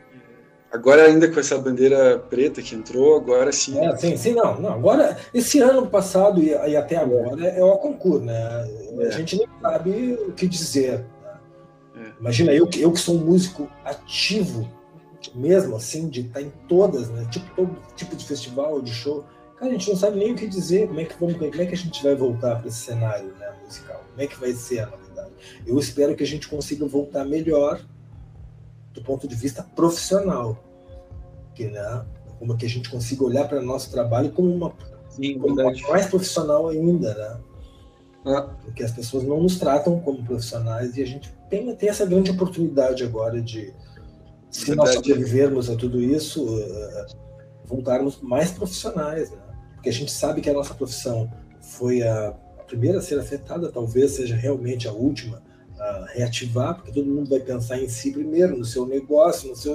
Agora 0.70 1.04
ainda 1.04 1.30
com 1.30 1.40
essa 1.40 1.56
bandeira 1.56 2.18
preta 2.18 2.60
que 2.60 2.74
entrou, 2.74 3.16
agora 3.16 3.50
sim. 3.52 3.78
É, 3.78 3.96
sim, 3.96 4.16
sim, 4.18 4.34
não, 4.34 4.60
não. 4.60 4.74
Agora, 4.74 5.16
esse 5.32 5.60
ano 5.60 5.86
passado 5.86 6.42
e, 6.42 6.50
e 6.50 6.76
até 6.76 6.96
agora 6.96 7.42
é, 7.46 7.62
o 7.64 7.76
concurso, 7.78 8.24
né? 8.24 8.68
É. 8.98 9.06
A 9.06 9.10
gente 9.10 9.36
nem 9.36 9.48
sabe 9.62 10.18
o 10.28 10.32
que 10.32 10.46
dizer. 10.46 11.06
Né? 11.22 11.38
É. 11.96 12.20
Imagina, 12.20 12.52
eu, 12.52 12.68
eu 12.76 12.92
que 12.92 13.00
sou 13.00 13.14
um 13.14 13.24
músico 13.24 13.70
ativo, 13.82 14.68
mesmo 15.34 15.74
assim, 15.74 16.06
de 16.06 16.20
estar 16.20 16.42
em 16.42 16.52
todas, 16.68 17.08
né? 17.08 17.26
Tipo, 17.30 17.46
todo 17.56 17.76
tipo 17.96 18.14
de 18.14 18.26
festival, 18.26 18.82
de 18.82 18.92
show. 18.92 19.24
Cara, 19.56 19.70
a 19.70 19.74
gente 19.74 19.88
não 19.88 19.96
sabe 19.96 20.18
nem 20.18 20.32
o 20.32 20.36
que 20.36 20.46
dizer, 20.46 20.86
como 20.86 21.00
é 21.00 21.04
que, 21.06 21.14
vamos, 21.18 21.36
como 21.36 21.62
é 21.62 21.66
que 21.66 21.74
a 21.74 21.76
gente 21.76 22.02
vai 22.02 22.14
voltar 22.14 22.56
para 22.56 22.68
esse 22.68 22.78
cenário 22.78 23.32
né, 23.38 23.50
musical? 23.64 24.04
Como 24.10 24.22
é 24.22 24.26
que 24.26 24.38
vai 24.38 24.52
ser 24.52 24.80
a 24.80 24.86
novidade? 24.86 25.30
Eu 25.66 25.78
espero 25.78 26.14
que 26.14 26.22
a 26.22 26.26
gente 26.26 26.46
consiga 26.46 26.86
voltar 26.86 27.24
melhor 27.24 27.80
do 28.92 29.02
ponto 29.02 29.26
de 29.28 29.34
vista 29.34 29.62
profissional. 29.62 30.64
Que, 31.54 31.66
né, 31.66 32.04
como 32.38 32.56
que 32.56 32.66
a 32.66 32.68
gente 32.68 32.90
consiga 32.90 33.24
olhar 33.24 33.48
para 33.48 33.58
o 33.58 33.64
nosso 33.64 33.90
trabalho 33.90 34.30
como 34.30 34.54
uma, 34.54 34.72
Sim, 35.10 35.38
como 35.38 35.56
mais 35.88 36.06
profissional 36.06 36.68
ainda, 36.68 37.14
né? 37.14 37.40
Ah. 38.24 38.42
Porque 38.62 38.82
as 38.82 38.92
pessoas 38.92 39.24
não 39.24 39.42
nos 39.42 39.58
tratam 39.58 39.98
como 40.00 40.24
profissionais 40.24 40.96
e 40.96 41.02
a 41.02 41.06
gente 41.06 41.32
tem, 41.48 41.74
tem 41.74 41.88
essa 41.88 42.04
grande 42.04 42.30
oportunidade 42.30 43.02
agora 43.02 43.40
de, 43.40 43.72
se 44.50 44.66
verdade. 44.66 44.76
nós 44.76 44.94
sobrevivermos 44.94 45.70
a 45.70 45.76
tudo 45.76 46.00
isso, 46.00 46.44
uh, 46.44 47.06
voltarmos 47.64 48.20
mais 48.20 48.50
profissionais, 48.50 49.30
né? 49.30 49.38
porque 49.74 49.88
a 49.88 49.92
gente 49.92 50.10
sabe 50.10 50.40
que 50.40 50.50
a 50.50 50.52
nossa 50.52 50.74
profissão 50.74 51.30
foi 51.60 52.02
a 52.02 52.34
primeira 52.66 52.98
a 52.98 53.02
ser 53.02 53.18
afetada, 53.18 53.70
talvez 53.70 54.12
seja 54.12 54.36
realmente 54.36 54.86
a 54.86 54.92
última 54.92 55.42
reativar, 56.12 56.74
porque 56.74 56.92
todo 56.92 57.06
mundo 57.06 57.30
vai 57.30 57.40
pensar 57.40 57.80
em 57.80 57.88
si 57.88 58.12
primeiro, 58.12 58.56
no 58.56 58.64
seu 58.64 58.86
negócio, 58.86 59.48
no 59.48 59.56
seu 59.56 59.74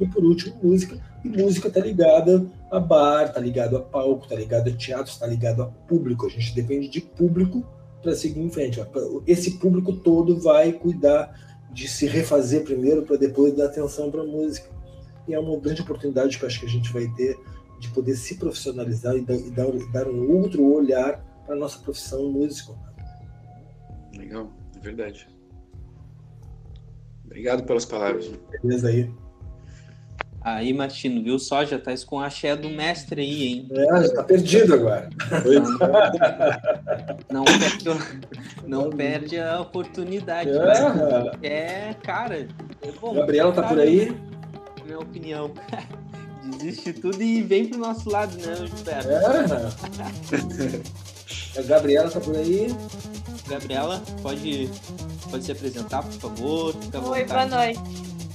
e 0.00 0.06
por 0.06 0.24
último 0.24 0.56
música. 0.62 0.98
E 1.24 1.28
música 1.28 1.68
está 1.68 1.80
ligada 1.80 2.46
a 2.70 2.80
bar, 2.80 3.26
está 3.26 3.40
ligado 3.40 3.76
a 3.76 3.80
palco, 3.80 4.24
está 4.24 4.36
ligado 4.36 4.68
a 4.68 4.72
teatro, 4.72 5.12
está 5.12 5.26
ligado 5.26 5.62
a 5.62 5.66
público. 5.66 6.26
A 6.26 6.30
gente 6.30 6.54
depende 6.54 6.88
de 6.88 7.00
público 7.00 7.66
para 8.02 8.14
seguir 8.14 8.40
em 8.40 8.50
frente. 8.50 8.80
Esse 9.26 9.52
público 9.58 9.92
todo 9.92 10.40
vai 10.40 10.72
cuidar 10.72 11.34
de 11.72 11.88
se 11.88 12.06
refazer 12.06 12.64
primeiro 12.64 13.02
para 13.02 13.16
depois 13.16 13.54
dar 13.54 13.66
atenção 13.66 14.10
para 14.10 14.22
a 14.22 14.26
música. 14.26 14.68
E 15.26 15.34
é 15.34 15.38
uma 15.38 15.58
grande 15.58 15.82
oportunidade 15.82 16.38
que 16.38 16.44
eu 16.44 16.48
acho 16.48 16.60
que 16.60 16.66
a 16.66 16.70
gente 16.70 16.92
vai 16.92 17.06
ter 17.08 17.36
de 17.78 17.88
poder 17.90 18.16
se 18.16 18.36
profissionalizar 18.36 19.14
e 19.14 19.20
e 19.20 19.50
dar, 19.50 19.66
dar 19.92 20.08
um 20.08 20.40
outro 20.40 20.64
olhar 20.64 21.22
para 21.44 21.54
a 21.54 21.58
nossa 21.58 21.78
profissão 21.78 22.30
músico. 22.30 22.76
Legal, 24.16 24.50
é 24.78 24.82
verdade. 24.82 25.28
Obrigado 27.24 27.64
pelas 27.64 27.84
palavras. 27.84 28.30
Beleza 28.62 28.88
aí. 28.88 29.10
Aí, 30.40 30.72
Martino, 30.72 31.22
viu 31.22 31.38
só? 31.38 31.64
Já 31.64 31.78
tá 31.78 31.92
com 32.06 32.20
a 32.20 32.26
axé 32.26 32.56
do 32.56 32.70
mestre 32.70 33.20
aí, 33.20 33.44
hein? 33.44 33.68
É, 33.70 34.02
já 34.02 34.14
tá 34.14 34.24
perdido 34.24 34.74
agora. 34.74 35.10
Não, 37.30 37.44
não, 37.44 37.44
perde, 37.44 37.84
não 38.66 38.90
perde 38.90 39.38
a 39.38 39.60
oportunidade. 39.60 40.50
É, 41.42 41.90
é 41.90 41.94
cara. 42.02 42.48
É 42.80 42.92
bom, 43.00 43.14
Gabriela 43.14 43.52
tá 43.52 43.64
por 43.64 43.78
aí? 43.78 44.16
Minha 44.84 45.00
opinião. 45.00 45.52
Desiste 46.56 46.94
tudo 46.94 47.20
e 47.20 47.42
vem 47.42 47.66
pro 47.66 47.78
nosso 47.78 48.08
lado, 48.08 48.34
né, 48.38 48.54
Gilberto? 48.56 49.10
É. 49.10 49.18
A 51.58 51.62
Gabriela 51.62 52.08
tá 52.10 52.20
por 52.20 52.36
aí? 52.36 52.68
Gabriela, 53.48 54.02
pode, 54.22 54.70
pode 55.30 55.44
se 55.44 55.52
apresentar, 55.52 56.02
por 56.02 56.12
favor? 56.12 56.74
Oi, 57.10 57.24
boa 57.24 57.46
noite. 57.46 57.80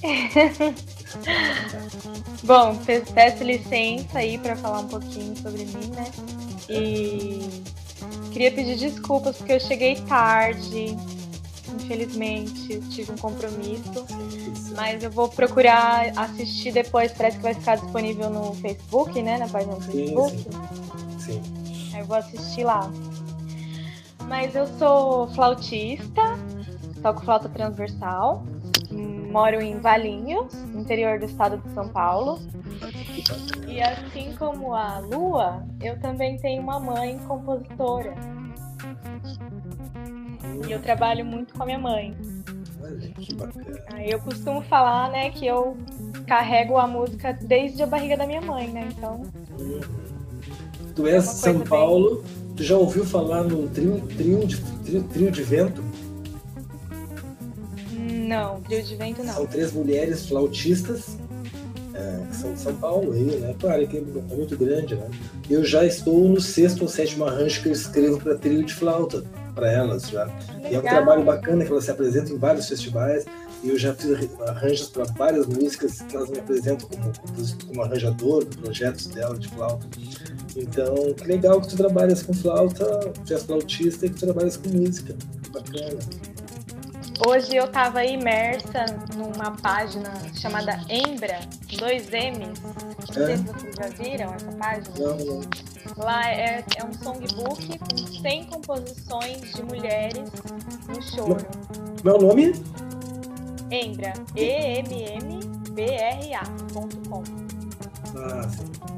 Bom, 2.43 2.77
peço 3.13 3.43
licença 3.43 4.19
aí 4.19 4.37
para 4.37 4.55
falar 4.55 4.79
um 4.79 4.87
pouquinho 4.87 5.35
sobre 5.37 5.65
mim, 5.65 5.91
né? 5.95 6.11
E 6.69 7.39
queria 8.31 8.51
pedir 8.51 8.75
desculpas 8.75 9.37
porque 9.37 9.53
eu 9.53 9.59
cheguei 9.59 9.95
tarde, 10.01 10.97
infelizmente, 11.75 12.79
tive 12.89 13.11
um 13.11 13.17
compromisso, 13.17 14.05
mas 14.75 15.03
eu 15.03 15.11
vou 15.11 15.29
procurar 15.29 16.11
assistir 16.17 16.73
depois, 16.73 17.11
parece 17.13 17.37
que 17.37 17.43
vai 17.43 17.53
ficar 17.53 17.77
disponível 17.77 18.29
no 18.29 18.53
Facebook, 18.55 19.21
né? 19.21 19.37
Na 19.37 19.47
página 19.47 19.75
do 19.75 19.81
Facebook. 19.81 20.45
Sim. 21.19 21.41
Aí 21.93 22.01
eu 22.01 22.05
vou 22.05 22.17
assistir 22.17 22.63
lá. 22.63 22.91
Mas 24.33 24.55
eu 24.55 24.65
sou 24.65 25.27
flautista, 25.27 26.23
toco 27.03 27.23
flauta 27.23 27.47
transversal, 27.47 28.43
moro 29.31 29.61
em 29.61 29.79
Valinhos, 29.79 30.51
interior 30.73 31.19
do 31.19 31.25
estado 31.25 31.59
de 31.59 31.71
São 31.75 31.87
Paulo. 31.89 32.39
E 33.67 33.79
assim 33.79 34.33
como 34.35 34.73
a 34.73 34.97
Lua, 34.97 35.63
eu 35.79 35.99
também 35.99 36.35
tenho 36.37 36.63
uma 36.63 36.79
mãe 36.79 37.19
compositora. 37.27 38.15
E 40.67 40.71
eu 40.71 40.81
trabalho 40.81 41.23
muito 41.23 41.53
com 41.53 41.61
a 41.61 41.65
minha 41.67 41.79
mãe. 41.79 42.17
Olha 42.81 43.09
que 43.09 43.35
bacana. 43.35 44.03
Eu 44.03 44.19
costumo 44.19 44.63
falar, 44.63 45.11
né, 45.11 45.29
que 45.29 45.45
eu 45.45 45.77
carrego 46.25 46.79
a 46.79 46.87
música 46.87 47.33
desde 47.33 47.83
a 47.83 47.85
barriga 47.85 48.17
da 48.17 48.25
minha 48.25 48.41
mãe, 48.41 48.67
né? 48.67 48.89
Então. 48.97 49.21
Tu 50.95 51.05
és 51.05 51.23
de 51.23 51.29
São 51.29 51.59
Paulo, 51.59 52.23
bem... 52.23 52.42
tu 52.55 52.63
já 52.63 52.77
ouviu 52.77 53.05
falar 53.05 53.43
no 53.43 53.67
trio, 53.69 54.01
trio, 54.15 54.45
de, 54.45 54.61
trio, 54.85 55.03
trio 55.03 55.31
de 55.31 55.43
vento? 55.43 55.83
Não, 57.91 58.61
trio 58.61 58.83
de 58.83 58.95
vento 58.95 59.23
não. 59.23 59.33
São 59.33 59.45
três 59.45 59.71
mulheres 59.71 60.27
flautistas 60.27 61.17
é, 61.93 62.25
que 62.27 62.35
são 62.35 62.53
de 62.53 62.59
São 62.59 62.75
Paulo 62.75 63.13
aí, 63.13 63.39
né? 63.39 63.55
Claro 63.59 63.87
que 63.87 63.97
é 63.97 64.01
muito 64.01 64.57
grande, 64.57 64.95
né? 64.95 65.09
Eu 65.49 65.63
já 65.63 65.85
estou 65.85 66.27
no 66.27 66.41
sexto 66.41 66.81
ou 66.81 66.87
sétimo 66.87 67.25
arranjo 67.25 67.61
que 67.61 67.69
eu 67.69 67.73
escrevo 67.73 68.19
para 68.19 68.35
trio 68.35 68.63
de 68.63 68.73
flauta 68.73 69.23
para 69.53 69.71
elas 69.71 70.09
já. 70.09 70.27
E 70.69 70.73
é 70.73 70.79
um 70.79 70.81
trabalho 70.81 71.23
bacana 71.23 71.63
que 71.63 71.71
elas 71.71 71.83
se 71.83 71.91
apresentam 71.91 72.35
em 72.35 72.39
vários 72.39 72.67
festivais. 72.67 73.25
E 73.63 73.69
eu 73.69 73.77
já 73.77 73.93
fiz 73.93 74.11
arranjos 74.41 74.89
para 74.89 75.05
várias 75.05 75.45
músicas 75.47 76.01
que 76.01 76.15
elas 76.15 76.29
me 76.29 76.39
apresentam 76.39 76.89
como, 76.89 77.11
como 77.65 77.81
arranjador 77.81 78.43
do 78.43 78.57
projetos 78.57 79.07
dela 79.07 79.37
de 79.37 79.47
flauta. 79.47 79.87
Então, 80.55 81.13
que 81.15 81.25
legal 81.25 81.59
que 81.61 81.69
tu 81.69 81.77
trabalhas 81.77 82.21
com 82.21 82.33
flauta, 82.33 82.85
tu 83.25 83.33
és 83.33 83.43
flautista 83.43 84.05
e 84.05 84.09
que 84.09 84.15
tu 84.15 84.25
trabalhas 84.25 84.57
com 84.57 84.69
música. 84.69 85.15
Bacana. 85.51 85.99
Hoje 87.27 87.55
eu 87.55 87.65
estava 87.65 88.03
imersa 88.03 88.85
numa 89.15 89.51
página 89.57 90.11
chamada 90.35 90.79
Embra, 90.89 91.39
2M. 91.67 92.39
Não 92.39 93.13
sei 93.13 93.37
se 93.37 93.43
vocês 93.43 93.75
já 93.75 93.87
viram 94.03 94.33
essa 94.33 94.51
página. 94.53 94.93
Não, 94.97 95.17
não. 95.17 95.41
Lá 95.97 96.27
é, 96.29 96.65
é 96.77 96.83
um 96.83 96.93
songbook 96.93 97.79
com 97.79 97.97
100 98.21 98.45
composições 98.45 99.53
de 99.53 99.63
mulheres 99.63 100.31
no 100.87 101.01
choro. 101.01 101.37
Meu 102.03 102.17
nome? 102.19 102.53
Embra, 103.71 104.13
E-M-M-B-R-A.com. 104.35 105.63
Ah, 108.15 108.49
sim. 108.49 108.92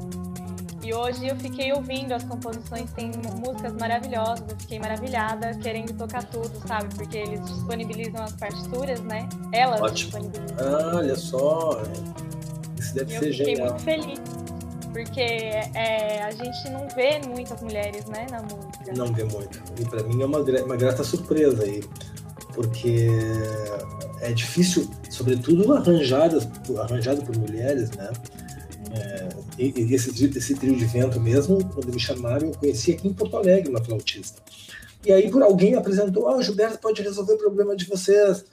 E 0.86 0.94
hoje 0.94 1.26
eu 1.26 1.34
fiquei 1.34 1.72
ouvindo 1.72 2.12
as 2.12 2.22
composições, 2.22 2.92
tem 2.92 3.10
músicas 3.44 3.72
maravilhosas, 3.72 4.44
eu 4.48 4.56
fiquei 4.56 4.78
maravilhada, 4.78 5.52
querendo 5.54 5.92
tocar 5.98 6.22
tudo, 6.22 6.52
sabe? 6.64 6.94
Porque 6.94 7.18
eles 7.18 7.44
disponibilizam 7.44 8.22
as 8.22 8.32
partituras, 8.34 9.00
né? 9.00 9.28
Elas 9.50 9.80
Ótimo. 9.80 10.12
disponibilizam. 10.12 10.56
Ah, 10.60 10.92
olha 10.94 11.16
só, 11.16 11.82
isso 12.78 12.94
deve 12.94 13.16
e 13.16 13.18
ser 13.18 13.26
eu 13.26 13.32
fiquei 13.32 13.56
genial. 13.56 13.70
muito 13.70 13.82
feliz, 13.82 14.20
porque 14.92 15.20
é, 15.20 16.22
a 16.22 16.30
gente 16.30 16.70
não 16.70 16.86
vê 16.94 17.20
muitas 17.26 17.60
mulheres, 17.60 18.04
né, 18.06 18.24
na 18.30 18.42
música. 18.42 18.92
Não 18.96 19.12
vê 19.12 19.24
muito. 19.24 19.60
E 19.80 19.84
para 19.86 20.04
mim 20.04 20.22
é 20.22 20.24
uma, 20.24 20.38
uma 20.38 20.76
grata 20.76 21.02
surpresa 21.02 21.64
aí, 21.64 21.82
porque 22.54 23.08
é 24.20 24.32
difícil, 24.32 24.88
sobretudo 25.10 25.74
arranjadas, 25.74 26.46
arranjado 26.78 27.22
por 27.22 27.36
mulheres, 27.36 27.90
né? 27.90 28.08
Esse, 29.58 30.10
esse 30.38 30.54
trio 30.54 30.76
de 30.76 30.84
vento 30.84 31.18
mesmo, 31.20 31.64
quando 31.72 31.92
me 31.92 31.98
chamaram, 31.98 32.48
eu 32.48 32.54
conheci 32.54 32.92
aqui 32.92 33.08
em 33.08 33.12
Porto 33.12 33.36
Alegre 33.36 33.70
uma 33.70 33.82
flautista. 33.82 34.42
E 35.04 35.12
aí, 35.12 35.30
por 35.30 35.42
alguém 35.42 35.74
apresentou: 35.74 36.28
Ah, 36.28 36.36
o 36.36 36.42
Gilberto 36.42 36.78
pode 36.78 37.00
resolver 37.00 37.34
o 37.34 37.38
problema 37.38 37.76
de 37.76 37.86
vocês. 37.86 38.44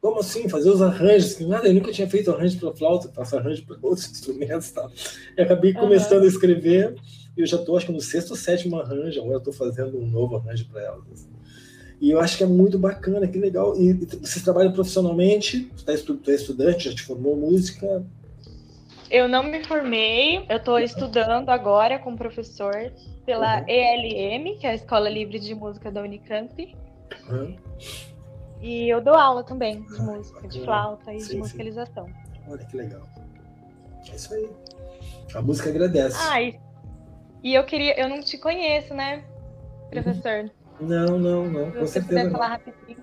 Como 0.00 0.18
assim? 0.20 0.48
Fazer 0.48 0.70
os 0.70 0.80
arranjos? 0.80 1.38
Nada, 1.40 1.68
eu 1.68 1.74
nunca 1.74 1.92
tinha 1.92 2.08
feito 2.08 2.30
arranjo 2.30 2.58
para 2.58 2.72
flauta, 2.72 3.10
faço 3.14 3.36
arranjo 3.36 3.64
para 3.66 3.76
outros 3.82 4.10
instrumentos 4.10 4.68
e 4.68 4.74
tal. 4.74 4.90
E 5.36 5.42
acabei 5.42 5.72
começando 5.72 6.20
uhum. 6.20 6.24
a 6.24 6.28
escrever, 6.28 6.94
e 7.36 7.40
eu 7.40 7.46
já 7.46 7.56
estou, 7.58 7.76
acho 7.76 7.86
que 7.86 7.92
no 7.92 8.00
sexto 8.00 8.30
ou 8.30 8.36
sétimo 8.36 8.76
arranjo, 8.76 9.20
agora 9.20 9.38
estou 9.38 9.52
fazendo 9.52 9.98
um 9.98 10.06
novo 10.06 10.36
arranjo 10.36 10.66
para 10.70 10.82
elas. 10.82 11.28
E 12.00 12.10
eu 12.10 12.18
acho 12.18 12.38
que 12.38 12.42
é 12.42 12.46
muito 12.46 12.78
bacana, 12.78 13.28
que 13.28 13.38
legal. 13.38 13.76
E, 13.78 13.90
e 13.90 13.94
você 13.94 14.40
trabalha 14.40 14.72
profissionalmente, 14.72 15.70
você 15.76 15.84
tá 15.84 15.92
estu, 15.92 16.18
é 16.26 16.32
estudante, 16.32 16.88
já 16.88 16.94
te 16.94 17.02
formou 17.02 17.36
música, 17.36 18.02
eu 19.10 19.28
não 19.28 19.42
me 19.42 19.64
formei, 19.64 20.46
eu 20.48 20.56
estou 20.56 20.78
estudando 20.78 21.48
agora 21.48 21.98
com 21.98 22.14
professor 22.16 22.92
pela 23.26 23.60
uhum. 23.60 23.64
ELM, 23.68 24.58
que 24.58 24.66
é 24.66 24.70
a 24.70 24.74
Escola 24.74 25.10
Livre 25.10 25.38
de 25.40 25.54
Música 25.54 25.90
da 25.90 26.00
Unicamp. 26.00 26.76
Uhum. 27.28 27.56
E 28.60 28.88
eu 28.88 29.00
dou 29.00 29.14
aula 29.14 29.42
também 29.42 29.82
de 29.82 30.00
música, 30.00 30.46
de 30.46 30.60
flauta 30.60 31.12
e 31.12 31.20
sim, 31.20 31.32
de 31.32 31.36
musicalização. 31.38 32.06
Sim. 32.06 32.40
Olha 32.48 32.64
que 32.64 32.76
legal. 32.76 33.02
É 34.10 34.14
isso 34.14 34.32
aí. 34.32 34.48
A 35.34 35.42
música 35.42 35.70
agradece. 35.70 36.16
Ah, 36.20 36.40
e, 36.40 36.60
e 37.42 37.54
eu 37.54 37.64
queria. 37.64 37.98
Eu 37.98 38.08
não 38.08 38.20
te 38.20 38.38
conheço, 38.38 38.94
né, 38.94 39.24
professor? 39.90 40.50
Não, 40.80 41.18
não, 41.18 41.48
não. 41.48 41.72
Se 41.72 41.78
você 41.78 42.00
puder 42.00 42.30
falar 42.30 42.48
rapidinho. 42.48 42.98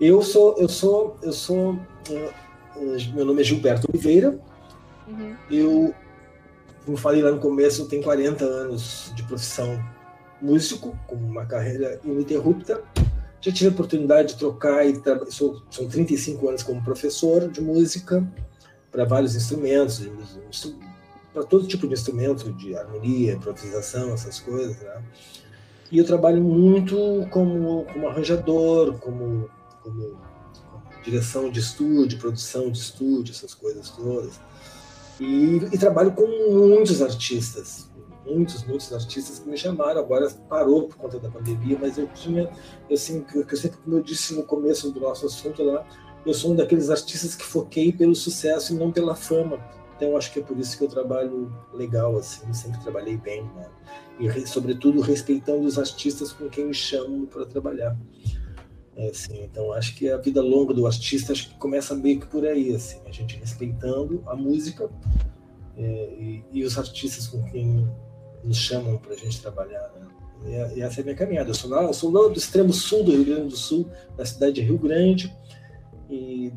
Eu 0.00 0.22
sou, 0.22 0.56
eu 0.58 0.68
sou, 0.68 1.18
eu 1.22 1.32
sou. 1.32 1.72
Uh, 1.72 3.14
meu 3.14 3.24
nome 3.24 3.42
é 3.42 3.44
Gilberto 3.44 3.86
Oliveira, 3.90 4.38
Uhum. 5.10 5.36
Eu, 5.50 5.94
como 6.84 6.96
falei 6.96 7.22
lá 7.22 7.30
no 7.30 7.38
começo, 7.38 7.86
tenho 7.86 8.02
40 8.02 8.44
anos 8.44 9.12
de 9.14 9.22
profissão 9.24 9.82
músico, 10.40 10.98
com 11.06 11.16
uma 11.16 11.44
carreira 11.44 12.00
ininterrupta. 12.04 12.82
Já 13.40 13.52
tive 13.52 13.70
a 13.70 13.72
oportunidade 13.72 14.34
de 14.34 14.38
trocar 14.38 14.86
e 14.86 15.00
sou, 15.30 15.62
são 15.70 15.88
35 15.88 16.48
anos 16.48 16.62
como 16.62 16.82
professor 16.82 17.48
de 17.48 17.60
música 17.60 18.26
para 18.90 19.04
vários 19.04 19.34
instrumentos, 19.34 20.06
para 21.32 21.44
todo 21.44 21.66
tipo 21.66 21.86
de 21.86 21.94
instrumento, 21.94 22.52
de 22.52 22.76
harmonia, 22.76 23.34
improvisação, 23.34 24.12
essas 24.12 24.40
coisas. 24.40 24.78
Né? 24.78 25.02
E 25.90 25.98
eu 25.98 26.04
trabalho 26.04 26.42
muito 26.42 27.26
como, 27.30 27.84
como 27.92 28.08
arranjador, 28.08 28.98
como, 28.98 29.48
como 29.82 30.18
direção 31.02 31.50
de 31.50 31.60
estúdio, 31.60 32.18
produção 32.18 32.70
de 32.70 32.78
estúdio, 32.78 33.32
essas 33.32 33.54
coisas 33.54 33.90
todas. 33.90 34.40
E, 35.20 35.56
e, 35.70 35.78
trabalho 35.78 36.12
com 36.12 36.26
muitos 36.26 37.02
artistas, 37.02 37.90
muitos, 38.26 38.64
muitos 38.64 38.90
artistas 38.92 39.38
que 39.38 39.48
me 39.50 39.56
chamaram. 39.56 40.00
Agora 40.00 40.30
parou 40.48 40.88
por 40.88 40.96
conta 40.96 41.20
da 41.20 41.28
pandemia, 41.28 41.76
mas 41.78 41.98
eu 41.98 42.08
tinha, 42.08 42.50
assim, 42.90 43.24
eu 43.28 43.56
sempre, 43.56 43.78
como 43.84 43.98
eu 43.98 44.02
disse 44.02 44.34
no 44.34 44.42
começo 44.44 44.90
do 44.90 44.98
nosso 44.98 45.26
assunto 45.26 45.62
lá, 45.62 45.86
eu 46.24 46.32
sou 46.32 46.52
um 46.52 46.56
daqueles 46.56 46.88
artistas 46.88 47.34
que 47.34 47.44
foquei 47.44 47.92
pelo 47.92 48.14
sucesso 48.14 48.72
e 48.72 48.76
não 48.76 48.90
pela 48.90 49.14
fama. 49.14 49.58
Então 49.94 50.16
acho 50.16 50.32
que 50.32 50.40
é 50.40 50.42
por 50.42 50.58
isso 50.58 50.78
que 50.78 50.84
eu 50.84 50.88
trabalho 50.88 51.54
legal, 51.74 52.16
assim, 52.16 52.50
sempre 52.54 52.80
trabalhei 52.80 53.18
bem, 53.18 53.44
né? 53.54 53.68
E 54.18 54.46
sobretudo 54.46 55.02
respeitando 55.02 55.66
os 55.66 55.78
artistas 55.78 56.32
com 56.32 56.48
quem 56.48 56.66
me 56.66 56.74
chamam 56.74 57.26
para 57.26 57.44
trabalhar. 57.44 57.94
É, 59.00 59.08
assim, 59.08 59.42
então 59.42 59.72
acho 59.72 59.96
que 59.96 60.10
a 60.10 60.18
vida 60.18 60.42
longa 60.42 60.74
do 60.74 60.86
artista 60.86 61.32
acho 61.32 61.48
que 61.48 61.54
começa 61.54 61.94
meio 61.94 62.20
que 62.20 62.26
por 62.26 62.44
aí, 62.44 62.74
assim, 62.74 63.00
a 63.06 63.10
gente 63.10 63.34
respeitando 63.38 64.22
a 64.26 64.36
música 64.36 64.90
é, 65.74 65.82
e, 66.20 66.44
e, 66.52 66.62
os 66.62 66.76
artistas 66.76 67.26
com 67.26 67.42
quem 67.44 67.88
nos 68.44 68.58
chamam 68.58 68.98
para 68.98 69.14
a 69.14 69.16
gente 69.16 69.40
trabalhar. 69.40 69.90
Né? 69.94 70.68
E, 70.74 70.78
e, 70.78 70.82
essa 70.82 71.00
é 71.00 71.02
a 71.02 71.04
minha 71.04 71.16
caminhada. 71.16 71.48
Eu 71.48 71.54
sou 71.54 71.70
lá, 71.70 71.84
eu 71.84 71.94
sou 71.94 72.10
lá 72.10 72.28
do 72.28 72.36
extremo 72.36 72.74
sul 72.74 73.02
do 73.02 73.12
Rio 73.12 73.24
Grande 73.24 73.48
do 73.48 73.56
Sul, 73.56 73.88
da 74.18 74.26
cidade 74.26 74.56
de 74.56 74.60
Rio 74.60 74.76
Grande, 74.76 75.34
e 76.10 76.52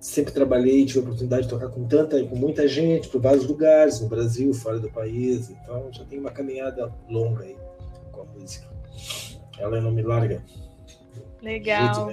sempre 0.00 0.32
trabalhei, 0.32 0.86
tive 0.86 1.00
a 1.00 1.02
oportunidade 1.02 1.42
de 1.42 1.48
tocar 1.50 1.68
com 1.68 1.86
tanta, 1.86 2.24
com 2.24 2.36
muita 2.36 2.66
gente, 2.66 3.08
por 3.08 3.20
vários 3.20 3.46
lugares, 3.46 4.00
no 4.00 4.08
Brasil, 4.08 4.54
fora 4.54 4.78
do 4.78 4.90
país. 4.90 5.50
Então 5.50 5.92
já 5.92 6.02
tenho 6.06 6.22
uma 6.22 6.30
caminhada 6.30 6.90
longa 7.10 7.44
aí 7.44 7.58
com 8.10 8.22
a 8.22 8.24
música. 8.24 8.66
Ela 9.58 9.82
não 9.82 9.90
me 9.90 10.00
larga. 10.00 10.42
Legal. 11.42 12.10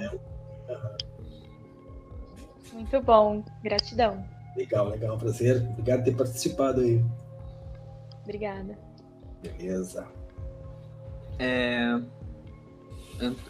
Muito 2.72 3.00
bom, 3.02 3.42
gratidão. 3.62 4.24
Legal, 4.56 4.88
legal, 4.88 5.18
prazer. 5.18 5.66
Obrigado 5.70 5.98
por 5.98 6.04
ter 6.04 6.16
participado 6.16 6.80
aí. 6.80 7.04
Obrigada. 8.22 8.78
Beleza. 9.42 10.06
É, 11.38 12.00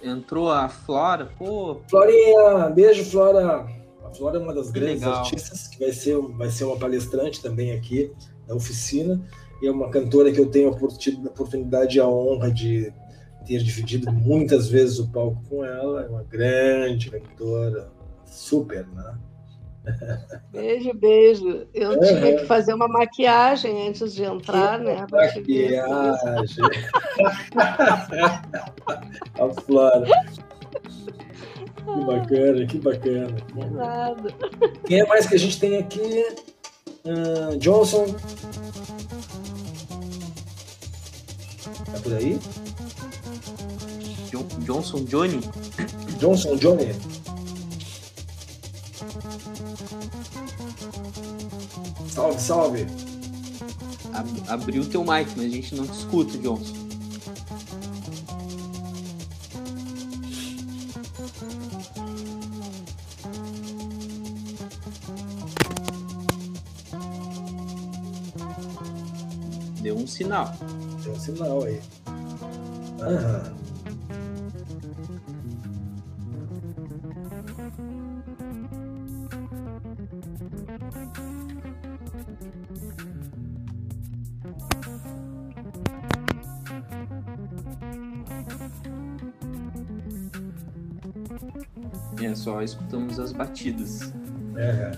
entrou 0.03 0.51
a 0.51 0.69
Flora, 0.69 1.27
pô. 1.39 1.81
Florinha, 1.89 2.71
beijo, 2.71 3.05
Flora. 3.05 3.67
A 4.05 4.15
Flora 4.15 4.39
é 4.39 4.41
uma 4.41 4.55
das 4.55 4.71
que 4.71 4.81
grandes 4.81 5.03
legal. 5.03 5.19
artistas 5.19 5.69
que 5.69 5.79
vai 5.79 5.93
ser, 5.93 6.19
vai 6.19 6.51
ser 6.51 6.65
uma 6.65 6.77
palestrante 6.77 7.43
também 7.43 7.73
aqui 7.73 8.13
na 8.47 8.55
oficina. 8.55 9.21
E 9.63 9.67
é 9.67 9.71
uma 9.71 9.91
cantora 9.91 10.31
que 10.31 10.39
eu 10.39 10.51
tenho 10.51 10.69
a 10.69 10.73
oportunidade 10.73 11.97
e 11.97 12.01
a 12.01 12.07
honra 12.07 12.51
de 12.51 12.93
ter 13.47 13.63
dividido 13.63 14.13
muitas 14.13 14.69
vezes 14.69 14.99
o 14.99 15.09
palco 15.09 15.43
com 15.49 15.65
ela, 15.65 16.05
é 16.05 16.09
uma 16.09 16.25
grande 16.25 17.11
cantora, 17.11 17.89
super, 18.25 18.87
né? 18.89 19.17
Beijo, 20.51 20.93
beijo. 20.95 21.67
Eu 21.73 21.91
uhum. 21.91 22.01
tinha 22.01 22.39
que 22.39 22.47
fazer 22.47 22.75
uma 22.75 22.89
maquiagem 22.89 23.87
antes 23.89 24.13
de 24.15 24.25
entrar, 24.25 24.79
que 24.79 24.85
né? 24.85 25.07
Maquiagem. 25.11 25.45
A 29.39 29.49
Flora. 29.63 30.07
Que 31.85 32.05
bacana, 32.05 32.67
que 32.67 32.79
bacana. 32.79 33.37
É 33.57 33.65
nada. 33.71 34.29
Quem 34.87 35.01
é 35.01 35.07
mais 35.07 35.27
que 35.27 35.37
a 35.37 35.39
gente 35.39 35.61
tem 35.61 35.77
aqui? 35.77 36.27
Uh, 37.05 37.57
Johnson. 37.59 38.07
Tá 41.85 42.01
por 42.03 42.15
aí? 42.15 42.41
Johnson 44.61 45.05
Johnny? 45.05 45.41
Johnson 46.19 46.57
Johnny. 46.57 46.95
Salve, 52.09 52.41
salve. 52.41 52.87
Ab 54.13 54.29
abriu 54.49 54.83
o 54.83 54.87
teu 54.87 55.03
mic, 55.03 55.29
mas 55.37 55.47
a 55.47 55.49
gente 55.49 55.75
não 55.75 55.87
te 55.87 55.99
escuta, 55.99 56.39
Johnson. 56.39 56.75
Deu 69.83 69.97
um 69.97 70.07
sinal. 70.07 70.53
Deu 71.05 71.13
um 71.13 71.21
sinal 71.21 71.63
aí. 71.65 71.81
Aham. 73.01 73.66
Só 92.57 92.63
escutamos 92.63 93.21
as 93.21 93.33
batidas. 93.33 94.13
É. 94.57 94.93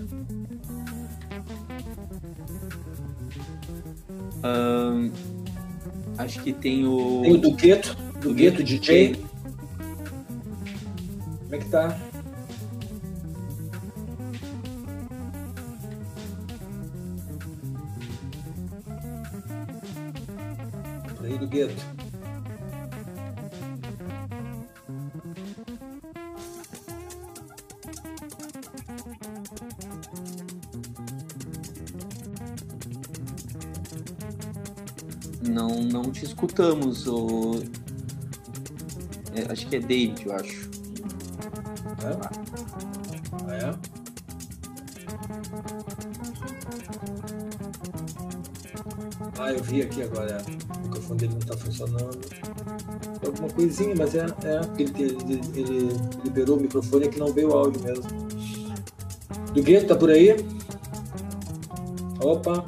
Um, 4.46 5.10
acho 6.16 6.40
que 6.42 6.52
tem 6.52 6.86
o. 6.86 7.22
Tem 7.22 7.34
o 7.34 7.38
do 7.38 7.52
Gueto, 7.52 7.96
do 8.20 8.32
Gueto 8.32 8.62
DJ. 8.62 9.16
Como 11.42 11.54
é 11.54 11.58
que 11.58 11.68
tá? 11.68 11.98
Aí 21.24 21.38
do 21.38 21.48
Gueto. 21.48 21.97
Escutamos. 36.38 37.06
O... 37.08 37.60
É, 39.34 39.50
acho 39.52 39.66
que 39.66 39.76
é 39.76 39.80
David, 39.80 40.24
eu 40.24 40.32
acho. 40.34 40.70
É? 42.04 42.16
Ah, 43.44 43.54
é? 43.54 43.74
Ah, 49.38 49.52
eu 49.52 49.62
vi 49.64 49.82
aqui 49.82 50.02
agora. 50.02 50.40
O 50.76 50.80
microfone 50.82 51.18
dele 51.18 51.32
não 51.32 51.40
está 51.40 51.56
funcionando. 51.56 52.18
Alguma 53.26 53.48
coisinha, 53.50 53.94
mas 53.96 54.14
é, 54.14 54.26
é 54.44 54.60
ele, 54.80 54.92
ele, 54.96 55.40
ele 55.54 55.88
liberou 56.24 56.56
o 56.56 56.60
microfone 56.60 57.06
é 57.06 57.08
que 57.08 57.18
não 57.18 57.32
veio 57.32 57.50
o 57.50 57.56
áudio 57.56 57.82
mesmo. 57.82 58.04
Do 59.52 59.62
Gueto, 59.62 59.88
tá 59.88 59.96
por 59.96 60.10
aí? 60.10 60.36
Opa! 62.20 62.64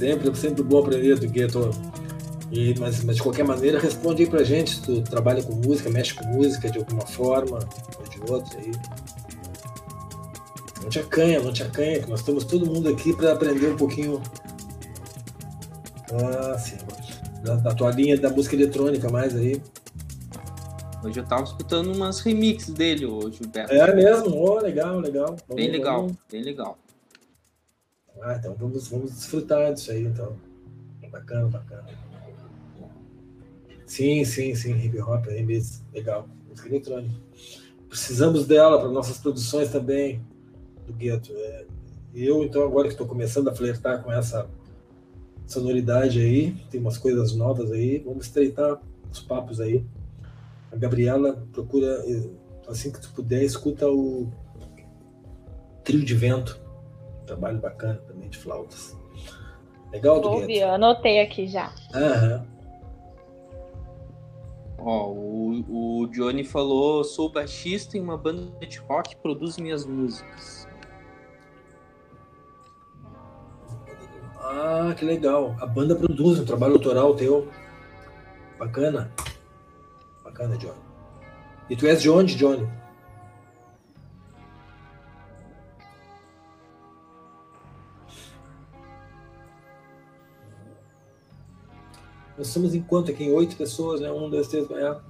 Sempre, 0.00 0.34
sempre 0.34 0.62
bom 0.62 0.78
aprender 0.78 1.18
do 1.18 1.28
Gueto. 1.28 1.70
E, 2.50 2.74
mas, 2.80 3.04
mas 3.04 3.16
de 3.16 3.22
qualquer 3.22 3.44
maneira, 3.44 3.78
responde 3.78 4.22
aí 4.22 4.28
pra 4.28 4.42
gente 4.42 4.74
se 4.76 4.82
tu 4.82 5.02
trabalha 5.02 5.42
com 5.42 5.54
música, 5.54 5.88
mexe 5.90 6.14
com 6.14 6.24
música 6.24 6.68
de 6.68 6.78
alguma 6.78 7.06
forma 7.06 7.60
ou 7.98 8.08
de 8.08 8.32
outra 8.32 8.58
aí. 8.58 8.72
Não 10.82 10.88
te 10.88 10.98
acanha, 10.98 11.40
não 11.40 11.52
te 11.52 11.62
acanha, 11.62 12.00
que 12.00 12.10
nós 12.10 12.20
estamos 12.20 12.44
todo 12.44 12.66
mundo 12.66 12.88
aqui 12.88 13.14
para 13.14 13.32
aprender 13.32 13.68
um 13.68 13.76
pouquinho 13.76 14.20
ah, 16.12 16.58
sim, 16.58 16.76
da, 17.44 17.54
da 17.56 17.74
tua 17.74 17.92
linha 17.92 18.18
da 18.18 18.30
música 18.30 18.56
eletrônica 18.56 19.08
mais 19.10 19.36
aí. 19.36 19.62
Hoje 21.04 21.20
eu 21.20 21.24
tava 21.24 21.44
escutando 21.44 21.94
umas 21.94 22.20
remixes 22.20 22.74
dele, 22.74 23.06
o 23.06 23.30
Gilberto. 23.30 23.72
É 23.72 23.94
mesmo? 23.94 24.36
Oh, 24.36 24.58
legal, 24.58 24.98
legal. 24.98 25.36
Vamos, 25.48 25.54
bem 25.54 25.70
legal, 25.70 26.00
vamos. 26.02 26.16
bem 26.30 26.42
legal. 26.42 26.76
Ah, 28.22 28.36
então 28.38 28.54
vamos, 28.54 28.88
vamos 28.88 29.12
desfrutar 29.12 29.72
disso 29.72 29.90
aí, 29.90 30.04
então. 30.04 30.36
Bacana, 31.10 31.48
bacana. 31.48 31.86
Sim, 33.86 34.24
sim, 34.24 34.54
sim, 34.54 34.76
hip 34.76 35.00
hop, 35.00 35.26
remix, 35.26 35.82
legal. 35.92 36.28
Música 36.48 36.68
eletrônica. 36.68 37.14
Precisamos 37.88 38.46
dela 38.46 38.78
para 38.78 38.88
nossas 38.88 39.18
produções 39.18 39.70
também, 39.70 40.24
do 40.86 40.92
gueto. 40.92 41.32
É, 41.34 41.66
eu, 42.14 42.44
então, 42.44 42.62
agora 42.62 42.86
que 42.86 42.94
estou 42.94 43.06
começando 43.06 43.48
a 43.48 43.54
flertar 43.54 44.02
com 44.02 44.12
essa 44.12 44.48
sonoridade 45.46 46.20
aí, 46.20 46.52
tem 46.70 46.80
umas 46.80 46.96
coisas 46.96 47.34
novas 47.34 47.72
aí, 47.72 47.98
vamos 47.98 48.26
estreitar 48.26 48.80
os 49.10 49.20
papos 49.20 49.60
aí. 49.60 49.84
A 50.70 50.76
Gabriela 50.76 51.44
procura, 51.52 52.04
assim 52.68 52.92
que 52.92 53.00
tu 53.00 53.10
puder, 53.12 53.42
escuta 53.42 53.88
o 53.88 54.30
Trio 55.82 56.04
de 56.04 56.14
Vento 56.14 56.60
trabalho 57.30 57.60
bacana 57.60 58.02
também 58.06 58.28
de 58.28 58.38
flautas. 58.38 58.96
Legal, 59.92 60.20
Ouvi, 60.24 60.58
eu 60.58 60.70
anotei 60.70 61.20
aqui 61.20 61.46
já. 61.46 61.72
Aham. 61.94 62.46
Ó, 64.78 65.08
o, 65.10 66.02
o 66.02 66.06
Johnny 66.08 66.44
falou: 66.44 67.04
sou 67.04 67.30
baixista 67.30 67.96
em 67.96 68.00
uma 68.00 68.16
banda 68.16 68.66
de 68.66 68.78
rock 68.78 69.10
que 69.10 69.16
produz 69.16 69.58
minhas 69.58 69.84
músicas. 69.84 70.66
Ah, 74.38 74.94
que 74.96 75.04
legal. 75.04 75.54
A 75.60 75.66
banda 75.66 75.94
produz 75.94 76.40
um 76.40 76.44
trabalho 76.44 76.74
autoral 76.74 77.14
teu. 77.14 77.48
Bacana. 78.58 79.12
Bacana, 80.24 80.56
Johnny. 80.56 80.80
E 81.68 81.76
tu 81.76 81.86
és 81.86 82.00
de 82.00 82.10
onde, 82.10 82.36
Johnny? 82.36 82.68
Nós 92.40 92.48
estamos 92.48 92.74
em 92.74 92.80
quanto 92.80 93.10
aqui? 93.10 93.24
Em 93.24 93.32
oito 93.34 93.54
pessoas, 93.54 94.00
né? 94.00 94.10
Um, 94.10 94.30
dois, 94.30 94.48
três, 94.48 94.64
é. 94.70 94.74
Legal. 94.74 95.02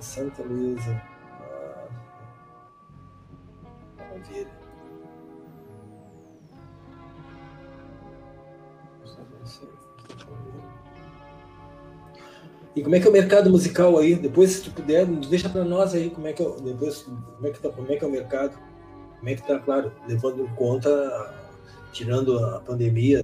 Santa 0.00 0.42
Luísa. 0.44 1.02
Ah, 1.42 1.88
maravilha. 3.98 4.60
E 12.74 12.82
como 12.82 12.94
é 12.94 13.00
que 13.00 13.06
é 13.06 13.10
o 13.10 13.12
mercado 13.12 13.50
musical 13.50 13.98
aí? 13.98 14.14
Depois, 14.14 14.50
se 14.50 14.62
tu 14.62 14.70
puder, 14.70 15.04
deixa 15.06 15.48
para 15.48 15.64
nós 15.64 15.92
aí 15.92 16.10
como 16.10 16.28
é 16.28 16.32
que 16.32 16.42
é, 16.42 16.50
depois, 16.62 17.02
como 17.02 17.46
é 17.46 17.50
que 17.50 17.60
tá, 17.60 17.68
como 17.68 17.90
é 17.90 17.96
que 17.96 18.04
é 18.04 18.06
o 18.08 18.10
mercado? 18.10 18.58
Como 19.18 19.28
é 19.28 19.34
que 19.34 19.46
tá, 19.46 19.58
claro, 19.58 19.92
levando 20.06 20.44
em 20.44 20.54
conta, 20.54 20.90
tirando 21.92 22.38
a 22.38 22.60
pandemia, 22.60 23.22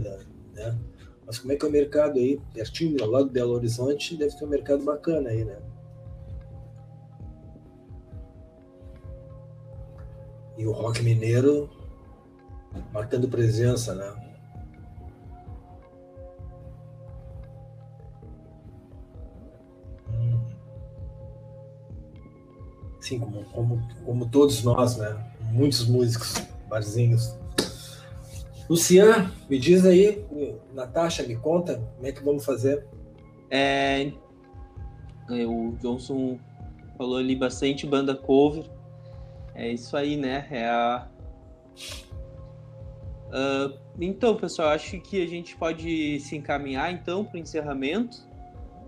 né? 0.52 0.76
Mas 1.24 1.38
como 1.38 1.52
é 1.52 1.56
que 1.56 1.64
é 1.64 1.68
o 1.68 1.72
mercado 1.72 2.18
aí? 2.18 2.40
Pertinho, 2.52 3.02
ao 3.02 3.10
lado 3.10 3.26
do 3.26 3.32
Belo 3.32 3.54
Horizonte, 3.54 4.16
deve 4.16 4.36
ter 4.36 4.44
um 4.44 4.48
mercado 4.48 4.84
bacana 4.84 5.30
aí, 5.30 5.44
né? 5.44 5.58
E 10.58 10.66
o 10.66 10.72
rock 10.72 11.02
mineiro 11.02 11.68
marcando 12.92 13.28
presença, 13.28 13.94
né? 13.94 14.25
Sim, 23.06 23.20
como, 23.20 23.44
como, 23.52 23.88
como 24.04 24.28
todos 24.28 24.64
nós, 24.64 24.96
né? 24.96 25.16
Muitos 25.52 25.86
músicos, 25.86 26.42
barzinhos. 26.68 27.38
Lucian, 28.68 29.30
me 29.48 29.60
diz 29.60 29.86
aí, 29.86 30.24
Natasha, 30.74 31.22
me 31.22 31.36
conta 31.36 31.76
como 31.94 32.04
é 32.04 32.10
que 32.10 32.20
vamos 32.24 32.44
fazer. 32.44 32.84
É, 33.48 34.10
é, 35.30 35.46
o 35.46 35.76
Johnson 35.80 36.36
falou 36.98 37.18
ali 37.18 37.36
bastante 37.36 37.86
banda 37.86 38.12
cover. 38.12 38.68
É 39.54 39.70
isso 39.70 39.96
aí, 39.96 40.16
né? 40.16 40.48
É 40.50 40.68
a. 40.68 41.08
Uh, 43.28 43.78
então, 44.00 44.34
pessoal, 44.34 44.70
acho 44.70 45.00
que 45.00 45.22
a 45.22 45.28
gente 45.28 45.56
pode 45.56 46.18
se 46.18 46.36
encaminhar 46.36 46.92
então 46.92 47.24
para 47.24 47.36
o 47.36 47.38
encerramento. 47.38 48.26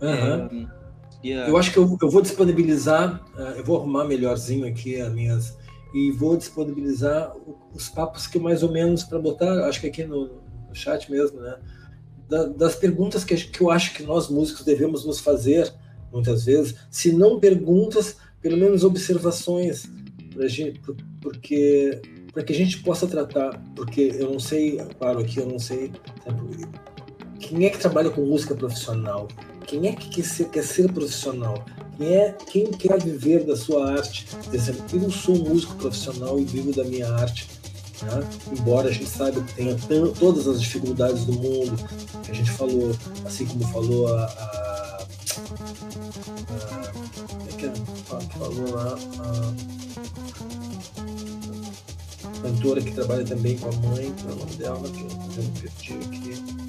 Uhum. 0.02 0.64
É, 0.64 0.77
Yeah. 1.24 1.50
Eu 1.50 1.56
acho 1.56 1.72
que 1.72 1.78
eu, 1.78 1.98
eu 2.00 2.10
vou 2.10 2.22
disponibilizar, 2.22 3.24
uh, 3.36 3.40
eu 3.56 3.64
vou 3.64 3.76
arrumar 3.78 4.04
melhorzinho 4.04 4.66
aqui 4.66 5.00
as 5.00 5.12
minhas 5.12 5.56
e 5.92 6.10
vou 6.12 6.36
disponibilizar 6.36 7.32
os 7.74 7.88
papos 7.88 8.26
que 8.26 8.38
mais 8.38 8.62
ou 8.62 8.70
menos 8.70 9.02
para 9.02 9.18
botar, 9.18 9.66
acho 9.66 9.80
que 9.80 9.86
aqui 9.86 10.04
no, 10.04 10.26
no 10.68 10.74
chat 10.74 11.10
mesmo, 11.10 11.40
né? 11.40 11.56
Da, 12.28 12.44
das 12.44 12.76
perguntas 12.76 13.24
que, 13.24 13.34
que 13.34 13.60
eu 13.60 13.70
acho 13.70 13.94
que 13.94 14.02
nós 14.02 14.28
músicos 14.28 14.64
devemos 14.64 15.04
nos 15.04 15.18
fazer 15.18 15.72
muitas 16.12 16.44
vezes, 16.44 16.74
se 16.90 17.12
não 17.12 17.40
perguntas, 17.40 18.16
pelo 18.40 18.56
menos 18.56 18.84
observações 18.84 19.90
para 20.34 20.46
gente, 20.46 20.80
porque 21.20 22.00
para 22.32 22.44
que 22.44 22.52
a 22.52 22.56
gente 22.56 22.82
possa 22.82 23.06
tratar, 23.06 23.58
porque 23.74 24.14
eu 24.18 24.30
não 24.30 24.38
sei, 24.38 24.76
claro 24.98 25.18
aqui 25.18 25.38
eu 25.38 25.46
não 25.46 25.58
sei, 25.58 25.90
quem 27.40 27.64
é 27.64 27.70
que 27.70 27.78
trabalha 27.78 28.10
com 28.10 28.24
música 28.24 28.54
profissional? 28.54 29.26
Quem 29.68 29.86
é 29.86 29.92
que 29.92 30.08
quer 30.08 30.24
ser, 30.24 30.48
quer 30.48 30.64
ser 30.64 30.90
profissional? 30.90 31.62
Quem, 31.98 32.16
é, 32.16 32.32
quem 32.50 32.70
quer 32.70 32.98
viver 33.02 33.44
da 33.44 33.54
sua 33.54 33.92
arte? 33.92 34.26
Dizendo, 34.50 34.82
eu 34.94 35.10
sou 35.10 35.36
músico 35.36 35.74
profissional 35.74 36.40
e 36.40 36.44
vivo 36.44 36.74
da 36.74 36.84
minha 36.84 37.06
arte. 37.12 37.46
Né? 38.02 38.26
Embora 38.58 38.88
a 38.88 38.92
gente 38.92 39.10
saiba 39.10 39.42
que 39.42 39.54
tenha 39.54 39.76
todas 40.18 40.48
as 40.48 40.62
dificuldades 40.62 41.26
do 41.26 41.34
mundo, 41.34 41.76
que 42.24 42.30
a 42.30 42.34
gente 42.34 42.50
falou, 42.50 42.96
assim 43.26 43.44
como 43.44 43.68
falou 43.68 44.08
a. 44.08 44.24
a, 44.24 44.24
a 44.24 45.02
é 47.46 47.52
que 47.52 48.38
falou 48.38 48.70
lá? 48.70 48.98
A 52.24 52.40
cantora 52.40 52.80
que 52.80 52.92
trabalha 52.92 53.24
também 53.24 53.58
com 53.58 53.68
a 53.68 53.72
mãe, 53.72 54.14
qual 54.22 54.30
é 54.30 54.32
o 54.32 54.38
nome 54.38 54.54
dela? 54.56 54.88
Que 54.88 55.00
eu 55.00 55.08
não 55.08 55.28
perdi 55.28 55.92
aqui 55.92 56.67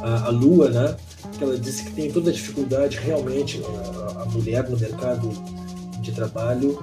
a, 0.00 0.26
a 0.26 0.30
Lua, 0.30 0.70
né? 0.70 0.96
Que 1.36 1.44
ela 1.44 1.58
disse 1.58 1.84
que 1.84 1.92
tem 1.92 2.10
toda 2.10 2.30
a 2.30 2.32
dificuldade 2.32 2.98
realmente 2.98 3.60
a, 3.64 4.22
a 4.22 4.24
mulher 4.26 4.68
no 4.68 4.78
mercado 4.78 5.30
de 6.00 6.12
trabalho. 6.12 6.78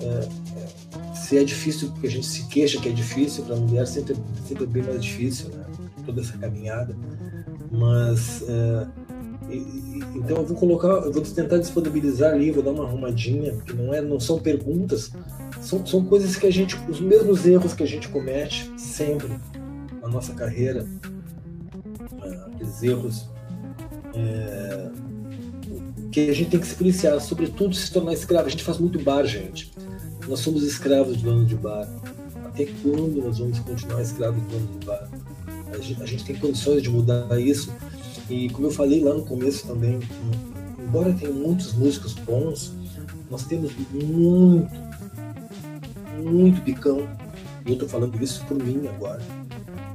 É, 0.00 0.06
é, 0.06 1.14
se 1.14 1.38
é 1.38 1.44
difícil, 1.44 1.90
porque 1.90 2.06
a 2.06 2.10
gente 2.10 2.26
se 2.26 2.46
queixa 2.46 2.80
que 2.80 2.88
é 2.88 2.92
difícil, 2.92 3.44
para 3.44 3.56
a 3.56 3.58
mulher 3.58 3.86
sempre, 3.86 4.16
sempre 4.46 4.64
é 4.64 4.66
bem 4.66 4.82
mais 4.82 5.02
difícil, 5.02 5.48
né? 5.50 5.64
Toda 6.04 6.20
essa 6.20 6.36
caminhada. 6.36 6.96
Mas 7.70 8.42
é, 8.48 8.86
então 10.14 10.38
eu 10.38 10.46
vou 10.46 10.56
colocar, 10.56 10.88
eu 10.88 11.12
vou 11.12 11.22
tentar 11.22 11.58
disponibilizar 11.58 12.32
ali, 12.32 12.50
vou 12.50 12.62
dar 12.62 12.70
uma 12.70 12.84
arrumadinha, 12.84 13.52
porque 13.52 13.72
não 13.72 13.92
é, 13.92 14.00
não 14.00 14.18
são 14.18 14.38
perguntas, 14.38 15.10
são, 15.60 15.84
são 15.86 16.04
coisas 16.04 16.36
que 16.36 16.46
a 16.46 16.50
gente, 16.50 16.76
os 16.88 17.00
mesmos 17.00 17.46
erros 17.46 17.74
que 17.74 17.82
a 17.82 17.86
gente 17.86 18.08
comete 18.08 18.70
sempre 18.76 19.28
na 20.00 20.08
nossa 20.08 20.32
carreira, 20.32 20.86
erros 22.82 23.28
é, 24.14 24.90
que 26.10 26.28
a 26.28 26.34
gente 26.34 26.50
tem 26.50 26.60
que 26.60 26.66
se 26.66 26.74
policiar, 26.74 27.20
sobretudo 27.20 27.74
se 27.74 27.90
tornar 27.90 28.12
escravo. 28.12 28.46
A 28.46 28.50
gente 28.50 28.62
faz 28.62 28.78
muito 28.78 28.98
bar, 29.00 29.24
gente. 29.24 29.72
Nós 30.28 30.40
somos 30.40 30.62
escravos 30.62 31.16
de 31.16 31.24
dono 31.24 31.44
de 31.44 31.54
bar. 31.54 31.88
Até 32.44 32.66
quando 32.82 33.22
nós 33.24 33.38
vamos 33.38 33.58
continuar 33.60 34.02
escravos 34.02 34.40
de 34.42 34.48
dono 34.48 34.78
de 34.78 34.86
bar? 34.86 35.08
A 35.72 35.78
gente, 35.78 36.02
a 36.02 36.06
gente 36.06 36.24
tem 36.24 36.36
condições 36.36 36.82
de 36.82 36.90
mudar 36.90 37.40
isso. 37.40 37.72
E 38.28 38.50
como 38.50 38.66
eu 38.66 38.70
falei 38.70 39.02
lá 39.02 39.14
no 39.14 39.24
começo 39.24 39.66
também, 39.66 39.98
embora 40.78 41.12
tenha 41.14 41.32
muitos 41.32 41.72
músicos 41.72 42.12
bons, 42.12 42.74
nós 43.30 43.44
temos 43.46 43.72
muito, 43.90 44.70
muito 46.22 46.60
picão. 46.62 47.08
E 47.64 47.70
eu 47.70 47.74
estou 47.74 47.88
falando 47.88 48.22
isso 48.22 48.44
por 48.46 48.62
mim 48.62 48.86
agora, 48.86 49.22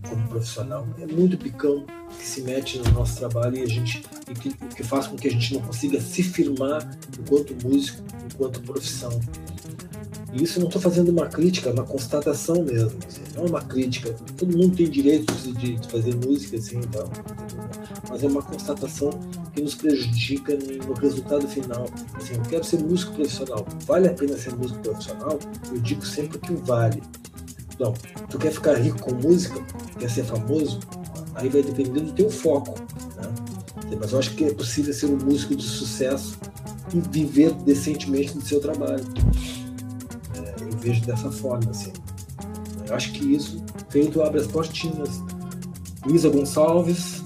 como 0.08 0.28
profissional. 0.28 0.88
É 1.00 1.06
muito 1.06 1.38
picão 1.38 1.86
que 2.18 2.26
se 2.26 2.42
mete 2.42 2.80
no 2.80 2.92
nosso 2.92 3.18
trabalho 3.18 3.58
e 3.58 3.64
a 3.64 3.68
gente 3.68 4.04
e 4.30 4.34
que, 4.34 4.54
que 4.54 4.84
faz 4.84 5.08
com 5.08 5.16
que 5.16 5.28
a 5.28 5.32
gente 5.32 5.54
não 5.54 5.62
consiga 5.62 6.00
se 6.02 6.24
firmar 6.24 6.98
enquanto 7.20 7.56
músico, 7.64 8.02
enquanto 8.32 8.62
profissão. 8.62 9.20
E 10.34 10.44
isso 10.44 10.60
não 10.60 10.68
estou 10.68 10.82
fazendo 10.82 11.10
uma 11.10 11.28
crítica, 11.28 11.70
é 11.70 11.74
uma 11.74 11.86
constatação 11.86 12.64
mesmo. 12.64 13.00
Assim, 13.08 13.22
não 13.36 13.46
é 13.46 13.50
uma 13.50 13.62
crítica. 13.62 14.14
Todo 14.36 14.58
mundo 14.58 14.76
tem 14.76 14.90
direito 14.90 15.34
de, 15.34 15.76
de 15.76 15.88
fazer 15.88 16.16
música, 16.16 16.58
assim, 16.58 16.80
então, 16.80 17.10
mas 18.10 18.24
é 18.24 18.28
uma 18.28 18.42
constatação 18.42 19.10
que 19.54 19.62
nos 19.62 19.76
prejudica 19.76 20.54
no 20.56 20.94
resultado 20.94 21.48
final. 21.48 21.90
Assim, 22.14 22.36
eu 22.36 22.42
quero 22.42 22.64
ser 22.64 22.80
músico 22.80 23.14
profissional. 23.14 23.66
Vale 23.86 24.10
a 24.10 24.14
pena 24.14 24.38
ser 24.38 24.56
músico 24.56 24.80
profissional? 24.80 25.40
Eu 25.72 25.80
digo 25.80 26.06
sempre 26.06 26.38
que 26.40 26.54
vale. 26.54 27.02
Não, 27.80 27.94
tu 28.30 28.38
quer 28.38 28.52
ficar 28.52 28.76
rico 28.76 29.00
com 29.00 29.14
música? 29.16 29.62
Quer 30.00 30.10
ser 30.10 30.24
famoso? 30.24 30.80
Aí 31.36 31.50
vai 31.50 31.62
depender 31.62 32.00
do 32.00 32.12
teu 32.12 32.30
foco. 32.30 32.76
Né? 33.16 33.98
Mas 34.00 34.12
eu 34.12 34.20
acho 34.20 34.36
que 34.36 34.46
é 34.46 34.54
possível 34.54 34.94
ser 34.94 35.06
um 35.06 35.18
músico 35.18 35.56
de 35.56 35.64
sucesso 35.64 36.38
e 36.94 37.00
viver 37.00 37.54
decentemente 37.54 38.34
do 38.34 38.42
seu 38.42 38.60
trabalho. 38.60 39.06
É, 40.36 40.64
eu 40.64 40.78
vejo 40.78 41.06
dessa 41.06 41.32
forma, 41.32 41.70
assim. 41.70 41.94
Eu 42.88 42.96
acho 42.96 43.12
que 43.12 43.36
isso 43.36 43.64
feito 43.90 44.22
abre 44.22 44.40
as 44.42 44.48
portinhas. 44.48 45.22
Luísa 46.06 46.30
Gonçalves. 46.30 47.24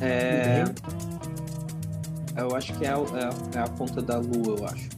É. 0.00 0.64
Eu 2.36 2.54
acho 2.54 2.72
que 2.74 2.84
é, 2.84 2.90
é, 2.90 3.56
é, 3.56 3.60
a 3.60 3.68
ponta 3.68 4.02
da 4.02 4.18
lua, 4.18 4.56
eu 4.58 4.66
acho. 4.66 4.88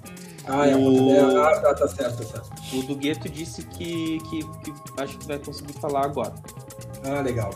Ah, 0.49 0.67
é 0.67 0.73
ponta 0.75 1.33
da 1.33 1.49
Ah, 1.49 1.61
tá, 1.61 1.75
tá 1.75 1.89
certo, 1.89 2.19
tá 2.19 2.25
certo. 2.25 2.77
O 2.77 2.83
do 2.83 2.95
Gueto 2.95 3.29
disse 3.29 3.67
que, 3.67 4.19
que, 4.31 4.41
que 4.41 5.03
acho 5.03 5.19
que 5.19 5.27
vai 5.27 5.39
conseguir 5.39 5.73
falar 5.75 6.05
agora. 6.05 6.35
Ah, 7.05 7.21
legal. 7.21 7.51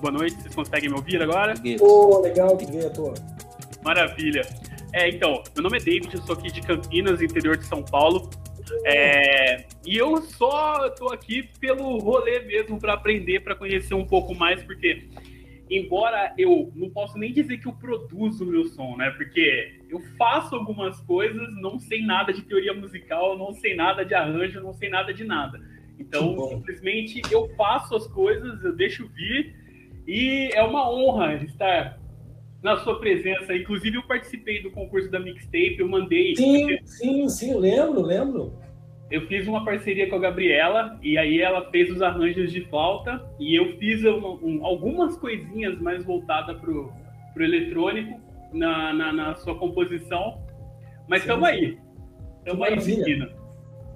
Boa 0.00 0.12
noite, 0.12 0.36
vocês 0.36 0.54
conseguem 0.54 0.90
me 0.90 0.96
ouvir 0.96 1.22
agora? 1.22 1.54
Ô, 1.80 2.16
oh, 2.16 2.20
legal, 2.20 2.56
que 2.56 2.66
veio 2.66 2.88
a 2.88 2.90
tua. 2.90 3.14
Maravilha. 3.82 4.42
É, 4.92 5.08
então, 5.08 5.42
meu 5.54 5.62
nome 5.62 5.78
é 5.78 5.80
David, 5.80 6.14
eu 6.14 6.22
sou 6.22 6.34
aqui 6.34 6.50
de 6.50 6.60
Campinas, 6.60 7.22
interior 7.22 7.56
de 7.56 7.64
São 7.64 7.82
Paulo. 7.82 8.30
É, 8.84 9.64
e 9.84 9.96
eu 9.96 10.20
só 10.22 10.90
tô 10.90 11.12
aqui 11.12 11.48
pelo 11.60 11.98
rolê 11.98 12.40
mesmo 12.40 12.80
para 12.80 12.94
aprender, 12.94 13.40
para 13.40 13.54
conhecer 13.54 13.94
um 13.94 14.04
pouco 14.04 14.34
mais, 14.34 14.62
porque 14.64 15.08
embora 15.70 16.34
eu 16.36 16.72
não 16.74 16.90
posso 16.90 17.16
nem 17.16 17.32
dizer 17.32 17.58
que 17.58 17.68
eu 17.68 17.72
produzo 17.72 18.44
o 18.44 18.46
meu 18.46 18.64
som, 18.64 18.96
né? 18.96 19.10
Porque 19.10 19.75
eu 19.88 20.00
faço 20.18 20.54
algumas 20.54 21.00
coisas, 21.00 21.54
não 21.60 21.78
sei 21.78 22.02
nada 22.04 22.32
de 22.32 22.42
teoria 22.42 22.74
musical, 22.74 23.38
não 23.38 23.52
sei 23.52 23.74
nada 23.74 24.04
de 24.04 24.14
arranjo, 24.14 24.60
não 24.60 24.74
sei 24.74 24.88
nada 24.88 25.14
de 25.14 25.24
nada. 25.24 25.60
Então, 25.98 26.36
simplesmente 26.48 27.22
eu 27.30 27.48
faço 27.56 27.94
as 27.94 28.06
coisas, 28.08 28.62
eu 28.64 28.74
deixo 28.74 29.08
vir 29.08 29.54
e 30.06 30.50
é 30.52 30.62
uma 30.62 30.90
honra 30.90 31.34
estar 31.34 31.98
na 32.62 32.76
sua 32.78 32.98
presença. 32.98 33.54
Inclusive, 33.54 33.96
eu 33.96 34.02
participei 34.02 34.62
do 34.62 34.70
concurso 34.70 35.10
da 35.10 35.20
mixtape, 35.20 35.76
eu 35.78 35.88
mandei. 35.88 36.36
Sim, 36.36 36.78
sim, 36.84 37.28
sim, 37.28 37.54
lembro, 37.54 38.02
lembro. 38.02 38.52
Eu 39.08 39.26
fiz 39.28 39.46
uma 39.46 39.64
parceria 39.64 40.08
com 40.08 40.16
a 40.16 40.18
Gabriela 40.18 40.98
e 41.00 41.16
aí 41.16 41.40
ela 41.40 41.70
fez 41.70 41.90
os 41.90 42.02
arranjos 42.02 42.50
de 42.50 42.62
flauta 42.62 43.24
e 43.38 43.54
eu 43.54 43.78
fiz 43.78 44.04
um, 44.04 44.38
um, 44.42 44.66
algumas 44.66 45.16
coisinhas 45.16 45.80
mais 45.80 46.04
voltadas 46.04 46.58
pro, 46.58 46.92
pro 47.32 47.44
eletrônico 47.44 48.20
na, 48.56 48.92
na, 48.92 49.12
na 49.12 49.34
sua 49.36 49.58
composição. 49.58 50.42
Mas 51.08 51.20
estamos 51.20 51.48
aí. 51.48 51.78
Estamos 52.38 52.66
aí, 52.66 52.76
menina. 52.84 53.30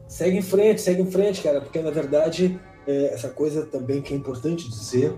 Segue 0.07 0.39
em 0.39 0.43
frente, 0.43 0.81
segue 0.81 1.03
em 1.03 1.11
frente, 1.11 1.43
cara, 1.43 1.61
porque 1.61 1.81
na 1.81 1.91
verdade 1.91 2.59
é, 2.87 3.15
essa 3.15 3.29
coisa 3.29 3.65
também 3.67 4.03
que 4.03 4.13
é 4.13 4.17
importante 4.17 4.69
dizer 4.69 5.15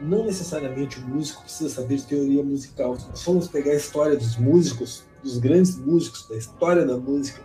não 0.00 0.26
necessariamente 0.26 0.98
o 0.98 1.08
músico 1.08 1.42
precisa 1.42 1.70
saber 1.70 1.96
de 1.96 2.06
teoria 2.06 2.42
musical. 2.42 2.98
Se 2.98 3.08
nós 3.08 3.22
formos 3.22 3.48
pegar 3.48 3.72
a 3.72 3.76
história 3.76 4.16
dos 4.16 4.36
músicos, 4.36 5.04
dos 5.22 5.38
grandes 5.38 5.76
músicos, 5.76 6.28
da 6.28 6.36
história 6.36 6.84
da 6.84 6.96
música, 6.96 7.40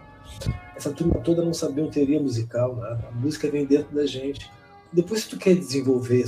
essa 0.76 0.92
turma 0.92 1.16
toda 1.16 1.44
não 1.44 1.54
sabia 1.54 1.88
teoria 1.88 2.22
musical, 2.22 2.76
né? 2.76 3.00
a 3.08 3.12
música 3.12 3.50
vem 3.50 3.66
dentro 3.66 3.96
da 3.96 4.06
gente. 4.06 4.50
Depois, 4.92 5.24
se 5.24 5.30
tu 5.30 5.38
quer 5.38 5.56
desenvolver 5.56 6.26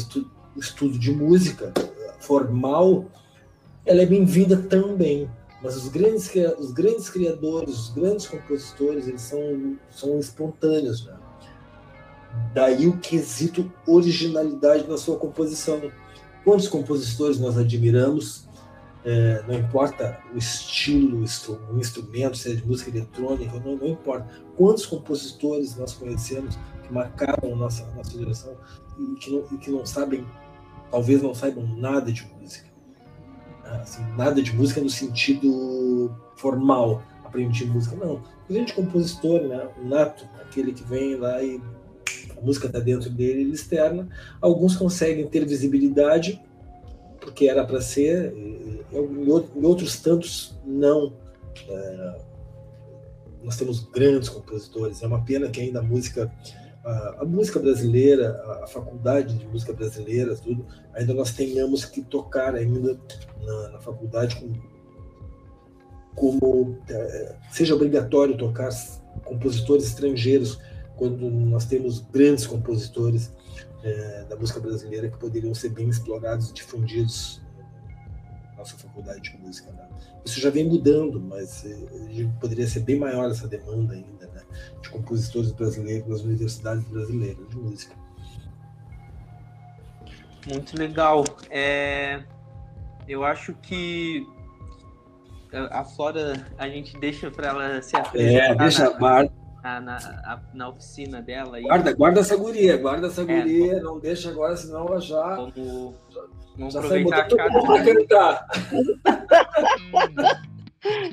o 0.55 0.59
estudo 0.59 0.97
de 0.97 1.11
música 1.11 1.73
formal, 2.19 3.05
ela 3.85 4.01
é 4.01 4.05
bem-vinda 4.05 4.57
também. 4.57 5.29
Mas 5.61 5.75
os 5.75 5.89
grandes, 5.89 6.31
os 6.57 6.71
grandes 6.71 7.09
criadores, 7.09 7.77
os 7.77 7.89
grandes 7.89 8.25
compositores, 8.25 9.07
eles 9.07 9.21
são, 9.21 9.77
são 9.91 10.19
espontâneos. 10.19 11.05
Né? 11.05 11.15
Daí 12.53 12.87
o 12.87 12.97
quesito 12.97 13.71
originalidade 13.85 14.87
na 14.87 14.97
sua 14.97 15.17
composição. 15.17 15.91
Quantos 16.43 16.67
compositores 16.67 17.39
nós 17.39 17.57
admiramos, 17.59 18.47
é, 19.05 19.43
não 19.47 19.53
importa 19.59 20.19
o 20.33 20.37
estilo, 20.37 21.19
o 21.19 21.79
instrumento, 21.79 22.37
se 22.37 22.51
é 22.51 22.55
de 22.55 22.65
música 22.65 22.89
eletrônica, 22.89 23.59
não, 23.59 23.75
não 23.75 23.87
importa. 23.87 24.27
Quantos 24.57 24.87
compositores 24.87 25.75
nós 25.75 25.93
conhecemos 25.93 26.57
que 26.83 26.91
marcaram 26.91 27.55
nossa, 27.55 27.85
nossa 27.95 28.17
geração 28.17 28.55
e 28.97 29.15
que, 29.15 29.31
não, 29.31 29.45
e 29.51 29.57
que 29.57 29.69
não 29.69 29.85
sabem, 29.85 30.25
talvez 30.89 31.21
não 31.21 31.35
saibam 31.35 31.67
nada 31.77 32.11
de 32.11 32.25
música. 32.25 32.70
Assim, 33.81 34.03
nada 34.17 34.41
de 34.41 34.53
música 34.55 34.81
no 34.81 34.89
sentido 34.89 36.13
formal, 36.35 37.01
aprendi 37.23 37.65
música, 37.65 37.95
não. 37.95 38.15
O 38.49 38.53
grande 38.53 38.73
compositor, 38.73 39.41
né, 39.43 39.67
o 39.81 39.87
nato, 39.87 40.27
aquele 40.41 40.73
que 40.73 40.83
vem 40.83 41.15
lá 41.15 41.41
e 41.41 41.61
a 42.37 42.41
música 42.41 42.67
está 42.67 42.79
dentro 42.79 43.09
dele, 43.09 43.41
ele 43.41 43.53
externa. 43.53 44.09
Alguns 44.41 44.75
conseguem 44.75 45.27
ter 45.27 45.45
visibilidade, 45.45 46.41
porque 47.19 47.47
era 47.47 47.63
para 47.65 47.79
ser, 47.81 48.33
em 48.35 49.63
outros 49.63 49.99
tantos, 49.99 50.55
não. 50.65 51.13
É, 51.69 52.19
nós 53.43 53.57
temos 53.57 53.79
grandes 53.79 54.29
compositores, 54.29 55.01
é 55.01 55.07
uma 55.07 55.23
pena 55.23 55.49
que 55.49 55.61
ainda 55.61 55.79
a 55.79 55.83
música. 55.83 56.31
A, 56.83 57.25
música 57.25 57.59
brasileira, 57.59 58.41
a, 58.63 58.67
faculdade 58.67 59.37
de 59.37 59.45
música 59.45 59.71
brasileira, 59.71 60.35
tudo, 60.35 60.65
ainda 60.93 61.13
nós 61.13 61.31
tenhamos 61.31 61.85
que 61.85 62.01
tocar 62.01 62.55
ainda 62.55 62.99
na, 63.43 63.69
na 63.69 63.79
faculdade 63.79 64.35
com, 64.37 64.51
como 66.15 66.79
é, 66.89 67.35
seja 67.51 67.75
obrigatório 67.75 68.35
tocar 68.35 68.69
compositores 69.23 69.85
estrangeiros 69.85 70.59
quando 70.95 71.29
nós 71.29 71.65
temos 71.65 71.99
grandes 71.99 72.47
compositores 72.47 73.31
é, 73.83 74.25
da 74.29 74.35
música 74.35 74.59
brasileira 74.59 75.09
que 75.09 75.17
poderiam 75.17 75.53
ser 75.53 75.69
bem 75.69 75.87
explorados 75.89 76.49
e 76.49 76.53
difundidos 76.53 77.41
na 78.51 78.57
nossa 78.57 78.75
faculdade 78.77 79.21
de 79.21 79.37
música. 79.37 79.71
Né? 79.71 79.87
Isso 80.25 80.39
já 80.39 80.49
vem 80.49 80.67
mudando, 80.67 81.19
mas 81.19 81.65
é, 81.65 82.27
poderia 82.39 82.67
ser 82.67 82.81
bem 82.81 82.97
maior 82.97 83.29
essa 83.29 83.47
demanda 83.47 83.93
ainda 83.93 84.27
né? 84.27 84.30
De 84.81 84.89
compositores 84.89 85.51
brasileiros 85.51 86.07
nas 86.07 86.21
universidades 86.21 86.83
brasileiras 86.85 87.47
de 87.49 87.57
música. 87.57 87.95
Muito 90.51 90.77
legal. 90.77 91.23
É, 91.49 92.23
eu 93.07 93.23
acho 93.23 93.53
que 93.55 94.25
a 95.53 95.83
Flora 95.83 96.47
a 96.57 96.67
gente 96.67 96.97
deixa 96.97 97.29
para 97.29 97.49
ela 97.49 97.81
se 97.81 97.95
apresentar. 97.95 98.51
É, 98.51 98.55
deixa 98.55 98.89
na... 98.89 99.19
a 99.19 99.29
na, 99.63 99.79
na, 99.79 100.41
na 100.53 100.69
oficina 100.69 101.21
dela. 101.21 101.57
Aí. 101.57 101.63
Guarda, 101.63 101.93
guarda 101.93 102.19
essa 102.21 102.35
guria, 102.35 102.77
guarda 102.77 103.07
essa 103.07 103.21
é, 103.21 103.25
guria, 103.25 103.73
é, 103.73 103.79
não 103.79 103.99
deixa 103.99 104.29
agora, 104.29 104.57
senão 104.57 104.87
ela 104.87 104.99
já. 104.99 105.35
Vamos, 105.35 105.53
vamos 106.57 106.73
já 106.73 106.79
aproveitar 106.79 107.27
cada. 107.27 108.47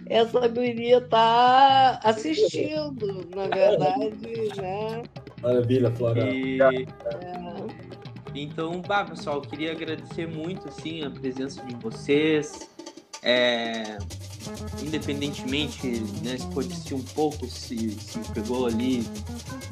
essa 0.06 0.48
guria 0.48 1.00
tá 1.00 2.00
assistindo, 2.02 3.28
na 3.34 3.46
verdade, 3.48 4.50
né? 4.56 5.02
Maravilha, 5.42 5.90
Flora. 5.92 6.28
E... 6.30 6.60
É. 6.60 6.68
Então, 8.34 8.80
bah, 8.82 9.04
pessoal, 9.04 9.36
eu 9.36 9.42
queria 9.42 9.72
agradecer 9.72 10.26
muito 10.26 10.68
assim, 10.68 11.02
a 11.04 11.10
presença 11.10 11.62
de 11.64 11.74
vocês. 11.76 12.68
É, 13.22 13.98
independentemente, 14.80 15.86
né, 16.22 16.38
se 16.38 16.46
pode 16.46 16.72
assistir 16.72 16.94
um 16.94 17.02
pouco, 17.02 17.46
se, 17.46 17.90
se 17.90 18.18
pegou 18.32 18.66
ali 18.66 19.04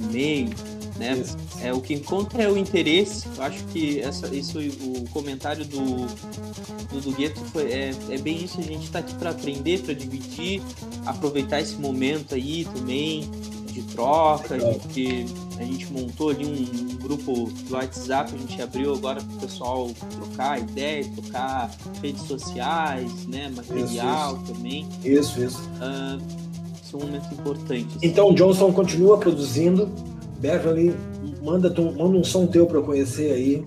no 0.01 0.11
meio, 0.11 0.51
né? 0.99 1.23
É, 1.63 1.73
o 1.73 1.81
que 1.81 1.99
conta 2.01 2.43
é 2.43 2.49
o 2.49 2.57
interesse. 2.57 3.27
Eu 3.37 3.43
acho 3.43 3.65
que 3.67 4.01
essa, 4.01 4.35
isso, 4.35 4.59
o 4.59 5.09
comentário 5.11 5.65
do, 5.65 6.07
do, 6.91 7.01
do 7.01 7.13
Gueto 7.13 7.41
foi, 7.47 7.71
é, 7.73 7.95
é 8.11 8.19
bem 8.19 8.45
isso. 8.45 8.61
A 8.61 8.65
gente 8.65 8.85
está 8.85 8.99
aqui 9.01 9.15
para 9.15 9.31
aprender, 9.31 9.81
para 9.83 9.95
dividir, 9.95 10.63
aproveitar 11.05 11.61
esse 11.61 11.77
momento 11.77 12.35
aí 12.35 12.65
também 12.65 13.31
de 13.77 13.83
troca, 13.83 14.57
que 14.91 15.27
a 15.59 15.65
gente 15.65 15.93
montou 15.93 16.31
ali 16.31 16.47
um 16.47 16.97
grupo 16.97 17.51
do 17.69 17.75
WhatsApp, 17.75 18.35
a 18.35 18.39
gente 18.39 18.61
abriu 18.61 18.95
agora 18.95 19.21
para 19.23 19.37
o 19.37 19.41
pessoal 19.41 19.91
trocar 20.13 20.59
ideias, 20.61 21.09
trocar 21.09 21.71
redes 22.03 22.23
sociais, 22.23 23.27
né, 23.27 23.51
material 23.55 24.33
isso, 24.33 24.43
isso. 24.43 24.53
também. 24.55 24.89
Isso, 25.05 25.45
isso. 25.45 25.61
Uh, 25.77 26.47
isso 26.83 26.97
é 26.97 26.97
um 26.97 27.07
momento 27.07 27.35
importante. 27.35 27.97
Assim. 27.97 28.07
Então, 28.07 28.33
Johnson 28.33 28.73
continua 28.73 29.19
produzindo. 29.19 29.91
Beverly, 30.39 30.95
manda, 31.43 31.69
manda 31.69 32.17
um 32.17 32.25
som 32.25 32.47
teu 32.47 32.67
para 32.67 32.79
eu 32.79 32.83
conhecer 32.85 33.33
aí. 33.33 33.67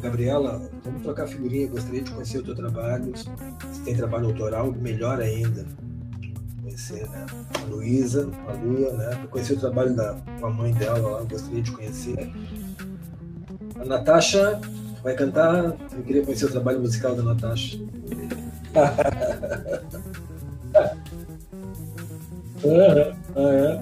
Gabriela, 0.00 0.60
vamos 0.84 1.02
trocar 1.02 1.26
figurinha, 1.26 1.66
gostaria 1.68 2.02
de 2.02 2.10
conhecer 2.10 2.38
o 2.38 2.42
teu 2.42 2.54
trabalho. 2.54 3.12
Se 3.16 3.80
tem 3.84 3.96
trabalho 3.96 4.26
autoral, 4.26 4.70
melhor 4.72 5.18
ainda 5.18 5.64
conhecer, 6.62 7.08
né? 7.08 7.26
A 7.54 7.64
Luísa, 7.66 8.30
a 8.48 8.52
Lua, 8.52 8.92
né? 8.92 9.20
Eu 9.22 9.28
conheci 9.28 9.52
o 9.54 9.60
trabalho 9.60 9.94
da 9.94 10.16
com 10.40 10.46
a 10.46 10.50
mãe 10.50 10.72
dela 10.74 10.98
lá, 10.98 11.22
gostaria 11.22 11.62
de 11.62 11.70
conhecer. 11.72 12.30
A 13.80 13.84
Natasha 13.84 14.60
vai 15.02 15.14
cantar, 15.14 15.76
eu 15.92 16.02
queria 16.02 16.22
conhecer 16.22 16.46
o 16.46 16.50
trabalho 16.50 16.80
musical 16.80 17.14
da 17.14 17.22
Natasha. 17.22 17.78
ah, 23.34 23.40
é. 23.40 23.80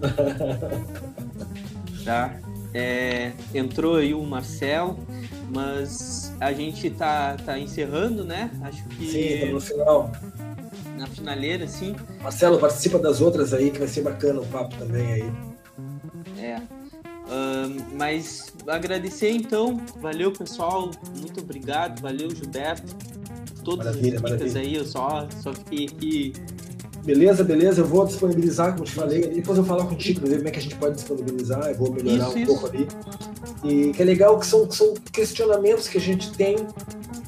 tá. 2.04 2.36
É, 2.72 3.32
entrou 3.52 3.96
aí 3.96 4.14
o 4.14 4.22
Marcelo, 4.22 4.96
mas 5.52 6.32
a 6.40 6.52
gente 6.52 6.88
tá, 6.90 7.36
tá 7.44 7.58
encerrando, 7.58 8.24
né? 8.24 8.50
Acho 8.62 8.84
que. 8.90 9.10
Sim, 9.10 9.46
tá 9.46 9.52
no 9.52 9.60
final. 9.60 10.12
Na 10.96 11.06
finaleira, 11.06 11.66
sim. 11.66 11.96
Marcelo, 12.22 12.58
participa 12.58 12.98
das 12.98 13.20
outras 13.20 13.52
aí, 13.52 13.70
que 13.70 13.78
vai 13.78 13.88
ser 13.88 14.02
bacana 14.02 14.40
o 14.40 14.46
papo 14.46 14.76
também 14.76 15.12
aí. 15.12 15.32
É. 16.38 16.60
Um, 17.30 17.96
mas 17.96 18.52
agradecer 18.66 19.30
então, 19.30 19.80
valeu 20.00 20.32
pessoal, 20.32 20.90
muito 21.16 21.40
obrigado, 21.40 22.00
valeu 22.00 22.28
Gilberto, 22.28 22.92
todas 23.64 23.86
maravilha, 23.86 24.16
as 24.16 24.32
dicas 24.32 24.56
aí, 24.56 24.74
eu 24.74 24.84
só, 24.84 25.28
só 25.40 25.52
fiquei 25.52 25.86
aqui 25.86 26.32
Beleza, 27.04 27.42
beleza, 27.42 27.80
eu 27.80 27.86
vou 27.86 28.04
disponibilizar, 28.04 28.72
como 28.72 28.84
te 28.84 28.92
falei, 28.92 29.20
depois 29.22 29.56
eu 29.56 29.64
vou 29.64 29.76
falar 29.76 29.88
contigo, 29.88 30.26
ver 30.26 30.36
como 30.36 30.48
é 30.48 30.50
que 30.50 30.58
a 30.58 30.62
gente 30.62 30.76
pode 30.76 30.96
disponibilizar, 30.96 31.68
eu 31.68 31.74
vou 31.74 31.90
melhorar 31.92 32.28
isso, 32.28 32.36
um 32.36 32.38
isso. 32.38 32.52
pouco 32.52 32.66
ali. 32.66 32.88
E 33.64 33.92
que 33.92 34.02
é 34.02 34.04
legal 34.04 34.38
que 34.38 34.46
são, 34.46 34.70
são 34.70 34.94
questionamentos 35.10 35.88
que 35.88 35.96
a 35.96 36.00
gente 36.00 36.30
tem 36.32 36.56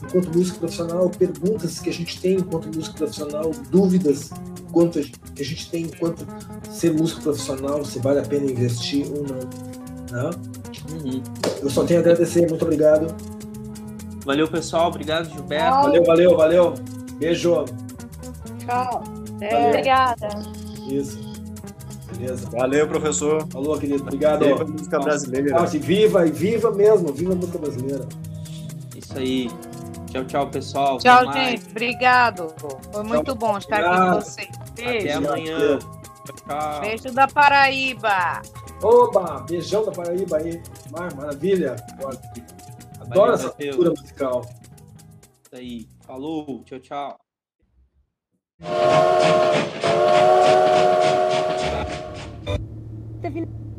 enquanto 0.05 0.37
músico 0.37 0.59
profissional, 0.59 1.09
perguntas 1.11 1.79
que 1.79 1.89
a 1.89 1.93
gente 1.93 2.21
tem 2.21 2.35
enquanto 2.35 2.67
músico 2.75 2.97
profissional, 2.97 3.51
dúvidas 3.71 4.31
quanto 4.73 5.01
que 5.35 5.43
a 5.43 5.45
gente 5.45 5.71
tem 5.71 5.83
enquanto 5.85 6.27
ser 6.71 6.93
músico 6.93 7.23
profissional, 7.23 7.85
se 7.85 7.99
vale 7.99 8.21
a 8.21 8.23
pena 8.23 8.51
investir 8.51 9.07
ou 9.07 9.23
não. 9.23 9.73
Né? 10.11 10.31
Uhum. 10.91 11.23
Eu 11.63 11.71
só 11.71 11.85
tenho 11.85 12.01
a 12.01 12.03
agradecer, 12.03 12.49
muito 12.49 12.63
obrigado. 12.63 13.15
Valeu, 14.25 14.49
pessoal. 14.49 14.89
Obrigado, 14.89 15.31
Gilberto. 15.31 15.83
Valeu, 15.83 16.05
valeu, 16.05 16.37
valeu. 16.37 16.75
Beijo. 17.19 17.65
Tchau. 18.59 19.03
É. 19.43 19.69
Obrigada. 19.69 20.29
Isso. 20.89 21.19
Beleza. 22.17 22.49
Valeu, 22.51 22.87
professor. 22.87 23.47
Falou, 23.49 23.79
querido. 23.79 24.03
Obrigado. 24.03 24.45
Viva 24.45 24.63
a 24.63 24.67
música 24.67 24.99
brasileira. 25.01 25.61
Nossa, 25.61 25.79
viva, 25.79 26.27
e 26.27 26.31
viva 26.31 26.71
mesmo. 26.71 27.13
Viva 27.13 27.33
a 27.33 27.37
música 27.37 27.59
brasileira. 27.59 28.07
Isso 28.97 29.19
aí. 29.19 29.51
Tchau, 30.11 30.25
tchau, 30.27 30.51
pessoal. 30.51 30.99
Tchau, 30.99 31.29
Até 31.29 31.45
gente. 31.45 31.61
Mais. 31.61 31.67
Obrigado. 31.71 32.55
Foi 32.93 33.03
muito 33.03 33.25
tchau. 33.25 33.35
bom 33.35 33.59
estar 33.59 33.77
Obrigado. 33.79 34.03
aqui 34.03 34.15
com 34.15 34.21
vocês. 34.21 34.49
Beijo. 34.75 34.99
Até 34.99 35.13
amanhã. 35.13 35.79
Tchau. 35.79 36.81
Beijo 36.81 37.13
da 37.13 37.27
Paraíba. 37.27 38.43
Oba! 38.83 39.45
Beijão 39.49 39.85
da 39.85 39.93
Paraíba 39.93 40.37
aí. 40.37 40.63
Maravilha. 40.91 41.77
Adoro 43.01 43.09
Valeu, 43.09 43.35
essa 43.35 43.51
cultura 43.51 43.91
musical. 43.91 44.47
Isso 45.45 45.55
aí. 45.57 45.89
Falou. 46.07 46.63
Tchau, 46.65 46.79
tchau. 46.81 47.32
Definitivamente. 53.21 53.72